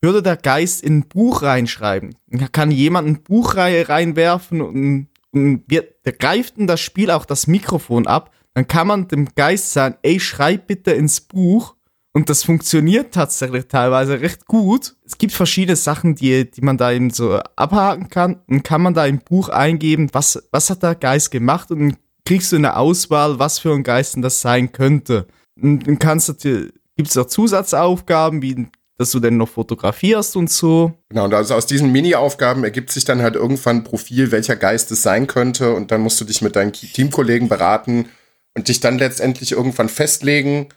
würde 0.00 0.22
der 0.22 0.36
Geist 0.36 0.82
in 0.82 0.98
ein 0.98 1.08
Buch 1.08 1.42
reinschreiben. 1.42 2.16
Dann 2.26 2.50
kann 2.50 2.72
jemand 2.72 3.06
ein 3.06 3.22
Buch 3.22 3.54
rei- 3.54 3.82
reinwerfen 3.82 4.60
und, 4.60 5.08
und 5.30 5.62
wird, 5.68 6.04
der 6.04 6.12
greift 6.14 6.58
in 6.58 6.66
das 6.66 6.80
Spiel 6.80 7.12
auch 7.12 7.24
das 7.24 7.46
Mikrofon 7.46 8.08
ab. 8.08 8.32
Dann 8.54 8.66
kann 8.66 8.88
man 8.88 9.06
dem 9.06 9.28
Geist 9.36 9.72
sagen, 9.72 9.96
ey, 10.02 10.18
schreib 10.18 10.66
bitte 10.66 10.90
ins 10.90 11.20
Buch. 11.20 11.76
Und 12.12 12.28
das 12.28 12.42
funktioniert 12.42 13.14
tatsächlich 13.14 13.66
teilweise 13.68 14.20
recht 14.20 14.46
gut. 14.46 14.96
Es 15.06 15.16
gibt 15.16 15.32
verschiedene 15.32 15.76
Sachen, 15.76 16.16
die, 16.16 16.50
die 16.50 16.60
man 16.60 16.76
da 16.76 16.90
eben 16.90 17.10
so 17.10 17.36
abhaken 17.54 18.08
kann. 18.08 18.40
Und 18.48 18.64
kann 18.64 18.82
man 18.82 18.94
da 18.94 19.06
im 19.06 19.20
Buch 19.20 19.48
eingeben, 19.48 20.08
was, 20.12 20.42
was 20.50 20.70
hat 20.70 20.82
der 20.82 20.96
Geist 20.96 21.30
gemacht? 21.30 21.70
Und 21.70 21.80
dann 21.80 21.96
kriegst 22.24 22.50
du 22.50 22.56
eine 22.56 22.76
Auswahl, 22.76 23.38
was 23.38 23.60
für 23.60 23.72
ein 23.72 23.84
Geist 23.84 24.16
denn 24.16 24.22
das 24.22 24.40
sein 24.40 24.72
könnte. 24.72 25.28
Und 25.60 25.86
dann 25.86 25.98
kannst 26.00 26.28
du 26.28 26.32
dir, 26.32 26.72
gibt's 26.96 27.16
auch 27.16 27.26
Zusatzaufgaben, 27.26 28.42
wie, 28.42 28.66
dass 28.98 29.12
du 29.12 29.20
denn 29.20 29.36
noch 29.36 29.48
fotografierst 29.48 30.36
und 30.36 30.50
so. 30.50 30.92
Genau, 31.10 31.26
und 31.26 31.34
also 31.34 31.54
aus 31.54 31.66
diesen 31.66 31.92
Mini-Aufgaben 31.92 32.64
ergibt 32.64 32.90
sich 32.90 33.04
dann 33.04 33.22
halt 33.22 33.36
irgendwann 33.36 33.78
ein 33.78 33.84
Profil, 33.84 34.32
welcher 34.32 34.56
Geist 34.56 34.90
es 34.90 35.04
sein 35.04 35.28
könnte. 35.28 35.74
Und 35.74 35.92
dann 35.92 36.00
musst 36.00 36.20
du 36.20 36.24
dich 36.24 36.42
mit 36.42 36.56
deinen 36.56 36.72
Teamkollegen 36.72 37.48
beraten 37.48 38.08
und 38.56 38.66
dich 38.66 38.80
dann 38.80 38.98
letztendlich 38.98 39.52
irgendwann 39.52 39.88
festlegen. 39.88 40.68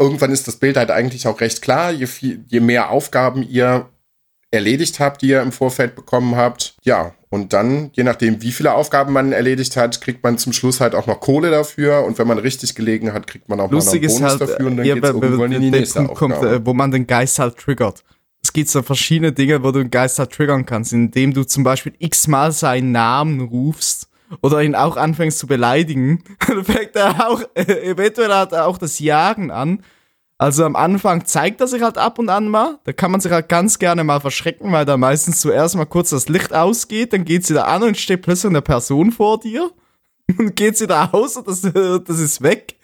Irgendwann 0.00 0.32
ist 0.32 0.48
das 0.48 0.56
Bild 0.56 0.76
halt 0.76 0.90
eigentlich 0.90 1.26
auch 1.26 1.40
recht 1.40 1.60
klar. 1.60 1.92
Je, 1.92 2.06
viel, 2.06 2.44
je 2.48 2.60
mehr 2.60 2.90
Aufgaben 2.90 3.42
ihr 3.42 3.90
erledigt 4.50 4.98
habt, 4.98 5.22
die 5.22 5.28
ihr 5.28 5.42
im 5.42 5.52
Vorfeld 5.52 5.94
bekommen 5.94 6.36
habt. 6.36 6.74
Ja, 6.82 7.14
und 7.28 7.52
dann, 7.52 7.90
je 7.92 8.02
nachdem, 8.02 8.42
wie 8.42 8.50
viele 8.50 8.74
Aufgaben 8.74 9.12
man 9.12 9.32
erledigt 9.32 9.76
hat, 9.76 10.00
kriegt 10.00 10.24
man 10.24 10.36
zum 10.36 10.52
Schluss 10.52 10.80
halt 10.80 10.96
auch 10.96 11.06
noch 11.06 11.20
Kohle 11.20 11.50
dafür. 11.50 12.04
Und 12.04 12.18
wenn 12.18 12.26
man 12.26 12.38
richtig 12.38 12.74
gelegen 12.74 13.12
hat, 13.12 13.28
kriegt 13.28 13.48
man 13.48 13.60
auch 13.60 13.70
Lustig 13.70 14.02
mal 14.02 14.08
noch 14.08 14.14
einen 14.14 14.18
Bonus 14.18 14.30
halt, 14.30 14.50
dafür. 14.50 14.66
Und 14.66 14.76
dann 14.78 14.86
ja, 14.86 14.94
geht's 14.94 15.08
irgendwann 15.08 15.52
in 15.52 15.62
die 15.62 15.70
nächste 15.70 16.00
Punkt 16.00 16.14
kommt, 16.16 16.34
Aufgabe. 16.34 16.56
äh, 16.56 16.66
wo 16.66 16.74
man 16.74 16.90
den 16.90 17.06
Geist 17.06 17.38
halt 17.38 17.56
triggert. 17.56 18.02
Es 18.42 18.52
gibt 18.52 18.68
so 18.68 18.82
verschiedene 18.82 19.32
Dinge, 19.32 19.62
wo 19.62 19.70
du 19.70 19.80
den 19.80 19.90
Geist 19.90 20.18
halt 20.18 20.32
triggern 20.32 20.66
kannst, 20.66 20.92
indem 20.92 21.32
du 21.32 21.44
zum 21.44 21.62
Beispiel 21.62 21.92
x-mal 21.98 22.50
seinen 22.50 22.90
Namen 22.90 23.40
rufst 23.40 24.09
oder 24.42 24.62
ihn 24.62 24.74
auch 24.74 24.96
anfängst 24.96 25.38
zu 25.38 25.46
beleidigen. 25.46 26.22
Dann 26.46 26.64
fängt 26.64 26.96
er 26.96 27.28
auch, 27.28 27.42
äh, 27.54 27.90
eventuell 27.90 28.32
hat 28.32 28.52
er 28.52 28.66
auch 28.66 28.78
das 28.78 28.98
Jagen 28.98 29.50
an. 29.50 29.82
Also 30.38 30.64
am 30.64 30.74
Anfang 30.74 31.26
zeigt 31.26 31.60
er 31.60 31.66
sich 31.66 31.82
halt 31.82 31.98
ab 31.98 32.18
und 32.18 32.30
an 32.30 32.48
mal. 32.48 32.78
Da 32.84 32.94
kann 32.94 33.10
man 33.10 33.20
sich 33.20 33.30
halt 33.30 33.50
ganz 33.50 33.78
gerne 33.78 34.04
mal 34.04 34.20
verschrecken, 34.20 34.72
weil 34.72 34.86
da 34.86 34.96
meistens 34.96 35.40
zuerst 35.40 35.76
mal 35.76 35.84
kurz 35.84 36.10
das 36.10 36.30
Licht 36.30 36.54
ausgeht, 36.54 37.12
dann 37.12 37.26
geht's 37.26 37.50
wieder 37.50 37.68
an 37.68 37.82
und 37.82 37.98
steht 37.98 38.22
plötzlich 38.22 38.48
eine 38.48 38.62
Person 38.62 39.12
vor 39.12 39.38
dir. 39.38 39.70
Und 40.38 40.54
geht's 40.54 40.80
wieder 40.80 41.12
aus 41.12 41.36
und 41.36 41.48
das, 41.48 41.60
das 42.04 42.20
ist 42.20 42.40
weg. 42.40 42.76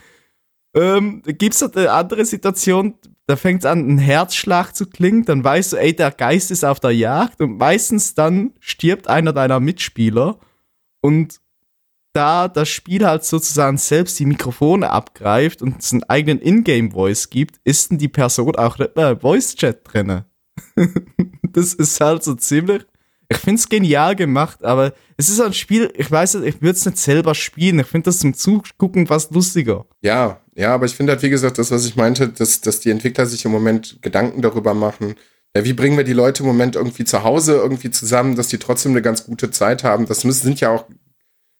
Ähm, 0.74 1.22
da 1.24 1.30
gibt's 1.30 1.62
halt 1.62 1.76
eine 1.76 1.92
andere 1.92 2.24
Situation, 2.24 2.94
da 3.28 3.36
fängt's 3.36 3.64
an, 3.64 3.88
ein 3.88 3.98
Herzschlag 3.98 4.74
zu 4.74 4.86
klingen, 4.86 5.24
dann 5.24 5.44
weißt 5.44 5.72
du, 5.72 5.76
ey, 5.76 5.94
der 5.94 6.10
Geist 6.10 6.50
ist 6.50 6.64
auf 6.64 6.80
der 6.80 6.90
Jagd 6.90 7.40
und 7.40 7.56
meistens 7.58 8.14
dann 8.14 8.52
stirbt 8.58 9.08
einer 9.08 9.32
deiner 9.32 9.60
Mitspieler 9.60 10.40
und 11.06 11.40
da 12.14 12.48
das 12.48 12.68
Spiel 12.68 13.06
halt 13.06 13.24
sozusagen 13.24 13.78
selbst 13.78 14.18
die 14.18 14.26
Mikrofone 14.26 14.90
abgreift 14.90 15.62
und 15.62 15.78
es 15.78 15.92
einen 15.92 16.02
eigenen 16.02 16.40
Ingame-Voice 16.40 17.30
gibt, 17.30 17.60
ist 17.62 17.90
denn 17.90 17.98
die 17.98 18.08
Person 18.08 18.56
auch 18.56 18.76
nicht 18.78 18.96
mehr 18.96 19.12
im 19.12 19.20
Voice-Chat 19.20 19.82
drinne. 19.84 20.26
das 21.52 21.74
ist 21.74 22.00
halt 22.00 22.24
so 22.24 22.34
ziemlich. 22.34 22.84
Ich 23.28 23.36
find's 23.36 23.68
genial 23.68 24.16
gemacht, 24.16 24.64
aber 24.64 24.94
es 25.16 25.28
ist 25.28 25.40
ein 25.40 25.52
Spiel, 25.52 25.92
ich 25.96 26.10
weiß 26.10 26.34
nicht, 26.34 26.56
ich 26.56 26.60
würde 26.60 26.76
es 26.76 26.86
nicht 26.86 26.98
selber 26.98 27.36
spielen. 27.36 27.78
Ich 27.78 27.86
finde 27.86 28.06
das 28.06 28.18
zum 28.18 28.34
Zugucken 28.34 29.06
fast 29.06 29.32
lustiger. 29.32 29.86
Ja, 30.00 30.40
ja, 30.56 30.74
aber 30.74 30.86
ich 30.86 30.96
finde 30.96 31.12
halt, 31.12 31.22
wie 31.22 31.30
gesagt, 31.30 31.58
das, 31.58 31.70
was 31.70 31.86
ich 31.86 31.94
meinte, 31.94 32.30
dass, 32.30 32.60
dass 32.62 32.80
die 32.80 32.90
Entwickler 32.90 33.26
sich 33.26 33.44
im 33.44 33.52
Moment 33.52 33.98
Gedanken 34.02 34.42
darüber 34.42 34.74
machen, 34.74 35.14
Ja, 35.56 35.64
wie 35.64 35.72
bringen 35.72 35.96
wir 35.96 36.04
die 36.04 36.12
Leute 36.12 36.42
im 36.42 36.48
Moment 36.48 36.76
irgendwie 36.76 37.04
zu 37.04 37.22
Hause 37.22 37.54
irgendwie 37.54 37.90
zusammen, 37.90 38.36
dass 38.36 38.48
die 38.48 38.58
trotzdem 38.58 38.92
eine 38.92 39.00
ganz 39.00 39.24
gute 39.24 39.50
Zeit 39.50 39.84
haben? 39.84 40.04
Das 40.04 40.22
müssen, 40.22 40.42
sind 40.42 40.60
ja 40.60 40.68
auch 40.68 40.84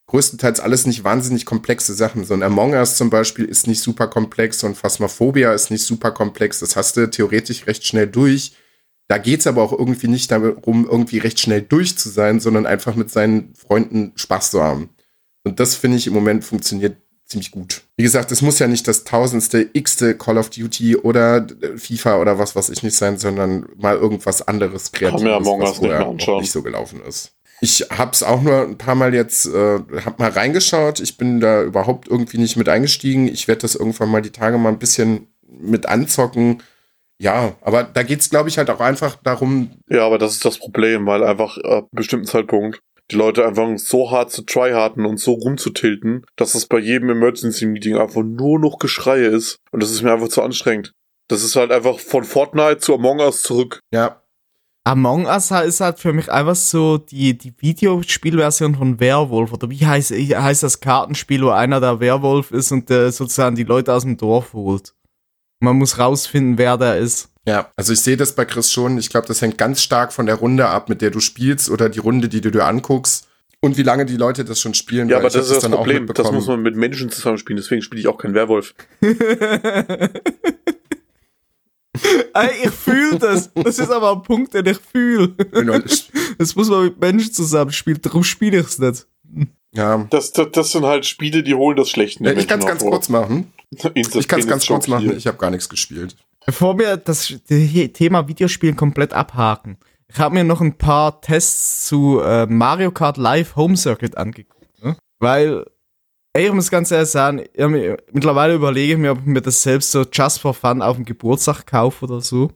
größtenteils 0.05 0.59
alles 0.59 0.85
nicht 0.85 1.03
wahnsinnig 1.03 1.47
komplexe 1.47 1.95
Sachen. 1.95 2.23
So 2.23 2.35
ein 2.35 2.43
Among 2.43 2.73
Us 2.73 2.95
zum 2.95 3.09
Beispiel 3.09 3.45
ist 3.45 3.65
nicht 3.65 3.81
super 3.81 4.05
komplex, 4.05 4.59
so 4.59 4.67
ein 4.67 4.75
Phasmophobia 4.75 5.51
ist 5.51 5.71
nicht 5.71 5.83
super 5.83 6.11
komplex. 6.11 6.59
Das 6.59 6.75
hast 6.75 6.95
du 6.95 7.09
theoretisch 7.09 7.65
recht 7.65 7.87
schnell 7.87 8.05
durch. 8.05 8.53
Da 9.07 9.17
geht's 9.17 9.47
aber 9.47 9.63
auch 9.63 9.71
irgendwie 9.71 10.09
nicht 10.09 10.29
darum, 10.29 10.87
irgendwie 10.87 11.17
recht 11.17 11.39
schnell 11.39 11.63
durch 11.63 11.97
zu 11.97 12.09
sein, 12.09 12.39
sondern 12.39 12.67
einfach 12.67 12.93
mit 12.93 13.09
seinen 13.09 13.55
Freunden 13.55 14.11
Spaß 14.15 14.51
zu 14.51 14.61
haben. 14.61 14.91
Und 15.43 15.59
das 15.59 15.73
finde 15.73 15.97
ich 15.97 16.05
im 16.05 16.13
Moment 16.13 16.45
funktioniert 16.45 16.97
ziemlich 17.27 17.51
gut. 17.51 17.81
Wie 17.97 18.03
gesagt, 18.03 18.31
es 18.31 18.41
muss 18.41 18.59
ja 18.59 18.67
nicht 18.67 18.87
das 18.87 19.03
tausendste, 19.03 19.69
x-te 19.73 20.17
Call 20.17 20.37
of 20.37 20.49
Duty 20.49 20.97
oder 20.97 21.45
FIFA 21.75 22.19
oder 22.19 22.39
was 22.39 22.55
weiß 22.55 22.69
ich 22.69 22.83
nicht 22.83 22.95
sein, 22.95 23.17
sondern 23.17 23.67
mal 23.75 23.95
irgendwas 23.95 24.47
anderes 24.47 24.91
Kreatives, 24.91 25.21
Kann 25.21 25.29
mir 25.29 25.35
Among 25.35 25.61
was 25.61 25.69
nicht 25.71 25.79
vorher 25.79 26.05
noch 26.05 26.39
nicht 26.41 26.51
so 26.51 26.63
gelaufen 26.63 27.01
ist. 27.07 27.33
Ich 27.59 27.87
hab's 27.89 28.21
auch 28.23 28.41
nur 28.41 28.61
ein 28.61 28.77
paar 28.77 28.95
Mal 28.95 29.13
jetzt, 29.13 29.47
äh, 29.47 29.79
hab 30.05 30.19
mal 30.19 30.29
reingeschaut. 30.29 30.99
Ich 30.99 31.17
bin 31.17 31.39
da 31.39 31.63
überhaupt 31.63 32.07
irgendwie 32.07 32.37
nicht 32.37 32.55
mit 32.55 32.69
eingestiegen. 32.69 33.27
Ich 33.27 33.47
werde 33.47 33.61
das 33.61 33.75
irgendwann 33.75 34.09
mal 34.09 34.21
die 34.21 34.31
Tage 34.31 34.57
mal 34.57 34.69
ein 34.69 34.79
bisschen 34.79 35.27
mit 35.47 35.87
anzocken. 35.87 36.61
Ja, 37.19 37.55
aber 37.61 37.83
da 37.83 38.03
geht's, 38.03 38.29
glaube 38.29 38.49
ich, 38.49 38.59
halt 38.59 38.69
auch 38.69 38.79
einfach 38.79 39.15
darum, 39.15 39.71
Ja, 39.89 40.05
aber 40.05 40.19
das 40.19 40.33
ist 40.33 40.45
das 40.45 40.59
Problem, 40.59 41.07
weil 41.07 41.23
einfach 41.23 41.57
ab 41.57 41.65
einem 41.65 41.87
bestimmten 41.91 42.27
Zeitpunkt 42.27 42.79
die 43.11 43.15
Leute 43.15 43.45
einfach 43.45 43.67
so 43.77 44.11
hart 44.11 44.31
zu 44.31 44.41
tryharden 44.43 45.05
und 45.05 45.19
so 45.19 45.33
rumzutilten, 45.33 46.25
dass 46.35 46.55
es 46.55 46.65
bei 46.65 46.79
jedem 46.79 47.09
Emergency-Meeting 47.09 47.97
einfach 47.97 48.23
nur 48.23 48.59
noch 48.59 48.79
Geschreie 48.79 49.27
ist. 49.27 49.57
Und 49.71 49.81
das 49.81 49.91
ist 49.91 50.01
mir 50.01 50.11
einfach 50.11 50.29
zu 50.29 50.41
anstrengend. 50.41 50.93
Das 51.29 51.43
ist 51.43 51.55
halt 51.55 51.71
einfach 51.71 51.99
von 51.99 52.23
Fortnite 52.23 52.79
zu 52.79 52.93
Among 52.95 53.19
Us 53.19 53.41
zurück. 53.41 53.81
ja, 53.91 54.21
Among 54.87 55.25
Us 55.25 55.51
ist 55.51 55.81
halt 55.81 55.99
für 55.99 56.13
mich 56.13 56.31
einfach 56.31 56.55
so 56.55 56.97
die, 56.97 57.37
die 57.37 57.53
Videospielversion 57.57 58.73
von 58.73 59.01
Werwolf. 59.01 59.51
Oder 59.51 59.69
wie 59.69 59.85
heißt, 59.85 60.11
heißt 60.11 60.63
das 60.63 60.79
Kartenspiel, 60.79 61.43
wo 61.43 61.49
einer 61.49 61.81
der 61.81 61.99
Werwolf 61.99 62.51
ist 62.51 62.71
und 62.71 62.89
der 62.89 63.11
sozusagen 63.11 63.57
die 63.57 63.65
Leute 63.65 63.93
aus 63.93 64.03
dem 64.03 64.15
Dorf 64.15 64.53
holt? 64.53 64.95
Man 65.59 65.75
muss 65.75 65.99
rausfinden, 65.99 66.57
wer 66.57 66.77
der 66.77 66.99
ist. 66.99 67.33
Ja, 67.47 67.71
also 67.77 67.93
ich 67.93 68.01
sehe 68.01 68.17
das 68.17 68.35
bei 68.35 68.43
Chris 68.43 68.71
schon. 68.73 68.97
Ich 68.97 69.09
glaube, 69.09 69.25
das 69.25 69.41
hängt 69.41 69.57
ganz 69.57 69.81
stark 69.81 70.11
von 70.11 70.25
der 70.25 70.35
Runde 70.35 70.67
ab, 70.67 70.89
mit 70.89 71.01
der 71.01 71.11
du 71.11 71.21
spielst 71.21 71.69
oder 71.69 71.87
die 71.87 71.99
Runde, 71.99 72.27
die 72.27 72.41
du 72.41 72.51
dir 72.51 72.65
anguckst 72.65 73.25
und 73.61 73.77
wie 73.77 73.83
lange 73.83 74.05
die 74.05 74.17
Leute 74.17 74.43
das 74.43 74.59
schon 74.59 74.73
spielen. 74.73 75.07
Ja, 75.07 75.17
aber 75.17 75.29
das 75.29 75.45
ist 75.45 75.51
das 75.51 75.59
dann 75.63 75.73
auch 75.73 75.77
Problem. 75.77 76.07
Das 76.13 76.29
muss 76.33 76.47
man 76.47 76.61
mit 76.61 76.75
Menschen 76.75 77.09
zusammenspielen. 77.09 77.55
Deswegen 77.55 77.81
spiele 77.81 78.01
ich 78.01 78.07
auch 78.07 78.17
keinen 78.17 78.33
Werwolf. 78.33 78.75
Ey, 82.33 82.49
ich 82.65 82.69
fühle 82.71 83.17
das. 83.17 83.49
Das 83.53 83.79
ist 83.79 83.89
aber 83.89 84.11
ein 84.11 84.23
Punkt, 84.23 84.53
den 84.53 84.65
ich 84.65 84.79
fühle. 84.79 85.33
Das 86.37 86.55
muss 86.55 86.69
man 86.69 86.83
mit 86.83 86.99
Menschen 86.99 87.33
zusammenspielen. 87.33 87.99
Darum 88.01 88.23
spiele 88.23 88.59
ich 88.59 88.67
es 88.67 88.77
nicht. 88.77 89.07
Ja, 89.73 90.05
Das, 90.09 90.31
das, 90.33 90.47
das 90.51 90.71
sind 90.71 90.85
halt 90.85 91.05
Spiele, 91.05 91.41
die 91.41 91.55
holen 91.55 91.77
das 91.77 91.89
Schlechte. 91.89 92.23
den 92.23 92.37
ich 92.37 92.47
kann 92.47 92.59
es 92.59 92.65
ganz 92.67 92.83
kurz 92.83 93.09
machen. 93.09 93.53
Ich 93.71 94.27
kann 94.27 94.39
es 94.39 94.47
ganz 94.47 94.67
kurz 94.67 94.87
machen. 94.87 95.15
Ich 95.17 95.25
habe 95.25 95.37
gar 95.37 95.49
nichts 95.49 95.67
gespielt. 95.69 96.15
Bevor 96.47 96.79
wir 96.79 96.95
das 96.95 97.27
The- 97.45 97.89
Thema 97.89 98.27
Videospielen 98.29 98.77
komplett 98.77 99.13
abhaken, 99.13 99.77
ich 100.07 100.17
habe 100.17 100.33
mir 100.35 100.45
noch 100.45 100.61
ein 100.61 100.77
paar 100.77 101.19
Tests 101.19 101.87
zu 101.87 102.21
äh, 102.21 102.45
Mario 102.45 102.91
Kart 102.91 103.17
Live 103.17 103.57
Home 103.57 103.75
Circuit 103.75 104.15
angeguckt. 104.17 104.81
Ne? 104.81 104.95
Weil, 105.19 105.65
ey, 106.31 106.47
ich 106.47 106.53
muss 106.53 106.71
ganz 106.71 106.89
ehrlich 106.91 107.09
sagen, 107.09 107.43
mir- 107.57 107.97
mittlerweile 108.13 108.55
überlege 108.55 108.93
ich 108.93 108.97
mir, 108.99 109.11
ob 109.11 109.19
ich 109.19 109.25
mir 109.25 109.41
das 109.41 109.61
selbst 109.61 109.91
so 109.91 110.05
just 110.09 110.39
for 110.39 110.53
fun 110.53 110.81
auf 110.81 110.95
dem 110.95 111.03
Geburtstag 111.03 111.65
kaufe 111.67 112.05
oder 112.05 112.21
so. 112.21 112.49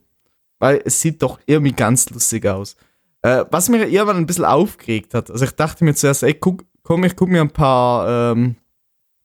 Weil 0.60 0.82
es 0.86 1.02
sieht 1.02 1.22
doch 1.22 1.40
irgendwie 1.46 1.74
ganz 1.74 2.10
lustig 2.12 2.48
aus. 2.48 2.78
Äh, 3.24 3.44
was 3.52 3.68
mir 3.68 3.86
irgendwann 3.90 4.16
ein 4.18 4.26
bisschen 4.26 4.46
aufgeregt 4.46 5.14
hat, 5.14 5.30
also 5.30 5.44
ich 5.44 5.52
dachte 5.52 5.84
mir 5.84 5.96
zuerst, 5.96 6.24
ey, 6.24 6.34
guck, 6.34 6.64
komm, 6.84 7.04
ich 7.04 7.18
guck 7.18 7.28
mir 7.28 7.42
ein 7.42 7.52
paar 7.52 8.32
ähm, 8.32 8.56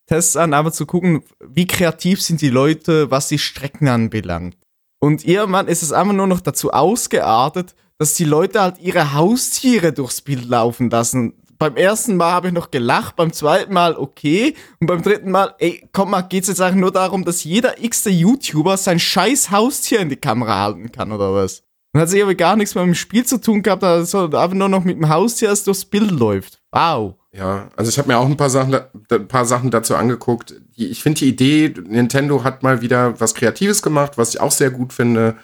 Tests 0.07 0.37
an, 0.37 0.55
aber 0.55 0.73
zu 0.73 0.87
gucken, 0.87 1.23
wie 1.41 1.67
kreativ 1.67 2.23
sind 2.23 2.41
die 2.41 2.51
Leute, 2.51 3.11
was 3.11 3.29
die 3.29 3.39
Strecken 3.39 3.89
anbelangt. 3.89 4.57
Und 4.99 5.27
irgendwann 5.27 5.69
ist 5.69 5.83
es 5.83 5.93
einfach 5.93 6.15
nur 6.15 6.27
noch 6.27 6.41
dazu 6.41 6.71
ausgeartet, 6.71 7.75
dass 7.99 8.15
die 8.15 8.25
Leute 8.25 8.61
halt 8.61 8.79
ihre 8.79 9.15
Haustiere 9.15 9.93
durchs 9.93 10.21
Bild 10.21 10.49
laufen 10.49 10.91
lassen. 10.91 11.35
Beim 11.59 11.77
ersten 11.77 12.17
Mal 12.17 12.33
habe 12.33 12.49
ich 12.49 12.53
noch 12.53 12.71
gelacht, 12.71 13.17
beim 13.17 13.33
zweiten 13.33 13.73
Mal 13.73 13.97
okay 13.97 14.55
und 14.79 14.87
beim 14.87 15.03
dritten 15.03 15.31
Mal, 15.31 15.55
ey, 15.59 15.89
komm 15.93 16.11
mal, 16.11 16.21
geht's 16.21 16.49
jetzt 16.49 16.61
eigentlich 16.61 16.81
nur 16.81 16.93
darum, 16.93 17.25
dass 17.25 17.45
jeder 17.45 17.83
x-te 17.83 18.11
YouTuber 18.11 18.77
sein 18.77 18.99
scheiß 18.99 19.51
Haustier 19.51 20.01
in 20.01 20.11
die 20.11 20.17
Kamera 20.17 20.63
halten 20.63 20.93
kann 20.93 21.13
oder 21.13 21.33
was? 21.35 21.63
Und 21.95 22.01
hat 22.03 22.11
sich 22.11 22.23
aber 22.23 22.35
gar 22.35 22.57
nichts 22.57 22.75
mehr 22.75 22.85
mit 22.85 22.95
dem 22.95 22.99
Spiel 22.99 23.25
zu 23.25 23.41
tun 23.41 23.63
gehabt, 23.63 23.83
also 23.83 24.25
einfach 24.25 24.53
nur 24.53 24.69
noch 24.69 24.85
mit 24.85 24.99
dem 24.99 25.09
Haustier, 25.09 25.49
das 25.49 25.65
durchs 25.65 25.87
Bild 25.87 26.11
läuft. 26.11 26.61
Wow. 26.71 27.15
Ja, 27.37 27.69
also 27.77 27.91
ich 27.91 27.99
habe 27.99 28.09
mir 28.09 28.19
auch 28.19 28.27
ein 28.27 28.37
paar 28.37 28.51
Sachen, 28.51 28.75
ein 28.75 29.29
paar 29.29 29.45
Sachen 29.45 29.71
dazu 29.71 29.95
angeguckt. 29.95 30.55
Ich 30.75 31.03
finde 31.03 31.19
die 31.19 31.29
Idee, 31.29 31.75
Nintendo 31.87 32.45
hat 32.45 32.63
mal 32.63 32.81
wieder 32.81 33.21
was 33.21 33.35
Kreatives 33.35 33.83
gemacht, 33.83 34.13
was 34.17 34.35
ich 34.35 34.41
auch 34.41 34.51
sehr 34.51 34.71
gut 34.71 34.93
finde. 34.93 35.37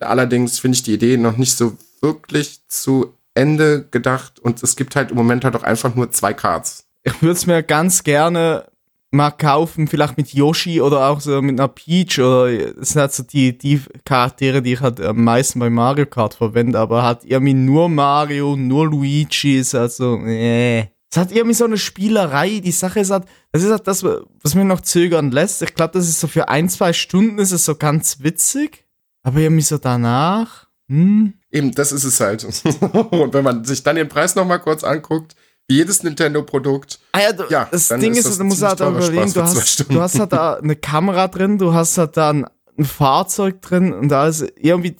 Allerdings 0.00 0.58
finde 0.58 0.76
ich 0.76 0.82
die 0.82 0.94
Idee 0.94 1.16
noch 1.16 1.36
nicht 1.36 1.56
so 1.56 1.76
wirklich 2.00 2.66
zu 2.66 3.14
Ende 3.34 3.86
gedacht 3.90 4.40
und 4.40 4.62
es 4.62 4.74
gibt 4.74 4.96
halt 4.96 5.10
im 5.12 5.16
Moment 5.16 5.44
halt 5.44 5.54
auch 5.54 5.62
einfach 5.62 5.94
nur 5.94 6.10
zwei 6.10 6.32
Cards. 6.32 6.86
Ich 7.04 7.22
würde 7.22 7.32
es 7.32 7.46
mir 7.46 7.62
ganz 7.62 8.02
gerne 8.02 8.64
mal 9.12 9.30
kaufen, 9.30 9.86
vielleicht 9.86 10.16
mit 10.16 10.32
Yoshi 10.32 10.80
oder 10.80 11.08
auch 11.08 11.20
so 11.20 11.42
mit 11.42 11.58
einer 11.58 11.68
Peach 11.68 12.18
oder 12.18 12.52
das 12.74 12.90
sind 12.90 13.00
halt 13.00 13.12
so 13.12 13.22
die, 13.22 13.56
die 13.56 13.80
Charaktere, 14.04 14.62
die 14.62 14.74
ich 14.74 14.80
halt 14.80 15.00
am 15.00 15.22
meisten 15.22 15.60
bei 15.60 15.70
Mario 15.70 16.06
Kart 16.06 16.34
verwende, 16.34 16.78
aber 16.78 17.02
hat 17.02 17.24
irgendwie 17.24 17.54
nur 17.54 17.88
Mario, 17.88 18.56
nur 18.56 18.88
Luigi, 18.88 19.58
ist 19.58 19.74
halt 19.74 19.94
nee. 20.00 20.90
Es 21.10 21.16
hat 21.16 21.32
irgendwie 21.32 21.54
so 21.54 21.64
eine 21.64 21.78
Spielerei, 21.78 22.60
die 22.60 22.70
Sache 22.70 23.00
ist 23.00 23.10
halt, 23.10 23.24
das 23.50 23.64
ist 23.64 23.70
halt 23.70 23.86
das, 23.88 24.04
was 24.04 24.54
mir 24.54 24.64
noch 24.64 24.80
zögern 24.80 25.32
lässt. 25.32 25.60
Ich 25.62 25.74
glaube, 25.74 25.92
das 25.94 26.08
ist 26.08 26.20
so 26.20 26.28
für 26.28 26.48
ein, 26.48 26.68
zwei 26.68 26.92
Stunden 26.92 27.38
ist 27.38 27.50
es 27.50 27.64
so 27.64 27.74
ganz 27.74 28.20
witzig, 28.20 28.86
aber 29.22 29.40
irgendwie 29.40 29.62
so 29.62 29.78
danach, 29.78 30.68
hm. 30.90 31.34
Eben, 31.52 31.72
das 31.72 31.92
ist 31.92 32.04
es 32.04 32.20
halt. 32.20 32.44
und 32.44 33.32
wenn 33.32 33.44
man 33.44 33.64
sich 33.64 33.82
dann 33.82 33.96
den 33.96 34.08
Preis 34.08 34.34
noch 34.34 34.44
mal 34.44 34.58
kurz 34.58 34.82
anguckt, 34.84 35.36
wie 35.68 35.76
jedes 35.76 36.02
Nintendo-Produkt, 36.02 36.98
Ah 37.12 37.20
ja, 37.20 37.32
du, 37.32 37.44
Ja, 37.48 37.68
das 37.70 37.88
Ding 37.88 38.12
ist 38.12 38.18
ist, 38.18 38.28
das 38.28 38.38
du 38.38 38.44
musst 38.44 38.62
halt 38.62 38.80
überlegen, 38.80 39.32
du 39.32 39.42
hast, 39.42 39.88
du 39.88 40.00
hast 40.00 40.18
halt 40.18 40.32
da 40.32 40.54
eine 40.54 40.74
Kamera 40.74 41.28
drin, 41.28 41.58
du 41.58 41.72
hast 41.72 41.96
halt 41.96 42.16
da 42.16 42.30
ein, 42.30 42.46
ein 42.76 42.84
Fahrzeug 42.84 43.62
drin 43.62 43.92
und 43.92 44.08
da 44.08 44.26
ist 44.26 44.44
irgendwie, 44.56 44.96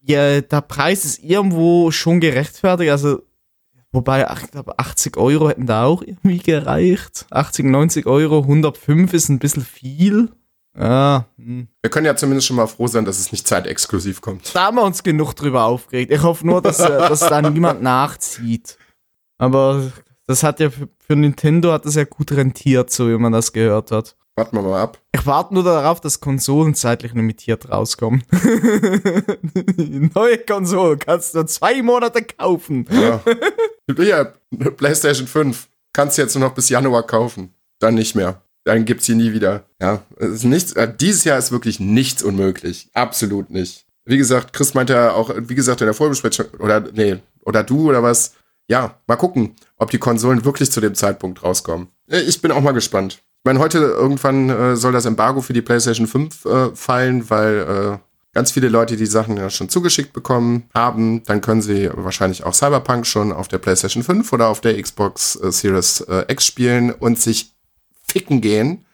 ja, 0.00 0.40
der 0.40 0.60
Preis 0.62 1.04
ist 1.04 1.22
irgendwo 1.22 1.90
schon 1.90 2.20
gerechtfertigt, 2.20 2.90
also, 2.90 3.22
wobei, 3.92 4.26
ich 4.42 4.50
glaube, 4.50 4.78
80 4.78 5.16
Euro 5.16 5.48
hätten 5.48 5.66
da 5.66 5.84
auch 5.84 6.02
irgendwie 6.02 6.38
gereicht. 6.38 7.26
80, 7.30 7.66
90 7.66 8.06
Euro, 8.06 8.40
105 8.40 9.12
ist 9.12 9.28
ein 9.28 9.38
bisschen 9.38 9.64
viel. 9.64 10.30
Ja, 10.78 11.26
hm. 11.36 11.66
wir 11.82 11.90
können 11.90 12.06
ja 12.06 12.14
zumindest 12.14 12.46
schon 12.46 12.56
mal 12.56 12.68
froh 12.68 12.86
sein, 12.86 13.04
dass 13.04 13.18
es 13.18 13.32
nicht 13.32 13.48
zeitexklusiv 13.48 14.20
kommt. 14.20 14.54
da 14.54 14.66
haben 14.66 14.76
wir 14.76 14.84
uns 14.84 15.02
genug 15.02 15.34
drüber 15.34 15.64
aufgeregt. 15.64 16.12
Ich 16.12 16.22
hoffe 16.22 16.46
nur, 16.46 16.62
dass, 16.62 16.78
äh, 16.78 16.86
dass 17.08 17.20
da 17.20 17.42
niemand 17.42 17.82
nachzieht. 17.82 18.78
Aber 19.38 19.90
das 20.26 20.42
hat 20.42 20.60
ja 20.60 20.70
für, 20.70 20.88
für 20.98 21.16
Nintendo 21.16 21.72
hat 21.72 21.84
das 21.84 21.96
ja 21.96 22.04
gut 22.04 22.30
rentiert, 22.32 22.90
so 22.90 23.08
wie 23.08 23.16
man 23.16 23.32
das 23.32 23.52
gehört 23.52 23.90
hat. 23.90 24.16
Warten 24.38 24.56
wir 24.56 24.62
mal 24.62 24.80
ab. 24.80 25.00
Ich 25.10 25.26
warte 25.26 25.52
nur 25.52 25.64
darauf, 25.64 26.00
dass 26.00 26.20
Konsolen 26.20 26.72
zeitlich 26.76 27.12
limitiert 27.12 27.68
rauskommen. 27.70 28.22
Neue 30.14 30.38
Konsole 30.38 30.96
kannst 30.96 31.34
du 31.34 31.44
zwei 31.44 31.82
Monate 31.82 32.22
kaufen. 32.22 32.86
Ja. 32.88 33.20
ja, 34.00 34.32
PlayStation 34.76 35.26
5. 35.26 35.68
Kannst 35.92 36.16
du 36.18 36.22
jetzt 36.22 36.36
nur 36.36 36.46
noch 36.46 36.54
bis 36.54 36.68
Januar 36.68 37.02
kaufen. 37.02 37.52
Dann 37.80 37.96
nicht 37.96 38.14
mehr. 38.14 38.40
Dann 38.62 38.84
gibt's 38.84 39.06
sie 39.06 39.16
nie 39.16 39.32
wieder. 39.32 39.64
Ja, 39.82 40.02
es 40.18 40.28
ist 40.28 40.44
nichts, 40.44 40.72
äh, 40.74 40.94
dieses 41.00 41.24
Jahr 41.24 41.36
ist 41.36 41.50
wirklich 41.50 41.80
nichts 41.80 42.22
unmöglich. 42.22 42.90
Absolut 42.94 43.50
nicht. 43.50 43.86
Wie 44.04 44.18
gesagt, 44.18 44.52
Chris 44.52 44.72
meinte 44.74 44.92
ja 44.92 45.14
auch, 45.14 45.32
wie 45.36 45.56
gesagt, 45.56 45.80
in 45.80 45.88
der 45.88 45.94
Vorbesprechung, 45.94 46.46
oder, 46.60 46.80
nee, 46.92 47.16
oder 47.40 47.64
du 47.64 47.88
oder 47.88 48.04
was. 48.04 48.34
Ja, 48.68 49.00
mal 49.08 49.16
gucken, 49.16 49.56
ob 49.78 49.90
die 49.90 49.98
Konsolen 49.98 50.44
wirklich 50.44 50.70
zu 50.70 50.80
dem 50.80 50.94
Zeitpunkt 50.94 51.42
rauskommen. 51.42 51.88
Ich 52.06 52.40
bin 52.40 52.52
auch 52.52 52.60
mal 52.60 52.70
gespannt. 52.70 53.20
Ich 53.38 53.44
meine, 53.44 53.60
heute 53.60 53.78
irgendwann 53.78 54.50
äh, 54.50 54.76
soll 54.76 54.92
das 54.92 55.06
Embargo 55.06 55.40
für 55.40 55.52
die 55.52 55.62
PlayStation 55.62 56.06
5 56.06 56.44
äh, 56.44 56.74
fallen, 56.74 57.30
weil 57.30 57.98
äh, 57.98 57.98
ganz 58.34 58.50
viele 58.50 58.68
Leute 58.68 58.96
die 58.96 59.06
Sachen 59.06 59.36
ja 59.36 59.48
schon 59.48 59.68
zugeschickt 59.68 60.12
bekommen 60.12 60.68
haben. 60.74 61.22
Dann 61.24 61.40
können 61.40 61.62
sie 61.62 61.88
wahrscheinlich 61.94 62.44
auch 62.44 62.52
Cyberpunk 62.52 63.06
schon 63.06 63.32
auf 63.32 63.48
der 63.48 63.58
PlayStation 63.58 64.02
5 64.02 64.32
oder 64.32 64.48
auf 64.48 64.60
der 64.60 64.80
Xbox 64.80 65.36
äh, 65.36 65.52
Series 65.52 66.00
äh, 66.02 66.24
X 66.28 66.46
spielen 66.46 66.92
und 66.92 67.18
sich 67.18 67.54
ficken 68.02 68.40
gehen. 68.40 68.84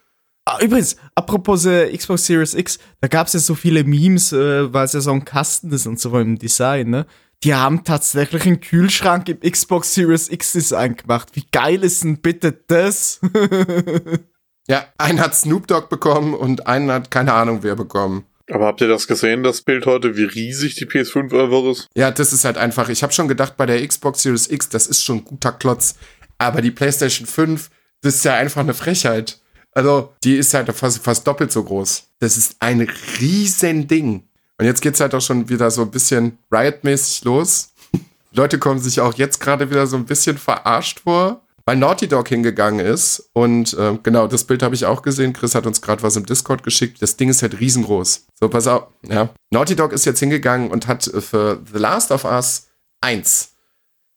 Ah, 0.47 0.59
übrigens, 0.61 0.97
apropos 1.15 1.65
äh, 1.65 1.97
Xbox 1.97 2.27
Series 2.27 2.55
X, 2.55 2.79
da 3.01 3.09
gab 3.09 3.29
es 3.29 3.33
ja 3.33 3.41
so 3.41 3.55
viele 3.55 3.83
Memes, 3.83 4.33
äh, 4.33 4.73
weil 4.73 4.85
es 4.85 4.93
ja 4.93 5.01
so 5.01 5.11
ein 5.11 5.25
Kasten 5.25 5.73
ist 5.73 5.87
und 5.87 5.99
so 5.99 6.19
im 6.19 6.39
Design, 6.39 6.91
ne? 6.91 7.07
Die 7.43 7.55
haben 7.55 7.85
tatsächlich 7.85 8.47
einen 8.47 8.61
Kühlschrank 8.61 9.29
im 9.29 9.41
Xbox 9.41 9.95
Series 9.95 10.29
X 10.31 10.53
Design 10.53 10.97
gemacht. 10.97 11.31
Wie 11.33 11.45
geil 11.51 11.83
ist 11.83 12.05
denn 12.05 12.21
bitte 12.21 12.53
das? 12.53 13.21
Ja, 14.69 14.87
einen 14.97 15.21
hat 15.21 15.35
Snoop 15.35 15.67
Dogg 15.67 15.89
bekommen 15.89 16.35
und 16.35 16.67
einen 16.67 16.91
hat 16.91 17.11
keine 17.11 17.35
Ahnung 17.35 17.59
wer 17.63 17.77
bekommen. 17.77 18.25
Aber 18.51 18.67
habt 18.67 18.81
ihr 18.81 18.89
das 18.89 19.07
gesehen, 19.07 19.43
das 19.43 19.63
Bild 19.63 19.87
heute, 19.87 20.17
wie 20.17 20.25
riesig 20.25 20.75
die 20.75 20.87
PS5 20.87 21.33
einfach 21.33 21.71
ist? 21.71 21.89
Ja, 21.95 22.11
das 22.11 22.33
ist 22.33 22.45
halt 22.45 22.59
einfach. 22.59 22.89
Ich 22.91 23.03
habe 23.03 23.13
schon 23.13 23.29
gedacht, 23.29 23.57
bei 23.57 23.67
der 23.67 23.87
Xbox 23.87 24.23
Series 24.23 24.51
X, 24.51 24.69
das 24.69 24.87
ist 24.87 25.03
schon 25.03 25.19
ein 25.19 25.25
guter 25.25 25.53
Klotz. 25.53 25.97
Aber 26.37 26.61
die 26.61 26.71
PlayStation 26.71 27.27
5, 27.27 27.71
das 28.03 28.17
ist 28.17 28.25
ja 28.25 28.35
einfach 28.35 28.61
eine 28.61 28.75
Frechheit. 28.75 29.41
Also, 29.73 30.13
die 30.23 30.37
ist 30.37 30.53
halt 30.53 30.71
fast, 30.73 31.03
fast 31.03 31.27
doppelt 31.27 31.53
so 31.53 31.65
groß. 31.65 32.05
Das 32.21 32.37
ist 32.37 32.57
ein 32.61 32.87
riesen 33.21 33.89
Ding. 33.89 34.25
Und 34.59 34.67
jetzt 34.67 34.83
geht's 34.83 35.01
halt 35.01 35.15
auch 35.15 35.21
schon 35.21 35.49
wieder 35.49 35.71
so 35.71 35.83
ein 35.83 35.91
bisschen 35.91 36.39
Riot-mäßig 36.53 37.25
los. 37.25 37.73
Leute 38.33 38.59
kommen 38.59 38.79
sich 38.79 39.01
auch 39.01 39.15
jetzt 39.15 39.41
gerade 39.41 39.71
wieder 39.71 39.87
so 39.87 39.97
ein 39.97 40.05
bisschen 40.05 40.39
verarscht 40.39 41.01
vor, 41.01 41.44
weil 41.67 41.77
Naughty 41.77 42.09
Dog 42.09 42.29
hingegangen 42.29 42.85
ist. 42.85 43.31
Und 43.33 43.75
äh, 43.75 43.99
genau, 44.03 44.27
das 44.27 44.45
Bild 44.45 44.63
habe 44.63 44.75
ich 44.75 44.87
auch 44.87 45.03
gesehen. 45.03 45.33
Chris 45.33 45.55
hat 45.55 45.67
uns 45.67 45.81
gerade 45.81 46.03
was 46.03 46.17
im 46.17 46.27
Discord 46.27 46.63
geschickt. 46.63 47.01
Das 47.01 47.17
Ding 47.17 47.29
ist 47.29 47.43
halt 47.43 47.59
riesengroß. 47.59 48.27
So, 48.39 48.49
pass 48.49 48.67
auf. 48.67 48.89
Ja. 49.09 49.31
Naughty 49.51 49.77
Dog 49.77 49.93
ist 49.93 50.05
jetzt 50.05 50.21
hingegangen 50.21 50.71
und 50.71 50.87
hat 50.87 51.05
für 51.05 51.63
The 51.73 51.79
Last 51.79 52.11
of 52.11 52.25
Us 52.25 52.69
1, 53.01 53.53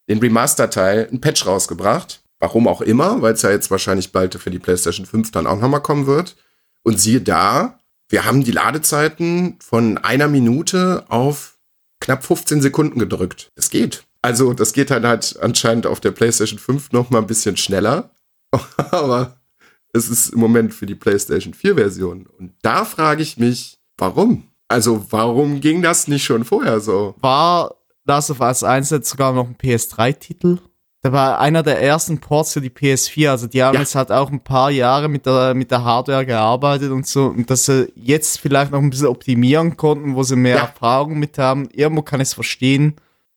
den 0.09 0.19
Remaster-Teil, 0.19 1.09
ein 1.11 1.21
Patch 1.21 1.45
rausgebracht. 1.45 2.21
Warum 2.39 2.67
auch 2.67 2.81
immer, 2.81 3.21
weil 3.21 3.33
es 3.33 3.41
ja 3.41 3.49
jetzt 3.49 3.71
wahrscheinlich 3.71 4.11
bald 4.11 4.35
für 4.35 4.51
die 4.51 4.59
PlayStation 4.59 5.05
5 5.05 5.31
dann 5.31 5.47
auch 5.47 5.59
nochmal 5.59 5.81
kommen 5.81 6.05
wird. 6.05 6.35
Und 6.83 6.99
siehe 6.99 7.21
da, 7.21 7.79
wir 8.09 8.25
haben 8.25 8.43
die 8.43 8.51
Ladezeiten 8.51 9.57
von 9.59 9.97
einer 9.97 10.27
Minute 10.27 11.05
auf 11.09 11.57
knapp 11.99 12.23
15 12.23 12.61
Sekunden 12.61 12.99
gedrückt. 12.99 13.51
Es 13.55 13.69
geht. 13.69 14.06
Also, 14.27 14.51
das 14.51 14.73
geht 14.73 14.91
halt, 14.91 15.05
halt 15.05 15.39
anscheinend 15.41 15.87
auf 15.87 16.01
der 16.01 16.11
PlayStation 16.11 16.59
5 16.59 16.91
noch 16.91 17.09
mal 17.09 17.19
ein 17.19 17.27
bisschen 17.27 17.55
schneller. 17.55 18.11
Aber 18.91 19.37
es 19.93 20.09
ist 20.09 20.33
im 20.33 20.39
Moment 20.41 20.73
für 20.73 20.85
die 20.85 20.95
PlayStation 20.95 21.53
4 21.53 21.75
Version. 21.75 22.27
Und 22.37 22.51
da 22.61 22.83
frage 22.83 23.21
ich 23.23 23.37
mich, 23.37 23.79
warum? 23.97 24.43
Also, 24.67 25.05
warum 25.11 25.61
ging 25.61 25.81
das 25.81 26.09
nicht 26.09 26.25
schon 26.25 26.43
vorher 26.43 26.81
so? 26.81 27.15
War 27.21 27.73
Last 28.05 28.29
of 28.31 28.41
Us 28.41 28.63
1 28.65 28.89
jetzt 28.89 29.09
sogar 29.09 29.31
noch 29.31 29.47
ein 29.47 29.55
PS3-Titel? 29.55 30.57
Da 31.03 31.13
war 31.13 31.39
einer 31.39 31.63
der 31.63 31.81
ersten 31.81 32.19
Ports 32.19 32.51
für 32.51 32.59
die 32.59 32.69
PS4. 32.69 33.29
Also 33.29 33.47
die 33.47 33.63
haben 33.63 33.75
Ja. 33.75 33.79
jetzt 33.81 33.95
halt 33.95 34.11
auch 34.11 34.29
ein 34.29 34.43
paar 34.43 34.71
Jahre 34.71 35.07
mit 35.07 35.25
der, 35.25 35.53
mit 35.53 35.71
der 35.71 35.85
Hardware 35.85 36.25
gearbeitet 36.25 36.91
und 36.91 37.07
so. 37.07 37.27
Und 37.27 37.49
dass 37.49 37.65
sie 37.65 37.89
jetzt 37.95 38.39
vielleicht 38.39 38.71
noch 38.73 38.79
ein 38.79 38.89
bisschen 38.89 39.07
optimieren 39.07 39.77
konnten, 39.77 40.15
wo 40.15 40.23
sie 40.23 40.35
mehr 40.35 40.57
Ja. 40.57 40.61
Erfahrung 40.63 41.17
mit 41.17 41.37
haben. 41.37 41.69
Irgendwo 41.71 42.01
kann 42.01 42.19
ich 42.19 42.29
es 42.29 42.33
verstehen. 42.33 42.95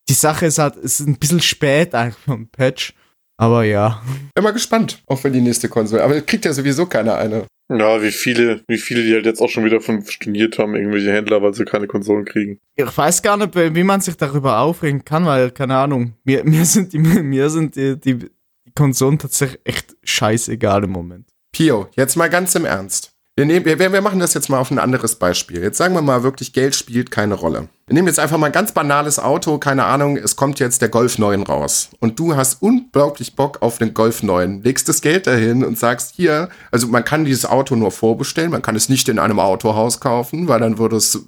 Die 0.09 0.13
Sache 0.13 0.47
ist 0.47 0.57
halt, 0.57 0.75
es 0.77 0.99
ist 0.99 1.07
ein 1.07 1.17
bisschen 1.17 1.41
spät 1.41 1.95
eigentlich 1.95 2.17
für 2.17 2.33
ein 2.33 2.47
Patch. 2.47 2.93
Aber 3.37 3.63
ja. 3.63 4.03
Bin 4.35 4.43
mal 4.43 4.51
gespannt, 4.51 5.01
auch 5.07 5.17
für 5.17 5.31
die 5.31 5.41
nächste 5.41 5.67
Konsole. 5.67 6.03
Aber 6.03 6.19
kriegt 6.21 6.45
ja 6.45 6.53
sowieso 6.53 6.85
keiner 6.85 7.15
eine. 7.15 7.47
Ja, 7.71 8.01
wie 8.01 8.11
viele, 8.11 8.61
wie 8.67 8.77
viele 8.77 9.01
die 9.03 9.13
halt 9.13 9.25
jetzt 9.25 9.41
auch 9.41 9.49
schon 9.49 9.63
wieder 9.63 9.79
von 9.79 10.05
storniert 10.05 10.59
haben, 10.59 10.75
irgendwelche 10.75 11.11
Händler, 11.11 11.41
weil 11.41 11.53
sie 11.53 11.63
keine 11.63 11.87
Konsolen 11.87 12.25
kriegen. 12.25 12.59
Ich 12.75 12.97
weiß 12.97 13.21
gar 13.21 13.37
nicht, 13.37 13.55
wie 13.55 13.83
man 13.83 14.01
sich 14.01 14.17
darüber 14.17 14.59
aufregen 14.59 15.05
kann, 15.05 15.25
weil, 15.25 15.51
keine 15.51 15.77
Ahnung, 15.77 16.15
mir, 16.23 16.43
mir 16.45 16.65
sind, 16.65 16.91
die, 16.93 16.99
mir 16.99 17.49
sind 17.49 17.77
die, 17.77 17.97
die, 17.99 18.17
die 18.17 18.29
Konsolen 18.75 19.17
tatsächlich 19.17 19.61
echt 19.63 19.95
scheißegal 20.03 20.83
im 20.83 20.91
Moment. 20.91 21.29
Pio, 21.53 21.87
jetzt 21.95 22.15
mal 22.17 22.29
ganz 22.29 22.55
im 22.55 22.65
Ernst. 22.65 23.10
Wir, 23.41 23.47
nehmen, 23.47 23.65
wir, 23.65 23.79
wir 23.79 24.01
machen 24.01 24.19
das 24.19 24.35
jetzt 24.35 24.49
mal 24.49 24.59
auf 24.59 24.69
ein 24.69 24.77
anderes 24.77 25.15
Beispiel. 25.15 25.63
Jetzt 25.63 25.79
sagen 25.79 25.95
wir 25.95 26.03
mal 26.03 26.21
wirklich, 26.21 26.53
Geld 26.53 26.75
spielt 26.75 27.09
keine 27.09 27.33
Rolle. 27.33 27.69
Wir 27.87 27.95
nehmen 27.95 28.07
jetzt 28.07 28.19
einfach 28.19 28.37
mal 28.37 28.45
ein 28.45 28.51
ganz 28.51 28.71
banales 28.71 29.17
Auto, 29.17 29.57
keine 29.57 29.85
Ahnung, 29.85 30.15
es 30.15 30.35
kommt 30.35 30.59
jetzt 30.59 30.83
der 30.83 30.89
Golf 30.89 31.17
9 31.17 31.41
raus. 31.41 31.89
Und 31.99 32.19
du 32.19 32.35
hast 32.35 32.61
unglaublich 32.61 33.35
Bock 33.35 33.63
auf 33.63 33.79
den 33.79 33.95
Golf 33.95 34.21
9, 34.21 34.61
legst 34.61 34.87
das 34.89 35.01
Geld 35.01 35.25
dahin 35.25 35.63
und 35.63 35.79
sagst, 35.79 36.13
hier, 36.15 36.49
also 36.69 36.85
man 36.85 37.03
kann 37.03 37.25
dieses 37.25 37.47
Auto 37.47 37.75
nur 37.75 37.89
vorbestellen, 37.89 38.51
man 38.51 38.61
kann 38.61 38.75
es 38.75 38.89
nicht 38.89 39.09
in 39.09 39.17
einem 39.17 39.39
Autohaus 39.39 39.99
kaufen, 39.99 40.47
weil 40.47 40.59
dann 40.59 40.77
würde 40.77 40.97
es 40.97 41.25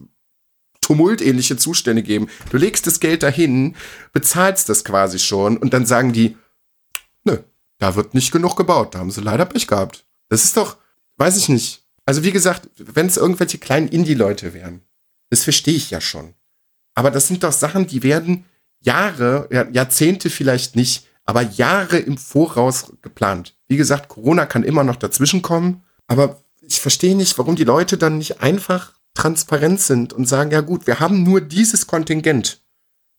tumultähnliche 0.82 1.58
Zustände 1.58 2.04
geben. 2.04 2.28
Du 2.52 2.58
legst 2.58 2.86
das 2.86 3.00
Geld 3.00 3.24
dahin, 3.24 3.76
bezahlst 4.12 4.70
das 4.70 4.86
quasi 4.86 5.18
schon 5.18 5.58
und 5.58 5.74
dann 5.74 5.88
sagen 5.88 6.14
die, 6.14 6.38
nö, 7.24 7.40
da 7.80 7.96
wird 7.96 8.14
nicht 8.14 8.32
genug 8.32 8.56
gebaut, 8.56 8.94
da 8.94 9.00
haben 9.00 9.10
sie 9.10 9.22
leider 9.22 9.46
Pech 9.46 9.66
gehabt. 9.66 10.06
Das 10.30 10.44
ist 10.44 10.58
doch, 10.58 10.78
weiß 11.18 11.38
ich 11.38 11.50
nicht. 11.50 11.83
Also 12.06 12.24
wie 12.24 12.32
gesagt, 12.32 12.70
wenn 12.78 13.08
es 13.08 13.18
irgendwelche 13.18 13.58
kleinen 13.58 13.88
Indie-Leute 13.88 14.54
wären, 14.54 14.82
das 15.30 15.44
verstehe 15.44 15.76
ich 15.76 15.90
ja 15.90 16.02
schon. 16.02 16.34
Aber 16.96 17.12
das 17.12 17.28
sind 17.28 17.44
doch 17.44 17.52
Sachen, 17.54 17.88
die 17.88 18.04
werden 18.04 18.46
Jahre, 18.82 19.48
ja, 19.52 19.68
Jahrzehnte 19.72 20.30
vielleicht 20.30 20.76
nicht, 20.76 21.08
aber 21.26 21.42
Jahre 21.42 21.98
im 21.98 22.18
Voraus 22.18 22.92
geplant. 23.02 23.56
Wie 23.68 23.78
gesagt, 23.78 24.10
Corona 24.10 24.46
kann 24.46 24.64
immer 24.64 24.84
noch 24.84 24.98
dazwischen 24.98 25.42
kommen, 25.42 25.84
aber 26.08 26.44
ich 26.62 26.82
verstehe 26.82 27.16
nicht, 27.16 27.38
warum 27.38 27.56
die 27.56 27.64
Leute 27.64 27.98
dann 27.98 28.18
nicht 28.18 28.42
einfach 28.42 28.94
transparent 29.14 29.80
sind 29.80 30.12
und 30.14 30.28
sagen, 30.28 30.52
ja 30.52 30.62
gut, 30.62 30.86
wir 30.88 31.00
haben 31.00 31.24
nur 31.24 31.40
dieses 31.40 31.88
Kontingent. 31.88 32.62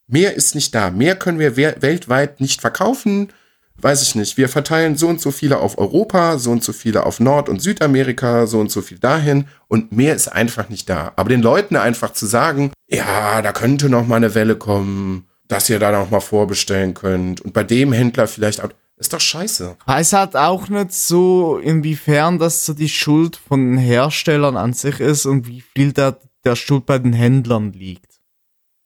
Mehr 0.06 0.34
ist 0.34 0.54
nicht 0.54 0.74
da. 0.74 0.90
Mehr 0.90 1.16
können 1.16 1.38
wir 1.38 1.56
we- 1.56 1.76
weltweit 1.80 2.40
nicht 2.40 2.60
verkaufen. 2.60 3.32
Weiß 3.80 4.02
ich 4.02 4.14
nicht. 4.14 4.36
Wir 4.36 4.48
verteilen 4.48 4.96
so 4.96 5.08
und 5.08 5.20
so 5.20 5.30
viele 5.30 5.58
auf 5.58 5.78
Europa, 5.78 6.38
so 6.38 6.52
und 6.52 6.62
so 6.62 6.72
viele 6.72 7.04
auf 7.04 7.20
Nord- 7.20 7.48
und 7.48 7.60
Südamerika, 7.60 8.46
so 8.46 8.60
und 8.60 8.70
so 8.70 8.82
viel 8.82 8.98
dahin 8.98 9.46
und 9.68 9.92
mehr 9.92 10.14
ist 10.14 10.28
einfach 10.28 10.68
nicht 10.68 10.88
da. 10.88 11.12
Aber 11.16 11.28
den 11.28 11.42
Leuten 11.42 11.76
einfach 11.76 12.12
zu 12.12 12.26
sagen, 12.26 12.72
ja, 12.88 13.42
da 13.42 13.52
könnte 13.52 13.88
noch 13.88 14.06
mal 14.06 14.16
eine 14.16 14.34
Welle 14.34 14.56
kommen, 14.56 15.26
dass 15.48 15.68
ihr 15.68 15.78
da 15.78 15.90
noch 15.92 16.10
mal 16.10 16.20
vorbestellen 16.20 16.94
könnt 16.94 17.40
und 17.40 17.52
bei 17.52 17.64
dem 17.64 17.92
Händler 17.92 18.26
vielleicht 18.26 18.62
auch, 18.62 18.70
ist 18.96 19.12
doch 19.12 19.20
scheiße. 19.20 19.76
Weiß 19.86 20.12
halt 20.12 20.36
auch 20.36 20.68
nicht 20.68 20.92
so, 20.92 21.58
inwiefern 21.58 22.38
das 22.38 22.64
so 22.64 22.74
die 22.74 22.88
Schuld 22.88 23.36
von 23.36 23.72
den 23.72 23.78
Herstellern 23.78 24.56
an 24.56 24.72
sich 24.72 25.00
ist 25.00 25.26
und 25.26 25.46
wie 25.48 25.60
viel 25.60 25.92
da 25.92 26.16
der 26.44 26.56
Schuld 26.56 26.86
bei 26.86 26.98
den 26.98 27.12
Händlern 27.12 27.72
liegt. 27.72 28.20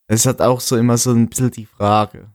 Ist 0.09 0.27
halt 0.27 0.41
auch 0.41 0.61
so 0.61 0.77
immer 0.77 0.97
so 0.97 1.11
ein 1.11 1.29
bisschen 1.29 1.51
die 1.51 1.67
Frage. 1.67 2.31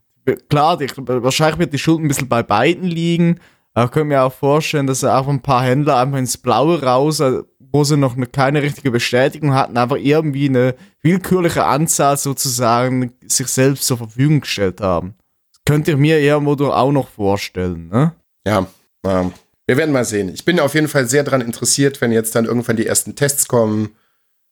Klar, 0.49 0.77
die, 0.77 0.87
wahrscheinlich 0.95 1.59
wird 1.59 1.73
die 1.73 1.79
Schuld 1.79 2.01
ein 2.01 2.07
bisschen 2.07 2.29
bei 2.29 2.43
beiden 2.43 2.83
liegen, 2.85 3.39
aber 3.73 3.85
ich 3.85 3.91
könnte 3.91 4.07
mir 4.07 4.21
auch 4.21 4.33
vorstellen, 4.33 4.87
dass 4.87 5.03
auch 5.03 5.27
ein 5.27 5.41
paar 5.41 5.63
Händler 5.63 5.97
einfach 5.97 6.19
ins 6.19 6.37
Blaue 6.37 6.81
raus, 6.81 7.19
äh, 7.19 7.41
wo 7.59 7.83
sie 7.83 7.97
noch 7.97 8.15
eine, 8.15 8.27
keine 8.27 8.61
richtige 8.61 8.91
Bestätigung 8.91 9.53
hatten, 9.53 9.77
einfach 9.77 9.97
irgendwie 9.97 10.47
eine 10.47 10.75
willkürliche 11.01 11.65
Anzahl 11.65 12.17
sozusagen 12.17 13.13
sich 13.25 13.47
selbst 13.47 13.85
zur 13.85 13.97
Verfügung 13.97 14.41
gestellt 14.41 14.79
haben. 14.79 15.15
Das 15.51 15.61
könnte 15.65 15.91
ich 15.91 15.97
mir 15.97 16.19
irgendwo 16.19 16.55
doch 16.55 16.73
auch 16.73 16.91
noch 16.91 17.09
vorstellen, 17.09 17.89
ne? 17.89 18.13
Ja, 18.45 18.67
ähm, 19.05 19.33
wir 19.65 19.77
werden 19.77 19.91
mal 19.91 20.05
sehen. 20.05 20.29
Ich 20.29 20.45
bin 20.45 20.59
auf 20.59 20.75
jeden 20.75 20.87
Fall 20.87 21.07
sehr 21.07 21.23
daran 21.23 21.41
interessiert, 21.41 21.99
wenn 22.01 22.11
jetzt 22.11 22.35
dann 22.35 22.45
irgendwann 22.45 22.75
die 22.75 22.85
ersten 22.85 23.15
Tests 23.15 23.47
kommen, 23.47 23.95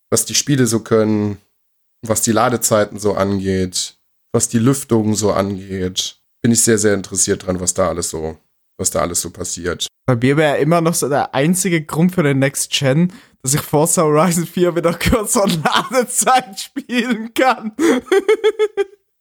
was 0.09 0.25
die 0.25 0.35
Spiele 0.35 0.65
so 0.65 0.79
können, 0.79 1.37
was 2.01 2.21
die 2.21 2.31
Ladezeiten 2.31 2.97
so 2.97 3.13
angeht, 3.13 3.97
was 4.33 4.47
die 4.49 4.59
Lüftung 4.59 5.15
so 5.15 5.31
angeht. 5.31 6.17
Bin 6.41 6.51
ich 6.51 6.61
sehr, 6.63 6.77
sehr 6.77 6.93
interessiert 6.93 7.45
dran, 7.45 7.59
was 7.59 7.73
da 7.73 7.89
alles 7.89 8.09
so, 8.09 8.37
was 8.77 8.91
da 8.91 9.01
alles 9.01 9.21
so 9.21 9.29
passiert. 9.29 9.87
Bei 10.07 10.15
mir 10.15 10.37
wäre 10.37 10.57
immer 10.57 10.81
noch 10.81 10.95
so 10.95 11.07
der 11.09 11.35
einzige 11.35 11.83
Grund 11.83 12.15
für 12.15 12.23
den 12.23 12.39
Next 12.39 12.71
Gen, 12.71 13.13
dass 13.43 13.53
ich 13.53 13.61
Forza 13.61 14.01
Horizon 14.03 14.45
4 14.47 14.71
mit 14.71 14.85
einer 14.85 14.97
kürzeren 14.97 15.63
Ladezeit 15.91 16.59
spielen 16.59 17.33
kann. 17.33 17.73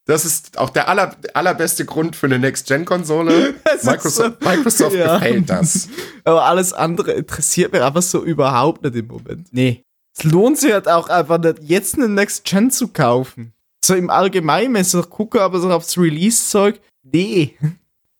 Das 0.06 0.24
ist 0.24 0.58
auch 0.58 0.70
der 0.70 0.88
aller, 0.88 1.14
allerbeste 1.34 1.84
Grund 1.84 2.16
für 2.16 2.26
eine 2.26 2.40
Next-Gen-Konsole. 2.40 3.54
Microsoft, 3.84 4.42
so- 4.42 4.48
Microsoft 4.48 4.96
Ja. 4.96 5.18
gefällt 5.18 5.48
das. 5.48 5.88
Aber 6.24 6.46
alles 6.46 6.72
andere 6.72 7.12
interessiert 7.12 7.72
mich 7.72 7.80
einfach 7.82 8.02
so 8.02 8.24
überhaupt 8.24 8.82
nicht 8.82 8.96
im 8.96 9.06
Moment. 9.06 9.48
Nee. 9.52 9.84
Es 10.16 10.24
lohnt 10.24 10.58
sich 10.58 10.72
halt 10.72 10.88
auch 10.88 11.10
einfach 11.10 11.38
nicht, 11.38 11.58
jetzt 11.62 11.94
eine 11.94 12.08
Next 12.08 12.44
Gen 12.44 12.72
zu 12.72 12.88
kaufen. 12.88 13.52
So 13.84 13.94
im 13.94 14.10
Allgemeinen, 14.10 14.74
wenn 14.74 14.82
ich 14.82 14.88
so 14.88 15.02
gucke, 15.02 15.42
aber 15.42 15.60
so 15.60 15.70
aufs 15.70 15.96
Release-Zeug, 15.96 16.80
nee. 17.02 17.56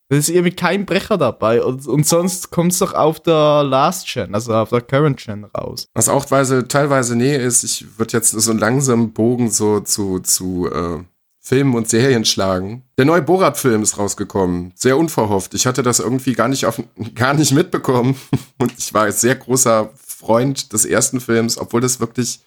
Da 0.09 0.17
ist 0.17 0.29
irgendwie 0.29 0.55
kein 0.55 0.85
Brecher 0.85 1.17
dabei. 1.17 1.63
Und, 1.63 1.87
und 1.87 2.05
sonst 2.05 2.51
kommt 2.51 2.73
es 2.73 2.79
doch 2.79 2.93
auf 2.93 3.21
der 3.21 3.63
Last 3.63 4.11
Gen, 4.11 4.35
also 4.35 4.53
auf 4.53 4.69
der 4.69 4.81
Current 4.81 5.23
Gen 5.23 5.45
raus. 5.45 5.87
Was 5.93 6.09
auch 6.09 6.25
teilweise, 6.25 6.67
teilweise 6.67 7.15
nee 7.15 7.37
ist, 7.37 7.63
ich 7.63 7.97
würde 7.97 8.17
jetzt 8.17 8.31
so 8.31 8.51
einen 8.51 8.59
langsamen 8.59 9.13
Bogen 9.13 9.49
so 9.49 9.79
zu, 9.79 10.19
zu 10.19 10.69
äh, 10.69 11.03
Filmen 11.43 11.73
und 11.73 11.89
Serien 11.89 12.23
schlagen. 12.23 12.83
Der 12.99 13.05
neue 13.05 13.23
Borat-Film 13.23 13.81
ist 13.81 13.97
rausgekommen. 13.97 14.73
Sehr 14.75 14.95
unverhofft. 14.95 15.55
Ich 15.55 15.65
hatte 15.65 15.81
das 15.81 15.99
irgendwie 15.99 16.33
gar 16.33 16.47
nicht, 16.47 16.65
auf, 16.65 16.81
gar 17.15 17.33
nicht 17.33 17.51
mitbekommen. 17.51 18.15
Und 18.59 18.71
ich 18.77 18.93
war 18.93 19.11
sehr 19.11 19.35
großer 19.35 19.89
Freund 19.95 20.71
des 20.71 20.85
ersten 20.85 21.19
Films, 21.19 21.57
obwohl 21.57 21.81
das 21.81 21.99
wirklich, 21.99 22.41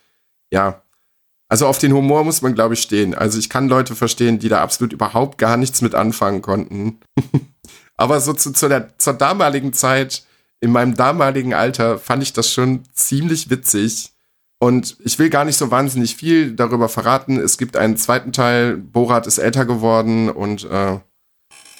ja. 0.52 0.84
Also 1.55 1.68
auf 1.68 1.78
den 1.78 1.93
Humor 1.93 2.24
muss 2.24 2.43
man, 2.43 2.56
glaube 2.56 2.74
ich, 2.74 2.82
stehen. 2.82 3.14
Also 3.14 3.39
ich 3.39 3.48
kann 3.48 3.68
Leute 3.68 3.94
verstehen, 3.94 4.40
die 4.40 4.48
da 4.48 4.60
absolut 4.60 4.93
überhaupt 4.93 5.39
gar 5.39 5.56
nichts 5.56 5.82
mit 5.82 5.94
anfangen 5.94 6.43
konnten. 6.43 6.98
Aber 7.97 8.18
so 8.18 8.32
zu, 8.32 8.52
zu 8.52 8.68
der, 8.68 8.98
zur 8.98 9.12
damaligen 9.12 9.72
Zeit, 9.72 10.24
in 10.59 10.72
meinem 10.72 10.97
damaligen 10.97 11.55
Alter, 11.55 11.97
fand 12.01 12.24
ich 12.24 12.32
das 12.32 12.51
schon 12.51 12.82
ziemlich 12.93 13.51
witzig. 13.51 14.10
Und 14.59 14.97
ich 15.05 15.16
will 15.20 15.31
gar 15.31 15.44
nicht 15.44 15.56
so 15.56 15.70
wahnsinnig 15.70 16.16
viel 16.16 16.56
darüber 16.56 16.89
verraten. 16.89 17.39
Es 17.39 17.56
gibt 17.56 17.76
einen 17.76 17.97
zweiten 17.98 18.32
Teil. 18.32 18.76
Borat 18.76 19.28
ist 19.28 19.39
älter 19.39 19.64
geworden 19.64 20.31
und 20.31 20.64
äh, 20.64 20.98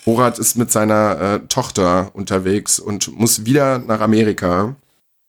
Borat 0.05 0.39
ist 0.39 0.55
mit 0.55 0.71
seiner 0.71 1.21
äh, 1.21 1.41
Tochter 1.49 2.13
unterwegs 2.15 2.79
und 2.79 3.19
muss 3.19 3.45
wieder 3.45 3.81
nach 3.81 4.01
Amerika. 4.01 4.77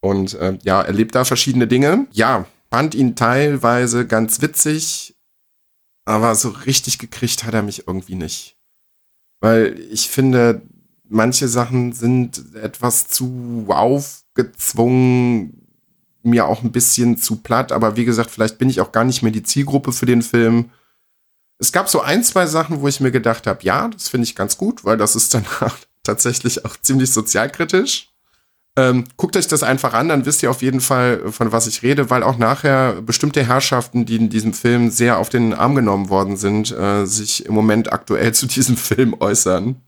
Und 0.01 0.35
äh, 0.35 0.59
ja, 0.61 0.83
erlebt 0.83 1.15
da 1.15 1.25
verschiedene 1.25 1.65
Dinge. 1.65 2.05
Ja, 2.11 2.45
fand 2.69 2.95
ihn 2.95 3.15
teilweise 3.15 4.05
ganz 4.07 4.41
witzig, 4.41 5.15
aber 6.05 6.35
so 6.35 6.49
richtig 6.49 6.99
gekriegt 6.99 7.43
hat 7.43 7.53
er 7.53 7.63
mich 7.63 7.87
irgendwie 7.87 8.15
nicht. 8.15 8.57
Weil 9.41 9.79
ich 9.91 10.09
finde, 10.09 10.61
manche 11.07 11.47
Sachen 11.47 11.93
sind 11.93 12.55
etwas 12.55 13.07
zu 13.07 13.65
aufgezwungen, 13.69 15.61
mir 16.23 16.47
auch 16.47 16.63
ein 16.63 16.71
bisschen 16.71 17.17
zu 17.17 17.37
platt, 17.37 17.71
aber 17.71 17.95
wie 17.95 18.05
gesagt, 18.05 18.31
vielleicht 18.31 18.57
bin 18.57 18.69
ich 18.69 18.81
auch 18.81 18.91
gar 18.91 19.03
nicht 19.03 19.21
mehr 19.21 19.31
die 19.31 19.43
Zielgruppe 19.43 19.91
für 19.91 20.07
den 20.07 20.23
Film. 20.23 20.71
Es 21.59 21.71
gab 21.71 21.87
so 21.87 22.01
ein, 22.01 22.23
zwei 22.23 22.47
Sachen, 22.47 22.81
wo 22.81 22.87
ich 22.87 22.99
mir 22.99 23.11
gedacht 23.11 23.47
habe, 23.47 23.63
ja, 23.63 23.87
das 23.87 24.09
finde 24.09 24.25
ich 24.25 24.35
ganz 24.35 24.57
gut, 24.57 24.83
weil 24.83 24.97
das 24.97 25.15
ist 25.15 25.33
dann 25.33 25.45
tatsächlich 26.03 26.65
auch 26.65 26.75
ziemlich 26.81 27.11
sozialkritisch. 27.11 28.09
Ähm, 28.77 29.05
guckt 29.15 29.37
euch 29.37 29.47
das 29.47 29.63
einfach 29.63 29.93
an, 29.93 30.09
dann 30.09 30.25
wisst 30.25 30.43
ihr 30.43 30.51
auf 30.51 30.61
jeden 30.61 30.81
Fall, 30.81 31.31
von 31.31 31.51
was 31.53 31.65
ich 31.65 31.81
rede, 31.81 32.09
weil 32.09 32.23
auch 32.23 32.37
nachher 32.37 33.01
bestimmte 33.01 33.45
Herrschaften, 33.45 34.05
die 34.05 34.17
in 34.17 34.29
diesem 34.29 34.53
Film 34.53 34.89
sehr 34.89 35.17
auf 35.17 35.29
den 35.29 35.53
Arm 35.53 35.75
genommen 35.75 36.09
worden 36.09 36.35
sind, 36.35 36.71
äh, 36.71 37.05
sich 37.05 37.45
im 37.45 37.53
Moment 37.53 37.93
aktuell 37.93 38.33
zu 38.33 38.47
diesem 38.47 38.75
Film 38.75 39.15
äußern. 39.19 39.81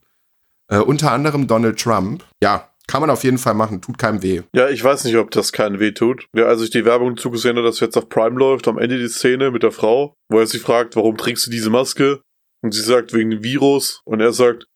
Äh, 0.69 0.79
unter 0.79 1.11
anderem 1.11 1.47
Donald 1.47 1.79
Trump. 1.79 2.23
Ja, 2.41 2.69
kann 2.87 3.01
man 3.01 3.09
auf 3.09 3.25
jeden 3.25 3.37
Fall 3.37 3.53
machen, 3.53 3.81
tut 3.81 3.97
keinem 3.97 4.23
weh. 4.23 4.43
Ja, 4.53 4.69
ich 4.69 4.81
weiß 4.81 5.03
nicht, 5.03 5.17
ob 5.17 5.31
das 5.31 5.51
keinen 5.51 5.79
weh 5.79 5.91
tut. 5.91 6.27
Ja, 6.33 6.45
als 6.45 6.61
ich 6.61 6.69
die 6.69 6.85
Werbung 6.85 7.17
zugesehen 7.17 7.57
habe, 7.57 7.67
dass 7.67 7.81
jetzt 7.81 7.97
auf 7.97 8.07
Prime 8.07 8.39
läuft, 8.39 8.67
am 8.69 8.77
Ende 8.77 8.97
die 8.97 9.09
Szene 9.09 9.51
mit 9.51 9.63
der 9.63 9.73
Frau, 9.73 10.13
wo 10.29 10.39
er 10.39 10.47
sie 10.47 10.59
fragt, 10.59 10.95
warum 10.95 11.17
trägst 11.17 11.45
du 11.45 11.51
diese 11.51 11.69
Maske? 11.69 12.21
Und 12.63 12.73
sie 12.73 12.81
sagt, 12.81 13.13
wegen 13.13 13.31
dem 13.31 13.43
Virus. 13.43 14.01
Und 14.05 14.21
er 14.21 14.31
sagt, 14.31 14.67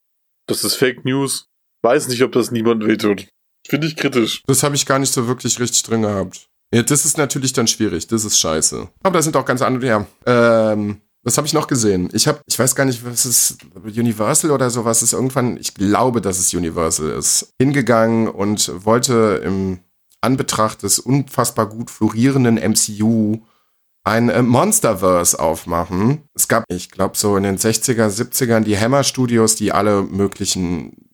das 0.48 0.66
ist 0.66 0.76
Fake 0.76 1.06
News. 1.06 1.48
Weiß 1.84 2.10
nicht, 2.10 2.22
ob 2.24 2.34
das 2.34 2.52
niemand 2.52 2.86
weh 2.86 2.98
tut. 2.98 3.28
Finde 3.72 3.88
ich 3.88 3.96
kritisch. 3.96 4.44
Das 4.48 4.64
habe 4.64 4.76
ich 4.76 4.86
gar 4.86 5.00
nicht 5.00 5.14
so 5.14 5.28
wirklich 5.28 5.58
richtig 5.58 5.84
drin 5.84 6.02
gehabt. 6.02 6.50
Ja, 6.74 6.84
das 6.84 7.06
ist 7.06 7.18
natürlich 7.18 7.54
dann 7.54 7.68
schwierig. 7.68 8.06
Das 8.06 8.26
ist 8.26 8.38
scheiße. 8.38 8.90
Aber 9.02 9.18
da 9.18 9.22
sind 9.22 9.38
auch 9.38 9.46
ganz 9.46 9.62
andere, 9.62 9.88
ja. 9.88 10.06
Ähm, 10.26 11.00
was 11.24 11.38
habe 11.38 11.48
ich 11.48 11.54
noch 11.54 11.68
gesehen? 11.68 12.10
Ich 12.12 12.28
habe, 12.28 12.42
ich 12.48 12.60
weiß 12.60 12.76
gar 12.76 12.84
nicht, 12.84 13.06
was 13.06 13.26
ist 13.26 13.60
Universal 13.86 14.52
oder 14.52 14.70
sowas 14.70 15.02
ist 15.02 15.14
irgendwann, 15.14 15.56
ich 15.56 15.74
glaube, 15.74 16.20
dass 16.20 16.38
es 16.38 16.54
Universal 16.54 17.12
ist, 17.12 17.54
hingegangen 17.62 18.28
und 18.28 18.86
wollte 18.86 19.42
im 19.46 19.80
Anbetracht 20.20 20.84
des 20.84 21.00
unfassbar 21.00 21.70
gut 21.70 21.92
florierenden 21.92 22.56
MCU 22.56 23.40
ein 24.04 24.28
äh, 24.28 24.42
Monsterverse 24.42 25.40
aufmachen. 25.40 26.24
Es 26.34 26.50
gab, 26.50 26.66
ich 26.68 26.92
glaube, 26.92 27.18
so 27.18 27.38
in 27.38 27.44
den 27.44 27.58
60er, 27.58 28.10
70ern 28.10 28.66
die 28.66 28.78
Hammer 28.78 29.06
Studios, 29.06 29.56
die 29.56 29.72
alle 29.72 30.02
möglichen 30.02 31.10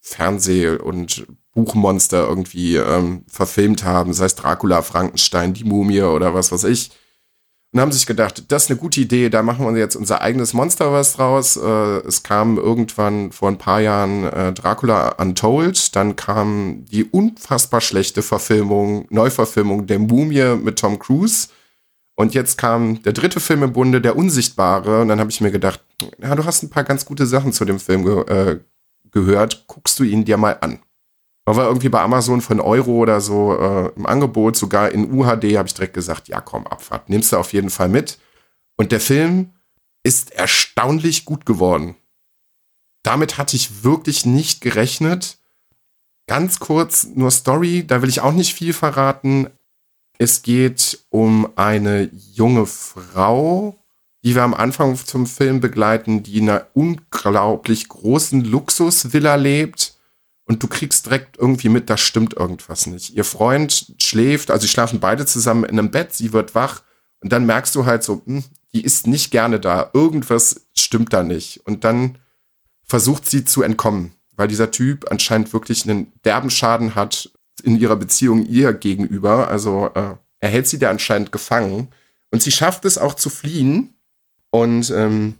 Fernseh- 0.00 0.78
und 0.78 1.26
Buchmonster 1.56 2.28
irgendwie 2.28 2.76
ähm, 2.76 3.24
verfilmt 3.28 3.82
haben, 3.82 4.12
sei 4.12 4.26
es 4.26 4.34
Dracula, 4.34 4.82
Frankenstein, 4.82 5.54
die 5.54 5.64
Mumie 5.64 6.02
oder 6.02 6.34
was 6.34 6.52
weiß 6.52 6.64
ich. 6.64 6.90
Und 7.72 7.80
haben 7.80 7.92
sich 7.92 8.06
gedacht, 8.06 8.44
das 8.52 8.64
ist 8.64 8.70
eine 8.70 8.78
gute 8.78 9.00
Idee, 9.00 9.30
da 9.30 9.42
machen 9.42 9.66
wir 9.66 9.80
jetzt 9.80 9.96
unser 9.96 10.20
eigenes 10.20 10.52
Monsterverse 10.52 11.16
draus. 11.16 11.56
Äh, 11.56 12.06
es 12.06 12.22
kam 12.22 12.58
irgendwann 12.58 13.32
vor 13.32 13.48
ein 13.48 13.58
paar 13.58 13.80
Jahren 13.80 14.24
äh, 14.24 14.52
Dracula 14.52 15.08
Untold, 15.18 15.96
dann 15.96 16.14
kam 16.14 16.84
die 16.90 17.04
unfassbar 17.04 17.80
schlechte 17.80 18.22
Verfilmung, 18.22 19.06
Neuverfilmung 19.08 19.86
der 19.86 19.98
Mumie 19.98 20.56
mit 20.62 20.78
Tom 20.78 20.98
Cruise. 20.98 21.48
Und 22.14 22.34
jetzt 22.34 22.58
kam 22.58 23.02
der 23.02 23.12
dritte 23.12 23.40
Film 23.40 23.62
im 23.62 23.72
Bunde, 23.72 24.00
der 24.00 24.16
Unsichtbare. 24.16 25.02
Und 25.02 25.08
dann 25.08 25.20
habe 25.20 25.30
ich 25.30 25.40
mir 25.40 25.50
gedacht, 25.50 25.82
ja, 26.18 26.34
du 26.34 26.44
hast 26.44 26.62
ein 26.62 26.70
paar 26.70 26.84
ganz 26.84 27.04
gute 27.04 27.26
Sachen 27.26 27.52
zu 27.52 27.64
dem 27.64 27.78
Film 27.78 28.04
ge 28.04 28.20
äh, 28.26 28.60
gehört. 29.10 29.64
Guckst 29.66 29.98
du 29.98 30.04
ihn 30.04 30.24
dir 30.24 30.36
mal 30.36 30.56
an. 30.60 30.78
War 31.46 31.68
irgendwie 31.68 31.88
bei 31.88 32.00
Amazon 32.00 32.42
einen 32.48 32.60
Euro 32.60 32.90
oder 32.90 33.20
so 33.20 33.56
äh, 33.56 33.92
im 33.94 34.04
Angebot, 34.04 34.56
sogar 34.56 34.90
in 34.90 35.12
UHD, 35.12 35.56
habe 35.56 35.68
ich 35.68 35.74
direkt 35.74 35.94
gesagt, 35.94 36.26
ja 36.26 36.40
komm, 36.40 36.66
Abfahrt, 36.66 37.08
nimmst 37.08 37.32
du 37.32 37.36
auf 37.36 37.52
jeden 37.52 37.70
Fall 37.70 37.88
mit. 37.88 38.18
Und 38.76 38.90
der 38.90 39.00
Film 39.00 39.52
ist 40.02 40.32
erstaunlich 40.32 41.24
gut 41.24 41.46
geworden. 41.46 41.94
Damit 43.04 43.38
hatte 43.38 43.54
ich 43.54 43.84
wirklich 43.84 44.26
nicht 44.26 44.60
gerechnet. 44.60 45.38
Ganz 46.26 46.58
kurz 46.58 47.04
nur 47.14 47.30
Story, 47.30 47.86
da 47.86 48.02
will 48.02 48.08
ich 48.08 48.20
auch 48.20 48.32
nicht 48.32 48.52
viel 48.52 48.72
verraten. 48.72 49.48
Es 50.18 50.42
geht 50.42 51.06
um 51.10 51.48
eine 51.54 52.10
junge 52.12 52.66
Frau, 52.66 53.78
die 54.24 54.34
wir 54.34 54.42
am 54.42 54.54
Anfang 54.54 54.96
zum 54.96 55.26
Film 55.26 55.60
begleiten, 55.60 56.24
die 56.24 56.38
in 56.38 56.50
einer 56.50 56.66
unglaublich 56.74 57.88
großen 57.88 58.42
Luxusvilla 58.42 59.36
lebt 59.36 59.95
und 60.46 60.62
du 60.62 60.68
kriegst 60.68 61.06
direkt 61.06 61.36
irgendwie 61.38 61.68
mit, 61.68 61.90
da 61.90 61.96
stimmt 61.96 62.34
irgendwas 62.34 62.86
nicht. 62.86 63.14
Ihr 63.14 63.24
Freund 63.24 63.94
schläft, 63.98 64.50
also 64.50 64.62
sie 64.62 64.72
schlafen 64.72 65.00
beide 65.00 65.26
zusammen 65.26 65.64
in 65.64 65.78
einem 65.78 65.90
Bett, 65.90 66.12
sie 66.14 66.32
wird 66.32 66.54
wach 66.54 66.82
und 67.20 67.32
dann 67.32 67.46
merkst 67.46 67.74
du 67.74 67.84
halt 67.84 68.02
so, 68.02 68.22
hm, 68.24 68.44
die 68.72 68.84
ist 68.84 69.06
nicht 69.06 69.30
gerne 69.30 69.58
da, 69.58 69.90
irgendwas 69.92 70.66
stimmt 70.74 71.12
da 71.12 71.22
nicht. 71.22 71.66
Und 71.66 71.84
dann 71.84 72.18
versucht 72.84 73.28
sie 73.28 73.44
zu 73.44 73.62
entkommen, 73.62 74.12
weil 74.36 74.48
dieser 74.48 74.70
Typ 74.70 75.10
anscheinend 75.10 75.52
wirklich 75.52 75.88
einen 75.88 76.12
derben 76.24 76.50
Schaden 76.50 76.94
hat 76.94 77.30
in 77.62 77.78
ihrer 77.78 77.96
Beziehung 77.96 78.46
ihr 78.46 78.72
gegenüber. 78.72 79.48
Also 79.48 79.90
äh, 79.94 80.14
er 80.40 80.48
hält 80.48 80.68
sie 80.68 80.78
da 80.78 80.90
anscheinend 80.90 81.32
gefangen 81.32 81.88
und 82.30 82.42
sie 82.42 82.52
schafft 82.52 82.84
es 82.84 82.98
auch 82.98 83.14
zu 83.14 83.30
fliehen. 83.30 83.94
Und 84.50 84.90
ähm, 84.90 85.34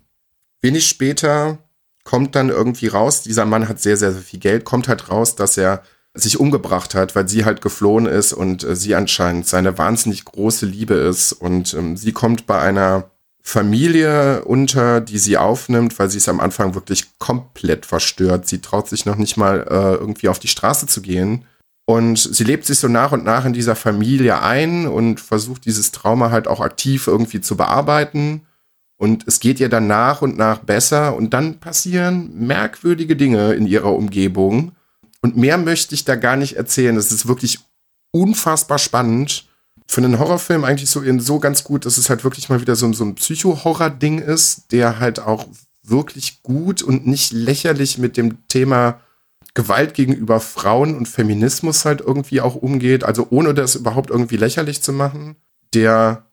wenig 0.60 0.86
später 0.86 1.58
kommt 2.06 2.36
dann 2.36 2.48
irgendwie 2.48 2.86
raus, 2.86 3.22
dieser 3.22 3.44
Mann 3.44 3.68
hat 3.68 3.80
sehr, 3.80 3.96
sehr, 3.96 4.12
sehr 4.12 4.22
viel 4.22 4.38
Geld, 4.38 4.64
kommt 4.64 4.86
halt 4.88 5.10
raus, 5.10 5.34
dass 5.34 5.58
er 5.58 5.82
sich 6.14 6.40
umgebracht 6.40 6.94
hat, 6.94 7.14
weil 7.14 7.28
sie 7.28 7.44
halt 7.44 7.60
geflohen 7.60 8.06
ist 8.06 8.32
und 8.32 8.62
äh, 8.64 8.76
sie 8.76 8.94
anscheinend 8.94 9.46
seine 9.46 9.76
wahnsinnig 9.76 10.24
große 10.24 10.64
Liebe 10.64 10.94
ist. 10.94 11.32
Und 11.32 11.74
ähm, 11.74 11.96
sie 11.96 12.12
kommt 12.12 12.46
bei 12.46 12.58
einer 12.58 13.10
Familie 13.42 14.44
unter, 14.44 15.00
die 15.00 15.18
sie 15.18 15.36
aufnimmt, 15.36 15.98
weil 15.98 16.08
sie 16.08 16.16
ist 16.16 16.28
am 16.28 16.40
Anfang 16.40 16.74
wirklich 16.74 17.18
komplett 17.18 17.84
verstört. 17.84 18.46
Sie 18.46 18.60
traut 18.60 18.88
sich 18.88 19.04
noch 19.04 19.16
nicht 19.16 19.36
mal 19.36 19.66
äh, 19.68 19.94
irgendwie 19.96 20.28
auf 20.28 20.38
die 20.38 20.48
Straße 20.48 20.86
zu 20.86 21.02
gehen. 21.02 21.44
Und 21.86 22.18
sie 22.18 22.44
lebt 22.44 22.64
sich 22.64 22.78
so 22.78 22.88
nach 22.88 23.12
und 23.12 23.24
nach 23.24 23.44
in 23.44 23.52
dieser 23.52 23.76
Familie 23.76 24.42
ein 24.42 24.86
und 24.86 25.20
versucht 25.20 25.66
dieses 25.66 25.92
Trauma 25.92 26.30
halt 26.30 26.48
auch 26.48 26.60
aktiv 26.60 27.08
irgendwie 27.08 27.40
zu 27.40 27.56
bearbeiten. 27.56 28.45
Und 28.98 29.24
es 29.26 29.40
geht 29.40 29.60
ihr 29.60 29.68
dann 29.68 29.86
nach 29.86 30.22
und 30.22 30.38
nach 30.38 30.60
besser 30.60 31.14
und 31.16 31.34
dann 31.34 31.58
passieren 31.58 32.30
merkwürdige 32.46 33.14
Dinge 33.16 33.52
in 33.52 33.66
ihrer 33.66 33.94
Umgebung. 33.94 34.72
Und 35.20 35.36
mehr 35.36 35.58
möchte 35.58 35.94
ich 35.94 36.04
da 36.04 36.16
gar 36.16 36.36
nicht 36.36 36.56
erzählen. 36.56 36.96
Es 36.96 37.12
ist 37.12 37.28
wirklich 37.28 37.58
unfassbar 38.10 38.78
spannend. 38.78 39.46
Für 39.86 40.00
einen 40.00 40.18
Horrorfilm 40.18 40.64
eigentlich 40.64 40.90
so, 40.90 41.02
so 41.18 41.38
ganz 41.38 41.62
gut, 41.62 41.84
dass 41.84 41.98
es 41.98 42.08
halt 42.10 42.24
wirklich 42.24 42.48
mal 42.48 42.60
wieder 42.60 42.74
so, 42.74 42.92
so 42.92 43.04
ein 43.04 43.14
Psycho-Horror-Ding 43.14 44.18
ist, 44.18 44.72
der 44.72 44.98
halt 44.98 45.20
auch 45.20 45.46
wirklich 45.82 46.42
gut 46.42 46.82
und 46.82 47.06
nicht 47.06 47.32
lächerlich 47.32 47.98
mit 47.98 48.16
dem 48.16 48.48
Thema 48.48 49.00
Gewalt 49.54 49.94
gegenüber 49.94 50.40
Frauen 50.40 50.96
und 50.96 51.06
Feminismus 51.06 51.84
halt 51.84 52.00
irgendwie 52.00 52.40
auch 52.40 52.56
umgeht. 52.56 53.04
Also 53.04 53.28
ohne 53.30 53.54
das 53.54 53.74
überhaupt 53.74 54.10
irgendwie 54.10 54.36
lächerlich 54.36 54.82
zu 54.82 54.92
machen. 54.92 55.36
Der 55.72 56.26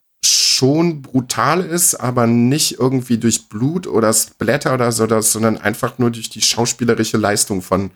schon 0.64 1.02
brutal 1.02 1.60
ist, 1.60 1.96
aber 1.96 2.26
nicht 2.26 2.80
irgendwie 2.80 3.18
durch 3.18 3.50
Blut 3.50 3.86
oder 3.86 4.14
Splatter 4.14 4.74
oder 4.74 4.94
so, 4.94 5.06
sondern 5.20 5.58
einfach 5.58 6.00
nur 6.00 6.10
durch 6.10 6.30
die 6.30 6.42
schauspielerische 6.42 7.18
Leistung 7.18 7.62
von, 7.62 7.92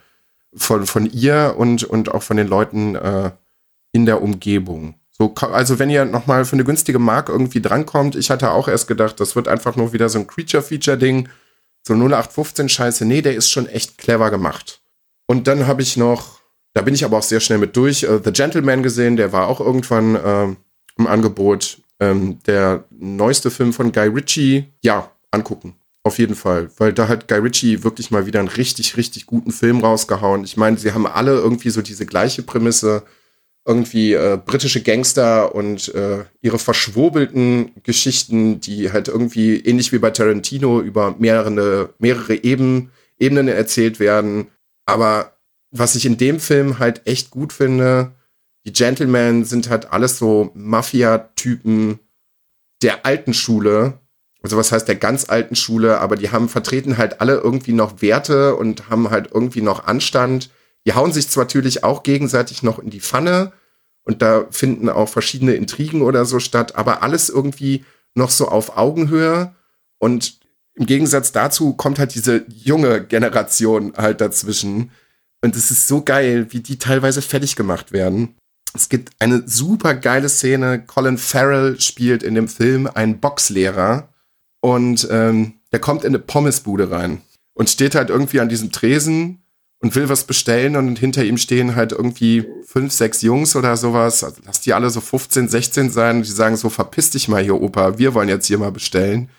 von, 0.53 0.85
von 0.85 1.05
ihr 1.05 1.55
und, 1.57 1.85
und 1.85 2.11
auch 2.11 2.23
von 2.23 2.35
den 2.35 2.49
Leuten 2.49 2.95
äh, 2.95 3.31
in 3.93 4.05
der 4.05 4.21
Umgebung. 4.21 4.95
So, 5.11 5.33
also 5.35 5.79
wenn 5.79 5.89
ihr 5.89 6.03
nochmal 6.03 6.43
für 6.43 6.57
eine 6.57 6.65
günstige 6.65 6.99
Mark 6.99 7.29
irgendwie 7.29 7.61
drankommt, 7.61 8.17
ich 8.17 8.29
hatte 8.29 8.51
auch 8.51 8.67
erst 8.67 8.89
gedacht, 8.89 9.21
das 9.21 9.37
wird 9.37 9.47
einfach 9.47 9.77
nur 9.77 9.93
wieder 9.93 10.09
so 10.09 10.19
ein 10.19 10.27
Creature-Feature-Ding, 10.27 11.29
so 11.83 11.93
0815-Scheiße. 11.93 13.05
Nee, 13.05 13.21
der 13.21 13.35
ist 13.35 13.49
schon 13.49 13.67
echt 13.67 13.97
clever 13.97 14.29
gemacht. 14.29 14.81
Und 15.25 15.47
dann 15.47 15.67
habe 15.67 15.81
ich 15.81 15.95
noch, 15.95 16.41
da 16.73 16.81
bin 16.81 16.93
ich 16.93 17.05
aber 17.05 17.17
auch 17.17 17.23
sehr 17.23 17.39
schnell 17.39 17.59
mit 17.59 17.77
durch, 17.77 18.09
uh, 18.09 18.19
The 18.21 18.33
Gentleman 18.33 18.83
gesehen, 18.83 19.15
der 19.15 19.31
war 19.31 19.47
auch 19.47 19.61
irgendwann 19.61 20.15
äh, 20.15 20.55
im 20.97 21.07
Angebot. 21.07 21.77
Ähm, 21.99 22.39
der 22.45 22.85
neueste 22.91 23.49
Film 23.49 23.73
von 23.73 23.91
Guy 23.91 24.07
Ritchie, 24.07 24.65
ja, 24.83 25.11
angucken. 25.31 25.75
Auf 26.03 26.19
jeden 26.19 26.35
Fall. 26.35 26.69
Weil 26.77 26.93
da 26.93 27.09
hat 27.09 27.27
Guy 27.27 27.39
Ritchie 27.39 27.83
wirklich 27.83 28.11
mal 28.11 28.25
wieder 28.25 28.39
einen 28.39 28.47
richtig, 28.47 28.95
richtig 28.95 29.25
guten 29.25 29.51
Film 29.51 29.81
rausgehauen. 29.81 30.45
Ich 30.45 30.55
meine, 30.55 30.77
sie 30.77 30.93
haben 30.93 31.05
alle 31.05 31.33
irgendwie 31.33 31.69
so 31.69 31.81
diese 31.81 32.05
gleiche 32.05 32.43
Prämisse. 32.43 33.03
Irgendwie 33.65 34.13
äh, 34.13 34.39
britische 34.43 34.81
Gangster 34.81 35.53
und 35.53 35.93
äh, 35.93 36.23
ihre 36.41 36.57
verschwurbelten 36.57 37.73
Geschichten, 37.83 38.61
die 38.61 38.93
halt 38.93 39.09
irgendwie 39.09 39.57
ähnlich 39.59 39.91
wie 39.91 39.97
bei 39.97 40.11
Tarantino 40.11 40.79
über 40.79 41.15
mehrere, 41.19 41.93
mehrere 41.99 42.41
Eben, 42.41 42.91
Ebenen 43.19 43.49
erzählt 43.49 43.99
werden. 43.99 44.47
Aber 44.85 45.33
was 45.71 45.95
ich 45.95 46.05
in 46.05 46.17
dem 46.17 46.39
Film 46.39 46.79
halt 46.79 47.01
echt 47.05 47.29
gut 47.29 47.51
finde, 47.51 48.13
die 48.67 48.73
Gentlemen 48.73 49.45
sind 49.45 49.69
halt 49.69 49.93
alles 49.93 50.17
so 50.17 50.51
Mafia-Typen 50.53 51.99
der 52.83 53.05
alten 53.05 53.33
Schule. 53.33 53.99
Also 54.43 54.57
was 54.57 54.73
heißt 54.73 54.89
der 54.89 54.97
ganz 54.97 55.29
alten 55.29 55.55
Schule, 55.55 56.01
aber 56.01 56.17
die 56.17 56.31
haben 56.31 56.49
vertreten 56.49 56.97
halt 56.97 57.21
alle 57.21 57.35
irgendwie 57.35 57.71
noch 57.71 58.01
Werte 58.01 58.55
und 58.55 58.89
haben 58.89 59.09
halt 59.09 59.29
irgendwie 59.33 59.61
noch 59.61 59.87
Anstand. 59.87 60.49
Die 60.85 60.93
hauen 60.93 61.13
sich 61.13 61.29
zwar 61.29 61.45
natürlich 61.45 61.85
auch 61.85 62.03
gegenseitig 62.03 62.61
noch 62.61 62.77
in 62.77 62.89
die 62.89 62.99
Pfanne 62.99 63.53
und 64.03 64.21
da 64.21 64.45
finden 64.51 64.89
auch 64.89 65.07
verschiedene 65.07 65.53
Intrigen 65.53 66.01
oder 66.01 66.25
so 66.25 66.39
statt, 66.41 66.75
aber 66.75 67.01
alles 67.03 67.29
irgendwie 67.29 67.85
noch 68.15 68.31
so 68.31 68.49
auf 68.49 68.75
Augenhöhe 68.75 69.55
und 69.97 70.41
im 70.73 70.85
Gegensatz 70.85 71.31
dazu 71.31 71.73
kommt 71.73 71.99
halt 71.99 72.15
diese 72.15 72.43
junge 72.49 73.01
Generation 73.01 73.93
halt 73.95 74.19
dazwischen 74.19 74.91
und 75.41 75.55
es 75.55 75.71
ist 75.71 75.87
so 75.87 76.03
geil, 76.03 76.47
wie 76.49 76.59
die 76.59 76.77
teilweise 76.77 77.21
fertig 77.21 77.55
gemacht 77.55 77.93
werden. 77.93 78.35
Es 78.73 78.89
gibt 78.89 79.13
eine 79.19 79.43
super 79.47 79.93
geile 79.95 80.29
Szene. 80.29 80.83
Colin 80.85 81.17
Farrell 81.17 81.79
spielt 81.79 82.23
in 82.23 82.35
dem 82.35 82.47
Film 82.47 82.87
einen 82.87 83.19
Boxlehrer 83.19 84.09
und 84.61 85.07
ähm, 85.09 85.53
der 85.71 85.79
kommt 85.79 86.03
in 86.03 86.09
eine 86.09 86.19
Pommesbude 86.19 86.91
rein 86.91 87.21
und 87.53 87.69
steht 87.69 87.95
halt 87.95 88.09
irgendwie 88.09 88.39
an 88.39 88.49
diesem 88.49 88.71
Tresen 88.71 89.41
und 89.79 89.95
will 89.95 90.09
was 90.09 90.23
bestellen 90.23 90.75
und 90.75 90.97
hinter 90.97 91.23
ihm 91.23 91.37
stehen 91.37 91.75
halt 91.75 91.91
irgendwie 91.91 92.45
fünf, 92.65 92.91
sechs 92.93 93.21
Jungs 93.21 93.55
oder 93.55 93.77
sowas. 93.77 94.23
Also 94.23 94.41
lass 94.45 94.61
die 94.61 94.73
alle 94.73 94.89
so 94.89 95.01
15, 95.01 95.49
16 95.49 95.89
sein 95.91 96.17
und 96.17 96.25
die 96.25 96.31
sagen 96.31 96.57
so, 96.57 96.69
verpiss 96.69 97.11
dich 97.11 97.27
mal 97.27 97.43
hier, 97.43 97.61
Opa, 97.61 97.97
wir 97.97 98.13
wollen 98.13 98.29
jetzt 98.29 98.47
hier 98.47 98.57
mal 98.57 98.71
bestellen. 98.71 99.29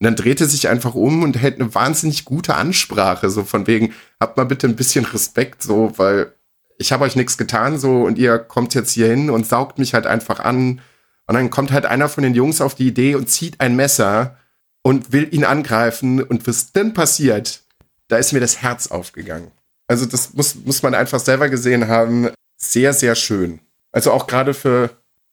Und 0.00 0.04
dann 0.04 0.14
dreht 0.14 0.40
er 0.40 0.46
sich 0.46 0.68
einfach 0.68 0.94
um 0.94 1.24
und 1.24 1.36
hält 1.36 1.60
eine 1.60 1.74
wahnsinnig 1.74 2.24
gute 2.24 2.54
Ansprache, 2.54 3.30
so 3.30 3.42
von 3.42 3.66
wegen, 3.66 3.92
habt 4.20 4.36
mal 4.36 4.44
bitte 4.44 4.68
ein 4.68 4.76
bisschen 4.76 5.04
Respekt, 5.04 5.62
so, 5.62 5.92
weil 5.96 6.32
ich 6.78 6.92
habe 6.92 7.04
euch 7.04 7.16
nichts 7.16 7.36
getan, 7.36 7.78
so, 7.78 8.02
und 8.04 8.18
ihr 8.18 8.38
kommt 8.38 8.74
jetzt 8.74 8.92
hier 8.92 9.08
hin 9.08 9.30
und 9.30 9.46
saugt 9.46 9.78
mich 9.78 9.94
halt 9.94 10.06
einfach 10.06 10.40
an. 10.40 10.80
Und 11.26 11.34
dann 11.34 11.50
kommt 11.50 11.72
halt 11.72 11.84
einer 11.84 12.08
von 12.08 12.22
den 12.22 12.34
Jungs 12.34 12.60
auf 12.60 12.74
die 12.74 12.86
Idee 12.86 13.16
und 13.16 13.28
zieht 13.28 13.60
ein 13.60 13.76
Messer 13.76 14.36
und 14.82 15.12
will 15.12 15.28
ihn 15.34 15.44
angreifen. 15.44 16.22
Und 16.22 16.46
was 16.46 16.72
dann 16.72 16.94
passiert, 16.94 17.62
da 18.06 18.16
ist 18.16 18.32
mir 18.32 18.40
das 18.40 18.62
Herz 18.62 18.86
aufgegangen. 18.86 19.50
Also 19.88 20.06
das 20.06 20.32
muss, 20.34 20.54
muss 20.54 20.82
man 20.82 20.94
einfach 20.94 21.20
selber 21.20 21.48
gesehen 21.48 21.88
haben. 21.88 22.30
Sehr, 22.56 22.92
sehr 22.92 23.14
schön. 23.14 23.60
Also 23.90 24.12
auch 24.12 24.26
gerade 24.26 24.54
für 24.54 24.90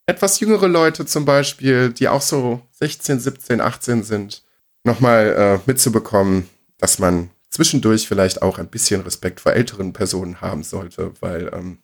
etwas 0.07 0.39
jüngere 0.39 0.67
Leute 0.67 1.05
zum 1.05 1.25
Beispiel, 1.25 1.91
die 1.91 2.07
auch 2.07 2.21
so 2.21 2.61
16, 2.71 3.19
17, 3.19 3.61
18 3.61 4.03
sind, 4.03 4.43
nochmal 4.83 5.59
äh, 5.65 5.69
mitzubekommen, 5.69 6.49
dass 6.77 6.99
man 6.99 7.29
zwischendurch 7.55 8.07
vielleicht 8.07 8.41
auch 8.41 8.59
ein 8.59 8.67
bisschen 8.67 9.01
Respekt 9.01 9.39
vor 9.39 9.53
älteren 9.53 9.93
Personen 9.93 10.41
haben 10.41 10.63
sollte, 10.63 11.13
weil 11.21 11.49
ähm, 11.53 11.79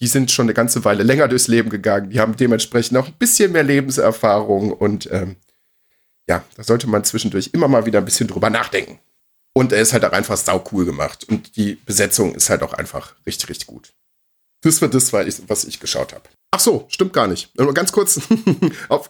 die 0.00 0.06
sind 0.06 0.30
schon 0.30 0.46
eine 0.46 0.54
ganze 0.54 0.84
Weile 0.84 1.02
länger 1.02 1.28
durchs 1.28 1.46
Leben 1.46 1.68
gegangen, 1.68 2.10
die 2.10 2.20
haben 2.20 2.36
dementsprechend 2.36 2.96
auch 2.96 3.06
ein 3.06 3.18
bisschen 3.18 3.52
mehr 3.52 3.62
Lebenserfahrung 3.62 4.72
und 4.72 5.08
ähm, 5.12 5.36
ja, 6.28 6.42
da 6.56 6.64
sollte 6.64 6.86
man 6.86 7.04
zwischendurch 7.04 7.50
immer 7.52 7.68
mal 7.68 7.84
wieder 7.84 7.98
ein 7.98 8.04
bisschen 8.06 8.28
drüber 8.28 8.48
nachdenken. 8.48 8.98
Und 9.52 9.72
er 9.72 9.82
ist 9.82 9.92
halt 9.92 10.04
auch 10.04 10.12
einfach 10.12 10.38
sau 10.38 10.64
cool 10.72 10.86
gemacht 10.86 11.24
und 11.28 11.56
die 11.56 11.74
Besetzung 11.74 12.34
ist 12.34 12.48
halt 12.48 12.62
auch 12.62 12.72
einfach 12.72 13.14
richtig, 13.26 13.50
richtig 13.50 13.66
gut. 13.66 13.92
Das 14.62 14.80
war 14.80 14.88
das, 14.88 15.12
was 15.12 15.64
ich 15.64 15.78
geschaut 15.80 16.14
habe. 16.14 16.24
Ach 16.50 16.60
so, 16.60 16.86
stimmt 16.88 17.12
gar 17.12 17.26
nicht. 17.26 17.54
Nur 17.56 17.74
ganz 17.74 17.92
kurz 17.92 18.18
auf 18.88 19.06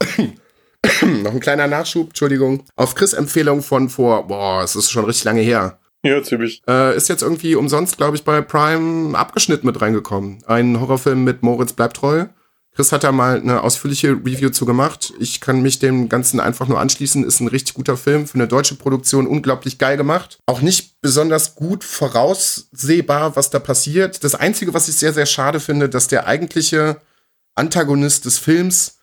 noch 1.02 1.32
ein 1.32 1.40
kleiner 1.40 1.68
Nachschub, 1.68 2.08
Entschuldigung. 2.08 2.64
Auf 2.74 2.96
Chris 2.96 3.12
Empfehlung 3.12 3.62
von 3.62 3.88
vor, 3.88 4.26
boah, 4.26 4.62
es 4.64 4.74
ist 4.74 4.90
schon 4.90 5.04
richtig 5.04 5.24
lange 5.24 5.40
her. 5.40 5.78
Ja, 6.08 6.22
ziemlich. 6.22 6.62
Äh, 6.68 6.96
ist 6.96 7.08
jetzt 7.08 7.22
irgendwie 7.22 7.54
umsonst, 7.54 7.96
glaube 7.96 8.16
ich, 8.16 8.24
bei 8.24 8.42
Prime 8.42 9.16
abgeschnitten 9.16 9.66
mit 9.66 9.80
reingekommen. 9.80 10.44
Ein 10.46 10.78
Horrorfilm 10.78 11.24
mit 11.24 11.42
Moritz 11.42 11.72
bleibt 11.72 11.96
treu. 11.96 12.26
Chris 12.74 12.92
hat 12.92 13.04
da 13.04 13.12
mal 13.12 13.40
eine 13.40 13.62
ausführliche 13.62 14.10
Review 14.10 14.50
zu 14.50 14.66
gemacht. 14.66 15.14
Ich 15.20 15.40
kann 15.40 15.62
mich 15.62 15.78
dem 15.78 16.08
Ganzen 16.08 16.40
einfach 16.40 16.66
nur 16.68 16.80
anschließen. 16.80 17.24
Ist 17.24 17.40
ein 17.40 17.48
richtig 17.48 17.74
guter 17.74 17.96
Film 17.96 18.26
für 18.26 18.34
eine 18.34 18.48
deutsche 18.48 18.74
Produktion, 18.74 19.28
unglaublich 19.28 19.78
geil 19.78 19.96
gemacht. 19.96 20.40
Auch 20.46 20.60
nicht 20.60 21.00
besonders 21.00 21.54
gut 21.54 21.84
voraussehbar, 21.84 23.36
was 23.36 23.50
da 23.50 23.60
passiert. 23.60 24.24
Das 24.24 24.34
Einzige, 24.34 24.74
was 24.74 24.88
ich 24.88 24.96
sehr, 24.96 25.12
sehr 25.12 25.26
schade 25.26 25.60
finde, 25.60 25.88
dass 25.88 26.08
der 26.08 26.26
eigentliche 26.26 27.00
Antagonist 27.54 28.24
des 28.24 28.38
Films 28.38 28.93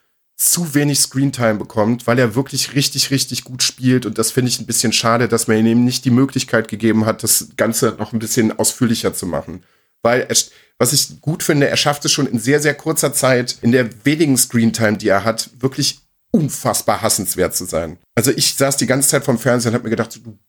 zu 0.42 0.74
wenig 0.74 1.00
Screentime 1.00 1.56
bekommt, 1.56 2.08
weil 2.08 2.18
er 2.18 2.34
wirklich 2.34 2.74
richtig, 2.74 3.12
richtig 3.12 3.44
gut 3.44 3.62
spielt. 3.62 4.08
Und 4.08 4.18
das 4.18 4.32
finde 4.32 4.50
ich 4.50 4.60
ein 4.60 4.66
bisschen 4.66 4.92
schade, 4.92 5.28
dass 5.28 5.48
man 5.48 5.64
ihm 5.64 5.86
nicht 5.86 6.04
die 6.04 6.10
Möglichkeit 6.10 6.68
gegeben 6.68 7.06
hat, 7.06 7.22
das 7.22 7.50
Ganze 7.58 7.96
noch 8.00 8.12
ein 8.12 8.18
bisschen 8.18 8.58
ausführlicher 8.58 9.14
zu 9.14 9.28
machen. 9.28 9.64
Weil, 10.02 10.22
er, 10.22 10.36
was 10.80 10.94
ich 10.94 11.22
gut 11.22 11.44
finde, 11.44 11.70
er 11.70 11.78
schafft 11.78 12.06
es 12.06 12.12
schon 12.12 12.26
in 12.26 12.40
sehr, 12.40 12.60
sehr 12.60 12.74
kurzer 12.74 13.14
Zeit, 13.14 13.60
in 13.62 13.72
der 13.72 13.88
wenigen 14.04 14.36
Screentime, 14.36 14.98
die 14.98 15.10
er 15.10 15.24
hat, 15.26 15.52
wirklich 15.60 16.00
unfassbar 16.32 17.04
hassenswert 17.04 17.56
zu 17.56 17.66
sein. 17.66 18.00
Also 18.16 18.32
ich 18.32 18.56
saß 18.56 18.78
die 18.78 18.88
ganze 18.88 19.10
Zeit 19.10 19.24
vom 19.24 19.38
Fernsehen 19.38 19.70
und 19.70 19.76
habe 19.76 19.84
mir 19.84 19.92
gedacht, 19.92 20.20
du 20.24 20.40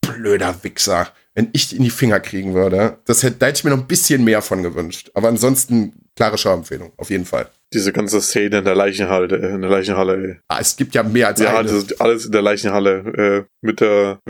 blöder 0.00 0.64
Wichser, 0.64 1.12
wenn 1.34 1.48
ich 1.52 1.68
die 1.68 1.76
in 1.76 1.82
die 1.82 1.90
Finger 1.90 2.20
kriegen 2.20 2.54
würde, 2.54 2.98
das 3.06 3.22
hätte, 3.22 3.36
da 3.38 3.46
hätte 3.46 3.58
ich 3.58 3.64
mir 3.64 3.70
noch 3.70 3.78
ein 3.78 3.86
bisschen 3.86 4.22
mehr 4.24 4.42
von 4.42 4.62
gewünscht. 4.62 5.10
Aber 5.14 5.28
ansonsten 5.28 6.10
klare 6.14 6.36
Schauempfehlung, 6.36 6.92
auf 6.96 7.10
jeden 7.10 7.24
Fall. 7.24 7.48
Diese 7.72 7.92
ganze 7.92 8.20
Szene 8.20 8.58
in 8.58 8.64
der 8.64 8.74
Leichenhalle, 8.74 9.34
in 9.36 9.62
der 9.62 9.70
Leichenhalle. 9.70 10.28
Ey. 10.28 10.36
Ah, 10.48 10.58
es 10.60 10.76
gibt 10.76 10.94
ja 10.94 11.02
mehr 11.02 11.28
als 11.28 11.40
ja, 11.40 11.58
eine. 11.58 11.70
ist 11.70 12.00
alles 12.00 12.26
in 12.26 12.32
der 12.32 12.42
Leichenhalle 12.42 13.46
äh, 13.48 13.50
mit 13.62 13.80
der 13.80 14.20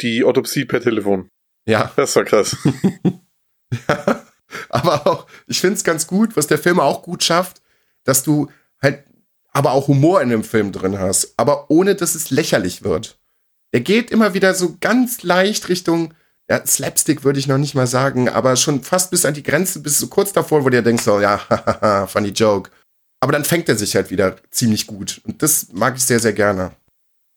die 0.00 0.24
Autopsie 0.24 0.64
per 0.64 0.80
Telefon. 0.80 1.28
Ja. 1.66 1.92
Das 1.96 2.16
war 2.16 2.24
krass. 2.24 2.56
ja. 3.88 4.24
Aber 4.70 5.06
auch, 5.06 5.26
ich 5.46 5.60
finde 5.60 5.76
es 5.76 5.84
ganz 5.84 6.06
gut, 6.06 6.34
was 6.34 6.46
der 6.46 6.56
Film 6.56 6.80
auch 6.80 7.02
gut 7.02 7.22
schafft, 7.22 7.60
dass 8.04 8.22
du 8.22 8.50
halt 8.80 9.04
aber 9.52 9.72
auch 9.72 9.88
Humor 9.88 10.22
in 10.22 10.30
dem 10.30 10.44
Film 10.44 10.72
drin 10.72 10.98
hast, 10.98 11.34
aber 11.36 11.70
ohne 11.70 11.94
dass 11.94 12.14
es 12.14 12.30
lächerlich 12.30 12.84
wird. 12.84 13.18
Er 13.72 13.80
geht 13.80 14.10
immer 14.10 14.34
wieder 14.34 14.54
so 14.54 14.76
ganz 14.80 15.22
leicht 15.22 15.68
Richtung 15.68 16.14
ja, 16.50 16.64
Slapstick 16.66 17.24
würde 17.24 17.38
ich 17.38 17.46
noch 17.46 17.58
nicht 17.58 17.74
mal 17.74 17.86
sagen, 17.86 18.28
aber 18.28 18.56
schon 18.56 18.82
fast 18.82 19.10
bis 19.10 19.24
an 19.24 19.34
die 19.34 19.42
Grenze, 19.42 19.80
bis 19.80 19.98
so 19.98 20.06
kurz 20.06 20.32
davor, 20.32 20.64
wo 20.64 20.70
du 20.70 20.82
denkst, 20.82 21.04
so, 21.04 21.20
ja, 21.20 21.40
hahaha, 21.50 22.06
funny 22.06 22.30
joke. 22.30 22.70
Aber 23.20 23.32
dann 23.32 23.44
fängt 23.44 23.68
er 23.68 23.76
sich 23.76 23.94
halt 23.94 24.10
wieder 24.10 24.36
ziemlich 24.50 24.86
gut. 24.86 25.20
Und 25.24 25.42
das 25.42 25.68
mag 25.72 25.96
ich 25.96 26.04
sehr, 26.04 26.20
sehr 26.20 26.32
gerne. 26.32 26.72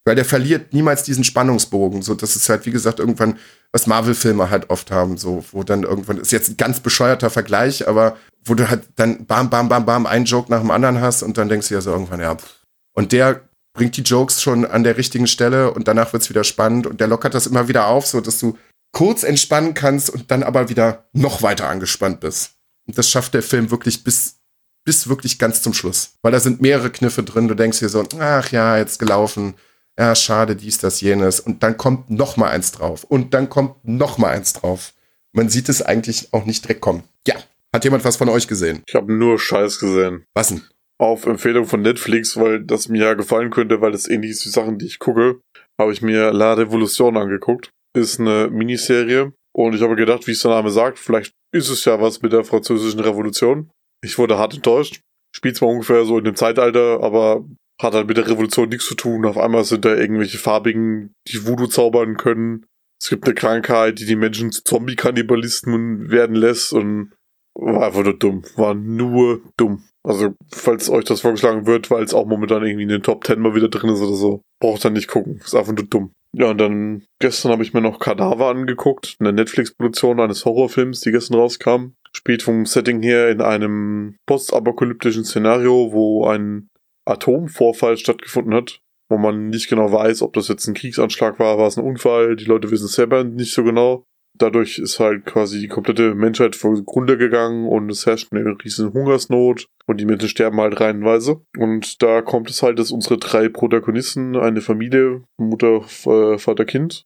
Weil 0.06 0.16
der 0.16 0.26
verliert 0.26 0.74
niemals 0.74 1.04
diesen 1.04 1.24
Spannungsbogen. 1.24 2.02
So, 2.02 2.16
das 2.16 2.36
ist 2.36 2.50
halt, 2.50 2.66
wie 2.66 2.72
gesagt, 2.72 3.00
irgendwann, 3.00 3.38
was 3.72 3.88
Marvel-Filme 3.88 4.50
halt 4.50 4.70
oft 4.70 4.92
haben, 4.92 5.18
so, 5.18 5.44
wo 5.52 5.64
dann 5.64 5.84
irgendwann, 5.84 6.18
ist 6.18 6.32
jetzt 6.32 6.50
ein 6.50 6.58
ganz 6.58 6.80
bescheuerter 6.80 7.30
Vergleich, 7.30 7.88
aber 7.88 8.18
wo 8.46 8.56
du 8.56 8.70
halt 8.70 8.84
dann 8.96 9.26
bam, 9.26 9.50
bam, 9.50 9.70
bam, 9.70 9.86
bam, 9.86 10.06
einen 10.06 10.26
Joke 10.26 10.50
nach 10.50 10.62
dem 10.62 10.72
anderen 10.72 11.02
hast 11.02 11.22
und 11.22 11.38
dann 11.38 11.50
denkst 11.50 11.68
du 11.68 11.76
ja 11.76 11.82
so 11.82 11.92
irgendwann, 11.92 12.22
ja, 12.22 12.36
pff. 12.36 12.62
Und 12.94 13.12
der 13.12 13.42
bringt 13.74 13.96
die 13.96 14.02
Jokes 14.02 14.42
schon 14.42 14.66
an 14.66 14.84
der 14.84 14.98
richtigen 14.98 15.28
Stelle 15.28 15.72
und 15.72 15.88
danach 15.88 16.14
wird's 16.14 16.30
wieder 16.30 16.44
spannend 16.44 16.88
und 16.88 17.00
der 17.00 17.08
lockert 17.08 17.34
das 17.34 17.48
immer 17.48 17.68
wieder 17.68 17.88
auf, 17.88 18.06
so 18.08 18.22
dass 18.22 18.40
du 18.40 18.58
kurz 18.92 19.24
entspannen 19.24 19.74
kannst 19.74 20.10
und 20.10 20.32
dann 20.32 20.44
aber 20.44 20.70
wieder 20.70 21.10
noch 21.14 21.42
weiter 21.42 21.68
angespannt 21.68 22.20
bist. 22.20 22.52
Und 22.88 22.98
das 22.98 23.10
schafft 23.10 23.34
der 23.34 23.44
Film 23.44 23.72
wirklich 23.72 24.04
bis, 24.04 24.40
bis 24.84 25.08
wirklich 25.08 25.40
ganz 25.40 25.62
zum 25.62 25.74
Schluss. 25.74 26.16
Weil 26.22 26.32
da 26.32 26.40
sind 26.40 26.62
mehrere 26.62 26.90
Kniffe 26.90 27.24
drin. 27.24 27.48
Du 27.48 27.56
denkst 27.56 27.80
dir 27.80 27.90
so, 27.90 28.04
ach 28.20 28.52
ja, 28.52 28.78
jetzt 28.78 29.00
gelaufen. 29.00 29.54
Ja, 29.98 30.16
schade, 30.16 30.56
dies, 30.56 30.78
das, 30.78 31.02
jenes. 31.02 31.40
Und 31.40 31.64
dann 31.64 31.78
kommt 31.78 32.10
noch 32.10 32.38
mal 32.38 32.50
eins 32.50 32.72
drauf. 32.72 33.04
Und 33.04 33.34
dann 33.34 33.50
kommt 33.50 33.76
noch 33.84 34.18
mal 34.18 34.32
eins 34.32 34.54
drauf. 34.54 34.94
Man 35.34 35.50
sieht 35.50 35.70
es 35.70 35.82
eigentlich 35.82 36.34
auch 36.34 36.46
nicht 36.46 36.64
direkt 36.64 36.82
kommen. 36.82 37.04
Ja. 37.28 37.36
Hat 37.74 37.86
jemand 37.86 38.04
was 38.04 38.18
von 38.18 38.28
euch 38.28 38.48
gesehen? 38.48 38.84
Ich 38.86 38.96
habe 38.96 39.14
nur 39.14 39.40
Scheiß 39.40 39.80
gesehen. 39.80 40.26
Was 40.34 40.50
denn? 40.50 40.64
Auf 40.98 41.26
Empfehlung 41.26 41.66
von 41.66 41.82
Netflix, 41.82 42.36
weil 42.36 42.62
das 42.62 42.90
mir 42.90 43.06
ja 43.06 43.14
gefallen 43.14 43.50
könnte, 43.50 43.80
weil 43.80 43.92
das 43.92 44.08
ähnlich 44.08 44.32
ist 44.32 44.46
wie 44.46 44.50
Sachen, 44.50 44.78
die 44.78 44.86
ich 44.86 45.00
gucke, 45.00 45.40
habe 45.80 45.94
ich 45.94 46.02
mir 46.02 46.32
La 46.34 46.54
Revolution 46.54 47.16
angeguckt 47.18 47.72
ist 47.96 48.20
eine 48.20 48.50
Miniserie. 48.50 49.34
Und 49.54 49.76
ich 49.76 49.82
habe 49.82 49.96
gedacht, 49.96 50.28
wie 50.28 50.32
es 50.32 50.42
der 50.42 50.52
Name 50.52 50.70
sagt, 50.70 50.98
vielleicht 50.98 51.34
ist 51.54 51.70
es 51.70 51.84
ja 51.86 52.02
was 52.02 52.22
mit 52.22 52.32
der 52.32 52.44
französischen 52.44 53.02
Revolution. 53.02 53.70
Ich 54.04 54.18
wurde 54.18 54.38
hart 54.38 54.54
enttäuscht. 54.54 55.02
Spielt 55.36 55.58
zwar 55.58 55.70
ungefähr 55.70 56.06
so 56.06 56.18
in 56.18 56.24
dem 56.24 56.36
Zeitalter, 56.36 57.02
aber 57.02 57.46
hat 57.82 57.94
halt 57.94 58.08
mit 58.08 58.18
der 58.18 58.28
Revolution 58.30 58.70
nichts 58.70 58.86
zu 58.86 58.96
tun. 58.96 59.26
Auf 59.26 59.38
einmal 59.38 59.64
sind 59.64 59.86
da 59.86 59.96
irgendwelche 59.96 60.38
Farbigen, 60.38 61.14
die 61.28 61.46
Voodoo 61.46 61.68
zaubern 61.68 62.18
können. 62.18 62.66
Es 63.02 63.10
gibt 63.10 63.26
eine 63.26 63.34
Krankheit, 63.34 64.00
die 64.00 64.06
die 64.06 64.16
Menschen 64.16 64.52
zu 64.52 64.64
Zombie-Kannibalisten 64.64 66.12
werden 66.12 66.36
lässt 66.36 66.74
und 66.74 67.14
war 67.56 67.88
einfach 67.88 68.04
nur 68.04 68.18
dumm. 68.18 68.44
War 68.56 68.76
nur 68.76 69.42
dumm. 69.58 69.84
Also, 70.04 70.36
falls 70.52 70.90
euch 70.90 71.06
das 71.06 71.22
vorgeschlagen 71.22 71.66
wird, 71.66 71.92
weil 71.92 72.04
es 72.04 72.14
auch 72.14 72.26
momentan 72.26 72.64
irgendwie 72.64 72.84
in 72.84 72.90
den 72.90 73.04
Top 73.04 73.26
10 73.26 73.40
mal 73.40 73.56
wieder 73.56 73.70
drin 73.70 73.90
ist 73.90 74.02
oder 74.02 74.16
so, 74.16 74.42
braucht 74.60 74.84
dann 74.86 74.94
nicht 74.94 75.08
gucken. 75.08 75.42
Ist 75.44 75.56
einfach 75.56 75.74
nur 75.74 75.86
dumm. 75.86 76.12
Ja, 76.34 76.52
und 76.52 76.58
dann 76.60 77.03
gestern 77.20 77.52
habe 77.52 77.64
ich 77.64 77.74
mir 77.74 77.82
noch 77.82 77.99
Kadaver 77.99 78.48
angeguckt, 78.48 79.18
eine 79.20 79.34
Netflix-Produktion 79.34 80.20
eines 80.20 80.45
Horrorfilms, 80.45 81.02
die 81.02 81.12
gestern 81.12 81.38
rauskam. 81.38 81.94
Spielt 82.14 82.44
vom 82.44 82.66
Setting 82.66 83.02
her 83.02 83.30
in 83.30 83.41
einem 83.41 84.18
postapokalyptischen 84.26 85.26
Szenario, 85.26 85.91
wo 85.91 86.26
ein 86.26 86.70
Atomvorfall 87.06 87.98
stattgefunden 87.98 88.53
hat, 88.53 88.82
wo 89.10 89.18
man 89.18 89.49
nicht 89.49 89.70
genau 89.70 89.91
weiß, 89.91 90.22
ob 90.22 90.34
das 90.34 90.48
jetzt 90.48 90.68
ein 90.68 90.74
Kriegsanschlag 90.74 91.40
war, 91.40 91.58
war 91.58 91.68
es 91.68 91.78
ein 91.78 91.86
Unfall, 91.86 92.36
die 92.36 92.45
Leute 92.45 92.72
wissen 92.72 92.86
es 92.86 92.94
selber 92.94 93.24
nicht 93.24 93.53
so 93.53 93.64
genau. 93.64 94.06
Dadurch 94.38 94.80
ist 94.80 94.99
halt 94.99 95.26
quasi 95.26 95.60
die 95.60 95.68
komplette 95.68 96.16
Menschheit 96.16 96.56
zugrunde 96.56 97.18
gegangen 97.18 97.68
und 97.68 97.91
es 97.91 98.06
herrscht 98.06 98.30
eine 98.32 98.56
riesen 98.64 98.94
Hungersnot 98.94 99.68
und 99.86 99.99
die 99.99 100.06
Menschen 100.06 100.30
sterben 100.30 100.60
halt 100.60 100.80
reihenweise. 100.80 101.41
Und 101.58 102.02
da 102.02 102.22
kommt 102.22 102.49
es 102.49 102.64
halt, 102.64 102.80
dass 102.80 102.91
unsere 102.91 103.18
drei 103.18 103.49
Protagonisten, 103.49 104.36
eine 104.36 104.62
Familie, 104.62 105.24
Mutter, 105.38 105.82
Vater, 105.82 106.66
Kind, 106.66 107.06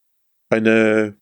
eine 0.50 1.16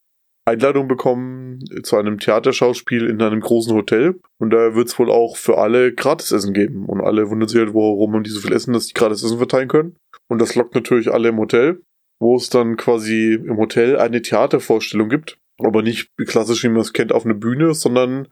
Einladung 0.46 0.88
bekommen 0.88 1.60
zu 1.82 1.96
einem 1.96 2.18
Theaterschauspiel 2.18 3.08
in 3.08 3.22
einem 3.22 3.40
großen 3.40 3.74
Hotel. 3.74 4.20
Und 4.38 4.50
da 4.50 4.74
wird 4.74 4.88
es 4.88 4.98
wohl 4.98 5.10
auch 5.10 5.36
für 5.36 5.58
alle 5.58 5.94
Gratisessen 5.94 6.52
geben. 6.52 6.84
Und 6.86 7.00
alle 7.00 7.30
wundern 7.30 7.48
sich 7.48 7.58
halt, 7.58 7.74
warum 7.74 8.12
haben 8.12 8.24
die 8.24 8.30
so 8.30 8.40
viel 8.40 8.52
Essen, 8.52 8.74
dass 8.74 8.86
die 8.86 8.94
Gratisessen 8.94 9.38
verteilen 9.38 9.68
können. 9.68 9.96
Und 10.28 10.40
das 10.40 10.54
lockt 10.54 10.74
natürlich 10.74 11.10
alle 11.10 11.30
im 11.30 11.38
Hotel, 11.38 11.80
wo 12.20 12.36
es 12.36 12.50
dann 12.50 12.76
quasi 12.76 13.34
im 13.34 13.56
Hotel 13.56 13.96
eine 13.96 14.20
Theatervorstellung 14.20 15.08
gibt. 15.08 15.38
Aber 15.58 15.82
nicht 15.82 16.10
klassisch, 16.26 16.64
wie 16.64 16.68
man 16.68 16.80
es 16.80 16.92
kennt, 16.92 17.12
auf 17.12 17.24
einer 17.24 17.34
Bühne, 17.34 17.74
sondern 17.74 18.28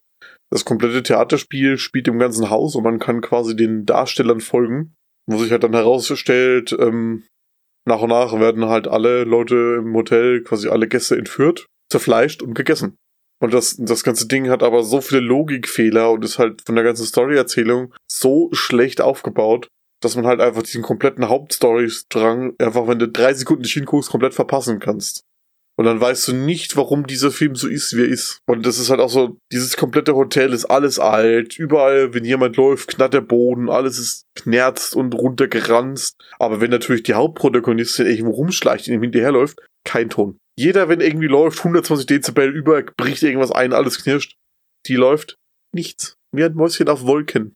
das 0.50 0.64
komplette 0.64 1.02
Theaterspiel 1.02 1.78
spielt 1.78 2.08
im 2.08 2.18
ganzen 2.18 2.50
Haus 2.50 2.74
und 2.76 2.84
man 2.84 2.98
kann 2.98 3.20
quasi 3.20 3.56
den 3.56 3.86
Darstellern 3.86 4.40
folgen. 4.40 4.94
Wo 5.26 5.38
sich 5.38 5.52
halt 5.52 5.62
dann 5.62 5.72
herausstellt, 5.72 6.76
ähm, 6.78 7.24
nach 7.86 8.00
und 8.00 8.10
nach 8.10 8.38
werden 8.38 8.66
halt 8.66 8.88
alle 8.88 9.24
Leute 9.24 9.78
im 9.78 9.94
Hotel, 9.94 10.42
quasi 10.42 10.68
alle 10.68 10.88
Gäste 10.88 11.16
entführt, 11.16 11.66
zerfleischt 11.90 12.42
und 12.42 12.54
gegessen. 12.54 12.96
Und 13.40 13.52
das, 13.52 13.76
das 13.76 14.04
ganze 14.04 14.28
Ding 14.28 14.50
hat 14.50 14.62
aber 14.62 14.84
so 14.84 15.00
viele 15.00 15.20
Logikfehler 15.20 16.12
und 16.12 16.24
ist 16.24 16.38
halt 16.38 16.62
von 16.64 16.76
der 16.76 16.84
ganzen 16.84 17.06
Storyerzählung 17.06 17.92
so 18.08 18.48
schlecht 18.52 19.00
aufgebaut, 19.00 19.68
dass 20.00 20.14
man 20.14 20.26
halt 20.26 20.40
einfach 20.40 20.62
diesen 20.62 20.82
kompletten 20.82 21.28
Hauptstory-Strang 21.28 22.54
einfach, 22.58 22.86
wenn 22.86 23.00
du 23.00 23.08
drei 23.08 23.34
Sekunden 23.34 23.62
nicht 23.62 23.72
hinguckst, 23.72 24.10
komplett 24.10 24.34
verpassen 24.34 24.78
kannst. 24.78 25.24
Und 25.78 25.86
dann 25.86 26.00
weißt 26.00 26.28
du 26.28 26.32
nicht, 26.34 26.76
warum 26.76 27.06
dieser 27.06 27.30
Film 27.30 27.54
so 27.54 27.66
ist, 27.66 27.96
wie 27.96 28.02
er 28.02 28.08
ist. 28.08 28.40
Und 28.46 28.66
das 28.66 28.78
ist 28.78 28.90
halt 28.90 29.00
auch 29.00 29.08
so, 29.08 29.38
dieses 29.50 29.76
komplette 29.76 30.14
Hotel 30.14 30.52
ist 30.52 30.66
alles 30.66 30.98
alt. 30.98 31.58
Überall, 31.58 32.12
wenn 32.12 32.24
jemand 32.24 32.56
läuft, 32.56 32.88
knarrt 32.88 33.14
der 33.14 33.22
Boden, 33.22 33.70
alles 33.70 33.98
ist 33.98 34.26
knerzt 34.34 34.94
und 34.94 35.14
runtergeranzt. 35.14 36.16
Aber 36.38 36.60
wenn 36.60 36.70
natürlich 36.70 37.04
die 37.04 37.14
Hauptprotagonistin 37.14 38.06
irgendwo 38.06 38.32
rumschleicht 38.32 38.88
und 38.88 38.94
ihm 38.94 39.02
hinterherläuft, 39.02 39.60
kein 39.84 40.10
Ton. 40.10 40.38
Jeder, 40.56 40.88
wenn 40.88 41.00
irgendwie 41.00 41.26
läuft, 41.26 41.58
120 41.58 42.06
Dezibel 42.06 42.54
über, 42.54 42.82
bricht 42.82 43.22
irgendwas 43.22 43.50
ein, 43.50 43.72
alles 43.72 44.02
knirscht. 44.02 44.36
Die 44.86 44.96
läuft 44.96 45.36
nichts. 45.74 46.16
Wie 46.32 46.44
ein 46.44 46.54
Mäuschen 46.54 46.88
auf 46.88 47.04
Wolken. 47.04 47.54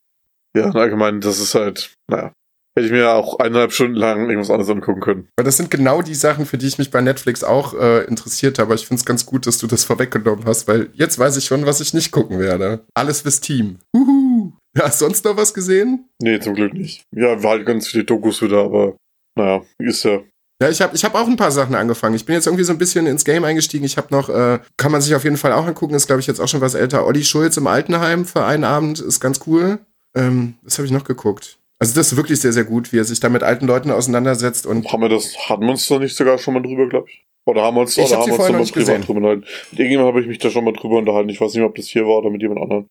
Ja, 0.56 0.70
allgemein, 0.70 1.20
das 1.20 1.38
ist 1.38 1.54
halt, 1.54 1.94
naja, 2.08 2.32
Hätte 2.76 2.88
ich 2.88 2.92
mir 2.92 3.10
auch 3.10 3.38
eineinhalb 3.38 3.72
Stunden 3.72 3.96
lang 3.96 4.28
irgendwas 4.28 4.50
anderes 4.50 4.68
angucken 4.68 5.00
können. 5.00 5.28
Aber 5.36 5.44
das 5.44 5.56
sind 5.56 5.70
genau 5.70 6.02
die 6.02 6.14
Sachen, 6.14 6.44
für 6.44 6.58
die 6.58 6.66
ich 6.66 6.76
mich 6.76 6.90
bei 6.90 7.00
Netflix 7.00 7.42
auch 7.42 7.72
äh, 7.72 8.04
interessiert 8.04 8.58
habe. 8.58 8.74
Ich 8.74 8.86
finde 8.86 9.00
es 9.00 9.06
ganz 9.06 9.24
gut, 9.24 9.46
dass 9.46 9.56
du 9.56 9.66
das 9.66 9.84
vorweggenommen 9.84 10.44
hast, 10.44 10.68
weil 10.68 10.90
jetzt 10.92 11.18
weiß 11.18 11.38
ich 11.38 11.46
schon, 11.46 11.64
was 11.64 11.80
ich 11.80 11.94
nicht 11.94 12.10
gucken 12.10 12.38
werde. 12.38 12.84
Alles 12.92 13.22
fürs 13.22 13.40
Team. 13.40 13.78
Uhu. 13.96 14.52
Ja, 14.76 14.90
sonst 14.90 15.24
noch 15.24 15.38
was 15.38 15.54
gesehen? 15.54 16.10
Nee, 16.20 16.38
zum 16.38 16.54
Glück 16.54 16.74
nicht. 16.74 17.04
Ja, 17.16 17.42
war 17.42 17.52
halt 17.52 17.64
ganz 17.64 17.88
viele 17.88 18.04
Dokus 18.04 18.42
wieder, 18.42 18.64
aber 18.64 18.94
naja, 19.38 19.62
ist 19.78 20.04
ja. 20.04 20.20
Ja, 20.60 20.68
ich 20.68 20.82
habe 20.82 20.94
ich 20.94 21.02
hab 21.02 21.14
auch 21.14 21.26
ein 21.26 21.36
paar 21.36 21.52
Sachen 21.52 21.74
angefangen. 21.74 22.14
Ich 22.14 22.26
bin 22.26 22.34
jetzt 22.34 22.46
irgendwie 22.46 22.64
so 22.64 22.72
ein 22.72 22.78
bisschen 22.78 23.06
ins 23.06 23.24
Game 23.24 23.44
eingestiegen. 23.44 23.86
Ich 23.86 23.96
habe 23.96 24.08
noch, 24.10 24.28
äh, 24.28 24.58
kann 24.76 24.92
man 24.92 25.00
sich 25.00 25.14
auf 25.14 25.24
jeden 25.24 25.38
Fall 25.38 25.52
auch 25.52 25.66
angucken, 25.66 25.94
ist 25.94 26.08
glaube 26.08 26.20
ich 26.20 26.26
jetzt 26.26 26.40
auch 26.40 26.48
schon 26.48 26.60
was 26.60 26.74
älter. 26.74 27.06
Olli 27.06 27.24
Schulz 27.24 27.56
im 27.56 27.66
Altenheim 27.66 28.26
für 28.26 28.44
einen 28.44 28.64
Abend 28.64 29.00
ist 29.00 29.20
ganz 29.20 29.40
cool. 29.46 29.78
Ähm, 30.14 30.56
das 30.62 30.76
habe 30.76 30.84
ich 30.84 30.92
noch 30.92 31.04
geguckt. 31.04 31.58
Also 31.78 31.94
das 31.94 32.12
ist 32.12 32.16
wirklich 32.16 32.40
sehr, 32.40 32.52
sehr 32.52 32.64
gut, 32.64 32.92
wie 32.92 32.98
er 32.98 33.04
sich 33.04 33.20
da 33.20 33.28
mit 33.28 33.42
alten 33.42 33.66
Leuten 33.66 33.90
auseinandersetzt 33.90 34.66
und. 34.66 34.90
Haben 34.90 35.02
wir 35.02 35.08
das, 35.08 35.36
hatten 35.48 35.62
wir 35.62 35.70
uns 35.70 35.86
da 35.88 35.98
nicht 35.98 36.16
sogar 36.16 36.38
schon 36.38 36.54
mal 36.54 36.62
drüber, 36.62 36.88
glaube 36.88 37.08
ich? 37.10 37.26
Oder 37.44 37.62
haben 37.62 37.76
wir 37.76 37.82
uns, 37.82 37.96
Ich 37.96 38.04
oder 38.04 38.16
hab 38.16 38.22
haben 38.22 38.32
wir 38.32 38.38
uns 38.38 38.46
da 38.46 38.52
mal 38.52 38.58
nicht 38.60 38.72
privat 38.72 38.86
gesehen. 38.86 39.02
drüber 39.02 39.16
unterhalten? 39.18 39.44
Mit 39.70 39.80
irgendjemandem 39.80 40.14
habe 40.14 40.20
ich 40.22 40.26
mich 40.26 40.38
da 40.38 40.50
schon 40.50 40.64
mal 40.64 40.72
drüber 40.72 40.98
unterhalten. 40.98 41.28
Ich 41.28 41.40
weiß 41.40 41.52
nicht 41.52 41.58
mehr, 41.60 41.68
ob 41.68 41.74
das 41.76 41.86
hier 41.86 42.02
war 42.06 42.18
oder 42.18 42.30
mit 42.30 42.42
jemand 42.42 42.60
anderem. 42.62 42.86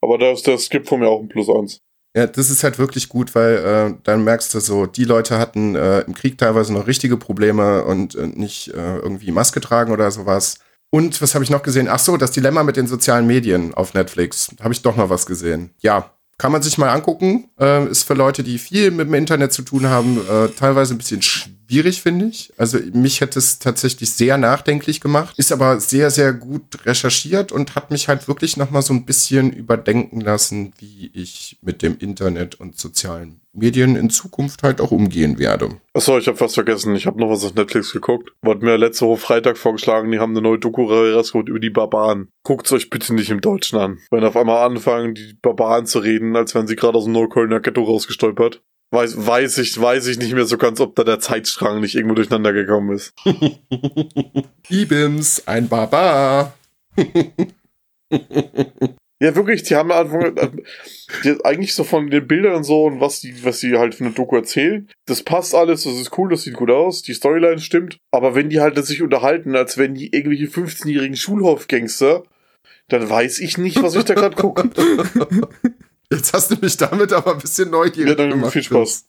Aber 0.00 0.18
das, 0.18 0.42
das 0.42 0.68
gibt 0.70 0.88
von 0.88 1.00
mir 1.00 1.08
auch 1.08 1.20
ein 1.20 1.28
Plus 1.28 1.48
eins. 1.48 1.78
Ja, 2.16 2.26
das 2.26 2.50
ist 2.50 2.64
halt 2.64 2.78
wirklich 2.78 3.08
gut, 3.08 3.36
weil 3.36 3.56
äh, 3.56 3.94
dann 4.02 4.24
merkst 4.24 4.52
du 4.54 4.58
so, 4.58 4.86
die 4.86 5.04
Leute 5.04 5.38
hatten 5.38 5.76
äh, 5.76 6.00
im 6.00 6.14
Krieg 6.14 6.38
teilweise 6.38 6.72
noch 6.72 6.88
richtige 6.88 7.16
Probleme 7.16 7.84
und 7.84 8.16
äh, 8.16 8.26
nicht 8.26 8.68
äh, 8.74 8.96
irgendwie 8.96 9.30
Maske 9.30 9.60
tragen 9.60 9.92
oder 9.92 10.10
sowas. 10.10 10.58
Und 10.90 11.22
was 11.22 11.34
habe 11.34 11.44
ich 11.44 11.50
noch 11.50 11.62
gesehen? 11.62 11.86
Ach 11.88 12.00
so, 12.00 12.16
das 12.16 12.32
Dilemma 12.32 12.64
mit 12.64 12.76
den 12.76 12.88
sozialen 12.88 13.28
Medien 13.28 13.74
auf 13.74 13.94
Netflix. 13.94 14.48
Habe 14.60 14.74
ich 14.74 14.82
doch 14.82 14.96
noch 14.96 15.08
was 15.08 15.24
gesehen. 15.26 15.70
Ja, 15.78 16.10
kann 16.40 16.52
man 16.52 16.62
sich 16.62 16.78
mal 16.78 16.88
angucken. 16.88 17.50
Äh, 17.60 17.86
ist 17.88 18.04
für 18.04 18.14
Leute, 18.14 18.42
die 18.42 18.56
viel 18.56 18.90
mit 18.90 19.08
dem 19.08 19.14
Internet 19.14 19.52
zu 19.52 19.60
tun 19.60 19.86
haben, 19.86 20.16
äh, 20.26 20.48
teilweise 20.48 20.94
ein 20.94 20.98
bisschen 20.98 21.20
schwierig, 21.20 21.59
finde 22.02 22.26
ich. 22.26 22.52
Also 22.56 22.78
mich 22.92 23.20
hätte 23.20 23.38
es 23.38 23.58
tatsächlich 23.58 24.10
sehr 24.10 24.36
nachdenklich 24.36 25.00
gemacht. 25.00 25.34
Ist 25.38 25.52
aber 25.52 25.80
sehr, 25.80 26.10
sehr 26.10 26.32
gut 26.32 26.84
recherchiert 26.84 27.52
und 27.52 27.74
hat 27.74 27.90
mich 27.90 28.08
halt 28.08 28.28
wirklich 28.28 28.56
noch 28.56 28.70
mal 28.70 28.82
so 28.82 28.92
ein 28.92 29.06
bisschen 29.06 29.52
überdenken 29.52 30.20
lassen, 30.20 30.72
wie 30.78 31.10
ich 31.14 31.58
mit 31.62 31.82
dem 31.82 31.96
Internet 31.98 32.56
und 32.56 32.78
sozialen 32.78 33.40
Medien 33.52 33.96
in 33.96 34.10
Zukunft 34.10 34.62
halt 34.62 34.80
auch 34.80 34.90
umgehen 34.90 35.38
werde. 35.38 35.80
Achso, 35.92 36.18
ich 36.18 36.28
habe 36.28 36.36
fast 36.36 36.54
vergessen. 36.54 36.94
Ich 36.94 37.06
habe 37.06 37.18
noch 37.18 37.30
was 37.30 37.44
auf 37.44 37.54
Netflix 37.54 37.92
geguckt. 37.92 38.32
Wurde 38.42 38.64
mir 38.64 38.76
letzte 38.76 39.06
Woche 39.06 39.20
Freitag 39.20 39.58
vorgeschlagen, 39.58 40.10
die 40.12 40.18
haben 40.18 40.32
eine 40.32 40.42
neue 40.42 40.58
Doku-Reihe 40.58 41.14
rausgeholt 41.14 41.48
über 41.48 41.58
die 41.58 41.70
Barbaren. 41.70 42.28
Guckt's 42.44 42.72
euch 42.72 42.90
bitte 42.90 43.14
nicht 43.14 43.30
im 43.30 43.40
Deutschen 43.40 43.78
an. 43.78 43.98
Wenn 44.10 44.24
auf 44.24 44.36
einmal 44.36 44.64
anfangen, 44.64 45.14
die 45.14 45.34
Barbaren 45.40 45.86
zu 45.86 45.98
reden, 45.98 46.36
als 46.36 46.54
wären 46.54 46.68
sie 46.68 46.76
gerade 46.76 46.96
aus 46.96 47.04
dem 47.04 47.12
Neuköllner 47.12 47.60
Ghetto 47.60 47.82
rausgestolpert. 47.82 48.62
Weiß, 48.92 49.24
weiß 49.24 49.58
ich, 49.58 49.80
weiß 49.80 50.08
ich 50.08 50.18
nicht 50.18 50.34
mehr 50.34 50.46
so 50.46 50.58
ganz, 50.58 50.80
ob 50.80 50.96
da 50.96 51.04
der 51.04 51.20
Zeitstrang 51.20 51.80
nicht 51.80 51.94
irgendwo 51.94 52.16
durcheinander 52.16 52.52
gekommen 52.52 52.96
ist. 52.96 53.14
Ibims, 54.68 55.46
ein 55.46 55.68
Barbar. 55.68 56.54
Ja, 59.22 59.36
wirklich, 59.36 59.62
die 59.64 59.76
haben 59.76 59.92
einfach, 59.92 60.32
die, 61.24 61.44
eigentlich 61.44 61.74
so 61.74 61.84
von 61.84 62.08
den 62.08 62.26
Bildern 62.26 62.54
und 62.54 62.64
so 62.64 62.86
und 62.86 63.00
was 63.00 63.20
die, 63.20 63.44
was 63.44 63.60
die 63.60 63.76
halt 63.76 63.94
für 63.94 64.04
eine 64.04 64.14
Doku 64.14 64.34
erzählen, 64.34 64.88
das 65.04 65.22
passt 65.22 65.54
alles, 65.54 65.82
das 65.82 65.92
ist 65.92 66.16
cool, 66.16 66.30
das 66.30 66.44
sieht 66.44 66.54
gut 66.54 66.70
aus, 66.70 67.02
die 67.02 67.12
Storyline 67.12 67.58
stimmt, 67.58 67.98
aber 68.12 68.34
wenn 68.34 68.48
die 68.48 68.60
halt 68.60 68.82
sich 68.82 69.02
unterhalten, 69.02 69.56
als 69.56 69.76
wenn 69.76 69.94
die 69.94 70.14
irgendwelche 70.14 70.46
15-jährigen 70.46 71.16
Schulhofgangster, 71.16 72.22
dann 72.88 73.10
weiß 73.10 73.40
ich 73.40 73.58
nicht, 73.58 73.82
was 73.82 73.94
ich 73.94 74.04
da 74.04 74.14
gerade 74.14 74.36
gucke. 74.36 74.70
Jetzt 76.12 76.32
hast 76.32 76.50
du 76.50 76.56
mich 76.60 76.76
damit 76.76 77.12
aber 77.12 77.32
ein 77.34 77.38
bisschen 77.38 77.70
neugierig 77.70 78.08
Ja, 78.10 78.14
dann 78.16 78.30
gemacht. 78.30 78.52
viel 78.52 78.62
Spaß. 78.62 79.06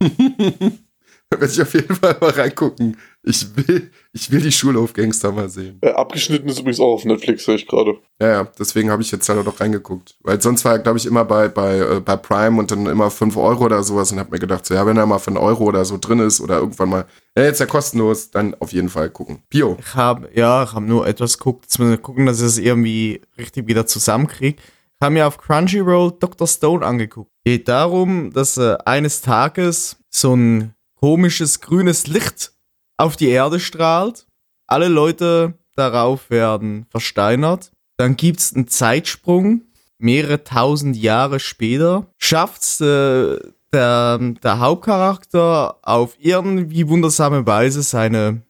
Da 1.28 1.40
werde 1.40 1.52
ich 1.52 1.60
auf 1.60 1.74
jeden 1.74 1.92
Fall 1.96 2.16
mal 2.20 2.30
reingucken. 2.30 2.96
Ich 3.24 3.44
will, 3.56 3.90
ich 4.12 4.30
will 4.30 4.40
die 4.40 4.52
Schulhofgangster 4.52 5.32
mal 5.32 5.48
sehen. 5.48 5.78
Äh, 5.80 5.88
abgeschnitten 5.90 6.48
ist 6.48 6.60
übrigens 6.60 6.78
auch 6.78 6.92
auf 6.94 7.04
Netflix, 7.04 7.44
sehe 7.44 7.56
ich 7.56 7.66
gerade. 7.66 7.98
Ja, 8.22 8.28
ja, 8.28 8.44
deswegen 8.56 8.92
habe 8.92 9.02
ich 9.02 9.10
jetzt 9.10 9.28
auch 9.28 9.44
noch 9.44 9.58
reingeguckt. 9.58 10.16
Weil 10.22 10.40
sonst 10.40 10.64
war 10.64 10.74
er, 10.74 10.78
glaube 10.78 10.98
ich, 10.98 11.06
immer 11.06 11.24
bei, 11.24 11.48
bei, 11.48 11.78
äh, 11.78 11.98
bei 12.00 12.16
Prime 12.16 12.60
und 12.60 12.70
dann 12.70 12.86
immer 12.86 13.10
5 13.10 13.36
Euro 13.36 13.64
oder 13.64 13.82
sowas 13.82 14.12
und 14.12 14.20
habe 14.20 14.30
mir 14.30 14.38
gedacht, 14.38 14.64
so, 14.64 14.74
ja, 14.74 14.86
wenn 14.86 14.96
er 14.96 15.06
mal 15.06 15.18
für 15.18 15.28
einen 15.32 15.38
Euro 15.38 15.64
oder 15.64 15.84
so 15.84 15.98
drin 15.98 16.20
ist 16.20 16.40
oder 16.40 16.58
irgendwann 16.60 16.90
mal, 16.90 17.06
ja, 17.36 17.42
jetzt 17.42 17.58
ja 17.58 17.66
kostenlos, 17.66 18.30
dann 18.30 18.54
auf 18.60 18.72
jeden 18.72 18.88
Fall 18.88 19.10
gucken. 19.10 19.42
Pio. 19.50 19.76
Ich 19.80 19.94
habe 19.96 20.30
ja, 20.32 20.62
ich 20.62 20.72
habe 20.74 20.86
nur 20.86 21.08
etwas 21.08 21.38
geguckt. 21.38 21.64
Jetzt 21.64 21.80
muss 21.80 21.92
ich 21.92 22.02
gucken, 22.02 22.26
dass 22.26 22.38
ich 22.38 22.46
es 22.46 22.58
irgendwie 22.58 23.20
richtig 23.36 23.66
wieder 23.66 23.84
zusammenkriege. 23.84 24.62
Habe 25.02 25.14
mir 25.14 25.26
auf 25.26 25.38
Crunchyroll 25.38 26.12
Dr. 26.18 26.46
Stone 26.46 26.84
angeguckt. 26.84 27.30
Geht 27.44 27.68
darum, 27.68 28.32
dass 28.32 28.56
äh, 28.56 28.76
eines 28.84 29.20
Tages 29.20 29.96
so 30.10 30.34
ein 30.34 30.74
komisches 30.94 31.60
grünes 31.60 32.06
Licht 32.06 32.52
auf 32.96 33.16
die 33.16 33.28
Erde 33.28 33.60
strahlt. 33.60 34.26
Alle 34.66 34.88
Leute 34.88 35.54
darauf 35.74 36.30
werden 36.30 36.86
versteinert. 36.90 37.72
Dann 37.98 38.16
gibt's 38.16 38.54
einen 38.54 38.68
Zeitsprung. 38.68 39.62
Mehrere 39.98 40.44
tausend 40.44 40.96
Jahre 40.96 41.40
später 41.40 42.06
schafft's 42.18 42.80
äh, 42.80 43.38
der, 43.72 44.18
der 44.18 44.58
Hauptcharakter 44.58 45.78
auf 45.82 46.16
irgendwie 46.18 46.88
wundersame 46.88 47.46
Weise 47.46 47.82
seine 47.82 48.42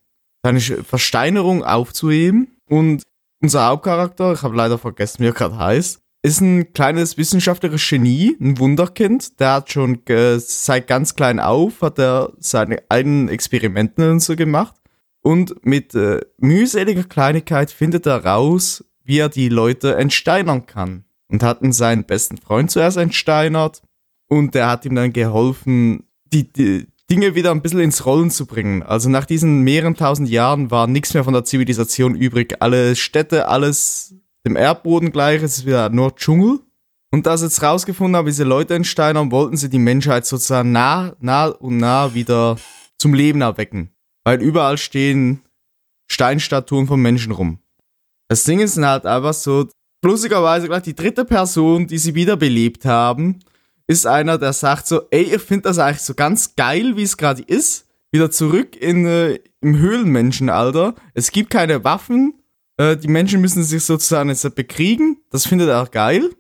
seine 0.47 0.61
Versteinerung 0.61 1.65
aufzuheben. 1.65 2.57
Und 2.69 3.03
unser 3.43 3.67
Hauptcharakter, 3.67 4.33
ich 4.33 4.43
habe 4.43 4.57
leider 4.57 4.79
vergessen, 4.79 5.23
wie 5.23 5.29
er 5.29 5.33
gerade 5.33 5.59
heißt, 5.59 6.01
ist 6.27 6.41
ein 6.41 6.73
kleines 6.73 7.17
wissenschaftliches 7.17 7.89
Genie, 7.89 8.37
ein 8.41 8.59
Wunderkind. 8.59 9.39
Der 9.39 9.55
hat 9.55 9.71
schon 9.71 10.01
seit 10.39 10.89
ganz 10.89 11.15
klein 11.15 11.39
auf, 11.39 11.83
hat 11.83 12.01
er 12.01 12.33
seine 12.41 12.83
eigenen 12.89 13.29
Experimente 13.29 14.11
und 14.11 14.19
so 14.19 14.35
gemacht. 14.35 14.75
Und 15.23 15.65
mit 15.65 15.95
äh, 15.95 16.21
mühseliger 16.39 17.05
Kleinigkeit 17.05 17.71
findet 17.71 18.07
er 18.07 18.25
raus, 18.25 18.85
wie 19.05 19.19
er 19.19 19.29
die 19.29 19.49
Leute 19.49 19.95
entsteinern 19.95 20.67
kann. 20.67 21.05
Und 21.29 21.45
hat 21.45 21.59
seinen 21.75 22.05
besten 22.05 22.39
Freund 22.39 22.73
zuerst 22.73 22.97
entsteinert. 22.97 23.83
Und 24.29 24.57
der 24.57 24.69
hat 24.69 24.85
ihm 24.85 24.97
dann 24.97 25.13
geholfen, 25.13 26.09
die, 26.33 26.53
die 26.53 26.89
Dinge 27.09 27.37
wieder 27.37 27.53
ein 27.53 27.63
bisschen 27.63 27.81
ins 27.81 28.05
Rollen 28.05 28.33
zu 28.33 28.47
bringen. 28.47 28.83
Also 28.83 29.09
nach 29.09 29.27
diesen 29.27 29.63
mehreren 29.63 29.95
tausend 29.95 30.29
Jahren 30.29 30.73
war 30.73 30.89
nichts 30.89 31.15
mehr 31.15 31.23
von 31.23 31.35
der 31.35 31.45
Zivilisation 31.45 32.17
übrig. 32.17 32.57
Alle 32.59 32.97
Städte, 32.97 33.47
alles 33.47 34.16
dem 34.47 34.57
Erdboden 34.57 35.13
gleich, 35.13 35.43
es 35.43 35.59
ist 35.59 35.67
wieder 35.67 35.91
nur 35.91 36.15
Dschungel. 36.15 36.61
Und 37.13 37.27
da 37.27 37.37
sie 37.37 37.47
jetzt 37.47 37.63
rausgefunden 37.63 38.17
haben, 38.17 38.27
wie 38.27 38.33
sie 38.33 38.45
Leute 38.45 38.75
entsteinern, 38.75 39.31
wollten 39.31 39.57
sie 39.57 39.69
die 39.69 39.79
Menschheit 39.79 40.25
sozusagen 40.25 40.73
nah, 40.73 41.15
nah 41.21 41.47
und 41.47 41.79
nah 41.79 42.15
wieder 42.15 42.57
zum 42.99 43.13
Leben 43.13 43.41
erwecken. 43.41 43.91
Weil 44.25 44.41
überall 44.41 44.79
stehen 44.79 45.43
Steinstatuen 46.11 46.87
von 46.87 47.01
Menschen 47.01 47.33
rum. 47.33 47.59
Das 48.29 48.45
Ding 48.45 48.61
ist 48.61 48.77
halt 48.77 49.07
einfach 49.07 49.35
so, 49.35 49.69
lustigerweise 50.05 50.69
gleich 50.69 50.83
die 50.83 50.95
dritte 50.95 51.25
Person, 51.25 51.87
die 51.87 51.99
sie 51.99 52.15
wiederbelebt 52.15 52.85
haben, 52.85 53.41
ist 53.89 54.07
einer, 54.07 54.39
der 54.39 54.53
sagt 54.53 54.87
so, 54.87 55.03
ey, 55.11 55.23
ich 55.23 55.43
finde 55.43 55.63
das 55.63 55.79
eigentlich 55.79 56.03
so 56.03 56.15
ganz 56.15 56.55
geil, 56.57 56.97
wie 56.97 57.03
es 57.03 57.17
gerade 57.17 57.43
ist. 57.43 57.87
Wieder 58.13 58.31
zurück 58.31 58.77
in, 58.77 59.07
äh, 59.07 59.39
im 59.61 59.79
Höhlenmenschenalter. 59.79 60.95
Es 61.15 61.31
gibt 61.31 61.51
keine 61.51 61.85
Waffen 61.85 62.35
Äh, 62.77 62.97
die 62.97 63.09
Menschen 63.09 63.41
müssen 63.41 63.63
sich 63.63 63.85
sozusagen 63.85 64.29
jetzt 64.29 64.55
bekriegen. 64.55 65.19
Das 65.31 65.47
findet 65.47 65.69
er 65.69 65.87
geil. 65.87 66.31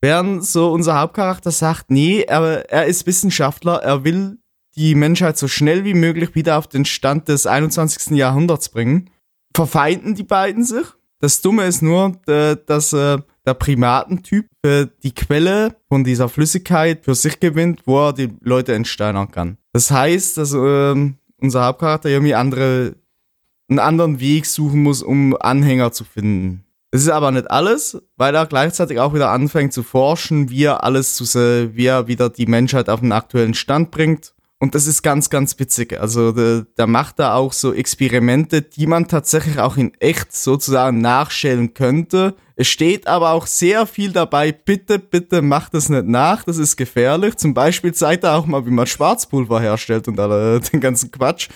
Während 0.00 0.44
so 0.44 0.70
unser 0.70 1.00
Hauptcharakter 1.00 1.50
sagt, 1.50 1.90
nee, 1.90 2.22
er, 2.22 2.70
er 2.70 2.86
ist 2.86 3.06
Wissenschaftler, 3.06 3.76
er 3.82 4.04
will 4.04 4.38
die 4.76 4.94
Menschheit 4.94 5.38
so 5.38 5.48
schnell 5.48 5.84
wie 5.84 5.94
möglich 5.94 6.34
wieder 6.34 6.58
auf 6.58 6.66
den 6.66 6.84
Stand 6.84 7.28
des 7.28 7.46
21. 7.46 8.16
Jahrhunderts 8.16 8.68
bringen. 8.68 9.10
Verfeinden 9.54 10.14
die 10.14 10.24
beiden 10.24 10.64
sich. 10.64 10.84
Das 11.20 11.40
Dumme 11.40 11.64
ist 11.64 11.80
nur, 11.80 12.20
äh, 12.26 12.56
dass 12.66 12.92
äh, 12.92 13.18
der 13.46 13.54
Primatentyp 13.54 14.46
die 14.64 15.14
Quelle 15.14 15.76
von 15.90 16.02
dieser 16.02 16.30
Flüssigkeit 16.30 17.04
für 17.04 17.14
sich 17.14 17.40
gewinnt, 17.40 17.82
wo 17.84 18.06
er 18.06 18.14
die 18.14 18.30
Leute 18.40 18.72
entsteinern 18.72 19.30
kann. 19.30 19.58
Das 19.74 19.90
heißt, 19.90 20.38
dass 20.38 20.54
ähm, 20.54 21.18
unser 21.36 21.64
Hauptcharakter 21.66 22.08
irgendwie 22.08 22.34
andere, 22.34 22.94
einen 23.68 23.78
anderen 23.78 24.20
Weg 24.20 24.46
suchen 24.46 24.82
muss, 24.82 25.02
um 25.02 25.36
Anhänger 25.38 25.92
zu 25.92 26.04
finden. 26.04 26.64
Das 26.90 27.02
ist 27.02 27.08
aber 27.08 27.30
nicht 27.32 27.50
alles, 27.50 28.00
weil 28.16 28.34
er 28.34 28.46
gleichzeitig 28.46 29.00
auch 29.00 29.14
wieder 29.14 29.30
anfängt 29.30 29.72
zu 29.72 29.82
forschen, 29.82 30.50
wie 30.50 30.64
er 30.64 30.84
alles 30.84 31.16
zu, 31.16 31.24
wie 31.74 31.86
er 31.86 32.06
wieder 32.06 32.30
die 32.30 32.46
Menschheit 32.46 32.88
auf 32.88 33.00
den 33.00 33.12
aktuellen 33.12 33.54
Stand 33.54 33.90
bringt 33.90 34.34
und 34.64 34.74
das 34.74 34.86
ist 34.86 35.02
ganz, 35.02 35.28
ganz 35.28 35.58
witzig. 35.58 36.00
Also 36.00 36.32
der, 36.32 36.66
der 36.78 36.86
macht 36.86 37.18
da 37.18 37.34
auch 37.34 37.52
so 37.52 37.74
Experimente, 37.74 38.62
die 38.62 38.86
man 38.86 39.08
tatsächlich 39.08 39.58
auch 39.58 39.76
in 39.76 39.92
echt 40.00 40.34
sozusagen 40.34 41.02
nachstellen 41.02 41.74
könnte. 41.74 42.34
Es 42.56 42.68
steht 42.68 43.06
aber 43.06 43.32
auch 43.32 43.46
sehr 43.46 43.84
viel 43.86 44.12
dabei, 44.12 44.52
bitte, 44.52 44.98
bitte 44.98 45.42
macht 45.42 45.74
das 45.74 45.90
nicht 45.90 46.06
nach, 46.06 46.44
das 46.44 46.56
ist 46.56 46.76
gefährlich. 46.76 47.36
Zum 47.36 47.52
Beispiel 47.52 47.92
zeigt 47.92 48.24
er 48.24 48.36
auch 48.36 48.46
mal, 48.46 48.64
wie 48.64 48.70
man 48.70 48.86
Schwarzpulver 48.86 49.60
herstellt 49.60 50.08
und 50.08 50.18
alle, 50.18 50.60
den 50.72 50.80
ganzen 50.80 51.10
Quatsch. 51.10 51.48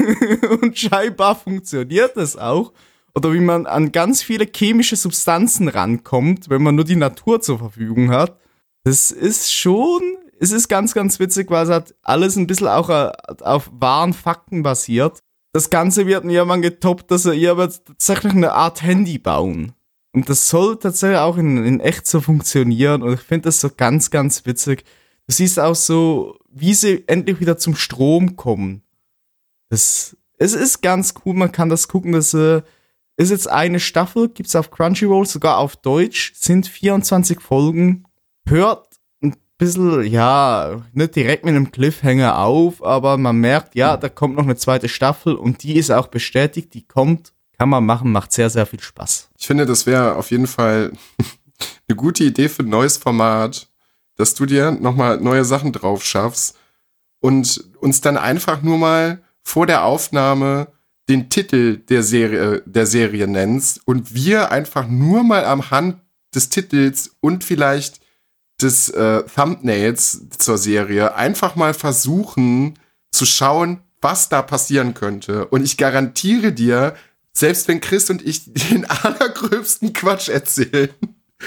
und 0.62 0.78
scheinbar 0.78 1.36
funktioniert 1.36 2.16
das 2.16 2.36
auch. 2.36 2.72
Oder 3.14 3.32
wie 3.32 3.40
man 3.40 3.66
an 3.66 3.92
ganz 3.92 4.22
viele 4.22 4.46
chemische 4.46 4.96
Substanzen 4.96 5.68
rankommt, 5.68 6.48
wenn 6.48 6.62
man 6.62 6.74
nur 6.74 6.84
die 6.84 6.96
Natur 6.96 7.40
zur 7.40 7.58
Verfügung 7.58 8.10
hat. 8.10 8.38
Das 8.84 9.10
ist 9.10 9.52
schon 9.52 10.00
es 10.42 10.50
ist 10.50 10.66
ganz, 10.66 10.92
ganz 10.92 11.20
witzig, 11.20 11.52
weil 11.52 11.62
es 11.62 11.70
hat 11.70 11.94
alles 12.02 12.34
ein 12.34 12.48
bisschen 12.48 12.66
auch 12.66 12.90
äh, 12.90 13.12
auf 13.42 13.70
wahren 13.72 14.12
Fakten 14.12 14.64
basiert. 14.64 15.20
Das 15.52 15.70
Ganze 15.70 16.08
wird 16.08 16.24
irgendwann 16.24 16.62
getoppt, 16.62 17.12
dass 17.12 17.26
er 17.26 17.34
ihr 17.34 17.56
tatsächlich 17.56 18.32
eine 18.32 18.52
Art 18.52 18.82
Handy 18.82 19.18
bauen. 19.18 19.72
Und 20.12 20.28
das 20.28 20.48
soll 20.48 20.80
tatsächlich 20.80 21.20
auch 21.20 21.36
in, 21.36 21.64
in 21.64 21.78
echt 21.78 22.08
so 22.08 22.20
funktionieren. 22.20 23.02
Und 23.02 23.12
ich 23.12 23.20
finde 23.20 23.44
das 23.44 23.60
so 23.60 23.70
ganz, 23.70 24.10
ganz 24.10 24.44
witzig. 24.44 24.82
Du 25.28 25.32
siehst 25.32 25.60
auch 25.60 25.76
so, 25.76 26.36
wie 26.50 26.74
sie 26.74 27.04
endlich 27.06 27.38
wieder 27.38 27.56
zum 27.56 27.76
Strom 27.76 28.34
kommen. 28.34 28.82
Das, 29.72 30.14
es 30.36 30.52
ist 30.52 30.82
ganz 30.82 31.14
cool, 31.24 31.32
man 31.32 31.50
kann 31.50 31.70
das 31.70 31.88
gucken. 31.88 32.12
Das 32.12 32.34
äh, 32.34 32.60
ist 33.16 33.30
jetzt 33.30 33.48
eine 33.48 33.80
Staffel, 33.80 34.28
gibt 34.28 34.50
es 34.50 34.54
auf 34.54 34.70
Crunchyroll, 34.70 35.24
sogar 35.24 35.56
auf 35.56 35.76
Deutsch, 35.76 36.34
sind 36.34 36.66
24 36.66 37.40
Folgen. 37.40 38.04
Hört 38.46 38.86
bisschen, 39.56 40.02
ja, 40.02 40.82
nicht 40.92 41.16
direkt 41.16 41.46
mit 41.46 41.54
einem 41.54 41.70
Cliffhanger 41.70 42.38
auf, 42.38 42.84
aber 42.84 43.16
man 43.16 43.36
merkt, 43.36 43.74
ja, 43.74 43.96
da 43.96 44.10
kommt 44.10 44.36
noch 44.36 44.42
eine 44.42 44.56
zweite 44.56 44.90
Staffel 44.90 45.36
und 45.36 45.62
die 45.62 45.76
ist 45.76 45.90
auch 45.90 46.08
bestätigt, 46.08 46.74
die 46.74 46.86
kommt, 46.86 47.32
kann 47.56 47.70
man 47.70 47.86
machen, 47.86 48.12
macht 48.12 48.32
sehr, 48.32 48.50
sehr 48.50 48.66
viel 48.66 48.80
Spaß. 48.80 49.30
Ich 49.38 49.46
finde, 49.46 49.64
das 49.64 49.86
wäre 49.86 50.16
auf 50.16 50.30
jeden 50.30 50.48
Fall 50.48 50.92
eine 51.88 51.96
gute 51.96 52.24
Idee 52.24 52.50
für 52.50 52.62
ein 52.62 52.68
neues 52.68 52.98
Format, 52.98 53.68
dass 54.16 54.34
du 54.34 54.44
dir 54.44 54.70
nochmal 54.72 55.18
neue 55.18 55.46
Sachen 55.46 55.72
drauf 55.72 56.04
schaffst 56.04 56.58
und 57.20 57.70
uns 57.78 58.02
dann 58.02 58.18
einfach 58.18 58.60
nur 58.60 58.76
mal 58.76 59.22
vor 59.42 59.66
der 59.66 59.84
Aufnahme 59.84 60.68
den 61.08 61.30
Titel 61.30 61.78
der 61.78 62.02
Serie, 62.02 62.62
der 62.64 62.86
Serie 62.86 63.26
nennst 63.26 63.80
und 63.86 64.14
wir 64.14 64.50
einfach 64.52 64.86
nur 64.86 65.24
mal 65.24 65.44
am 65.44 65.70
Hand 65.70 66.00
des 66.34 66.48
Titels 66.48 67.16
und 67.20 67.44
vielleicht 67.44 68.00
des 68.60 68.88
äh, 68.90 69.24
Thumbnails 69.24 70.28
zur 70.38 70.56
Serie 70.56 71.14
einfach 71.14 71.56
mal 71.56 71.74
versuchen 71.74 72.78
zu 73.10 73.26
schauen, 73.26 73.80
was 74.00 74.28
da 74.28 74.42
passieren 74.42 74.94
könnte. 74.94 75.46
Und 75.46 75.64
ich 75.64 75.76
garantiere 75.76 76.52
dir, 76.52 76.94
selbst 77.32 77.68
wenn 77.68 77.80
Chris 77.80 78.10
und 78.10 78.24
ich 78.24 78.52
den 78.70 78.84
allergröbsten 78.84 79.92
Quatsch 79.92 80.28
erzählen, 80.28 80.90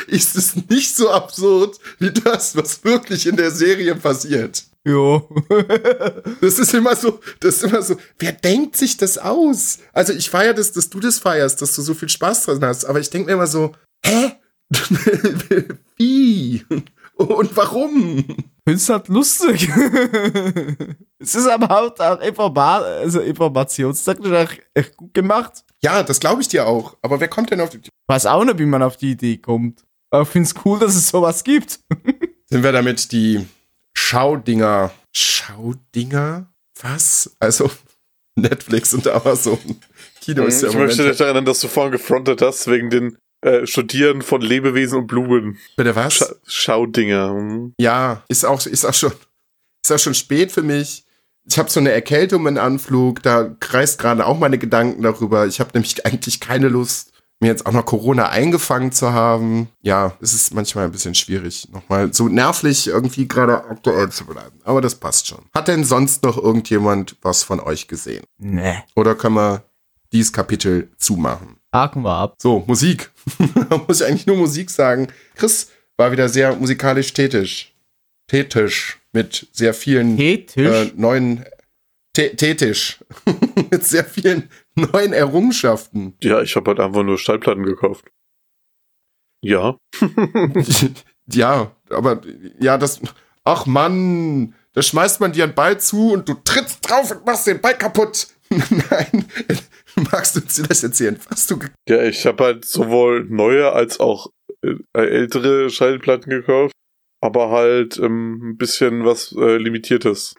ist 0.08 0.36
es 0.36 0.56
nicht 0.70 0.96
so 0.96 1.10
absurd 1.10 1.80
wie 2.00 2.12
das, 2.12 2.56
was 2.56 2.84
wirklich 2.84 3.28
in 3.28 3.38
der 3.38 3.52
Serie 3.52 3.96
passiert. 3.96 4.66
Jo. 4.86 5.28
das 6.42 6.60
ist 6.60 6.74
immer 6.76 6.96
so, 6.96 7.20
das 7.40 7.56
ist 7.56 7.64
immer 7.64 7.82
so, 7.82 7.98
wer 8.20 8.32
denkt 8.32 8.78
sich 8.78 8.98
das 8.98 9.18
aus? 9.18 9.80
Also 9.94 10.14
ich 10.14 10.30
feiere 10.30 10.54
das, 10.54 10.72
dass 10.74 10.90
du 10.90 11.00
das 11.00 11.18
feierst, 11.18 11.62
dass 11.62 11.76
du 11.76 11.82
so 11.82 11.96
viel 11.96 12.10
Spaß 12.10 12.46
dran 12.46 12.64
hast, 12.64 12.86
aber 12.86 13.00
ich 13.00 13.10
denke 13.10 13.28
mir 13.28 13.34
immer 13.34 13.48
so, 13.48 13.74
hä? 14.06 14.34
Wie? 15.98 16.66
Und 17.16 17.56
warum? 17.58 18.26
Findest 18.68 18.90
halt 18.90 19.08
lustig. 19.08 19.70
es 21.20 21.36
ist 21.36 21.48
aber 21.48 21.68
halt 21.68 22.00
auch 22.02 22.20
Informa 22.20 22.80
also 22.80 23.22
informationstechnisch 23.22 24.60
echt 24.74 24.98
gut 24.98 25.14
gemacht. 25.14 25.64
Ja, 25.82 26.04
das 26.04 26.20
glaube 26.20 26.42
ich 26.42 26.48
dir 26.48 26.68
auch. 26.68 26.98
Aber 27.02 27.20
wer 27.20 27.28
kommt 27.28 27.52
denn 27.52 27.62
auf 27.62 27.70
die 27.70 27.78
Idee? 27.78 27.90
Weiß 28.08 28.26
auch 28.26 28.44
nicht, 28.44 28.60
wie 28.60 28.66
man 28.66 28.84
auf 28.84 28.98
die 28.98 29.12
Idee 29.12 29.38
kommt. 29.38 29.84
Aber 30.10 30.24
ich 30.24 30.30
finde 30.30 30.50
es 30.50 30.66
cool, 30.66 30.80
dass 30.80 30.96
es 30.96 31.10
sowas 31.10 31.44
gibt. 31.44 31.80
Sind 32.48 32.64
wir 32.64 32.72
damit 32.72 33.12
die 33.12 33.46
Schaudinger. 33.98 34.92
Schaudinger? 35.16 36.52
Was? 36.82 37.36
Also 37.40 37.72
Netflix 38.36 38.94
und 38.94 39.08
Amazon. 39.08 39.60
Kino 40.22 40.44
ist 40.44 40.62
ja 40.62 40.70
Ich 40.70 40.76
möchte 40.76 41.10
dich 41.10 41.20
erinnern, 41.20 41.46
dass 41.46 41.60
du 41.60 41.68
vorhin 41.68 41.94
gefrontet 41.94 42.42
hast 42.42 42.68
wegen 42.68 42.90
den 42.90 43.18
äh, 43.42 43.66
Studieren 43.66 44.22
von 44.22 44.42
Lebewesen 44.42 45.00
und 45.00 45.08
Blumen. 45.08 45.58
Bitte 45.78 45.96
was? 45.96 46.16
Scha 46.16 46.36
Schaudinger. 46.46 47.30
Hm. 47.30 47.74
Ja, 47.80 48.24
ist 48.28 48.46
auch, 48.46 48.66
ist 48.66 48.86
auch 48.86 48.94
schon, 48.94 49.12
ist 49.84 49.92
auch 49.92 50.00
schon 50.00 50.16
spät 50.16 50.52
für 50.52 50.64
mich. 50.64 51.06
Ich 51.48 51.60
habe 51.60 51.70
so 51.70 51.80
eine 51.80 51.92
Erkältung 51.92 52.48
in 52.48 52.58
Anflug, 52.58 53.22
da 53.22 53.56
kreist 53.60 54.00
gerade 54.00 54.26
auch 54.26 54.40
meine 54.40 54.58
Gedanken 54.58 55.04
darüber. 55.04 55.46
Ich 55.46 55.60
habe 55.60 55.72
nämlich 55.74 56.06
eigentlich 56.08 56.40
keine 56.40 56.68
Lust, 56.70 57.12
mir 57.46 57.52
jetzt 57.52 57.68
auch 57.68 57.72
noch 57.72 57.86
Corona 57.86 58.30
eingefangen 58.30 58.92
zu 58.92 59.14
haben. 59.14 59.70
Ja, 59.84 60.18
es 60.20 60.34
ist 60.34 60.54
manchmal 60.56 60.86
ein 60.86 60.92
bisschen 60.92 61.14
schwierig, 61.14 61.68
nochmal 61.72 62.12
so 62.12 62.28
nervlich 62.28 62.88
irgendwie 62.88 63.28
gerade 63.28 63.64
aktuell 63.66 64.10
zu 64.10 64.26
bleiben. 64.26 64.60
Aber 64.64 64.82
das 64.82 64.96
passt 64.96 65.28
schon. 65.28 65.46
Hat 65.54 65.68
denn 65.68 65.84
sonst 65.84 66.24
noch 66.24 66.38
irgendjemand 66.38 67.18
was 67.22 67.44
von 67.44 67.60
euch 67.60 67.88
gesehen? 67.88 68.24
Nee. 68.40 68.78
Oder 68.96 69.14
können 69.14 69.36
wir 69.36 69.64
dieses 70.12 70.34
Kapitel 70.34 70.90
zumachen? 70.98 71.58
Haken 71.72 72.02
wir 72.02 72.16
ab. 72.16 72.36
So, 72.42 72.64
Musik. 72.66 73.12
da 73.70 73.78
muss 73.88 74.02
ich 74.02 74.08
eigentlich 74.08 74.26
nur 74.26 74.38
Musik 74.38 74.72
sagen. 74.72 75.08
Chris 75.36 75.70
war 75.98 76.12
wieder 76.12 76.30
sehr 76.30 76.56
musikalisch 76.56 77.14
tätig. 77.14 77.76
Tätig. 78.28 78.98
Mit 79.14 79.48
sehr 79.52 79.76
vielen 79.76 80.18
äh, 80.18 80.92
neuen. 80.96 81.46
Tätig. 82.12 82.98
mit 83.72 83.86
sehr 83.86 84.04
vielen 84.04 84.50
neuen 84.94 85.14
Errungenschaften. 85.14 86.16
Ja, 86.22 86.42
ich 86.42 86.56
habe 86.56 86.72
halt 86.72 86.80
einfach 86.80 87.04
nur 87.04 87.18
Stallplatten 87.18 87.64
gekauft. 87.64 88.06
Ja. 89.42 89.78
ja, 91.28 91.76
aber 91.90 92.22
ja, 92.60 92.78
das. 92.78 93.02
Ach 93.44 93.66
Mann, 93.68 94.56
da 94.74 94.82
schmeißt 94.82 95.20
man 95.20 95.32
dir 95.32 95.44
einen 95.44 95.54
Ball 95.54 95.80
zu 95.80 96.12
und 96.12 96.28
du 96.28 96.34
trittst 96.34 96.90
drauf 96.90 97.12
und 97.12 97.26
machst 97.26 97.48
den 97.48 97.62
Ball 97.62 97.78
kaputt. 97.78 98.28
Nein, 98.50 99.26
magst 100.12 100.36
du 100.36 100.42
uns 100.42 100.62
das 100.62 100.84
erzählen, 100.84 101.20
was 101.30 101.48
du 101.48 101.60
Ja, 101.88 102.04
ich 102.04 102.26
habe 102.26 102.44
halt 102.44 102.66
sowohl 102.66 103.26
neue 103.26 103.72
als 103.72 104.00
auch 104.00 104.32
äh, 104.62 104.76
ältere 104.94 105.70
Schallplatten 105.70 106.30
gekauft, 106.30 106.74
aber 107.22 107.50
halt 107.52 107.98
ähm, 107.98 108.52
ein 108.52 108.58
bisschen 108.58 109.06
was 109.06 109.32
äh, 109.38 109.58
Limitiertes. 109.58 110.36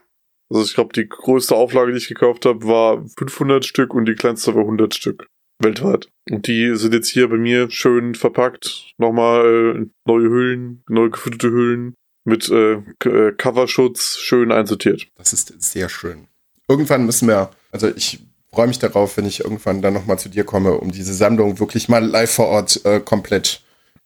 Also 0.50 0.64
ich 0.64 0.74
glaube, 0.74 0.92
die 0.94 1.08
größte 1.08 1.54
Auflage, 1.54 1.92
die 1.92 1.98
ich 1.98 2.08
gekauft 2.08 2.46
habe, 2.46 2.66
war 2.66 3.04
500 3.18 3.64
Stück 3.64 3.94
und 3.94 4.06
die 4.06 4.14
kleinste 4.14 4.54
war 4.54 4.62
100 4.62 4.94
Stück 4.94 5.28
weltweit. 5.58 6.08
Und 6.30 6.46
die 6.46 6.76
sind 6.76 6.94
jetzt 6.94 7.08
hier 7.08 7.28
bei 7.28 7.36
mir 7.36 7.70
schön 7.70 8.14
verpackt. 8.14 8.92
Nochmal 8.98 9.76
äh, 9.76 9.86
neue 10.06 10.28
Hüllen, 10.28 10.82
neu 10.88 11.10
gefütterte 11.10 11.50
Hüllen 11.50 11.94
mit 12.24 12.48
äh, 12.48 12.74
äh, 13.04 13.32
Coverschutz 13.32 14.18
schön 14.18 14.52
einsortiert. 14.52 15.06
Das 15.16 15.32
ist 15.32 15.54
sehr 15.62 15.88
schön. 15.88 16.28
Irgendwann 16.68 17.06
müssen 17.06 17.28
wir, 17.28 17.50
also 17.70 17.88
ich 17.88 18.20
freue 18.50 18.66
mich 18.66 18.78
darauf, 18.78 19.16
wenn 19.16 19.26
ich 19.26 19.40
irgendwann 19.40 19.82
dann 19.82 19.94
nochmal 19.94 20.18
zu 20.18 20.28
dir 20.28 20.44
komme, 20.44 20.74
um 20.74 20.90
diese 20.90 21.14
Sammlung 21.14 21.60
wirklich 21.60 21.88
mal 21.88 22.04
live 22.04 22.30
vor 22.30 22.46
Ort 22.46 22.84
äh, 22.84 23.00
komplett 23.00 23.62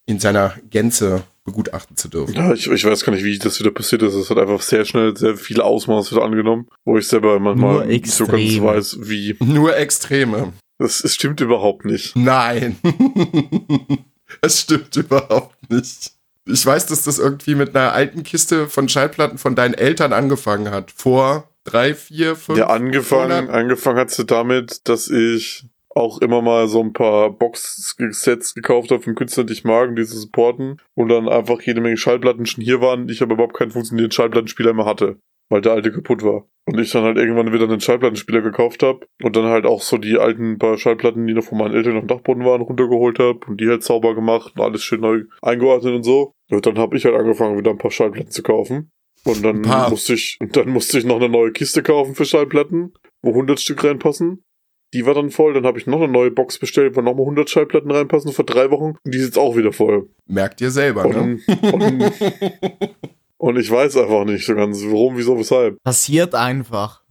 in 0.07 0.19
seiner 0.19 0.55
Gänze 0.69 1.23
begutachten 1.51 1.97
zu 1.97 2.09
dürfen. 2.09 2.35
Ja, 2.35 2.53
ich, 2.53 2.67
ich 2.67 2.85
weiß 2.85 3.05
gar 3.05 3.13
nicht, 3.13 3.25
wie 3.25 3.39
das 3.39 3.61
wieder 3.61 3.71
passiert 3.71 4.03
ist. 4.03 4.15
Es 4.15 4.31
hat 4.31 4.39
einfach 4.39 4.63
sehr 4.63 4.85
schnell 4.85 5.17
sehr 5.17 5.37
viele 5.37 5.65
Ausmaße 5.65 6.13
wieder 6.13 6.25
angenommen, 6.25 6.69
wo 6.85 6.97
ich 6.97 7.07
selber 7.07 7.39
manchmal 7.39 7.87
nicht 7.87 8.07
so 8.07 8.27
ganz 8.27 8.61
weiß, 8.61 8.99
wie. 9.03 9.37
Nur 9.41 9.77
Extreme. 9.77 10.53
Das, 10.79 11.03
das 11.03 11.15
stimmt 11.15 11.41
überhaupt 11.41 11.85
nicht. 11.85 12.17
Nein. 12.17 12.79
es 14.41 14.63
stimmt 14.63 14.97
überhaupt 14.97 15.71
nicht. 15.71 16.13
Ich 16.47 16.65
weiß, 16.65 16.87
dass 16.87 17.05
das 17.05 17.19
irgendwie 17.19 17.55
mit 17.55 17.77
einer 17.77 17.93
alten 17.93 18.23
Kiste 18.23 18.67
von 18.67 18.89
Schallplatten 18.89 19.39
von 19.39 19.55
deinen 19.55 19.75
Eltern 19.75 20.13
angefangen 20.13 20.71
hat. 20.71 20.91
Vor 20.91 21.51
drei, 21.65 21.95
vier, 21.95 22.37
fünf. 22.37 22.59
Ja, 22.59 22.69
angefangen, 22.69 23.47
Monaten. 23.47 23.51
angefangen 23.51 23.99
hat 23.99 24.11
sie 24.11 24.25
damit, 24.25 24.89
dass 24.89 25.09
ich 25.09 25.65
auch 25.95 26.21
immer 26.21 26.41
mal 26.41 26.69
so 26.69 26.81
ein 26.81 26.93
paar 26.93 27.31
Box-Sets 27.31 28.55
gekauft 28.55 28.91
habe 28.91 29.03
von 29.03 29.15
Künstlern, 29.15 29.47
die 29.47 29.55
ich 29.55 29.65
mag 29.65 29.89
und 29.89 29.97
die 29.97 30.05
zu 30.05 30.19
supporten. 30.19 30.81
Und 30.95 31.09
dann 31.09 31.29
einfach 31.29 31.61
jede 31.63 31.81
Menge 31.81 31.97
Schallplatten 31.97 32.47
schon 32.47 32.65
hier 32.65 32.81
waren, 32.81 33.09
ich 33.09 33.23
aber 33.23 33.35
überhaupt 33.35 33.57
keinen 33.57 33.73
funktionierenden 33.73 34.13
Schallplattenspieler 34.13 34.73
mehr 34.73 34.87
hatte, 34.87 35.19
weil 35.49 35.61
der 35.61 35.73
alte 35.73 35.93
kaputt 35.93 36.23
war. 36.23 36.47
Und 36.67 36.79
ich 36.79 36.93
dann 36.93 37.03
halt 37.03 37.17
irgendwann 37.17 37.53
wieder 37.53 37.65
einen 37.65 37.81
Schallplattenspieler 37.81 38.43
gekauft 38.43 38.85
habe 38.85 39.01
und 39.23 39.35
dann 39.35 39.47
halt 39.47 39.67
auch 39.67 39.83
so 39.83 39.99
die 39.99 40.19
alten 40.19 40.59
paar 40.59 40.79
Schallplatten, 40.79 41.27
die 41.27 41.35
noch 41.35 41.43
von 41.43 41.59
meinen 41.59 41.75
Eltern 41.75 41.97
auf 41.97 42.05
dem 42.05 42.09
Dachboden 42.09 42.45
waren, 42.45 42.61
runtergeholt 42.61 43.19
habe 43.19 43.41
und 43.49 43.61
die 43.61 43.69
halt 43.69 43.83
sauber 43.83 44.15
gemacht 44.15 44.53
und 44.55 44.63
alles 44.63 44.85
schön 44.85 45.01
neu 45.01 45.25
eingeordnet 45.43 45.95
und 45.95 46.05
so. 46.05 46.33
Und 46.51 46.65
dann 46.67 46.79
habe 46.79 46.97
ich 46.97 47.05
halt 47.05 47.17
angefangen, 47.17 47.59
wieder 47.59 47.73
ein 47.73 47.79
paar 47.79 47.91
Schallplatten 47.91 48.31
zu 48.31 48.43
kaufen. 48.43 48.93
Und 49.25 49.45
dann 49.45 49.61
musste 49.91 50.15
ich, 50.15 50.39
und 50.41 50.57
dann 50.57 50.71
musste 50.71 50.99
ich 50.99 51.05
noch 51.05 51.17
eine 51.17 51.29
neue 51.29 51.53
Kiste 51.53 51.83
kaufen 51.83 52.15
für 52.15 52.25
Schallplatten, 52.25 52.95
wo 53.23 53.31
100 53.31 53.61
Stück 53.61 53.83
reinpassen. 53.85 54.45
Die 54.93 55.07
war 55.07 55.15
dann 55.15 55.31
voll, 55.31 55.55
dann 55.55 55.67
habe 55.67 55.79
ich 55.79 55.87
noch 55.87 56.01
eine 56.01 56.11
neue 56.11 56.31
Box 56.31 56.59
bestellt, 56.59 56.97
wo 56.97 57.01
nochmal 57.01 57.23
100 57.23 57.49
Schallplatten 57.49 57.91
reinpassen 57.91 58.33
für 58.33 58.45
drei 58.45 58.71
Wochen 58.71 58.97
und 59.05 59.15
die 59.15 59.19
ist 59.19 59.27
jetzt 59.27 59.39
auch 59.39 59.57
wieder 59.57 59.73
voll. 59.73 60.09
Merkt 60.27 60.61
ihr 60.61 60.71
selber, 60.71 61.07
ne? 61.07 61.39
Und, 61.63 61.73
und, 61.73 62.13
und 63.39 63.59
ich 63.59 63.71
weiß 63.71 63.97
einfach 63.97 64.25
nicht 64.25 64.45
so 64.45 64.55
ganz, 64.55 64.83
warum, 64.85 65.17
wieso, 65.17 65.39
weshalb. 65.39 65.83
Passiert 65.83 66.35
einfach. 66.35 67.03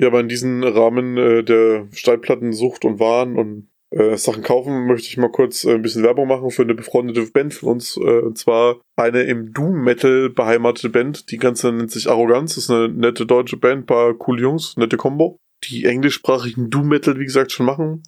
Ja, 0.00 0.08
aber 0.08 0.20
in 0.20 0.28
diesem 0.28 0.62
Rahmen 0.62 1.16
äh, 1.16 1.42
der 1.42 1.88
Schallplattensucht 1.92 2.84
und 2.84 3.00
Waren 3.00 3.36
und 3.36 3.68
äh, 3.90 4.16
Sachen 4.16 4.42
kaufen 4.42 4.86
möchte 4.86 5.08
ich 5.08 5.16
mal 5.16 5.30
kurz 5.30 5.64
äh, 5.64 5.74
ein 5.74 5.82
bisschen 5.82 6.02
Werbung 6.02 6.28
machen 6.28 6.50
für 6.50 6.62
eine 6.62 6.74
befreundete 6.74 7.22
Band 7.30 7.54
von 7.54 7.70
uns. 7.70 7.96
Äh, 7.96 8.20
und 8.20 8.36
zwar 8.36 8.80
eine 8.96 9.22
im 9.22 9.52
Doom-Metal 9.52 10.30
beheimatete 10.30 10.90
Band. 10.90 11.30
Die 11.30 11.38
ganze 11.38 11.72
nennt 11.72 11.90
sich 11.90 12.08
Arroganz. 12.08 12.56
Das 12.56 12.64
ist 12.64 12.70
eine 12.70 12.88
nette 12.88 13.26
deutsche 13.26 13.56
Band, 13.56 13.86
paar 13.86 14.14
coole 14.14 14.42
Jungs, 14.42 14.76
nette 14.76 14.96
Combo. 14.96 15.38
Die 15.64 15.84
englischsprachigen 15.84 16.70
Doom-Metal, 16.70 17.18
wie 17.18 17.24
gesagt, 17.24 17.52
schon 17.52 17.66
machen. 17.66 18.02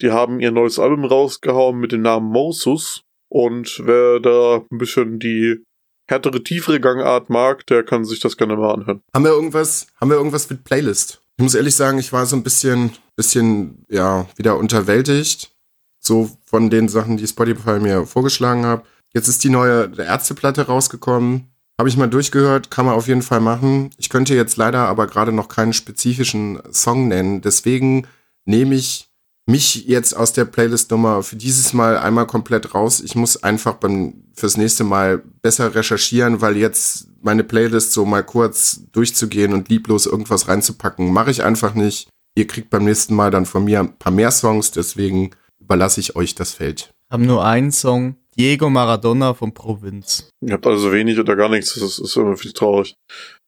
Die 0.00 0.10
haben 0.10 0.40
ihr 0.40 0.50
neues 0.50 0.78
Album 0.78 1.04
rausgehauen 1.04 1.78
mit 1.78 1.92
dem 1.92 2.02
Namen 2.02 2.30
Mosus. 2.30 3.02
Und 3.28 3.80
wer 3.84 4.20
da 4.20 4.62
ein 4.70 4.78
bisschen 4.78 5.18
die 5.18 5.62
härtere, 6.08 6.42
tiefere 6.42 6.80
Gangart 6.80 7.30
mag, 7.30 7.66
der 7.66 7.82
kann 7.82 8.04
sich 8.04 8.20
das 8.20 8.36
gerne 8.36 8.56
mal 8.56 8.74
anhören. 8.74 9.02
Haben 9.14 9.24
wir 9.24 9.32
irgendwas, 9.32 9.86
haben 10.00 10.10
wir 10.10 10.16
irgendwas 10.16 10.48
mit 10.50 10.64
Playlist? 10.64 11.22
Ich 11.38 11.42
muss 11.42 11.54
ehrlich 11.54 11.74
sagen, 11.74 11.98
ich 11.98 12.12
war 12.12 12.26
so 12.26 12.36
ein 12.36 12.42
bisschen, 12.42 12.92
bisschen, 13.16 13.84
ja, 13.90 14.28
wieder 14.36 14.58
unterwältigt. 14.58 15.50
So 15.98 16.30
von 16.44 16.68
den 16.68 16.88
Sachen, 16.88 17.16
die 17.16 17.26
Spotify 17.26 17.78
mir 17.78 18.06
vorgeschlagen 18.06 18.66
hat. 18.66 18.84
Jetzt 19.14 19.28
ist 19.28 19.44
die 19.44 19.50
neue 19.50 19.92
Ärzteplatte 19.96 20.66
rausgekommen. 20.66 21.51
Habe 21.82 21.88
ich 21.88 21.96
mal 21.96 22.06
durchgehört, 22.06 22.70
kann 22.70 22.86
man 22.86 22.94
auf 22.94 23.08
jeden 23.08 23.22
Fall 23.22 23.40
machen. 23.40 23.90
Ich 23.98 24.08
könnte 24.08 24.36
jetzt 24.36 24.56
leider 24.56 24.86
aber 24.86 25.08
gerade 25.08 25.32
noch 25.32 25.48
keinen 25.48 25.72
spezifischen 25.72 26.62
Song 26.70 27.08
nennen. 27.08 27.40
Deswegen 27.40 28.06
nehme 28.44 28.76
ich 28.76 29.10
mich 29.46 29.84
jetzt 29.88 30.16
aus 30.16 30.32
der 30.32 30.44
Playlist-Nummer 30.44 31.24
für 31.24 31.34
dieses 31.34 31.72
Mal 31.72 31.98
einmal 31.98 32.28
komplett 32.28 32.72
raus. 32.72 33.00
Ich 33.00 33.16
muss 33.16 33.42
einfach 33.42 33.74
beim, 33.74 34.14
fürs 34.32 34.56
nächste 34.56 34.84
Mal 34.84 35.24
besser 35.42 35.74
recherchieren, 35.74 36.40
weil 36.40 36.56
jetzt 36.56 37.08
meine 37.20 37.42
Playlist 37.42 37.92
so 37.92 38.04
mal 38.04 38.22
kurz 38.22 38.82
durchzugehen 38.92 39.52
und 39.52 39.68
lieblos 39.68 40.06
irgendwas 40.06 40.46
reinzupacken, 40.46 41.12
mache 41.12 41.32
ich 41.32 41.42
einfach 41.42 41.74
nicht. 41.74 42.08
Ihr 42.36 42.46
kriegt 42.46 42.70
beim 42.70 42.84
nächsten 42.84 43.16
Mal 43.16 43.32
dann 43.32 43.44
von 43.44 43.64
mir 43.64 43.80
ein 43.80 43.98
paar 43.98 44.12
mehr 44.12 44.30
Songs, 44.30 44.70
deswegen 44.70 45.32
überlasse 45.58 45.98
ich 45.98 46.14
euch 46.14 46.36
das 46.36 46.52
Feld. 46.52 46.94
Haben 47.10 47.26
nur 47.26 47.44
einen 47.44 47.72
Song. 47.72 48.14
Diego 48.38 48.70
Maradona 48.70 49.34
von 49.34 49.52
Provinz. 49.52 50.30
Ihr 50.40 50.54
habt 50.54 50.66
also 50.66 50.92
wenig 50.92 51.18
oder 51.18 51.36
gar 51.36 51.48
nichts, 51.48 51.74
das 51.74 51.82
ist, 51.82 51.98
ist 51.98 52.16
immer 52.16 52.36
viel 52.36 52.52
traurig. 52.52 52.94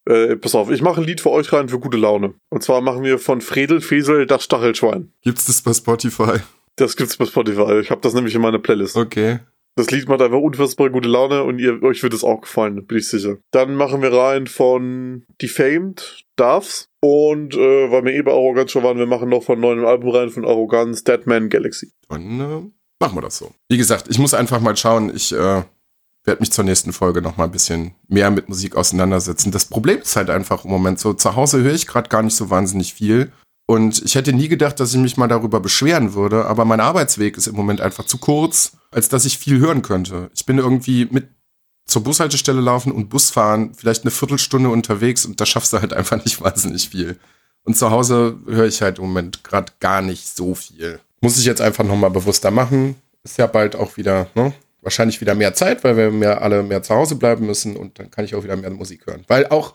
Äh, 0.07 0.37
pass 0.37 0.55
auf, 0.55 0.71
ich 0.71 0.83
mache 0.83 1.01
ein 1.01 1.07
Lied 1.07 1.21
für 1.21 1.31
euch 1.31 1.53
rein 1.53 1.69
für 1.69 1.79
gute 1.79 1.97
Laune. 1.97 2.35
Und 2.51 2.63
zwar 2.63 2.81
machen 2.83 3.05
wir 3.05 3.19
von 3.19 3.41
Fredel 3.41 3.81
Fesel 3.81 4.27
das 4.27 4.45
Stachelschwein. 4.45 5.13
Gibt's 5.23 5.47
das 5.47 5.63
bei 5.63 5.73
Spotify? 5.73 6.41
Das 6.77 6.97
gibt's 6.97 7.17
bei 7.17 7.25
Spotify. 7.25 7.81
Ich 7.81 7.91
habe 7.91 8.01
das 8.03 8.15
nämlich 8.15 8.35
in 8.35 8.43
meiner 8.43 8.59
Playlist. 8.59 8.97
Okay. 8.97 9.39
Das 9.77 9.91
Lied 9.91 10.09
macht 10.09 10.23
einfach 10.23 10.39
unfassbar 10.39 10.91
gute 10.91 11.09
Laune 11.09 11.43
und 11.43 11.59
ihr, 11.59 11.83
euch 11.83 12.03
wird 12.03 12.15
es 12.15 12.23
auch 12.23 12.43
gefallen, 12.43 12.87
bin 12.87 12.99
ich 12.99 13.09
sicher. 13.09 13.39
Dann 13.51 13.75
machen 13.75 14.03
wir 14.03 14.13
rein 14.13 14.47
von 14.47 15.25
Defamed, 15.43 16.25
Doves. 16.37 16.89
Und 17.01 17.57
äh, 17.57 17.91
weil 17.91 18.05
wir 18.05 18.15
eh 18.15 18.23
bei 18.23 18.31
Arroganz 18.31 18.71
schon 18.71 18.85
waren, 18.85 18.99
wir 18.99 19.07
machen 19.07 19.29
noch 19.29 19.43
von 19.43 19.59
neuem 19.59 19.85
Album 19.85 20.11
rein 20.11 20.31
von 20.31 20.45
Arroganz, 20.45 21.03
Deadman 21.03 21.49
Galaxy. 21.49 21.91
Dann 22.09 22.41
äh, 22.41 22.71
machen 23.01 23.17
wir 23.17 23.23
das 23.23 23.39
so. 23.39 23.53
Wie 23.69 23.77
gesagt, 23.77 24.07
ich 24.09 24.19
muss 24.19 24.35
einfach 24.35 24.61
mal 24.61 24.77
schauen. 24.77 25.15
Ich 25.15 25.33
äh, 25.33 25.63
werde 26.25 26.41
mich 26.41 26.53
zur 26.53 26.65
nächsten 26.65 26.93
Folge 26.93 27.23
noch 27.23 27.37
mal 27.37 27.45
ein 27.45 27.53
bisschen 27.53 27.95
mehr 28.09 28.31
mit 28.31 28.49
Musik 28.49 28.77
auseinandersetzen. 28.77 29.53
Das 29.53 29.67
Problem 29.67 30.01
ist 30.01 30.17
halt 30.17 30.31
einfach 30.31 30.65
im 30.65 30.71
Moment 30.71 30.99
so, 30.99 31.13
zu 31.13 31.37
Hause 31.37 31.63
höre 31.63 31.75
ich 31.75 31.87
gerade 31.87 32.09
gar 32.09 32.23
nicht 32.23 32.37
so 32.37 32.51
wahnsinnig 32.51 32.95
viel. 32.95 33.33
Und 33.67 34.03
ich 34.05 34.15
hätte 34.15 34.33
nie 34.33 34.49
gedacht, 34.49 34.79
dass 34.79 34.93
ich 34.93 35.01
mich 35.01 35.17
mal 35.17 35.29
darüber 35.29 35.61
beschweren 35.61 36.13
würde, 36.15 36.45
aber 36.47 36.65
mein 36.65 36.81
Arbeitsweg 36.81 37.39
ist 37.39 37.47
im 37.47 37.55
Moment 37.55 37.81
einfach 37.81 38.05
zu 38.05 38.19
kurz, 38.19 38.73
als 38.91 39.09
dass 39.09 39.25
ich 39.25 39.39
viel 39.39 39.59
hören 39.59 39.81
könnte. 39.81 40.31
Ich 40.35 40.45
bin 40.45 40.59
irgendwie 40.59 41.09
mit 41.11 41.29
zur 41.87 42.03
Bushaltestelle 42.03 42.61
laufen 42.61 42.93
und 42.93 43.09
Bus 43.11 43.31
fahren, 43.31 43.75
vielleicht 43.75 44.05
eine 44.05 44.11
Viertelstunde 44.11 44.71
unterwegs 44.71 45.27
und 45.27 45.41
da 45.41 45.47
schaffst 45.47 45.73
du 45.73 45.81
halt 45.81 45.93
einfach 45.93 46.23
nicht 46.25 46.41
wahnsinnig 46.43 46.91
viel. 46.91 47.19
Und 47.63 47.77
zu 47.77 47.91
Hause 47.91 48.39
höre 48.47 48.67
ich 48.67 48.83
halt 48.83 48.99
im 48.99 49.07
Moment 49.07 49.45
gerade 49.45 49.73
gar 49.81 50.03
nicht 50.03 50.27
so 50.29 50.55
viel. 50.55 51.01
Muss 51.25 51.39
ich 51.39 51.47
jetzt 51.47 51.63
einfach 51.63 51.85
nochmal 51.85 52.11
bewusster 52.11 52.51
machen. 52.51 52.97
Ist 53.23 53.39
ja 53.39 53.47
bald 53.47 53.77
auch 53.77 53.97
wieder, 53.97 54.27
ne? 54.35 54.53
Wahrscheinlich 54.83 55.23
wieder 55.23 55.35
mehr 55.35 55.55
Zeit, 55.55 55.83
weil 55.83 55.97
wir 55.97 56.11
mehr, 56.11 56.43
alle 56.43 56.63
mehr 56.63 56.83
zu 56.83 56.95
Hause 56.95 57.15
bleiben 57.15 57.47
müssen 57.47 57.77
und 57.77 57.99
dann 57.99 58.11
kann 58.11 58.27
ich 58.27 58.35
auch 58.35 58.45
wieder 58.45 58.57
mehr 58.57 58.69
Musik 58.69 59.07
hören. 59.07 59.25
Weil 59.27 59.47
auch 59.47 59.73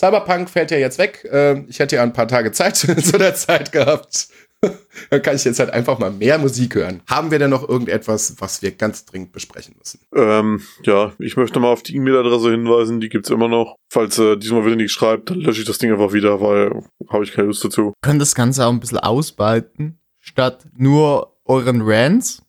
Cyberpunk 0.00 0.48
fällt 0.48 0.70
ja 0.70 0.78
jetzt 0.78 0.98
weg. 0.98 1.28
Äh, 1.30 1.64
Ich 1.66 1.80
hätte 1.80 1.96
ja 1.96 2.04
ein 2.04 2.12
paar 2.12 2.28
Tage 2.28 2.52
Zeit 2.52 2.76
zu 2.76 3.18
der 3.18 3.34
Zeit 3.34 3.72
gehabt. 3.72 4.28
Dann 5.10 5.22
kann 5.22 5.34
ich 5.34 5.44
jetzt 5.44 5.58
halt 5.58 5.70
einfach 5.70 5.98
mal 5.98 6.12
mehr 6.12 6.38
Musik 6.38 6.76
hören. 6.76 7.02
Haben 7.10 7.32
wir 7.32 7.40
denn 7.40 7.50
noch 7.50 7.68
irgendetwas, 7.68 8.36
was 8.38 8.62
wir 8.62 8.70
ganz 8.70 9.04
dringend 9.04 9.32
besprechen 9.32 9.74
müssen? 9.76 9.98
Ähm, 10.14 10.62
ja, 10.84 11.12
ich 11.18 11.36
möchte 11.36 11.58
mal 11.58 11.72
auf 11.72 11.82
die 11.82 11.96
E-Mail-Adresse 11.96 12.52
hinweisen, 12.52 13.00
die 13.00 13.08
gibt's 13.08 13.30
immer 13.30 13.48
noch. 13.48 13.74
Falls 13.92 14.18
äh, 14.20 14.36
diesmal 14.36 14.64
wieder 14.64 14.76
nicht 14.76 14.92
schreibt, 14.92 15.30
dann 15.30 15.40
lösche 15.40 15.62
ich 15.62 15.66
das 15.66 15.78
Ding 15.78 15.90
einfach 15.90 16.12
wieder, 16.12 16.40
weil 16.40 16.80
habe 17.08 17.24
ich 17.24 17.32
keine 17.32 17.48
Lust 17.48 17.64
dazu. 17.64 17.92
Können 18.02 18.20
das 18.20 18.36
Ganze 18.36 18.64
auch 18.64 18.70
ein 18.70 18.78
bisschen 18.78 18.98
ausweiten, 18.98 19.98
statt 20.22 20.66
nur 20.74 21.36
euren 21.44 21.82
Rants. 21.82 22.42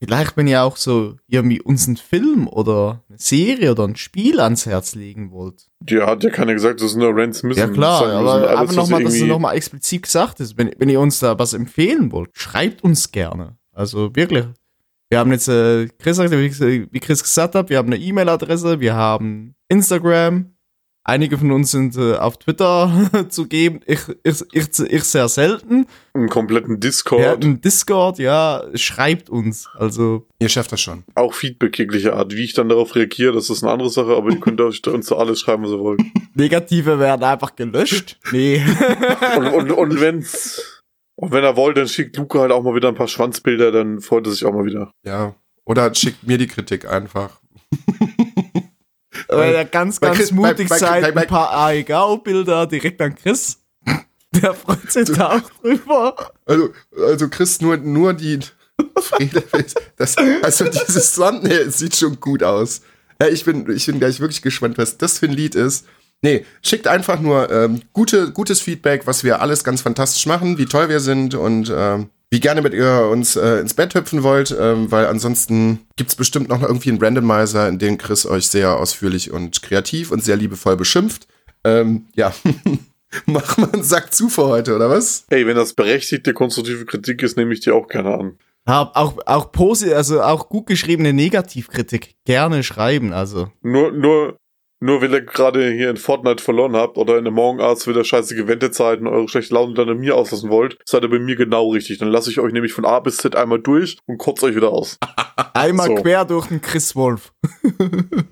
Vielleicht, 0.00 0.36
wenn 0.36 0.48
ihr 0.48 0.62
auch 0.62 0.76
so 0.76 1.16
irgendwie 1.28 1.62
uns 1.62 1.86
einen 1.86 1.96
Film 1.96 2.46
oder 2.46 3.02
eine 3.08 3.18
Serie 3.18 3.70
oder 3.70 3.84
ein 3.84 3.96
Spiel 3.96 4.38
ans 4.38 4.66
Herz 4.66 4.94
legen 4.94 5.30
wollt. 5.30 5.68
Der 5.80 6.06
hat 6.06 6.22
ja 6.24 6.30
keiner 6.30 6.52
gesagt, 6.52 6.82
das 6.82 6.90
sind 6.90 7.00
nur 7.00 7.16
Rants 7.16 7.42
müssen. 7.42 7.58
Ja 7.58 7.68
klar, 7.68 8.02
müssen. 8.02 8.16
aber 8.16 8.32
Alles, 8.32 8.70
aber 8.70 8.72
nochmal, 8.74 9.04
dass 9.04 9.14
es 9.14 9.22
nochmal 9.22 9.56
explizit 9.56 10.02
gesagt 10.02 10.40
ist. 10.40 10.58
Wenn, 10.58 10.72
wenn 10.76 10.90
ihr 10.90 11.00
uns 11.00 11.20
da 11.20 11.38
was 11.38 11.54
empfehlen 11.54 12.12
wollt, 12.12 12.30
schreibt 12.34 12.84
uns 12.84 13.12
gerne. 13.12 13.56
Also 13.72 14.14
wirklich. 14.14 14.44
Wir 15.08 15.20
haben 15.20 15.30
jetzt, 15.30 15.48
äh, 15.48 15.88
Chris, 15.98 16.18
wie 16.18 17.00
Chris 17.00 17.22
gesagt 17.22 17.54
hat, 17.54 17.70
wir 17.70 17.78
haben 17.78 17.86
eine 17.86 18.02
E-Mail-Adresse, 18.02 18.80
wir 18.80 18.94
haben 18.94 19.54
Instagram. 19.68 20.53
Einige 21.06 21.36
von 21.36 21.52
uns 21.52 21.70
sind 21.70 21.96
äh, 21.98 22.14
auf 22.14 22.38
Twitter 22.38 23.10
zu 23.28 23.46
geben. 23.46 23.80
Ich, 23.84 24.00
ich, 24.22 24.42
ich, 24.52 24.80
ich 24.80 25.04
sehr 25.04 25.28
selten. 25.28 25.86
einen 26.14 26.30
kompletten 26.30 26.80
Discord. 26.80 27.20
Wir 27.20 27.30
hatten 27.30 27.60
Discord, 27.60 28.18
ja, 28.18 28.64
schreibt 28.74 29.28
uns. 29.28 29.68
Also, 29.74 30.26
Ihr 30.40 30.48
schafft 30.48 30.72
das 30.72 30.80
schon. 30.80 31.04
auch 31.14 31.34
Feedback 31.34 31.78
jeglicher 31.78 32.14
Art. 32.16 32.34
Wie 32.34 32.44
ich 32.44 32.54
dann 32.54 32.70
darauf 32.70 32.96
reagiere, 32.96 33.34
das 33.34 33.50
ist 33.50 33.62
eine 33.62 33.72
andere 33.72 33.90
Sache, 33.90 34.16
aber 34.16 34.30
ihr 34.30 34.40
könnt 34.40 34.62
euch 34.62 34.86
uns 34.86 35.06
so 35.06 35.16
alles 35.18 35.40
schreiben, 35.40 35.64
was 35.64 35.72
ihr 35.72 35.78
wollt. 35.78 36.00
Negative 36.34 36.98
werden 36.98 37.22
einfach 37.22 37.54
gelöscht. 37.54 38.18
Nee. 38.32 38.64
Und, 39.36 39.46
und, 39.48 39.70
und 39.72 40.00
wenn's, 40.00 40.82
und 41.16 41.32
wenn 41.32 41.44
er 41.44 41.56
wollt, 41.56 41.76
dann 41.76 41.86
schickt 41.88 42.16
Luca 42.16 42.40
halt 42.40 42.52
auch 42.52 42.62
mal 42.62 42.74
wieder 42.74 42.88
ein 42.88 42.94
paar 42.94 43.08
Schwanzbilder, 43.08 43.72
dann 43.72 44.00
freut 44.00 44.26
er 44.26 44.32
sich 44.32 44.44
auch 44.44 44.52
mal 44.52 44.64
wieder. 44.64 44.90
Ja. 45.04 45.34
Oder 45.64 45.94
schickt 45.94 46.26
mir 46.26 46.38
die 46.38 46.46
Kritik 46.46 46.90
einfach. 46.90 47.40
Weil 49.36 49.54
er 49.54 49.64
ganz, 49.64 50.00
ganz 50.00 50.16
Chris- 50.18 50.32
mutig 50.32 50.68
bei- 50.68 50.74
bei- 50.74 50.78
seid, 50.78 51.02
bei- 51.02 51.10
bei- 51.12 51.22
ein 51.22 51.28
paar 51.28 51.52
AEGAU-Bilder 51.52 52.66
direkt 52.66 53.00
an 53.00 53.14
Chris. 53.14 53.58
Der 54.32 54.52
freut 54.54 54.90
sich 54.90 55.10
da 55.12 55.36
auch 55.36 55.50
drüber. 55.62 56.32
Also, 56.44 56.70
also 57.06 57.28
Chris, 57.28 57.60
nur, 57.60 57.76
nur 57.76 58.14
die 58.14 58.40
das, 59.96 60.16
also 60.42 60.64
dieses 60.64 61.14
Thumbnail 61.14 61.70
sieht 61.70 61.96
schon 61.96 62.18
gut 62.20 62.42
aus. 62.42 62.80
Ja, 63.20 63.28
ich 63.28 63.44
bin, 63.44 63.70
ich 63.70 63.86
bin 63.86 64.00
gleich 64.00 64.18
wirklich 64.20 64.42
gespannt, 64.42 64.78
was 64.78 64.98
das 64.98 65.20
für 65.20 65.26
ein 65.26 65.32
Lied 65.32 65.54
ist. 65.54 65.86
Nee, 66.22 66.44
schickt 66.62 66.88
einfach 66.88 67.20
nur 67.20 67.50
ähm, 67.52 67.82
gute, 67.92 68.32
gutes 68.32 68.60
Feedback, 68.60 69.06
was 69.06 69.22
wir 69.24 69.40
alles 69.40 69.62
ganz 69.62 69.82
fantastisch 69.82 70.26
machen, 70.26 70.58
wie 70.58 70.64
toll 70.66 70.88
wir 70.88 71.00
sind 71.00 71.34
und 71.34 71.72
ähm, 71.74 72.10
wie 72.30 72.40
gerne 72.40 72.62
mit 72.62 72.74
ihr 72.74 73.08
uns 73.10 73.36
äh, 73.36 73.60
ins 73.60 73.74
Bett 73.74 73.94
hüpfen 73.94 74.22
wollt, 74.22 74.54
ähm, 74.58 74.90
weil 74.90 75.06
ansonsten 75.06 75.86
gibt's 75.96 76.16
bestimmt 76.16 76.48
noch 76.48 76.62
irgendwie 76.62 76.90
einen 76.90 77.02
Randomizer, 77.02 77.68
in 77.68 77.78
dem 77.78 77.98
Chris 77.98 78.26
euch 78.26 78.48
sehr 78.48 78.76
ausführlich 78.76 79.30
und 79.30 79.62
kreativ 79.62 80.10
und 80.10 80.22
sehr 80.22 80.36
liebevoll 80.36 80.76
beschimpft. 80.76 81.28
Ähm, 81.64 82.06
ja, 82.14 82.34
mach 83.26 83.56
mal 83.56 83.70
einen 83.72 83.84
Sack 83.84 84.12
zu 84.12 84.28
für 84.28 84.46
heute, 84.46 84.74
oder 84.74 84.90
was? 84.90 85.26
Ey, 85.30 85.46
wenn 85.46 85.56
das 85.56 85.74
berechtigte 85.74 86.34
konstruktive 86.34 86.84
Kritik 86.86 87.22
ist, 87.22 87.36
nehme 87.36 87.52
ich 87.52 87.60
die 87.60 87.70
auch 87.70 87.88
gerne 87.88 88.14
an. 88.14 88.38
Auch, 88.66 89.18
auch 89.26 89.52
posi 89.52 89.92
also 89.92 90.22
auch 90.22 90.48
gut 90.48 90.66
geschriebene 90.66 91.12
Negativkritik 91.12 92.14
gerne 92.24 92.62
schreiben, 92.62 93.12
also. 93.12 93.50
Nur, 93.62 93.92
nur, 93.92 94.38
Nur 94.80 95.00
weil 95.00 95.12
ihr 95.12 95.22
gerade 95.22 95.70
hier 95.72 95.88
in 95.88 95.96
Fortnite 95.96 96.42
verloren 96.42 96.76
habt 96.76 96.98
oder 96.98 97.16
in 97.16 97.26
Among 97.26 97.60
Us 97.60 97.86
wieder 97.86 98.04
scheiße 98.04 98.46
Wendezeit 98.48 99.00
und 99.00 99.06
eure 99.06 99.28
schlechte 99.28 99.54
Laune 99.54 99.74
dann 99.74 99.88
an 99.88 99.98
mir 99.98 100.14
auslassen 100.16 100.50
wollt, 100.50 100.76
seid 100.84 101.02
ihr 101.04 101.08
bei 101.10 101.18
mir 101.18 101.36
genau 101.36 101.70
richtig. 101.70 101.98
Dann 101.98 102.08
lasse 102.08 102.30
ich 102.30 102.38
euch 102.40 102.52
nämlich 102.52 102.72
von 102.72 102.84
A 102.84 103.00
bis 103.00 103.16
Z 103.16 103.34
einmal 103.36 103.60
durch 103.60 103.96
und 104.06 104.18
kotze 104.18 104.46
euch 104.46 104.56
wieder 104.56 104.70
aus. 104.70 104.98
Einmal 105.54 105.86
So. 105.88 105.94
quer 105.96 106.24
durch 106.24 106.46
den 106.48 106.60
Chris 106.60 106.94
Wolf. 106.96 107.32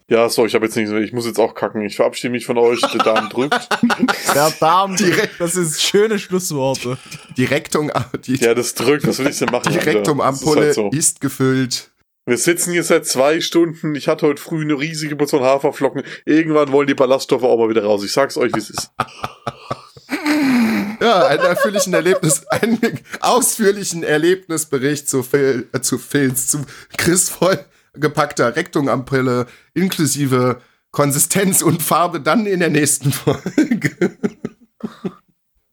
Ja, 0.08 0.28
so, 0.28 0.44
ich 0.44 0.54
habe 0.54 0.66
jetzt 0.66 0.76
nichts 0.76 0.92
mehr. 0.92 1.00
Ich 1.00 1.14
muss 1.14 1.24
jetzt 1.24 1.38
auch 1.38 1.54
kacken. 1.54 1.80
Ich 1.86 1.96
verabschiede 1.96 2.32
mich 2.32 2.44
von 2.44 2.58
euch. 2.58 2.80
Der 2.82 3.02
Darm 3.02 3.30
drückt. 3.30 3.66
Der 4.34 4.50
Darm, 4.60 4.94
Direkt. 4.94 5.40
das 5.40 5.56
ist 5.56 5.80
schöne 5.82 6.18
Schlussworte. 6.18 6.98
Die 7.38 7.44
Rektung, 7.46 7.90
die, 8.26 8.34
Ja, 8.36 8.52
das 8.54 8.74
drückt. 8.74 9.06
Was 9.06 9.18
will 9.20 9.28
ich 9.28 9.38
denn 9.38 9.48
machen? 9.50 9.72
die 9.72 9.78
Alter? 9.78 9.86
Rektumampulle 9.94 10.66
Das 10.66 10.76
ist 10.76 10.82
halt 10.82 10.92
so. 10.92 10.98
ist 10.98 11.20
gefüllt. 11.22 11.91
Wir 12.24 12.38
sitzen 12.38 12.72
hier 12.72 12.84
seit 12.84 13.04
zwei 13.04 13.40
Stunden. 13.40 13.96
Ich 13.96 14.06
hatte 14.06 14.26
heute 14.26 14.40
früh 14.40 14.62
eine 14.62 14.78
riesige 14.78 15.16
Portion 15.16 15.42
Haferflocken. 15.42 16.04
Irgendwann 16.24 16.70
wollen 16.70 16.86
die 16.86 16.94
Ballaststoffe 16.94 17.42
auch 17.42 17.58
mal 17.58 17.68
wieder 17.68 17.84
raus. 17.84 18.04
Ich 18.04 18.12
sag's 18.12 18.36
euch, 18.36 18.52
wie 18.54 18.60
es 18.60 18.70
ist. 18.70 18.90
Ja, 21.00 21.26
einen 21.26 21.42
ausführlichen 21.42 21.94
Erlebnis, 21.94 22.46
einen 22.46 22.78
ausführlichen 23.20 24.04
Erlebnisbericht 24.04 25.08
zu 25.08 25.24
Phil, 25.24 25.68
äh, 25.72 25.80
zu 25.80 25.98
Phils, 25.98 26.46
zu 26.46 26.64
Chris 26.96 27.28
voll 27.28 27.58
gepackter 27.94 28.54
Rektungampulle 28.54 29.46
inklusive 29.74 30.60
Konsistenz 30.92 31.60
und 31.60 31.82
Farbe 31.82 32.20
dann 32.20 32.46
in 32.46 32.60
der 32.60 32.70
nächsten 32.70 33.10
Folge. 33.12 34.16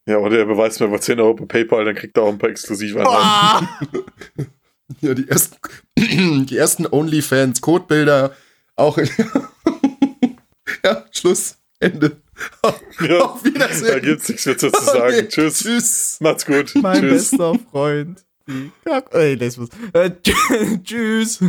Ja, 0.08 0.18
oder 0.18 0.40
er 0.40 0.46
beweist 0.46 0.80
mir 0.80 0.88
aber 0.88 1.00
10 1.00 1.20
Euro 1.20 1.36
bei 1.36 1.46
PayPal, 1.46 1.86
dann 1.86 1.96
kriegt 1.96 2.18
er 2.18 2.24
auch 2.24 2.30
ein 2.30 2.40
paar 2.40 2.50
exklusive 2.50 3.00
Einnahmen. 3.00 3.20
Ah! 3.20 3.80
Ja, 5.02 5.14
die 5.14 5.28
ersten, 5.30 5.58
die 6.46 6.58
ersten 6.58 6.88
OnlyFans-Codebilder 6.88 8.36
auch 8.76 8.98
in. 8.98 9.10
ja, 10.84 11.06
Schluss, 11.12 11.58
Ende. 11.80 12.18
Ja, 13.02 13.20
Auf 13.20 13.44
Wiedersehen. 13.44 13.88
da 13.88 14.00
gibt's 14.00 14.30
nichts 14.30 14.46
mehr 14.46 14.58
zu 14.58 14.70
sagen. 14.70 15.02
Okay, 15.02 15.28
Tschüss. 15.28 15.60
Tschüss. 15.60 16.18
Macht's 16.22 16.46
gut. 16.46 16.74
Mein 16.76 17.02
Tschüss. 17.02 17.32
bester 17.32 17.60
Freund. 17.70 18.26
Ey, 19.12 19.38
muss. 19.58 19.70
Äh, 19.94 20.12
tschüss. 20.84 21.40